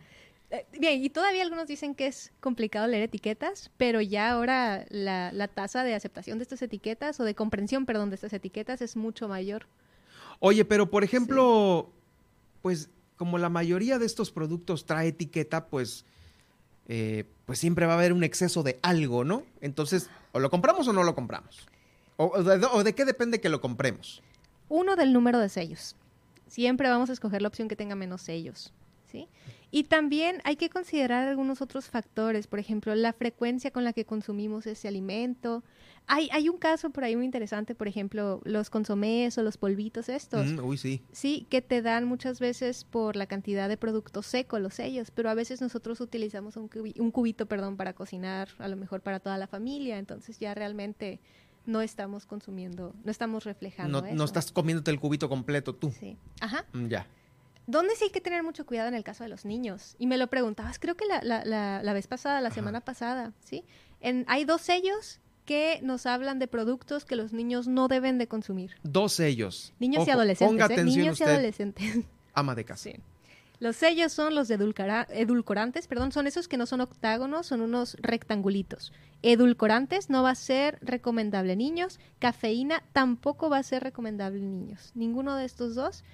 bien, 0.79 1.03
y 1.03 1.11
todavía 1.11 1.43
algunos 1.43 1.67
dicen 1.67 1.95
que 1.95 2.07
es 2.07 2.33
complicado 2.41 2.87
leer 2.87 3.03
etiquetas, 3.03 3.71
pero 3.77 4.01
ya 4.01 4.31
ahora 4.31 4.87
la, 4.91 5.33
la 5.33 5.49
tasa 5.49 5.85
de 5.85 5.95
aceptación 5.95 6.39
de 6.39 6.43
estas 6.43 6.63
etiquetas 6.63 7.19
o 7.21 7.25
de 7.25 7.35
comprensión, 7.35 7.87
perdón, 7.87 8.11
de 8.11 8.17
estas 8.17 8.33
etiquetas 8.33 8.81
es 8.83 8.97
mucho 8.97 9.29
mayor. 9.29 9.67
Oye, 10.39 10.65
pero 10.65 10.91
por 10.91 11.05
ejemplo, 11.05 11.91
pues 12.63 12.91
como 13.17 13.39
la 13.39 13.49
mayoría 13.49 13.99
de 13.99 14.07
estos 14.07 14.31
productos 14.31 14.87
trae 14.87 15.09
etiqueta, 15.09 15.67
pues, 15.69 16.05
eh, 16.89 17.25
pues 17.47 17.59
siempre 17.59 17.87
va 17.87 17.95
a 17.95 17.97
haber 17.97 18.13
un 18.13 18.23
exceso 18.23 18.63
de 18.63 18.79
algo, 18.83 19.25
¿no? 19.25 19.43
Entonces, 19.61 20.11
o 20.33 20.39
lo 20.39 20.51
compramos 20.51 20.87
o 20.89 20.93
no 20.93 21.03
lo 21.03 21.15
compramos. 21.15 21.67
O, 22.19 22.27
o 22.27 22.43
de, 22.43 22.67
o 22.67 22.85
de 22.85 22.95
qué 22.95 23.05
depende 23.05 23.41
que 23.41 23.49
lo 23.49 23.61
compremos. 23.61 24.23
Uno 24.69 24.97
del 24.97 25.13
número 25.13 25.39
de 25.39 25.49
sellos. 25.49 25.97
Siempre 26.47 26.89
vamos 26.89 27.11
a 27.11 27.13
escoger 27.13 27.43
la 27.43 27.49
opción 27.49 27.69
que 27.69 27.77
tenga 27.77 27.95
menos 27.95 28.23
sellos, 28.23 28.73
¿sí? 29.11 29.29
Y 29.77 29.85
también 29.85 30.41
hay 30.45 30.57
que 30.57 30.71
considerar 30.71 31.29
algunos 31.29 31.61
otros 31.61 31.91
factores, 31.91 32.47
por 32.47 32.59
ejemplo, 32.59 32.95
la 32.95 33.13
frecuencia 33.13 33.71
con 33.71 33.85
la 33.85 33.93
que 33.93 34.07
consumimos 34.07 34.67
ese 34.67 34.89
alimento. 34.89 35.63
Hay, 36.07 36.31
hay 36.33 36.49
un 36.49 36.57
caso 36.57 36.89
por 36.89 37.05
ahí 37.05 37.15
muy 37.15 37.27
interesante, 37.27 37.75
por 37.75 37.87
ejemplo, 37.87 38.41
los 38.45 38.71
consomés 38.71 39.37
o 39.37 39.43
los 39.43 39.59
polvitos 39.59 40.09
estos. 40.09 40.47
Mm, 40.53 40.61
uy, 40.65 40.79
sí. 40.79 41.03
Sí, 41.13 41.47
que 41.51 41.61
te 41.61 41.83
dan 41.83 42.07
muchas 42.07 42.41
veces 42.41 42.85
por 42.85 43.17
la 43.17 43.27
cantidad 43.27 43.69
de 43.69 43.77
producto 43.77 44.23
seco, 44.23 44.59
los 44.59 44.73
sellos, 44.73 45.11
pero 45.11 45.29
a 45.29 45.35
veces 45.35 45.61
nosotros 45.61 46.01
utilizamos 46.01 46.57
un, 46.57 46.71
cubi- 46.71 46.99
un 46.99 47.11
cubito, 47.11 47.45
perdón, 47.45 47.77
para 47.77 47.93
cocinar, 47.93 48.49
a 48.59 48.69
lo 48.69 48.77
mejor 48.77 49.03
para 49.03 49.21
toda 49.21 49.37
la 49.37 49.47
familia, 49.47 49.99
entonces 49.99 50.39
ya 50.39 50.55
realmente 50.55 51.21
no 51.67 51.83
estamos 51.83 52.25
consumiendo, 52.25 52.95
no 53.05 53.11
estamos 53.11 53.45
reflejando 53.45 54.01
No, 54.01 54.07
eso. 54.07 54.17
no 54.17 54.25
estás 54.25 54.53
comiéndote 54.53 54.91
el 54.91 54.99
cubito 55.01 55.29
completo 55.29 55.75
tú. 55.75 55.91
Sí. 55.91 56.17
Ajá. 56.41 56.65
Mm, 56.73 56.87
Ya. 56.89 57.07
¿Dónde 57.67 57.97
sí 57.97 58.05
hay 58.05 58.11
que 58.11 58.21
tener 58.21 58.43
mucho 58.43 58.65
cuidado 58.67 58.89
en 58.89 58.95
el 58.95 59.03
caso 59.05 59.25
de 59.25 59.29
los 59.31 59.45
niños? 59.45 59.97
Y 59.99 60.07
me 60.07 60.19
lo 60.19 60.29
preguntabas, 60.29 60.79
creo 60.79 60.97
que 60.97 61.05
la, 61.07 61.21
la, 61.23 61.45
la, 61.45 61.83
la 61.83 61.93
vez 61.93 62.07
pasada, 62.07 62.41
la 62.41 62.51
semana 62.51 62.81
pasada, 62.81 63.33
¿sí? 63.41 63.65
En, 64.01 64.25
hay 64.29 64.45
dos 64.45 64.63
sellos 64.63 65.21
que 65.45 65.81
nos 65.83 66.07
hablan 66.07 66.39
de 66.39 66.49
productos 66.49 67.05
que 67.05 67.17
los 67.17 67.33
niños 67.33 67.67
no 67.69 67.89
deben 67.89 68.19
de 68.19 68.27
consumir. 68.29 68.73
Dos 68.83 69.13
sellos. 69.15 69.73
Niños 69.79 70.07
y 70.07 70.11
adolescentes. 70.11 70.53
Ponga 70.53 70.65
¿eh? 70.67 70.73
atención 70.75 71.01
Niños 71.01 71.21
y 71.21 71.25
adolescentes. 71.25 71.99
ama 72.35 72.55
de 72.55 72.65
casa. 72.65 72.91
Los 73.59 73.77
sellos 73.77 74.13
son 74.13 74.35
los 74.35 74.49
de 74.49 74.59
edulcora- 74.59 75.07
edulcorantes, 75.09 75.87
perdón, 75.87 76.13
son 76.13 76.27
esos 76.27 76.47
que 76.47 76.59
no 76.59 76.67
son 76.67 76.83
octágonos, 76.83 77.47
son 77.47 77.63
unos 77.63 77.97
rectangulitos. 78.01 78.93
Edulcorantes 79.23 80.11
no 80.11 80.23
va 80.23 80.31
a 80.31 80.35
ser 80.35 80.79
recomendable 80.83 81.53
en 81.55 81.59
niños, 81.61 81.99
cafeína 82.19 82.83
tampoco 82.93 83.49
va 83.49 83.59
a 83.59 83.63
ser 83.63 83.83
recomendable 83.83 84.39
en 84.41 84.51
niños. 84.61 84.93
Ninguno 84.95 85.37
de 85.37 85.47
estos 85.47 85.75
dos. 85.75 86.05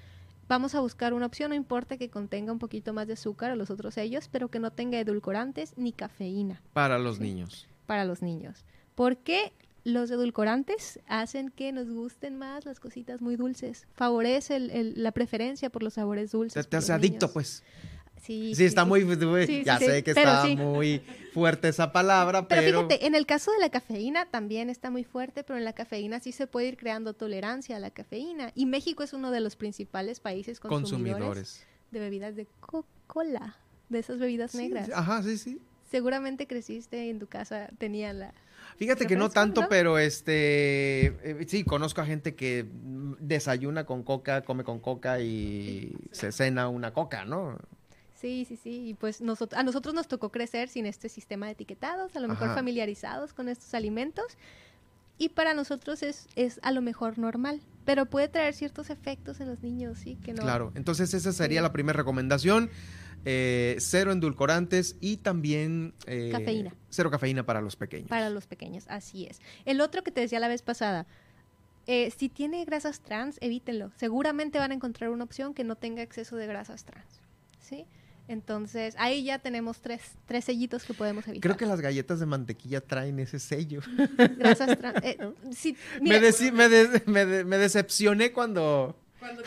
Vamos 0.49 0.75
a 0.75 0.81
buscar 0.81 1.15
una 1.15 1.27
opción, 1.27 1.51
no 1.51 1.55
importa 1.55 1.97
que 1.97 2.11
contenga 2.11 2.53
un 2.53 2.59
poquito 2.59 2.93
más 2.93 3.07
de 3.07 3.15
azúcar 3.15 3.51
o 3.53 3.57
los 3.57 3.71
otros 3.71 3.95
sellos, 3.95 4.29
pero 4.31 4.49
que 4.49 4.59
no 4.59 4.71
tenga 4.71 4.99
edulcorantes 4.99 5.73
ni 5.77 5.93
cafeína 5.93 6.61
Para 6.73 6.99
los 6.99 7.21
niños. 7.21 7.67
para 7.87 8.05
los 8.05 8.23
niños. 8.23 8.65
Porque 8.95 9.53
los 9.85 10.11
edulcorantes 10.11 11.01
hacen 11.09 11.51
que 11.51 11.73
nos 11.73 11.91
gusten 11.91 12.39
más 12.39 12.65
las 12.65 12.79
cositas 12.81 13.21
muy 13.21 13.37
dulces. 13.37 13.87
Favorece 13.95 14.57
el- 14.57 14.71
el- 14.71 15.03
la 15.03 15.13
preferencia 15.13 15.71
por 15.71 15.83
los 15.83 15.95
sabores 15.95 16.33
dulces. 16.33 16.69
Te, 16.69 16.77
hace 16.77 16.93
adicto, 16.93 17.27
niños. 17.27 17.33
pues. 17.33 17.63
Sí, 18.23 18.55
Sí, 18.55 18.65
está 18.65 18.85
muy, 18.85 19.05
muy- 19.05 19.47
Sí, 19.47 19.65
ya 19.65 19.79
sí, 19.79 19.87
sé 19.87 20.05
que 20.05 20.13
está 20.13 20.47
muy 20.47 21.03
fuerte 21.35 21.69
esa 21.69 21.91
palabra, 21.91 22.47
Pero 22.47 22.63
pero, 22.63 22.79
fíjate, 22.89 23.07
en 23.07 23.17
el 23.17 23.27
caso 23.27 23.51
de 23.51 23.59
la 23.59 23.69
cafeína 23.69 24.27
también 24.27 24.71
está 24.71 24.91
muy 24.91 25.03
fuerte, 25.03 25.43
pero 25.43 25.59
en 25.59 25.65
la 25.65 25.73
cafeína 25.73 26.21
sí 26.21 26.31
se 26.31 26.47
puede 26.47 26.69
ir 26.69 26.77
creando 26.77 27.15
tolerancia 27.15 27.77
a 27.77 27.81
la 27.81 27.91
cafeína. 27.91 28.53
Y 28.55 28.67
México 28.67 29.03
es 29.03 29.13
uno 29.13 29.33
de 29.33 29.41
los 29.41 29.57
principales 29.57 30.21
países 30.21 30.61
consumidores, 30.61 31.19
consumidores. 31.21 31.67
de 31.91 31.99
bebidas 32.01 32.37
de 32.37 32.47
Coca-Cola, 32.61 33.57
de 33.89 33.99
esas 33.99 34.21
bebidas 34.21 34.55
negras. 34.55 34.89
Ajá, 34.95 35.23
sí, 35.25 35.37
sí. 35.37 35.61
Seguramente 35.91 36.47
creciste 36.47 37.05
y 37.05 37.11
en 37.11 37.19
tu 37.19 37.27
casa 37.27 37.71
tenía 37.79 38.13
la... 38.13 38.33
Fíjate 38.77 39.07
que 39.07 39.17
no 39.17 39.31
tanto, 39.31 39.63
¿no? 39.63 39.69
pero 39.69 39.99
este, 39.99 41.07
eh, 41.07 41.45
sí, 41.49 41.65
conozco 41.65 42.01
a 42.01 42.07
gente 42.07 42.37
que 42.37 42.67
desayuna 43.19 43.85
con 43.85 44.03
coca, 44.05 44.43
come 44.43 44.63
con 44.65 44.79
coca 44.79 45.21
y 45.21 45.93
se 46.13 46.31
cena 46.33 46.69
una 46.69 46.93
coca, 46.93 47.25
¿no? 47.25 47.59
Sí, 48.23 48.47
sí, 48.49 48.57
sí. 48.57 48.89
Y 48.89 48.95
pues 48.95 49.21
nosotros, 49.21 49.59
a 49.59 49.63
nosotros 49.65 49.95
nos 49.95 50.09
tocó 50.09 50.31
crecer 50.31 50.69
sin 50.71 50.87
este 50.87 51.09
sistema 51.11 51.47
de 51.47 51.53
etiquetados, 51.53 52.17
a 52.17 52.21
lo 52.21 52.29
mejor 52.29 52.47
Ajá. 52.47 52.55
familiarizados 52.55 53.35
con 53.35 53.49
estos 53.51 53.75
alimentos. 53.75 54.25
Y 55.19 55.29
para 55.29 55.53
nosotros 55.55 56.03
es, 56.03 56.29
es 56.37 56.59
a 56.63 56.71
lo 56.73 56.81
mejor 56.83 57.19
normal, 57.19 57.61
pero 57.85 58.07
puede 58.07 58.29
traer 58.29 58.55
ciertos 58.55 58.89
efectos 58.91 59.41
en 59.41 59.49
los 59.49 59.63
niños, 59.63 59.99
sí, 59.99 60.17
que 60.23 60.33
no. 60.33 60.43
Claro, 60.43 60.73
entonces 60.75 61.13
esa 61.15 61.33
sería 61.33 61.61
Sí. 61.61 61.63
la 61.65 61.73
primera 61.73 61.97
recomendación. 61.99 62.71
eh, 63.25 63.77
cero 63.79 64.11
endulcorantes 64.11 64.97
y 65.01 65.19
también... 65.19 65.95
eh, 66.07 66.31
Cafeína. 66.33 66.75
Cero 66.91 67.09
cafeína 67.11 67.45
para 67.47 67.61
los 67.61 67.77
pequeños. 67.77 68.09
Para 68.09 68.31
los 68.31 68.49
pequeños, 68.49 68.85
así 68.89 69.27
es. 69.27 69.41
El 69.65 69.81
otro 69.81 70.03
que 70.03 70.11
te 70.11 70.21
decía 70.23 70.41
la 70.41 70.49
vez 70.49 70.63
pasada, 70.63 71.07
eh, 71.87 72.11
si 72.17 72.29
tiene 72.29 72.65
grasas 72.65 73.01
trans, 73.01 73.39
evítenlo. 73.41 73.93
Seguramente 73.97 74.59
van 74.59 74.73
a 74.73 74.75
encontrar 74.75 75.11
una 75.11 75.23
opción 75.23 75.55
que 75.55 75.63
no 75.63 75.77
tenga 75.77 76.03
exceso 76.03 76.35
de 76.37 76.49
grasas 76.49 76.85
trans, 76.85 77.21
¿sí? 77.61 77.87
Entonces, 78.29 78.95
ahí 78.99 79.25
ya 79.25 79.39
tenemos 79.41 79.81
tres, 79.81 80.01
tres 80.27 80.45
sellitos 80.45 80.85
que 80.85 80.95
podemos 80.95 81.27
evitar. 81.27 81.43
Creo 81.43 81.57
que 81.57 81.67
las 81.67 81.81
galletas 81.81 82.21
de 82.21 82.27
mantequilla 82.27 82.81
traen 82.81 83.19
ese 83.19 83.39
sello. 83.39 83.81
Grasas 84.39 84.79
trans. 84.79 85.05
eh, 85.05 85.19
sí, 85.53 85.77
me, 86.01 86.21
deci- 86.21 86.53
me 86.53 86.69
de- 86.69 87.03
me 87.07 87.27
de- 87.27 87.45
me 87.45 87.59
decepcioné 87.59 88.33
cuando... 88.33 88.97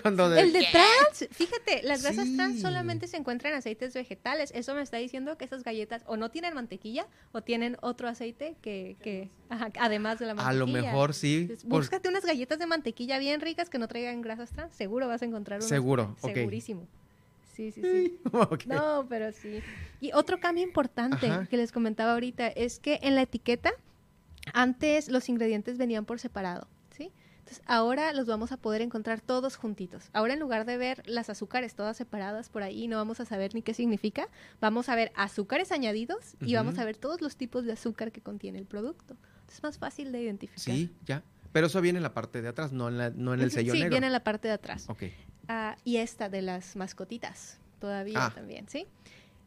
cuando 0.02 0.30
de- 0.30 0.42
El 0.42 0.54
de 0.54 0.66
trans, 0.72 1.28
fíjate, 1.32 1.84
las 1.84 2.04
grasas 2.04 2.26
Sí. 2.26 2.36
trans 2.36 2.62
solamente 2.62 3.08
se 3.08 3.18
encuentran 3.18 3.54
en 3.54 3.60
aceites 3.60 3.94
vegetales. 3.94 4.52
Eso 4.54 4.74
me 4.76 4.82
está 4.82 4.98
diciendo 4.98 5.38
que 5.38 5.46
esas 5.46 5.64
galletas 5.64 6.04
o 6.06 6.16
no 6.18 6.30
tienen 6.30 6.54
mantequilla 6.54 7.08
o 7.32 7.42
tienen 7.42 7.78
otro 7.82 8.08
aceite 8.08 8.56
que, 8.62 8.96
que 9.02 9.30
ajá, 9.50 9.72
además 9.80 10.20
de 10.20 10.28
la 10.28 10.32
A 10.34 10.36
mantequilla. 10.36 10.60
lo 10.60 10.68
mejor 10.68 11.14
sí. 11.14 11.40
Entonces, 11.42 11.66
por- 11.66 11.80
búscate 11.82 12.08
unas 12.10 12.26
galletas 12.26 12.60
de 12.60 12.68
mantequilla 12.68 13.18
bien 13.20 13.42
ricas 13.42 13.70
que 13.70 13.78
no 13.80 13.88
traigan 13.88 14.22
grasas 14.22 14.52
trans. 14.52 14.74
Seguro 14.76 15.08
vas 15.08 15.22
a 15.22 15.26
encontrar 15.26 15.60
unas. 15.60 15.70
Seguro, 15.70 16.16
ok. 16.22 16.34
Segurísimo. 16.34 16.88
Sí, 17.56 17.72
sí, 17.72 17.82
sí. 17.82 18.20
No, 18.68 19.06
pero 19.08 19.32
sí. 19.32 19.62
Y 20.02 20.12
otro 20.14 20.40
cambio 20.40 20.64
importante 20.64 21.28
Ajá. 21.28 21.46
que 21.46 21.58
les 21.58 21.72
comentaba 21.72 22.14
ahorita 22.14 22.48
es 22.48 22.80
que 22.80 23.00
en 23.02 23.16
la 23.16 23.22
etiqueta 23.22 23.72
antes 24.54 25.10
los 25.10 25.30
ingredientes 25.30 25.78
venían 25.78 26.06
por 26.06 26.20
separado, 26.20 26.68
¿sí? 26.96 27.12
Entonces 27.40 27.64
ahora 27.68 28.12
los 28.14 28.26
vamos 28.26 28.52
a 28.52 28.58
poder 28.58 28.82
encontrar 28.82 29.22
todos 29.22 29.56
juntitos. 29.56 30.10
Ahora 30.14 30.34
en 30.34 30.40
lugar 30.40 30.66
de 30.66 30.78
ver 30.78 31.04
las 31.06 31.30
azúcares 31.30 31.76
todas 31.76 31.96
separadas 31.96 32.50
por 32.50 32.64
ahí, 32.64 32.88
no 32.88 32.98
vamos 32.98 33.20
a 33.20 33.26
saber 33.26 33.54
ni 33.54 33.62
qué 33.62 33.74
significa, 33.74 34.28
vamos 34.60 34.90
a 34.90 34.96
ver 34.96 35.12
azúcares 35.16 35.72
añadidos 35.72 36.36
y 36.42 36.56
vamos 36.56 36.78
a 36.80 36.86
ver 36.86 36.98
todos 36.98 37.22
los 37.22 37.36
tipos 37.38 37.66
de 37.66 37.74
azúcar 37.74 38.12
que 38.12 38.22
contiene 38.22 38.58
el 38.60 38.66
producto. 38.66 39.16
Es 39.48 39.62
más 39.62 39.78
fácil 39.78 40.12
de 40.12 40.22
identificar. 40.24 40.60
Sí, 40.76 40.92
ya. 41.06 41.24
Pero 41.52 41.68
eso 41.68 41.80
viene 41.82 41.98
en 41.98 42.04
la 42.04 42.14
parte 42.14 42.42
de 42.42 42.50
atrás, 42.50 42.74
no 42.74 42.90
en, 42.90 42.98
la- 42.98 43.12
no 43.12 43.34
en 43.34 43.40
el 43.42 43.52
sello 43.52 43.72
sí, 43.74 43.78
negro. 43.80 43.92
viene 43.92 44.08
en 44.08 44.14
la 44.14 44.24
parte 44.24 44.48
de 44.48 44.56
atrás. 44.56 44.90
Ok. 44.90 45.04
Ah, 45.48 45.78
y 45.84 45.98
esta 45.98 46.30
de 46.30 46.42
las 46.42 46.76
mascotitas, 46.76 47.58
todavía 47.80 48.26
Ah. 48.28 48.32
también, 48.34 48.68
¿sí? 48.70 48.88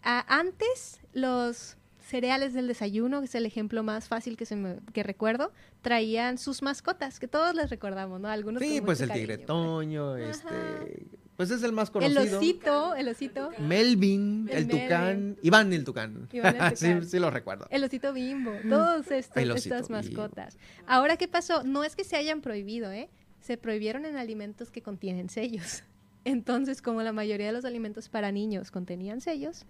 Ah, 0.03 0.25
antes, 0.29 1.01
los 1.13 1.77
cereales 2.01 2.55
del 2.55 2.69
desayuno, 2.69 3.21
que 3.21 3.27
es 3.27 3.35
el 3.35 3.45
ejemplo 3.45 3.83
más 3.83 4.09
fácil 4.09 4.37
que, 4.37 4.47
se 4.47 4.57
me, 4.57 4.77
que 4.95 5.03
recuerdo, 5.03 5.53
traían 5.83 6.39
sus 6.39 6.63
mascotas, 6.63 7.19
que 7.21 7.29
todos 7.29 7.55
les 7.55 7.69
recordamos, 7.69 8.21
¿no? 8.21 8.29
Algunos 8.29 8.63
Sí, 8.63 8.81
pues 8.81 9.01
el 9.03 9.09
cariño. 9.09 9.27
tigre 9.27 9.39
Toño, 9.45 10.17
este... 10.17 11.07
Pues 11.37 11.53
es 11.53 11.63
el 11.63 11.71
más 11.73 11.89
El 11.89 11.93
conocido. 11.93 12.39
osito, 12.39 12.95
el 12.97 13.09
osito. 13.09 13.51
Melvin, 13.61 14.49
El 14.51 14.59
el, 14.59 14.69
tucán, 14.69 15.37
Iván 15.43 15.73
el 15.73 15.85
tucán. 15.85 16.29
Iván 16.33 16.57
el 16.57 16.63
sí, 16.77 16.87
tucán. 16.87 17.07
sí 17.07 17.19
lo 17.21 17.31
recuerdo. 17.31 17.69
El 17.71 17.85
osito 17.85 18.13
bimbo, 18.13 18.51
El 18.55 18.73
osito 18.73 19.15
estas 19.15 19.89
Bimbo. 19.89 19.89
mascotas. 19.91 20.57
Ahora, 20.89 21.17
¿qué 21.17 21.29
pasó? 21.29 21.63
No 21.63 21.85
es 21.85 21.95
que 21.95 22.03
se 22.03 22.17
hayan 22.17 22.41
prohibido, 22.41 22.91
¿eh? 22.91 23.09
Se 23.41 23.57
prohibieron 23.57 24.05
en 24.05 24.17
alimentos 24.17 24.71
que 24.71 24.83
contienen 24.83 25.29
sellos. 25.29 25.83
Entonces, 26.25 26.83
como 26.83 27.03
la 27.03 27.13
mayoría 27.13 27.47
de 27.47 27.53
los 27.53 27.65
alimentos 27.65 28.09
para 28.09 28.33
niños 28.33 28.71
contenían 28.71 29.21
sellos, 29.21 29.65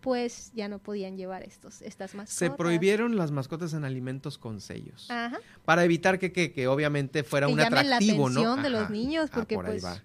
pues 0.00 0.50
ya 0.54 0.68
no 0.68 0.80
podían 0.80 1.16
llevar 1.16 1.44
estos, 1.44 1.80
estas 1.80 2.14
mascotas. 2.14 2.34
Se 2.34 2.50
prohibieron 2.50 3.16
las 3.16 3.30
mascotas 3.30 3.72
en 3.72 3.84
alimentos 3.84 4.36
con 4.36 4.60
sellos. 4.60 5.08
Ajá. 5.10 5.38
Para 5.64 5.84
evitar 5.84 6.18
que, 6.18 6.32
que, 6.32 6.52
que 6.52 6.66
obviamente 6.66 7.22
fuera 7.22 7.46
que 7.46 7.52
un 7.52 7.58
llamen 7.60 7.88
la 7.88 7.96
atractivo, 7.96 8.26
atención 8.26 8.56
¿no? 8.56 8.62
de 8.62 8.70
los 8.70 8.90
niños, 8.90 9.30
Ah, 9.30 9.34
porque 9.36 9.54
por 9.54 9.66
ahí 9.66 9.72
pues 9.72 9.84
va. 9.84 10.02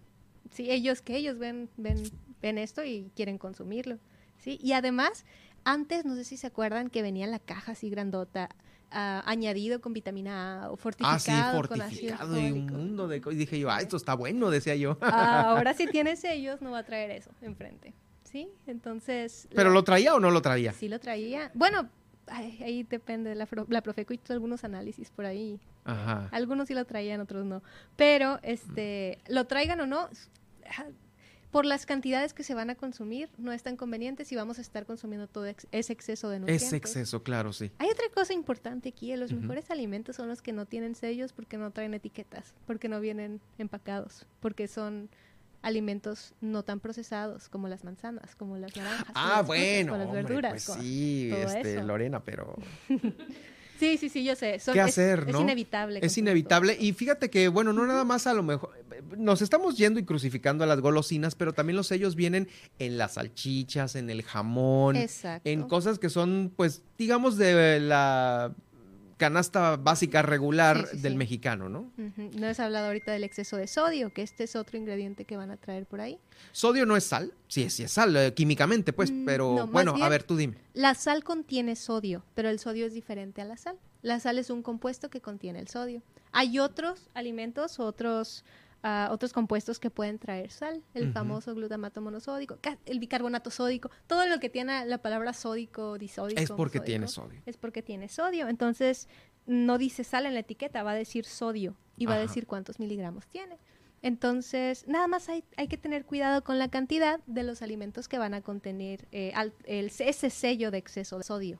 sí, 0.51 0.69
ellos 0.69 1.01
que 1.01 1.17
ellos 1.17 1.39
ven, 1.39 1.67
ven, 1.77 2.03
ven 2.41 2.59
esto 2.59 2.83
y 2.85 3.11
quieren 3.15 3.39
consumirlo. 3.39 3.97
Sí, 4.37 4.59
y 4.61 4.73
además, 4.73 5.25
antes, 5.63 6.05
no 6.05 6.15
sé 6.15 6.23
si 6.23 6.37
se 6.37 6.45
acuerdan 6.45 6.91
que 6.91 7.01
venía 7.01 7.25
en 7.25 7.31
la 7.31 7.39
caja 7.39 7.71
así 7.71 7.89
grandota, 7.89 8.49
ah, 8.91 9.23
añadido 9.25 9.81
con 9.81 9.93
vitamina 9.93 10.63
A 10.65 10.71
o 10.71 10.77
fortificado, 10.77 11.15
Ah, 11.15 11.19
sí, 11.19 12.07
con 12.17 12.37
y 12.39 12.51
un 12.51 12.65
mundo 12.67 13.07
de 13.07 13.21
cosas. 13.21 13.35
Y 13.35 13.39
dije 13.39 13.59
yo, 13.59 13.69
ah, 13.69 13.81
esto 13.81 13.97
está 13.97 14.13
bueno, 14.13 14.49
decía 14.49 14.75
yo. 14.75 14.97
Ah, 15.01 15.51
ahora 15.51 15.73
si 15.73 15.87
tiene 15.91 16.15
sellos 16.15 16.61
no 16.61 16.71
va 16.71 16.79
a 16.79 16.83
traer 16.83 17.11
eso 17.11 17.31
enfrente. 17.41 17.93
¿Sí? 18.23 18.49
Entonces... 18.65 19.47
¿Pero 19.55 19.69
la- 19.69 19.75
lo 19.75 19.83
traía 19.83 20.13
o 20.13 20.19
no 20.19 20.31
lo 20.31 20.41
traía? 20.41 20.73
Sí 20.73 20.89
lo 20.89 20.99
traía. 20.99 21.49
Bueno, 21.53 21.89
ay, 22.27 22.59
ahí 22.61 22.83
depende. 22.83 23.33
La, 23.35 23.47
la 23.69 23.81
Profeco 23.81 24.13
hizo 24.13 24.33
algunos 24.33 24.63
análisis 24.65 25.09
por 25.11 25.25
ahí. 25.25 25.59
Ajá. 25.85 26.27
Algunos 26.31 26.67
sí 26.67 26.73
lo 26.73 26.83
traían, 26.83 27.21
otros 27.21 27.45
no. 27.45 27.63
Pero, 27.95 28.39
este, 28.43 29.19
lo 29.29 29.45
traigan 29.45 29.79
o 29.79 29.87
no, 29.87 30.09
por 31.57 31.65
las 31.65 31.87
cantidades 31.87 32.35
que 32.35 32.43
se 32.43 32.53
van 32.53 32.69
a 32.69 32.75
consumir, 32.75 33.29
no 33.39 33.51
es 33.51 33.63
tan 33.63 33.77
conveniente 33.77 34.25
si 34.25 34.35
vamos 34.35 34.59
a 34.59 34.61
estar 34.61 34.85
consumiendo 34.85 35.25
todo 35.25 35.47
ese 35.47 35.91
exceso 35.91 36.29
de 36.29 36.37
nutrientes. 36.37 36.67
Ese 36.67 36.75
exceso, 36.75 37.23
claro, 37.23 37.51
sí. 37.51 37.71
Hay 37.79 37.89
otra 37.89 38.05
cosa 38.13 38.33
importante 38.33 38.89
aquí, 38.89 39.15
los 39.15 39.33
mejores 39.33 39.71
alimentos 39.71 40.17
son 40.17 40.27
los 40.27 40.43
que 40.43 40.53
no 40.53 40.67
tienen 40.67 40.93
sellos 40.93 41.33
porque 41.33 41.57
no 41.57 41.71
traen 41.71 41.95
etiquetas, 41.95 42.53
porque 42.67 42.89
no 42.89 42.99
vienen 42.99 43.41
empacados, 43.57 44.27
porque 44.39 44.67
son 44.67 45.09
alimentos 45.63 46.35
no 46.41 46.61
tan 46.61 46.79
procesados 46.79 47.49
como 47.49 47.67
las 47.67 47.83
manzanas, 47.83 48.35
como 48.35 48.57
las 48.57 48.75
naranjas, 48.77 49.11
ah, 49.15 49.41
bueno, 49.41 49.97
las 49.97 50.11
verduras, 50.11 50.63
pues 50.63 50.79
sí, 50.79 51.31
este, 51.33 51.83
Lorena, 51.83 52.23
pero 52.23 52.55
Sí, 53.79 53.97
sí, 53.97 54.09
sí, 54.09 54.23
yo 54.23 54.35
sé. 54.35 54.59
¿Qué 54.73 54.81
hacer, 54.81 55.25
es, 55.27 55.35
inevitable. 55.35 55.99
Es 56.01 56.17
inevitable. 56.17 56.77
Y 56.79 56.93
fíjate 56.93 57.29
que, 57.29 57.47
bueno, 57.47 57.73
no 57.73 57.85
nada 57.85 58.03
más 58.03 58.27
a 58.27 58.33
lo 58.33 58.43
mejor. 58.43 58.71
Nos 59.17 59.41
estamos 59.41 59.77
yendo 59.77 59.99
y 59.99 60.03
crucificando 60.03 60.63
a 60.63 60.67
las 60.67 60.81
golosinas, 60.81 61.35
pero 61.35 61.53
también 61.53 61.77
los 61.77 61.87
sellos 61.87 62.15
vienen 62.15 62.47
en 62.79 62.97
las 62.97 63.13
salchichas, 63.13 63.95
en 63.95 64.09
el 64.09 64.23
jamón, 64.23 64.97
en 65.43 65.63
cosas 65.67 65.99
que 65.99 66.09
son, 66.09 66.51
pues, 66.55 66.83
digamos, 66.97 67.37
de 67.37 67.79
la 67.79 68.53
canasta 69.17 69.75
básica 69.75 70.21
regular 70.21 70.89
del 70.91 71.15
mexicano, 71.15 71.69
¿no? 71.69 71.91
No 72.17 72.47
has 72.47 72.59
hablado 72.59 72.87
ahorita 72.87 73.11
del 73.11 73.23
exceso 73.23 73.57
de 73.57 73.67
sodio, 73.67 74.13
que 74.13 74.21
este 74.21 74.43
es 74.43 74.55
otro 74.55 74.77
ingrediente 74.77 75.25
que 75.25 75.35
van 75.35 75.51
a 75.51 75.57
traer 75.57 75.85
por 75.85 75.99
ahí. 75.99 76.19
¿Sodio 76.51 76.85
no 76.85 76.95
es 76.95 77.03
sal? 77.03 77.33
Sí, 77.47 77.69
sí 77.69 77.83
es 77.83 77.91
sal, 77.91 78.15
eh, 78.15 78.33
químicamente, 78.33 78.93
pues, 78.93 79.11
mm, 79.11 79.25
pero 79.25 79.67
bueno, 79.67 79.95
a 80.01 80.09
ver, 80.09 80.23
tú 80.23 80.37
dime. 80.37 80.57
La 80.73 80.93
sal 80.93 81.23
contiene 81.23 81.75
sodio, 81.75 82.23
pero 82.35 82.49
el 82.49 82.59
sodio 82.59 82.85
es 82.85 82.93
diferente 82.93 83.41
a 83.41 83.45
la 83.45 83.57
sal. 83.57 83.77
La 84.03 84.19
sal 84.19 84.37
es 84.37 84.49
un 84.49 84.61
compuesto 84.61 85.09
que 85.09 85.21
contiene 85.21 85.59
el 85.59 85.67
sodio. 85.67 86.01
Hay 86.31 86.59
otros 86.59 87.09
alimentos, 87.13 87.79
otros 87.79 88.45
otros 89.09 89.33
compuestos 89.33 89.79
que 89.79 89.89
pueden 89.89 90.19
traer 90.19 90.51
sal, 90.51 90.83
el 90.93 91.11
famoso 91.11 91.53
glutamato 91.55 92.01
monosódico, 92.01 92.57
el 92.85 92.99
bicarbonato 92.99 93.49
sódico, 93.49 93.89
todo 94.07 94.25
lo 94.27 94.39
que 94.39 94.49
tiene 94.49 94.85
la 94.85 94.99
palabra 94.99 95.33
sódico, 95.33 95.97
disódico. 95.97 96.39
Es 96.39 96.51
porque 96.51 96.79
tiene 96.79 97.07
sodio. 97.07 97.41
Es 97.45 97.57
porque 97.57 97.81
tiene 97.81 98.07
sodio. 98.09 98.47
Entonces, 98.47 99.07
no 99.45 99.77
dice 99.77 100.03
sal 100.03 100.25
en 100.25 100.33
la 100.33 100.41
etiqueta, 100.41 100.83
va 100.83 100.91
a 100.91 100.95
decir 100.95 101.25
sodio 101.25 101.75
y 101.97 102.05
va 102.05 102.15
a 102.15 102.19
decir 102.19 102.45
cuántos 102.47 102.79
miligramos 102.79 103.27
tiene. 103.27 103.57
Entonces, 104.01 104.87
nada 104.87 105.07
más 105.07 105.27
hay, 105.27 105.43
hay, 105.57 105.67
que 105.67 105.77
tener 105.77 106.05
cuidado 106.05 106.43
con 106.43 106.59
la 106.59 106.69
cantidad 106.69 107.19
de 107.25 107.43
los 107.43 107.61
alimentos 107.61 108.07
que 108.07 108.19
van 108.19 108.35
a 108.35 108.41
contener 108.41 109.07
eh, 109.11 109.33
ese 109.65 110.29
sello 110.29 110.69
de 110.69 110.77
exceso 110.77 111.17
de 111.17 111.23
sodio. 111.23 111.59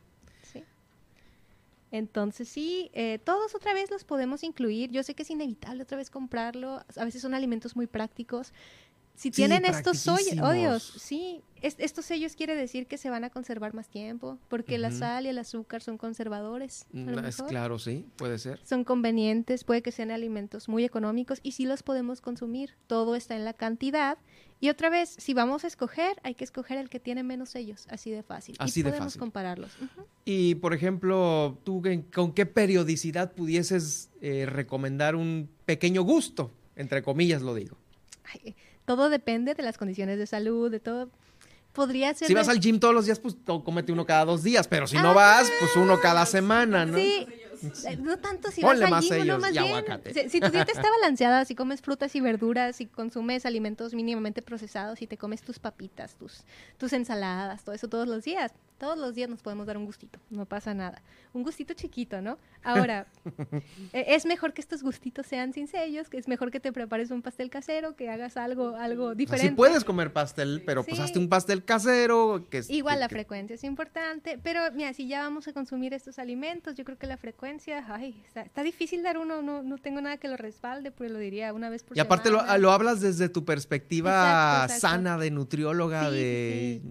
Entonces 1.92 2.50
sí, 2.50 2.90
eh, 2.94 3.20
todos 3.24 3.56
otra 3.56 3.74
vez 3.74 3.90
los 3.90 4.04
podemos 4.04 4.44
incluir. 4.44 4.92
Yo 4.92 5.04
sé 5.04 5.14
que 5.16 5.24
es 5.24 5.30
inevitable 5.30 5.84
otra 5.84 5.98
vez 5.98 6.10
comprarlo. 6.10 6.84
A 6.96 7.06
veces 7.06 7.22
son 7.22 7.34
alimentos 7.34 7.76
muy 7.76 7.88
prácticos. 7.88 8.54
Si 9.18 9.32
tienen 9.32 9.66
estos 9.66 10.08
odios, 10.08 10.84
sí, 10.84 11.42
estos 11.62 12.06
sellos 12.06 12.36
quiere 12.36 12.56
decir 12.56 12.86
que 12.86 13.00
se 13.00 13.10
van 13.10 13.24
a 13.24 13.32
conservar 13.32 13.74
más 13.74 13.90
tiempo, 13.90 14.38
porque 14.48 14.78
la 14.78 14.92
sal 14.92 15.26
y 15.26 15.30
el 15.30 15.40
azúcar 15.40 15.82
son 15.82 15.98
conservadores. 15.98 16.86
Mm, 16.92 17.26
es 17.26 17.42
claro, 17.42 17.80
sí, 17.80 18.06
puede 18.16 18.38
ser. 18.38 18.60
Son 18.64 18.84
convenientes, 18.84 19.64
puede 19.64 19.82
que 19.82 19.92
sean 19.92 20.12
alimentos 20.12 20.70
muy 20.70 20.86
económicos 20.86 21.40
y 21.42 21.54
sí 21.54 21.66
los 21.66 21.82
podemos 21.82 22.22
consumir. 22.22 22.76
Todo 22.86 23.16
está 23.16 23.36
en 23.36 23.44
la 23.44 23.54
cantidad. 23.54 24.20
Y 24.60 24.70
otra 24.70 24.90
vez, 24.90 25.16
si 25.18 25.34
vamos 25.34 25.64
a 25.64 25.68
escoger, 25.68 26.18
hay 26.24 26.34
que 26.34 26.44
escoger 26.44 26.78
el 26.78 26.90
que 26.90 27.00
tiene 27.00 27.22
menos 27.22 27.50
sellos, 27.50 27.86
así 27.90 28.10
de 28.10 28.24
fácil. 28.24 28.56
Así 28.58 28.80
y 28.80 28.84
de 28.84 28.90
podemos 28.90 29.16
compararlos. 29.18 29.72
Y, 30.26 30.56
por 30.56 30.74
ejemplo, 30.74 31.60
¿tú 31.64 31.84
con 32.14 32.34
qué 32.34 32.46
periodicidad 32.46 33.34
pudieses 33.34 34.10
eh, 34.22 34.48
recomendar 34.48 35.16
un 35.16 35.50
pequeño 35.66 36.02
gusto? 36.02 36.52
Entre 36.76 37.04
comillas 37.04 37.42
lo 37.42 37.54
digo. 37.54 37.78
Ay, 38.24 38.56
todo 38.86 39.10
depende 39.10 39.54
de 39.54 39.64
las 39.64 39.78
condiciones 39.78 40.18
de 40.18 40.26
salud, 40.26 40.72
de 40.72 40.80
todo. 40.80 41.10
Podría 41.74 42.14
ser. 42.16 42.28
Si 42.28 42.34
vas 42.34 42.50
al 42.50 42.60
gym 42.60 42.80
todos 42.80 42.96
los 42.96 43.06
días, 43.06 43.20
pues 43.20 43.36
cómete 43.46 43.92
uno 43.92 44.06
cada 44.06 44.26
dos 44.26 44.42
días, 44.42 44.68
pero 44.68 44.88
si 44.88 44.98
no 44.98 45.14
vas, 45.14 45.52
pues 45.60 45.76
uno 45.76 46.00
cada 46.02 46.26
semana, 46.26 46.86
¿no? 46.86 46.98
Sí, 46.98 47.28
eh, 47.30 47.47
no 48.00 48.18
tanto 48.18 48.52
si 48.52 48.62
vas 48.62 48.82
al 48.82 49.02
gym, 49.02 49.28
no 49.28 49.40
más 49.40 49.52
bien. 49.52 49.86
Si, 50.30 50.40
tu 50.40 50.50
dieta 50.50 50.72
está 50.72 50.90
balanceada, 51.02 51.46
si 51.46 51.56
comes 51.56 51.82
frutas 51.82 52.16
y 52.16 52.22
verduras, 52.22 52.76
si 52.76 52.86
consumes 52.86 53.46
alimentos 53.46 53.94
mínimamente 53.94 54.42
procesados, 54.42 55.00
si 55.00 55.08
te 55.08 55.18
comes 55.18 55.42
tus 55.42 55.60
papitas, 55.60 56.16
tus, 56.16 56.44
tus 56.78 56.94
ensaladas, 56.94 57.64
todo 57.64 57.76
eso 57.76 57.88
todos 57.88 58.08
los 58.08 58.24
días, 58.24 58.54
todos 58.78 58.98
los 58.98 59.16
días 59.16 59.30
nos 59.30 59.42
podemos 59.42 59.66
dar 59.66 59.78
un 59.78 59.86
gustito, 59.86 60.20
no 60.30 60.46
pasa 60.46 60.74
nada. 60.74 61.02
Un 61.34 61.44
gustito 61.44 61.74
chiquito, 61.74 62.22
¿no? 62.22 62.38
Ahora, 62.64 63.08
e, 63.94 64.16
es 64.16 64.26
mejor 64.26 64.54
que 64.54 64.62
estos 64.62 64.84
gustitos 64.84 65.26
sean 65.26 65.54
sin 65.54 65.68
sellos, 65.68 66.10
que 66.10 66.18
es 66.18 66.28
mejor 66.28 66.52
que 66.52 66.60
te 66.60 66.72
prepares 66.72 67.12
un 67.12 67.22
pastel 67.22 67.50
casero, 67.50 67.96
que 67.96 68.10
hagas 68.10 68.38
algo, 68.38 68.76
algo 68.76 69.16
diferente. 69.16 69.50
Si 69.50 69.56
puedes 69.56 69.84
comer 69.84 70.14
pastel, 70.14 70.64
pero 70.66 70.84
pues 70.84 71.00
hazte 71.00 71.20
un 71.20 71.30
pastel 71.30 71.64
casero. 71.64 72.46
Que 72.50 72.62
Igual 72.70 73.00
la 73.00 73.10
frecuencia 73.10 73.56
es 73.56 73.64
importante, 73.64 74.40
pero 74.42 74.62
mira, 74.74 74.94
si 74.94 75.08
ya 75.08 75.22
vamos 75.22 75.48
a 75.48 75.54
consumir 75.54 75.94
estos 75.94 76.20
alimentos, 76.20 76.76
yo 76.76 76.84
creo 76.86 76.98
que 76.98 77.08
la 77.08 77.18
frecuencia, 77.18 77.86
ay, 77.88 78.22
está, 78.36 78.64
difícil 78.64 79.04
dar 79.04 79.18
uno, 79.18 79.42
no, 79.42 79.64
no 79.64 79.78
tengo 79.78 80.02
nada 80.02 80.18
que 80.18 80.28
lo 80.28 80.38
respalde, 80.38 80.92
pero 80.92 81.14
lo 81.14 81.20
diría 81.20 81.54
una 81.54 81.70
vez 81.70 81.84
por 81.84 81.98
Y 81.98 82.00
aparte 82.00 82.30
lo, 82.30 82.42
lo, 82.58 82.72
hablas 82.72 83.02
desde 83.02 83.30
tu 83.30 83.46
perspectiva 83.46 84.68
sana 84.70 85.18
de 85.18 85.32
nutrióloga, 85.32 86.12
de... 86.12 86.82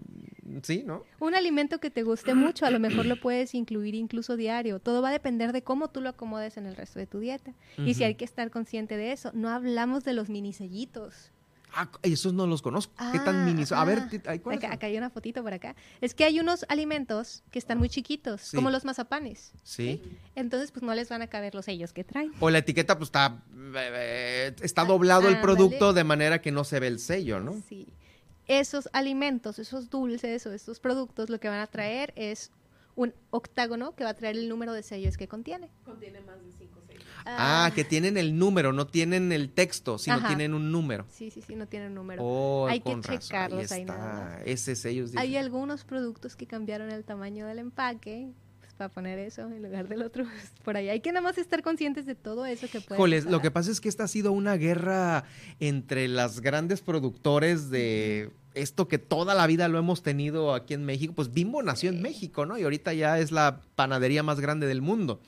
Sí, 0.63 0.83
¿no? 0.85 1.05
Un 1.21 1.35
alimento 1.35 1.79
que 1.79 1.91
te 1.91 2.03
guste 2.03 2.35
mucho, 2.35 2.67
a 2.67 2.71
lo 2.71 2.79
mejor 2.79 3.07
lo 3.07 3.21
puedes 3.21 3.55
incluir 3.55 3.95
incluso 3.95 4.37
diario. 4.37 4.79
Todo 4.79 5.03
va 5.03 5.09
a 5.09 5.13
depender 5.13 5.53
de 5.53 5.63
cómo 5.63 5.89
tú 5.89 6.01
lo 6.01 6.11
acomodes 6.11 6.57
en 6.57 6.67
el 6.67 6.77
resto 6.77 6.99
de 6.99 7.07
tu 7.07 7.19
dieta. 7.19 7.53
Y 7.79 7.95
si 7.95 8.05
hay 8.05 8.15
que 8.15 8.25
estar 8.25 8.51
consciente 8.51 8.97
de 8.97 9.13
eso. 9.13 9.31
No 9.35 9.51
hablamos 9.51 10.05
de 10.05 10.13
los 10.13 10.29
mini 10.29 10.53
sellitos. 10.53 11.33
Ah, 11.73 11.91
esos 12.03 12.33
no 12.33 12.47
los 12.47 12.63
conozco. 12.63 12.95
¿Qué 13.13 13.19
tan 13.19 13.45
mini? 13.45 13.65
A 13.71 13.85
ver, 13.85 13.99
acá, 13.99 14.87
hay 14.87 14.97
una 14.97 15.11
fotito 15.11 15.43
por 15.43 15.53
acá. 15.53 15.77
Es 16.01 16.15
que 16.15 16.25
hay 16.25 16.41
unos 16.41 16.65
alimentos 16.69 17.43
que 17.51 17.59
están 17.59 17.79
muy 17.79 17.91
chiquitos, 17.91 18.53
como 18.55 18.71
los 18.71 18.85
mazapanes. 18.85 19.53
Sí. 19.63 20.03
Entonces, 20.35 20.71
pues 20.71 20.83
no 20.83 20.95
les 20.95 21.11
van 21.11 21.21
a 21.21 21.27
caber 21.27 21.55
los 21.55 21.67
sellos 21.67 21.93
que 21.93 22.03
traen. 22.03 22.33
O 22.41 22.49
la 22.49 22.59
etiqueta, 22.59 22.97
pues 22.97 23.09
está, 23.09 23.43
eh, 23.75 24.55
está 24.63 24.85
doblado 24.85 25.29
el 25.29 25.41
producto 25.41 25.93
de 25.93 26.05
manera 26.05 26.41
que 26.41 26.51
no 26.51 26.65
se 26.65 26.81
ve 26.81 26.87
el 26.87 26.99
sello, 26.99 27.41
¿no? 27.41 27.55
Sí 27.69 27.89
esos 28.47 28.89
alimentos, 28.93 29.59
esos 29.59 29.91
dulces 29.91 30.47
o 30.47 30.53
estos 30.53 30.81
productos 30.81 31.31
lo 31.31 31.41
que 31.41 31.49
van 31.49 31.61
a 31.61 31.67
traer 31.67 32.13
es 32.17 32.51
un 32.95 33.13
octágono 33.31 33.95
que 33.95 34.05
va 34.05 34.11
a 34.11 34.15
traer 34.15 34.37
el 34.37 34.49
número 34.49 34.73
de 34.73 34.83
sellos 34.83 35.17
que 35.17 35.29
contiene. 35.29 35.69
Contiene 35.85 36.21
más 36.23 36.43
de 36.43 36.51
cinco 36.59 36.81
sellos. 36.87 37.05
Ah, 37.27 37.71
que 37.75 37.85
tienen 37.85 38.17
el 38.17 38.39
número, 38.39 38.73
no 38.73 38.87
tienen 38.87 39.33
el 39.33 39.51
texto, 39.51 39.99
sino 39.99 40.27
tienen 40.27 40.55
un 40.55 40.73
número. 40.73 41.05
Sí, 41.11 41.31
sí, 41.31 41.43
sí, 41.43 41.57
no 41.57 41.67
tienen 41.67 41.95
número. 41.95 42.23
Oh, 42.25 42.67
Hay 42.69 42.81
que 42.81 42.99
checarlos 43.01 43.71
ahí, 43.73 43.85
nada 43.85 44.41
Ese 44.45 44.77
sello 44.77 45.05
Hay 45.17 45.37
algunos 45.37 45.85
productos 45.85 46.37
que 46.37 46.47
cambiaron 46.47 46.91
el 46.91 47.05
tamaño 47.05 47.47
del 47.47 47.59
empaque, 47.59 48.33
para 48.77 48.91
poner 48.91 49.19
eso 49.19 49.43
en 49.43 49.63
lugar 49.63 49.89
del 49.89 50.03
otro. 50.03 50.25
Pues, 50.37 50.53
por 50.65 50.77
ahí 50.77 50.89
hay 50.89 51.01
que 51.01 51.13
nada 51.13 51.23
más 51.23 51.39
estar 51.39 51.63
conscientes 51.63 52.05
de 52.07 52.15
todo 52.15 52.47
eso 52.47 52.67
que 52.71 52.81
puede. 52.81 52.99
Joles, 52.99 53.25
lo 53.25 53.41
que 53.41 53.51
pasa 53.51 53.71
es 53.71 53.81
que 53.81 53.89
esta 53.89 54.05
ha 54.05 54.09
sido 54.09 54.33
una 54.33 54.57
guerra 54.57 55.25
entre 55.61 56.09
las 56.09 56.41
grandes 56.41 56.83
productores 56.83 57.71
de 57.71 58.31
esto 58.55 58.89
que 58.89 58.99
toda 58.99 59.35
la 59.35 59.47
vida 59.47 59.69
lo 59.69 59.79
hemos 59.79 60.03
tenido 60.03 60.55
aquí 60.55 60.75
en 60.75 60.85
México, 60.85 61.13
pues 61.15 61.33
Bimbo 61.33 61.63
nació 61.63 61.91
en 61.91 62.03
México, 62.03 62.47
¿no? 62.47 62.59
Y 62.59 62.63
ahorita 62.65 62.93
ya 62.95 63.19
es 63.19 63.31
la 63.31 63.61
panadería 63.75 64.23
más 64.23 64.41
grande 64.41 64.67
del 64.67 64.83
mundo. 64.83 65.21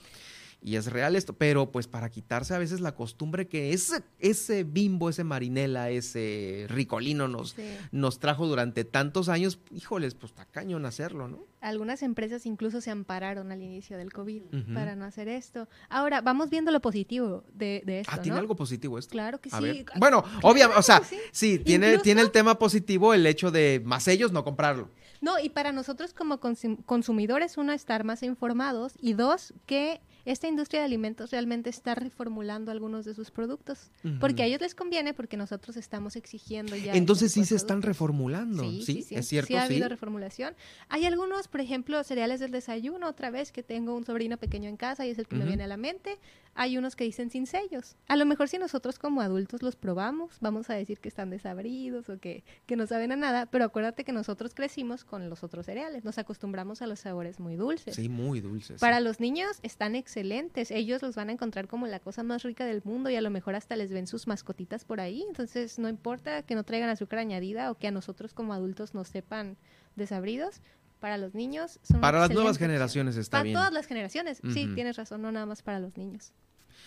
Y 0.61 0.75
es 0.75 0.91
real 0.91 1.15
esto, 1.15 1.35
pero 1.35 1.71
pues 1.71 1.87
para 1.87 2.11
quitarse 2.11 2.53
a 2.53 2.59
veces 2.59 2.81
la 2.81 2.95
costumbre 2.95 3.47
que 3.47 3.73
ese, 3.73 4.03
ese 4.19 4.65
bimbo, 4.65 5.09
ese 5.09 5.23
marinela, 5.23 5.91
ese 5.91 6.67
ricolino 6.69 7.29
nos, 7.29 7.55
nos 7.93 8.19
trajo 8.19 8.47
durante 8.47 8.85
tantos 8.85 9.29
años, 9.29 9.61
híjoles, 9.71 10.17
pues 10.17 10.33
está 10.33 10.47
cañón 10.47 10.85
hacerlo, 10.85 11.29
¿no? 11.29 11.47
Algunas 11.61 12.03
empresas 12.03 12.45
incluso 12.45 12.81
se 12.81 12.91
ampararon 12.91 13.53
al 13.53 13.63
inicio 13.63 13.97
del 13.97 14.13
COVID 14.13 14.43
para 14.75 14.97
no 14.97 15.05
hacer 15.05 15.29
esto. 15.29 15.69
Ahora, 15.89 16.21
vamos 16.21 16.51
viendo 16.51 16.73
lo 16.73 16.81
positivo 16.81 17.45
de, 17.53 17.83
de 17.85 18.01
esto. 18.01 18.13
Ah, 18.15 18.21
¿tiene 18.21 18.39
algo 18.39 18.57
positivo 18.57 18.99
esto? 18.99 19.13
Claro 19.13 19.41
que 19.41 19.51
sí. 19.51 19.85
Bueno, 19.97 20.25
obviamente, 20.43 20.79
o 20.79 20.83
sea, 20.83 21.03
sí, 21.33 21.59
tiene, 21.61 21.99
tiene 21.99 22.21
el 22.21 22.31
tema 22.33 22.59
positivo 22.59 23.15
el 23.15 23.27
hecho 23.27 23.51
de 23.51 23.81
más 23.85 24.09
ellos 24.09 24.33
no 24.33 24.45
comprarlo. 24.45 24.91
No, 25.21 25.39
y 25.41 25.49
para 25.49 25.73
nosotros 25.73 26.15
como 26.15 26.39
consumidores, 26.39 27.59
uno, 27.59 27.73
estar 27.73 28.05
más 28.05 28.23
informados 28.23 28.95
y 29.01 29.15
dos, 29.15 29.53
que 29.67 30.01
esta 30.25 30.49
industria 30.49 30.81
de 30.81 30.87
alimentos 30.87 31.31
realmente 31.31 31.71
está 31.71 31.95
reformulando 31.95 32.71
algunos 32.71 33.05
de 33.05 33.15
sus 33.15 33.31
productos. 33.31 33.91
Porque 34.21 34.43
a 34.43 34.47
ellos 34.47 34.61
les 34.61 34.75
conviene 34.75 35.15
porque 35.15 35.37
nosotros 35.37 35.77
estamos 35.77 36.17
exigiendo 36.17 36.77
ya. 36.77 36.95
Entonces 36.95 37.33
sí 37.33 37.45
se 37.45 37.57
están 37.57 37.83
reformulando, 37.83 38.63
¿sí? 38.63 38.83
¿Sí? 38.83 39.07
es 39.11 39.29
cierto. 39.29 39.49
Sí 39.49 39.55
ha 39.55 39.65
habido 39.65 39.89
reformulación. 39.89 40.55
Hay 40.89 41.07
algunos, 41.07 41.49
por 41.49 41.61
ejemplo, 41.61 42.03
cereales 42.05 42.41
del 42.41 42.51
desayuno, 42.51 43.09
otra 43.09 43.31
vez 43.31 43.53
que 43.53 43.63
tengo 43.63 43.95
un 43.95 44.05
sobrino 44.05 44.37
pequeño 44.37 44.69
en 44.69 44.77
casa 44.77 45.07
y 45.07 45.11
es 45.11 45.19
el 45.19 45.27
que 45.27 45.37
me 45.37 45.45
viene 45.45 45.65
a 45.65 45.69
la 45.69 45.77
mente. 45.77 46.19
Hay 46.55 46.77
unos 46.77 46.97
que 46.97 47.05
dicen 47.05 47.31
sin 47.31 47.47
sellos. 47.47 47.97
A 48.09 48.17
lo 48.17 48.27
mejor 48.27 48.49
si 48.49 48.59
nosotros 48.59 48.99
como 48.99 49.21
adultos 49.21 49.63
los 49.63 49.77
probamos, 49.77 50.39
vamos 50.41 50.71
a 50.71 50.75
decir 50.75 50.99
que 50.99 51.09
están 51.09 51.31
desabridos 51.31 52.09
o 52.09 52.19
que, 52.19 52.43
que 52.67 52.75
no 52.75 52.87
saben 52.87 53.13
a 53.13 53.17
nada, 53.17 53.47
pero 53.47 53.65
acuérdate 53.65 54.03
que 54.03 54.13
nosotros 54.13 54.55
crecimos 54.55 55.05
con 55.05 55.31
los 55.31 55.45
otros 55.45 55.67
cereales, 55.67 56.05
nos 56.05 56.19
acostumbramos 56.19 56.83
a 56.83 56.89
los 56.89 57.01
sabores 57.01 57.39
muy 57.39 57.55
dulces. 57.55 57.95
Sí, 57.95 58.09
muy 58.09 58.41
dulces. 58.41 58.81
Para 58.81 58.99
los 58.99 59.21
niños 59.21 59.61
están 59.63 59.95
excelentes 59.95 60.18
excelentes. 60.19 60.71
Ellos 60.71 61.03
los 61.03 61.15
van 61.15 61.29
a 61.29 61.33
encontrar 61.33 61.69
como 61.69 61.87
la 61.87 62.01
cosa 62.01 62.23
más 62.23 62.43
rica 62.43 62.65
del 62.65 62.83
mundo 62.85 63.11
y 63.11 63.17
a 63.17 63.21
lo 63.21 63.31
mejor 63.31 63.55
hasta 63.55 63.77
les 63.77 63.93
ven 63.93 64.07
sus 64.07 64.27
mascotitas 64.27 64.85
por 64.85 65.01
ahí. 65.01 65.25
Entonces, 65.29 65.79
no 65.79 65.89
importa 65.89 66.43
que 66.43 66.55
no 66.55 66.65
traigan 66.65 66.91
azúcar 66.91 67.21
añadida 67.21 67.71
o 67.71 67.77
que 67.77 67.87
a 67.89 67.91
nosotros 67.91 68.35
como 68.35 68.53
adultos 68.53 68.95
nos 68.95 69.09
sepan 69.09 69.57
desabridos. 69.97 70.61
Para 71.01 71.17
los 71.17 71.33
niños 71.35 71.79
son 71.85 72.01
Para 72.01 72.19
las 72.19 72.31
nuevas 72.31 72.59
generaciones 72.59 73.17
está 73.17 73.37
Para 73.37 73.45
bien. 73.45 73.55
todas 73.55 73.73
las 73.73 73.87
generaciones. 73.87 74.41
Sí, 74.53 74.69
tienes 74.75 74.97
razón, 74.97 75.23
no 75.23 75.31
nada 75.31 75.47
más 75.47 75.63
para 75.63 75.79
los 75.79 75.97
niños. 75.97 76.33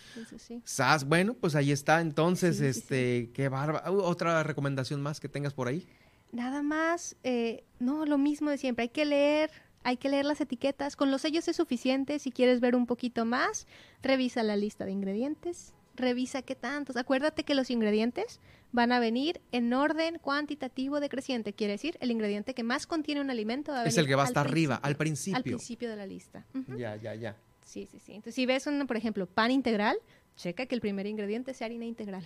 Entonces, 0.09 0.41
sí. 0.41 0.61
Sas, 0.65 1.05
bueno, 1.05 1.33
pues 1.33 1.55
ahí 1.55 1.71
está. 1.71 2.01
Entonces, 2.01 2.57
Sí, 2.57 2.63
sí, 2.63 2.69
este, 2.79 3.31
qué. 3.33 3.47
Uh, 3.47 4.01
Otra 4.01 4.43
recomendación 4.43 5.01
más 5.01 5.21
que 5.21 5.29
tengas 5.29 5.53
por 5.53 5.69
ahí. 5.69 5.87
Nada 6.33 6.61
más, 6.61 7.15
eh, 7.23 7.63
no, 7.79 8.05
lo 8.05 8.17
mismo 8.17 8.49
de 8.49 8.57
siempre. 8.57 8.83
Hay 8.83 8.89
que 8.89 9.05
leer, 9.05 9.49
hay 9.83 9.97
que 9.97 10.09
leer 10.09 10.25
las 10.25 10.41
etiquetas. 10.41 10.95
Con 10.95 11.11
los 11.11 11.21
sellos 11.21 11.47
es 11.47 11.55
suficiente. 11.55 12.19
Si 12.19 12.31
quieres 12.31 12.59
ver 12.59 12.75
un 12.75 12.85
poquito 12.85 13.25
más, 13.25 13.67
revisa 14.01 14.43
la 14.43 14.55
lista 14.55 14.85
de 14.85 14.91
ingredientes. 14.91 15.73
Revisa 15.95 16.41
qué 16.41 16.55
tantos. 16.55 16.95
Acuérdate 16.97 17.43
que 17.43 17.53
los 17.55 17.69
ingredientes 17.69 18.39
van 18.71 18.91
a 18.91 18.99
venir 18.99 19.41
en 19.51 19.73
orden 19.73 20.17
cuantitativo 20.19 20.99
decreciente. 20.99 21.53
Quiere 21.53 21.73
decir, 21.73 21.97
el 21.99 22.11
ingrediente 22.11 22.53
que 22.53 22.63
más 22.63 22.87
contiene 22.87 23.19
un 23.21 23.29
alimento 23.29 23.71
va 23.73 23.79
a 23.81 23.85
Es 23.85 23.95
venir 23.95 23.99
el 23.99 24.07
que 24.07 24.15
va 24.15 24.21
al 24.23 24.27
hasta 24.29 24.41
arriba, 24.41 24.75
al 24.75 24.91
Al 24.91 24.95
principio. 24.97 25.41
principio 25.41 25.89
de 25.89 25.95
la 25.97 26.05
lista. 26.05 26.45
Ya, 26.77 26.95
ya, 26.95 27.13
ya. 27.15 27.35
Sí, 27.65 27.87
sí, 27.91 27.99
sí. 27.99 28.13
Entonces, 28.13 28.35
si 28.35 28.45
ves, 28.45 28.67
un, 28.67 28.87
por 28.87 28.95
ejemplo, 28.97 29.25
pan 29.27 29.51
integral, 29.51 29.97
checa 30.37 30.65
que 30.65 30.75
el 30.75 30.81
primer 30.81 31.05
ingrediente 31.07 31.53
sea 31.53 31.65
harina 31.65 31.85
integral. 31.85 32.23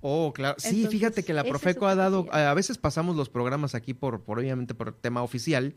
Oh, 0.00 0.32
claro. 0.34 0.56
Sí, 0.58 0.68
Entonces, 0.68 0.90
fíjate 0.90 1.22
que 1.24 1.32
la 1.32 1.44
Profeco 1.44 1.86
ha 1.86 1.94
dado, 1.94 2.26
a 2.30 2.52
veces 2.54 2.76
pasamos 2.76 3.16
los 3.16 3.28
programas 3.30 3.74
aquí 3.74 3.94
por, 3.94 4.20
por 4.22 4.38
obviamente 4.38 4.74
por 4.74 4.92
tema 4.92 5.22
oficial, 5.22 5.74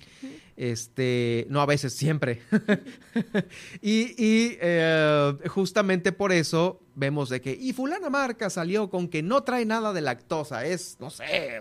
este, 0.58 1.48
no 1.50 1.62
a 1.62 1.66
veces, 1.66 1.94
siempre. 1.94 2.42
y 3.82 4.16
y, 4.18 4.58
eh, 4.60 5.34
justamente 5.48 6.12
por 6.12 6.32
eso 6.32 6.82
vemos 6.96 7.30
de 7.30 7.42
que, 7.42 7.52
y 7.54 7.74
fulana 7.74 8.10
marca 8.10 8.50
salió 8.50 8.90
con 8.90 9.08
que 9.08 9.24
no 9.24 9.44
trae 9.44 9.66
nada 9.66 9.94
de 9.94 10.02
lactosa, 10.02 10.66
es, 10.66 10.98
no 11.00 11.10
sé, 11.10 11.60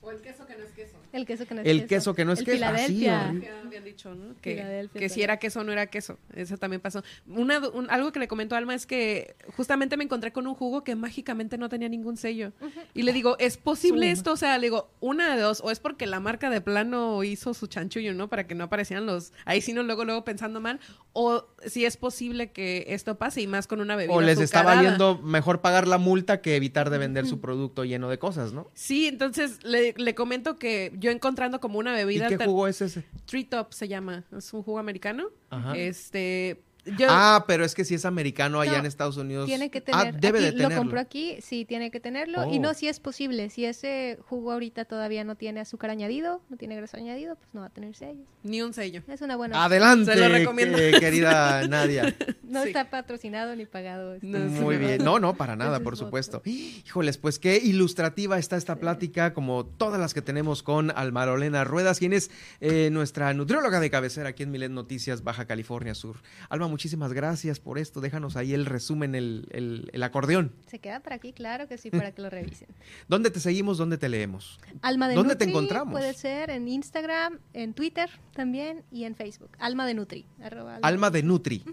O 0.00 0.10
el 0.10 0.20
queso 0.20 0.46
que 0.46 0.56
no 0.56 0.64
es 0.64 0.70
queso. 0.72 1.01
El 1.12 1.26
queso 1.26 1.46
que 1.46 1.54
no 1.54 1.60
es 1.60 1.66
El 1.66 1.78
queso. 1.80 1.88
queso 1.88 2.14
que 2.14 2.24
no 2.24 2.32
es 2.32 2.38
El 2.40 2.44
queso. 2.46 2.64
Ah, 2.64 2.86
sí, 2.86 2.94
Filadelfia. 2.94 3.32
Ya 3.42 3.60
habían 3.66 3.84
dicho, 3.84 4.14
¿no? 4.14 4.34
Que, 4.40 5.08
si 5.10 5.22
era 5.22 5.38
queso 5.38 5.60
o 5.60 5.64
no 5.64 5.72
era 5.72 5.86
queso. 5.86 6.18
Eso 6.34 6.56
también 6.56 6.80
pasó. 6.80 7.02
Una, 7.26 7.58
un- 7.68 7.90
algo 7.90 8.12
que 8.12 8.18
le 8.18 8.28
comentó 8.28 8.56
Alma 8.56 8.74
es 8.74 8.86
que 8.86 9.34
justamente 9.56 9.96
me 9.96 10.04
encontré 10.04 10.32
con 10.32 10.46
un 10.46 10.54
jugo 10.54 10.84
que 10.84 10.94
mágicamente 10.96 11.58
no 11.58 11.68
tenía 11.68 11.88
ningún 11.88 12.16
sello. 12.16 12.52
Y 12.94 13.02
le 13.02 13.12
digo, 13.12 13.36
¿es 13.38 13.56
posible 13.56 14.06
Suma. 14.06 14.12
esto? 14.12 14.32
O 14.32 14.36
sea, 14.36 14.56
le 14.58 14.66
digo, 14.66 14.90
una 15.00 15.34
de 15.34 15.40
dos. 15.42 15.60
O 15.64 15.70
es 15.70 15.80
porque 15.80 16.06
la 16.06 16.20
marca 16.20 16.48
de 16.50 16.60
plano 16.60 17.22
hizo 17.24 17.52
su 17.54 17.66
chanchullo, 17.66 18.14
¿no? 18.14 18.28
Para 18.28 18.46
que 18.46 18.54
no 18.54 18.64
aparecieran 18.64 19.06
los... 19.06 19.32
Ahí 19.44 19.60
sí 19.60 19.72
no, 19.72 19.82
luego, 19.82 20.04
luego 20.04 20.24
pensando 20.24 20.60
mal. 20.60 20.80
O 21.12 21.46
si 21.66 21.84
es 21.84 21.96
posible 21.98 22.52
que 22.52 22.86
esto 22.88 23.18
pase 23.18 23.42
y 23.42 23.46
más 23.46 23.66
con 23.66 23.80
una 23.80 23.96
bebida 23.96 24.14
o 24.14 24.20
les 24.22 24.40
está 24.40 24.60
azucarada. 24.60 24.82
valiendo 24.82 25.18
mejor 25.22 25.60
pagar 25.60 25.86
la 25.86 25.98
multa 25.98 26.40
que 26.40 26.56
evitar 26.56 26.88
de 26.88 26.96
vender 26.98 27.26
su 27.26 27.38
producto 27.40 27.84
lleno 27.84 28.08
de 28.08 28.18
cosas, 28.18 28.52
¿no? 28.54 28.70
Sí, 28.72 29.06
entonces 29.08 29.62
le, 29.62 29.92
le 29.98 30.14
comento 30.14 30.58
que 30.58 30.90
yo 31.02 31.10
encontrando 31.10 31.60
como 31.60 31.78
una 31.78 31.92
¿Y 31.92 31.96
bebida... 32.04 32.28
qué 32.28 32.34
alter- 32.36 32.46
jugo 32.46 32.66
es 32.68 32.80
ese? 32.80 33.04
Tree 33.26 33.44
Top 33.44 33.72
se 33.74 33.88
llama. 33.88 34.24
Es 34.36 34.52
un 34.54 34.62
jugo 34.62 34.78
americano. 34.78 35.28
Ajá. 35.50 35.76
Este. 35.76 36.62
Yo, 36.84 37.06
ah, 37.10 37.44
pero 37.46 37.64
es 37.64 37.74
que 37.74 37.84
si 37.84 37.94
es 37.94 38.04
americano 38.04 38.60
allá 38.60 38.72
No, 38.72 38.78
en 38.78 38.86
Estados 38.86 39.16
Unidos. 39.16 39.46
Tiene 39.46 39.70
que 39.70 39.78
Ah, 39.92 40.02
tener. 40.04 40.20
debe 40.20 40.38
aquí, 40.38 40.44
de 40.46 40.50
Lo 40.52 40.56
tenerlo. 40.58 40.76
compró 40.78 41.00
aquí, 41.00 41.36
sí, 41.40 41.64
tiene 41.64 41.90
que 41.92 42.00
tenerlo. 42.00 42.52
Y 42.52 42.58
Oh. 42.58 42.60
no, 42.60 42.74
si 42.74 42.88
es 42.88 42.98
posible. 42.98 43.50
Si 43.50 43.64
ese 43.64 44.18
jugo 44.28 44.50
ahorita 44.52 44.84
todavía 44.84 45.22
no 45.22 45.36
tiene 45.36 45.60
azúcar 45.60 45.90
añadido, 45.90 46.42
no 46.48 46.56
tiene 46.56 46.74
grasa 46.74 46.96
añadido, 46.96 47.36
pues 47.36 47.48
no 47.52 47.60
va 47.60 47.66
a 47.68 47.70
tener 47.70 47.94
sellos. 47.94 48.26
Ni 48.42 48.62
un 48.62 48.72
sello. 48.74 49.02
Es 49.06 49.20
una 49.20 49.36
buena. 49.36 49.54
opción. 49.56 49.66
Adelante, 49.72 50.12
Se 50.14 50.18
lo 50.18 50.28
recomiendo. 50.28 50.76
que- 50.76 50.92
querida 50.98 51.66
Nadia. 51.68 52.16
No 52.42 52.62
Sí. 52.62 52.68
está 52.68 52.90
patrocinado 52.90 53.54
ni 53.54 53.64
pagado. 53.64 54.14
esto. 54.14 54.26
Muy 54.26 54.76
bien. 54.76 55.04
No, 55.04 55.18
no, 55.20 55.34
para 55.34 55.54
nada, 55.54 55.78
por 55.80 55.94
voto. 55.94 56.04
supuesto. 56.06 56.42
Híjoles, 56.44 57.16
pues 57.16 57.38
qué 57.38 57.58
ilustrativa 57.58 58.38
está 58.38 58.56
esta 58.56 58.76
plática, 58.76 59.32
como 59.34 59.64
todas 59.64 60.00
las 60.00 60.14
que 60.14 60.22
tenemos 60.22 60.62
con 60.64 60.90
Almarolena 60.90 61.62
Ruedas, 61.64 61.98
quien 62.00 62.12
es 62.12 62.30
eh, 62.60 62.90
nuestra 62.90 63.32
nutrióloga 63.34 63.78
de 63.78 63.88
cabecera 63.90 64.30
aquí 64.30 64.42
en 64.42 64.50
Milet 64.50 64.70
Noticias, 64.72 65.22
Baja 65.22 65.44
California 65.46 65.94
Sur. 65.94 66.16
Alma, 66.48 66.71
muchísimas 66.72 67.12
gracias 67.12 67.60
por 67.60 67.78
esto. 67.78 68.00
Déjanos 68.00 68.34
ahí 68.36 68.52
el 68.52 68.66
resumen, 68.66 69.14
el, 69.14 69.46
el- 69.52 69.88
el 69.92 70.02
acordeón. 70.02 70.52
Se 70.66 70.80
queda 70.80 70.98
por 71.00 71.12
aquí, 71.12 71.32
claro 71.32 71.68
que 71.68 71.78
sí, 71.78 71.90
para 71.90 72.10
que 72.12 72.20
lo 72.22 72.28
revisen. 72.30 72.68
¿Dónde 73.08 73.30
te 73.30 73.38
seguimos? 73.38 73.78
¿Dónde 73.78 73.98
te 73.98 74.08
leemos? 74.08 74.58
Alma 74.80 75.06
de 75.08 75.14
¿Dónde 75.14 75.36
te 75.36 75.44
Nutri 75.46 75.50
encontramos? 75.50 75.92
Puede 75.92 76.14
ser 76.14 76.50
en 76.50 76.66
Instagram, 76.66 77.38
en 77.52 77.74
Twitter 77.74 78.10
también 78.34 78.82
y 78.90 79.04
en 79.04 79.14
Facebook. 79.14 79.50
Alma 79.60 79.86
de 79.86 79.94
Nutri. 79.94 80.26
arroba 80.42 80.78
Alma 80.82 81.10
de 81.10 81.22
Nutri. 81.22 81.64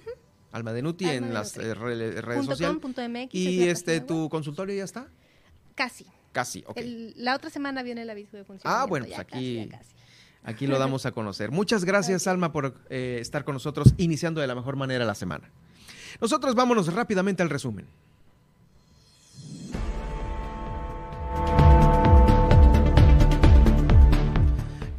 Alma 0.52 0.74
de 0.74 0.82
Nutri 0.82 1.06
Alma 1.08 1.18
en 1.18 1.28
de 1.30 1.34
las 1.34 1.56
Nutri. 1.58 1.70
eh, 1.70 1.74
re- 1.74 2.22
redes 2.22 2.46
sociales. 2.46 2.78
es 2.84 3.36
¿Y 3.36 3.64
este 3.68 4.02
tu 4.02 4.30
consultorio 4.30 4.76
ya 4.76 4.84
está? 4.84 5.08
Casi. 5.76 6.06
Casi, 6.32 6.64
ok. 6.68 6.78
El- 6.78 7.14
la 7.18 7.36
otra 7.36 7.50
semana 7.50 7.82
viene 7.84 8.04
el 8.04 8.10
aviso 8.10 8.38
de 8.38 8.42
Ah, 8.42 8.46
funcionamiento. 8.46 8.88
bueno, 8.88 9.06
pues 9.08 9.16
ya 9.16 9.22
aquí, 9.22 9.32
casi, 9.32 9.70
ya 9.70 9.78
casi. 9.78 9.96
Aquí 10.44 10.68
lo 10.68 10.80
damos 10.80 11.06
a 11.06 11.11
conocer. 11.11 11.52
Muchas 11.52 11.86
gracias, 11.86 12.28
Alma, 12.28 12.52
por 12.52 12.76
eh, 12.90 13.18
estar 13.22 13.44
con 13.44 13.53
nosotros, 13.53 13.94
iniciando 13.98 14.41
de 14.41 14.48
la 14.48 14.56
mejor 14.56 14.76
manera 14.76 15.06
la 15.06 15.16
semana. 15.16 15.49
Nosotros 16.22 16.56
vámonos 16.56 16.94
rápidamente 16.94 17.44
al 17.44 17.49
resumen. 17.49 17.88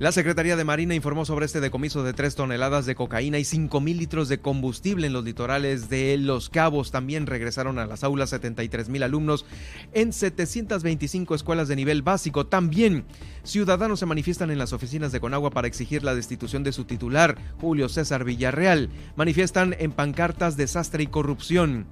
La 0.00 0.12
Secretaría 0.12 0.56
de 0.56 0.64
Marina 0.64 0.94
informó 0.94 1.26
sobre 1.26 1.44
este 1.44 1.60
decomiso 1.60 2.02
de 2.02 2.14
3 2.14 2.34
toneladas 2.34 2.86
de 2.86 2.94
cocaína 2.94 3.38
y 3.38 3.44
5 3.44 3.82
mil 3.82 3.98
litros 3.98 4.30
de 4.30 4.40
combustible 4.40 5.06
en 5.06 5.12
los 5.12 5.26
litorales 5.26 5.90
de 5.90 6.16
Los 6.16 6.48
Cabos. 6.48 6.90
También 6.90 7.26
regresaron 7.26 7.78
a 7.78 7.84
las 7.84 8.02
aulas 8.02 8.30
73 8.30 8.88
mil 8.88 9.02
alumnos 9.02 9.44
en 9.92 10.14
725 10.14 11.34
escuelas 11.34 11.68
de 11.68 11.76
nivel 11.76 12.00
básico. 12.00 12.46
También 12.46 13.04
ciudadanos 13.42 14.00
se 14.00 14.06
manifiestan 14.06 14.50
en 14.50 14.56
las 14.56 14.72
oficinas 14.72 15.12
de 15.12 15.20
Conagua 15.20 15.50
para 15.50 15.68
exigir 15.68 16.02
la 16.02 16.14
destitución 16.14 16.64
de 16.64 16.72
su 16.72 16.86
titular, 16.86 17.36
Julio 17.60 17.90
César 17.90 18.24
Villarreal. 18.24 18.88
Manifiestan 19.16 19.76
en 19.78 19.92
pancartas 19.92 20.56
desastre 20.56 21.02
y 21.02 21.08
corrupción. 21.08 21.84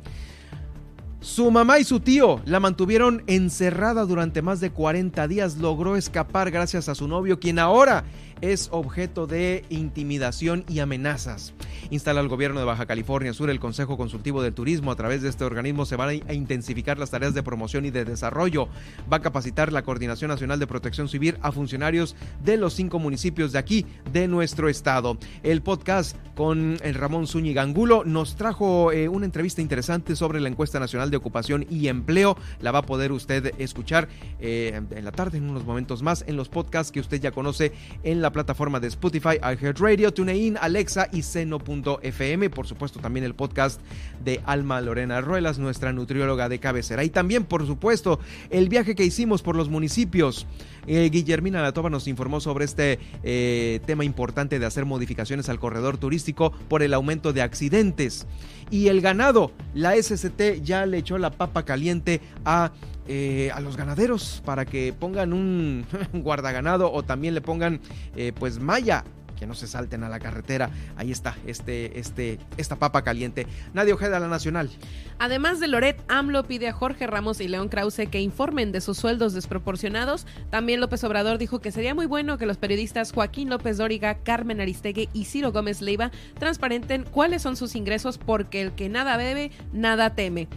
Su 1.21 1.51
mamá 1.51 1.81
y 1.81 1.85
su 1.85 1.99
tío 1.99 2.41
la 2.45 2.61
mantuvieron 2.61 3.25
encerrada 3.27 4.05
durante 4.05 4.41
más 4.41 4.61
de 4.61 4.71
40 4.71 5.27
días. 5.27 5.57
Logró 5.57 5.97
escapar 5.97 6.53
gracias 6.53 6.89
a 6.89 6.95
su 6.95 7.09
novio, 7.09 7.41
quien 7.41 7.59
ahora 7.59 8.05
es 8.41 8.69
objeto 8.73 9.27
de 9.27 9.65
intimidación 9.69 10.65
y 10.69 10.81
amenazas. 10.81 11.55
Instala 11.91 12.21
el 12.21 12.29
gobierno 12.29 12.61
de 12.61 12.67
Baja 12.67 12.87
California 12.87 13.33
Sur 13.33 13.51
el 13.51 13.61
Consejo 13.61 13.97
Consultivo 13.97 14.43
del 14.43 14.55
Turismo. 14.55 14.93
A 14.93 14.97
través 14.97 15.23
de 15.23 15.29
este 15.29 15.45
organismo 15.45 15.87
se 15.87 15.97
van 15.97 16.21
a 16.27 16.33
intensificar 16.33 16.99
las 16.99 17.11
tareas 17.11 17.35
de 17.35 17.43
promoción 17.43 17.85
y 17.85 17.91
de 17.91 18.05
desarrollo. 18.05 18.69
Va 19.11 19.19
a 19.19 19.23
capacitar 19.23 19.73
la 19.73 19.83
Coordinación 19.83 20.29
Nacional 20.29 20.59
de 20.59 20.67
Protección 20.67 21.09
Civil 21.09 21.39
a 21.41 21.53
funcionarios 21.53 22.17
de 22.45 22.57
los 22.57 22.75
cinco 22.75 22.99
municipios 22.99 23.53
de 23.53 23.59
aquí, 23.59 23.87
de 24.13 24.29
nuestro 24.29 24.69
estado. 24.69 25.19
El 25.43 25.63
podcast 25.63 26.17
con 26.35 26.79
el 26.83 26.95
Ramón 26.95 27.27
Zúñiga 27.27 27.63
Angulo 27.63 28.05
nos 28.05 28.37
trajo 28.37 28.93
eh, 28.93 29.09
una 29.09 29.27
entrevista 29.27 29.61
interesante 29.61 30.15
sobre 30.15 30.41
la 30.41 30.49
encuesta 30.49 30.79
nacional 30.79 31.11
de 31.11 31.17
ocupación 31.17 31.67
y 31.69 31.89
empleo. 31.89 32.37
La 32.61 32.71
va 32.71 32.81
a 32.81 32.87
poder 32.87 33.13
usted 33.13 33.55
escuchar 33.59 34.09
eh, 34.41 34.81
en 34.91 35.05
la 35.05 35.13
tarde, 35.13 35.39
en 35.39 35.49
unos 35.49 35.65
momentos 35.65 36.03
más, 36.03 36.25
en 36.27 36.37
los 36.37 36.49
podcasts 36.49 36.93
que 36.93 37.01
usted 37.01 37.21
ya 37.21 37.33
conoce 37.33 37.73
en 38.03 38.21
la 38.23 38.28
plataforma 38.33 38.81
de 38.81 38.89
Spotify, 38.89 39.39
iHeartRadio, 39.43 40.13
TuneIn, 40.13 40.57
Alexa 40.61 41.09
y 41.13 41.23
Seno.fm. 41.23 42.51
Por 42.51 42.67
supuesto, 42.67 43.01
también 43.01 43.25
el 43.25 43.35
podcast 43.35 43.81
de 44.25 44.41
Alma 44.47 44.81
Lorena 44.81 45.21
Ruelas, 45.21 45.59
nuestra 45.59 45.93
nutrióloga 45.93 46.49
de 46.49 46.59
cabecera. 46.59 47.05
Y 47.05 47.11
también, 47.11 47.45
por 47.45 47.67
supuesto, 47.67 48.21
el 48.51 48.69
viaje 48.69 48.95
que 48.95 49.05
hicimos 49.05 49.43
por 49.43 49.57
los 49.57 49.69
municipios. 49.69 50.47
Eh, 50.87 51.11
Guillermina 51.13 51.61
Latoba 51.61 51.91
nos 51.91 52.09
informó 52.09 52.41
sobre 52.41 52.65
este 52.65 52.99
eh, 53.23 53.81
tema 53.85 54.05
importante 54.05 54.59
de 54.59 54.67
hacer 54.67 54.87
modificaciones 54.87 55.49
al 55.49 55.59
corredor 55.59 55.99
turístico 55.99 56.53
por 56.69 56.83
el 56.83 56.95
aumento 56.95 57.33
de 57.33 57.43
accidentes. 57.43 58.27
Y 58.71 58.89
el 58.89 59.01
ganado, 59.01 59.53
la 59.75 59.95
SCT 59.97 60.63
ya 60.63 60.87
le 60.87 60.99
echó 60.99 61.19
la 61.19 61.31
papa 61.31 61.65
caliente 61.65 62.21
a 62.45 62.73
eh, 63.09 63.51
a 63.55 63.61
los 63.61 63.77
ganaderos 63.77 64.43
para 64.45 64.67
que 64.67 64.93
pongan 64.93 65.33
un 65.33 65.87
guardaganado 66.13 66.93
o 66.93 67.03
también 67.03 67.35
le 67.35 67.41
pongan 67.41 67.81
eh, 68.17 68.33
pues 68.39 68.59
malla 68.59 69.05
que 69.39 69.47
no 69.47 69.55
se 69.55 69.67
salten 69.67 70.03
a 70.03 70.09
la 70.09 70.19
carretera. 70.19 70.71
Ahí 70.97 71.13
está, 71.13 71.37
este, 71.47 71.99
este, 71.99 72.39
esta 72.57 72.77
papa 72.77 73.03
caliente. 73.03 73.47
Nadie 73.73 73.93
Ojeda, 73.93 74.19
la 74.19 74.29
Nacional. 74.29 74.71
Además 75.19 75.61
de 75.61 75.69
Loret, 75.69 76.03
AMLO 76.09 76.45
pide 76.45 76.69
a 76.69 76.73
Jorge 76.73 77.07
Ramos 77.07 77.41
y 77.41 77.49
León 77.49 77.69
Krause 77.69 78.09
que 78.11 78.21
informen 78.21 78.73
de 78.73 78.81
sus 78.81 78.99
sueldos 78.99 79.33
desproporcionados. 79.35 80.27
También 80.51 80.81
López 80.81 81.03
Obrador 81.05 81.39
dijo 81.39 81.61
que 81.61 81.73
sería 81.73 81.95
muy 81.95 82.07
bueno 82.07 82.39
que 82.39 82.47
los 82.47 82.59
periodistas 82.59 83.13
Joaquín 83.13 83.49
López 83.49 83.79
Dóriga, 83.79 84.19
Carmen 84.23 84.61
Aristegui 84.61 85.09
y 85.13 85.25
Ciro 85.25 85.53
Gómez 85.53 85.81
Leiva 85.81 86.11
transparenten 86.39 87.05
cuáles 87.05 87.43
son 87.43 87.57
sus 87.57 87.77
ingresos 87.77 88.19
porque 88.19 88.61
el 88.61 88.73
que 88.73 88.89
nada 88.89 89.17
bebe, 89.17 89.51
nada 89.73 90.15
teme. 90.15 90.49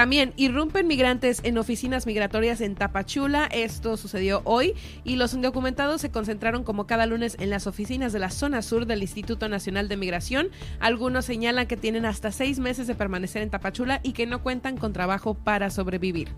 También 0.00 0.32
irrumpen 0.36 0.86
migrantes 0.86 1.40
en 1.42 1.58
oficinas 1.58 2.06
migratorias 2.06 2.62
en 2.62 2.74
Tapachula. 2.74 3.44
Esto 3.52 3.98
sucedió 3.98 4.40
hoy 4.44 4.72
y 5.04 5.16
los 5.16 5.34
indocumentados 5.34 6.00
se 6.00 6.10
concentraron 6.10 6.64
como 6.64 6.86
cada 6.86 7.04
lunes 7.04 7.36
en 7.38 7.50
las 7.50 7.66
oficinas 7.66 8.14
de 8.14 8.18
la 8.18 8.30
zona 8.30 8.62
sur 8.62 8.86
del 8.86 9.02
Instituto 9.02 9.50
Nacional 9.50 9.90
de 9.90 9.98
Migración. 9.98 10.48
Algunos 10.78 11.26
señalan 11.26 11.66
que 11.66 11.76
tienen 11.76 12.06
hasta 12.06 12.32
seis 12.32 12.60
meses 12.60 12.86
de 12.86 12.94
permanecer 12.94 13.42
en 13.42 13.50
Tapachula 13.50 14.00
y 14.02 14.12
que 14.12 14.24
no 14.24 14.42
cuentan 14.42 14.78
con 14.78 14.94
trabajo 14.94 15.34
para 15.34 15.68
sobrevivir. 15.68 16.30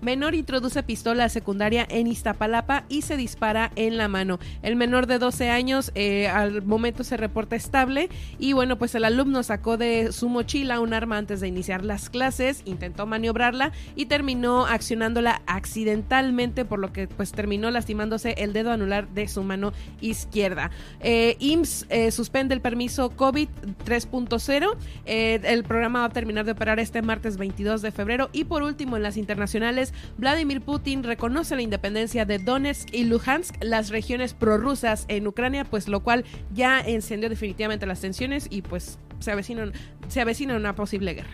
Menor 0.00 0.36
introduce 0.36 0.80
pistola 0.84 1.28
secundaria 1.28 1.88
en 1.90 2.06
Iztapalapa 2.06 2.84
y 2.88 3.02
se 3.02 3.16
dispara 3.16 3.72
en 3.74 3.96
la 3.96 4.06
mano. 4.06 4.38
El 4.62 4.76
menor 4.76 5.08
de 5.08 5.18
12 5.18 5.50
años 5.50 5.90
eh, 5.96 6.28
al 6.28 6.62
momento 6.62 7.02
se 7.02 7.16
reporta 7.16 7.56
estable 7.56 8.10
y 8.38 8.52
bueno, 8.52 8.78
pues 8.78 8.94
el 8.94 9.04
alumno 9.04 9.42
sacó 9.42 9.76
de 9.76 10.12
su 10.12 10.28
mochila 10.28 10.78
un 10.78 10.94
arma 10.94 11.18
antes 11.18 11.40
de 11.40 11.48
iniciar 11.48 11.84
las 11.84 12.10
clases, 12.10 12.62
intentó 12.64 13.07
maniobrarla 13.08 13.72
y 13.96 14.06
terminó 14.06 14.66
accionándola 14.66 15.42
accidentalmente, 15.46 16.64
por 16.64 16.78
lo 16.78 16.92
que 16.92 17.08
pues 17.08 17.32
terminó 17.32 17.70
lastimándose 17.70 18.34
el 18.38 18.52
dedo 18.52 18.70
anular 18.70 19.08
de 19.08 19.28
su 19.28 19.42
mano 19.42 19.72
izquierda. 20.00 20.70
Eh, 21.00 21.36
IMSS 21.40 21.86
eh, 21.88 22.10
suspende 22.10 22.54
el 22.54 22.60
permiso 22.60 23.10
COVID 23.10 23.48
3.0. 23.84 24.76
Eh, 25.06 25.40
el 25.44 25.64
programa 25.64 26.00
va 26.00 26.06
a 26.06 26.10
terminar 26.10 26.44
de 26.44 26.52
operar 26.52 26.78
este 26.78 27.02
martes 27.02 27.36
22 27.36 27.82
de 27.82 27.90
febrero. 27.90 28.30
Y 28.32 28.44
por 28.44 28.62
último, 28.62 28.96
en 28.96 29.02
las 29.02 29.16
internacionales, 29.16 29.92
Vladimir 30.16 30.60
Putin 30.60 31.02
reconoce 31.02 31.56
la 31.56 31.62
independencia 31.62 32.24
de 32.24 32.38
Donetsk 32.38 32.92
y 32.92 33.04
Luhansk, 33.04 33.56
las 33.62 33.90
regiones 33.90 34.34
prorrusas 34.34 35.04
en 35.08 35.26
Ucrania, 35.26 35.64
pues 35.64 35.88
lo 35.88 36.00
cual 36.00 36.24
ya 36.52 36.80
encendió 36.80 37.28
definitivamente 37.28 37.86
las 37.86 38.00
tensiones 38.00 38.46
y 38.50 38.62
pues 38.62 38.98
se 39.18 39.32
avecina, 39.32 39.72
se 40.08 40.20
avecina 40.20 40.56
una 40.56 40.74
posible 40.74 41.14
guerra. 41.14 41.30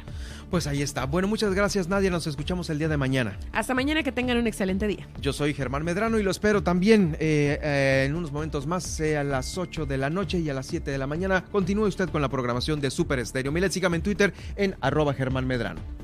Pues 0.51 0.67
ahí 0.67 0.83
está. 0.83 1.07
Bueno, 1.07 1.27
muchas 1.29 1.55
gracias 1.55 1.89
Nadia, 1.89 2.11
nos 2.11 2.27
escuchamos 2.27 2.71
el 2.71 2.79
día 2.79 2.89
de 2.89 2.97
mañana. 2.97 3.39
Hasta 3.53 3.75
mañana, 3.75 4.03
que 4.03 4.13
tengan 4.13 4.37
un 4.37 4.47
excelente 4.47 4.87
día. 4.87 5.09
Yo 5.21 5.33
soy 5.33 5.55
Germán 5.55 5.85
Medrano 5.85 6.19
y 6.19 6.23
lo 6.23 6.31
espero 6.31 6.63
también 6.63 7.17
eh, 7.19 7.59
eh, 7.63 8.05
en 8.07 8.15
unos 8.15 8.33
momentos 8.33 8.67
más, 8.67 8.85
sea 8.85 9.23
a 9.23 9.25
las 9.25 9.59
8 9.59 9.87
de 9.87 9.99
la 9.99 10.11
noche 10.11 10.39
y 10.39 10.49
a 10.51 10.55
las 10.55 10.67
7 10.67 10.91
de 10.91 10.99
la 10.99 11.07
mañana. 11.07 11.45
Continúe 11.51 11.87
usted 11.87 12.09
con 12.09 12.23
la 12.23 12.29
programación 12.29 12.81
de 12.81 12.91
Super 12.91 13.19
Estéreo. 13.19 13.53
Milet, 13.53 13.73
sígame 13.73 13.97
en 13.97 14.03
Twitter 14.03 14.33
en 14.57 14.77
arroba 14.81 15.15
Germán 15.15 15.47
Medrano. 15.47 16.04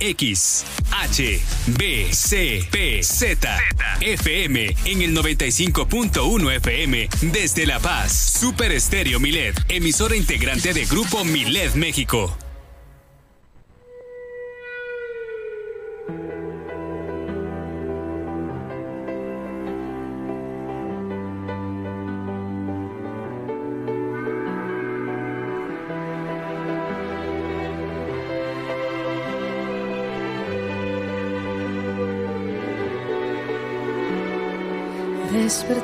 X, 0.00 0.64
H, 0.90 1.40
B, 1.66 2.08
C, 2.12 2.66
P, 2.70 3.02
Z, 3.02 3.58
FM 4.00 4.74
en 4.86 5.02
el 5.02 5.16
95.1 5.16 6.56
FM 6.56 7.08
desde 7.22 7.66
La 7.66 7.78
Paz. 7.78 8.12
Super 8.40 8.72
Estéreo 8.72 9.20
Milet, 9.20 9.54
emisora 9.68 10.16
integrante 10.16 10.72
de 10.72 10.86
Grupo 10.86 11.24
Milet 11.24 11.74
México. 11.74 12.36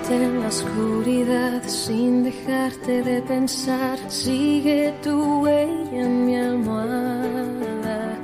En 0.09 0.41
la 0.41 0.47
oscuridad 0.47 1.63
sin 1.67 2.23
dejarte 2.23 3.03
de 3.03 3.21
pensar. 3.23 3.99
Sigue 4.09 4.95
tu 5.03 5.43
huella 5.43 6.01
en 6.01 6.27
mi 6.27 6.37
almohada. 6.37 8.17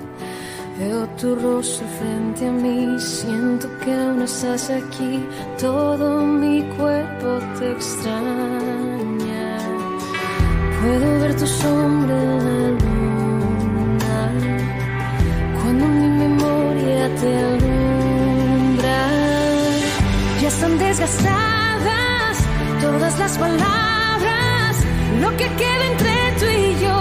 Veo 0.78 1.09
tu 1.20 1.34
rostro 1.34 1.86
frente 1.98 2.46
a 2.46 2.52
mí. 2.52 3.00
Siento 3.00 3.68
que 3.80 3.92
aún 3.92 4.22
estás 4.22 4.70
aquí. 4.70 5.24
Todo 5.59 6.24
mi 6.24 6.62
cuerpo 6.76 7.40
te 7.59 7.72
extraña. 7.72 9.59
Puedo 10.80 11.20
ver 11.20 11.34
tu 11.36 11.46
sombra 11.48 12.14
en 12.14 12.78
luna. 12.84 14.20
Cuando 15.60 15.84
mi 15.88 16.09
memoria 16.24 17.14
te 17.20 17.36
alumbra. 17.38 18.98
Ya 20.40 20.48
están 20.48 20.78
desgastadas 20.78 21.61
todas 22.82 23.18
las 23.18 23.38
palabras. 23.38 24.76
Lo 25.20 25.30
que 25.36 25.46
queda 25.60 25.84
entre 25.92 26.14
tú 26.40 26.46
y 26.46 26.84
yo 26.84 26.98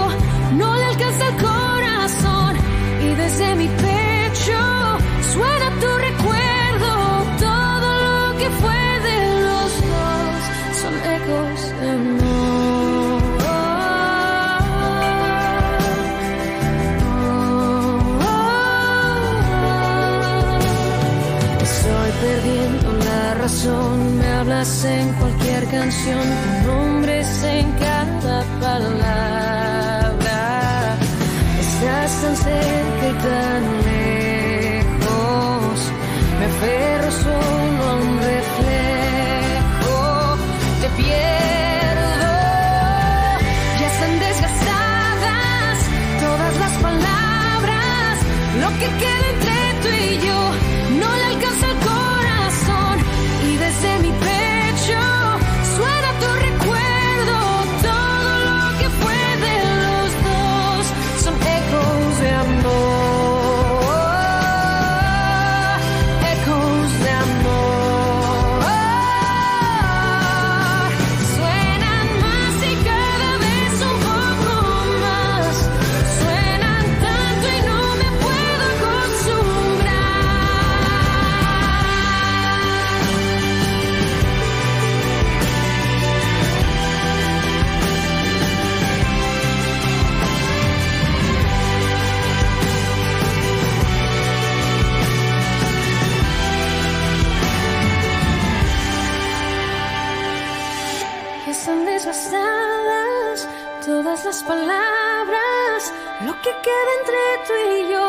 no 0.56 0.76
le 0.76 0.84
alcanza 0.84 1.28
el 1.28 1.36
corazón. 1.48 2.56
Y 3.04 3.14
desde 3.16 3.54
mi 3.56 3.68
pecho 3.68 4.01
canción, 25.72 26.51
que 106.52 106.60
queda 106.60 106.92
entre 107.00 107.18
tú 107.46 107.54
y 107.76 107.92
yo 107.92 108.01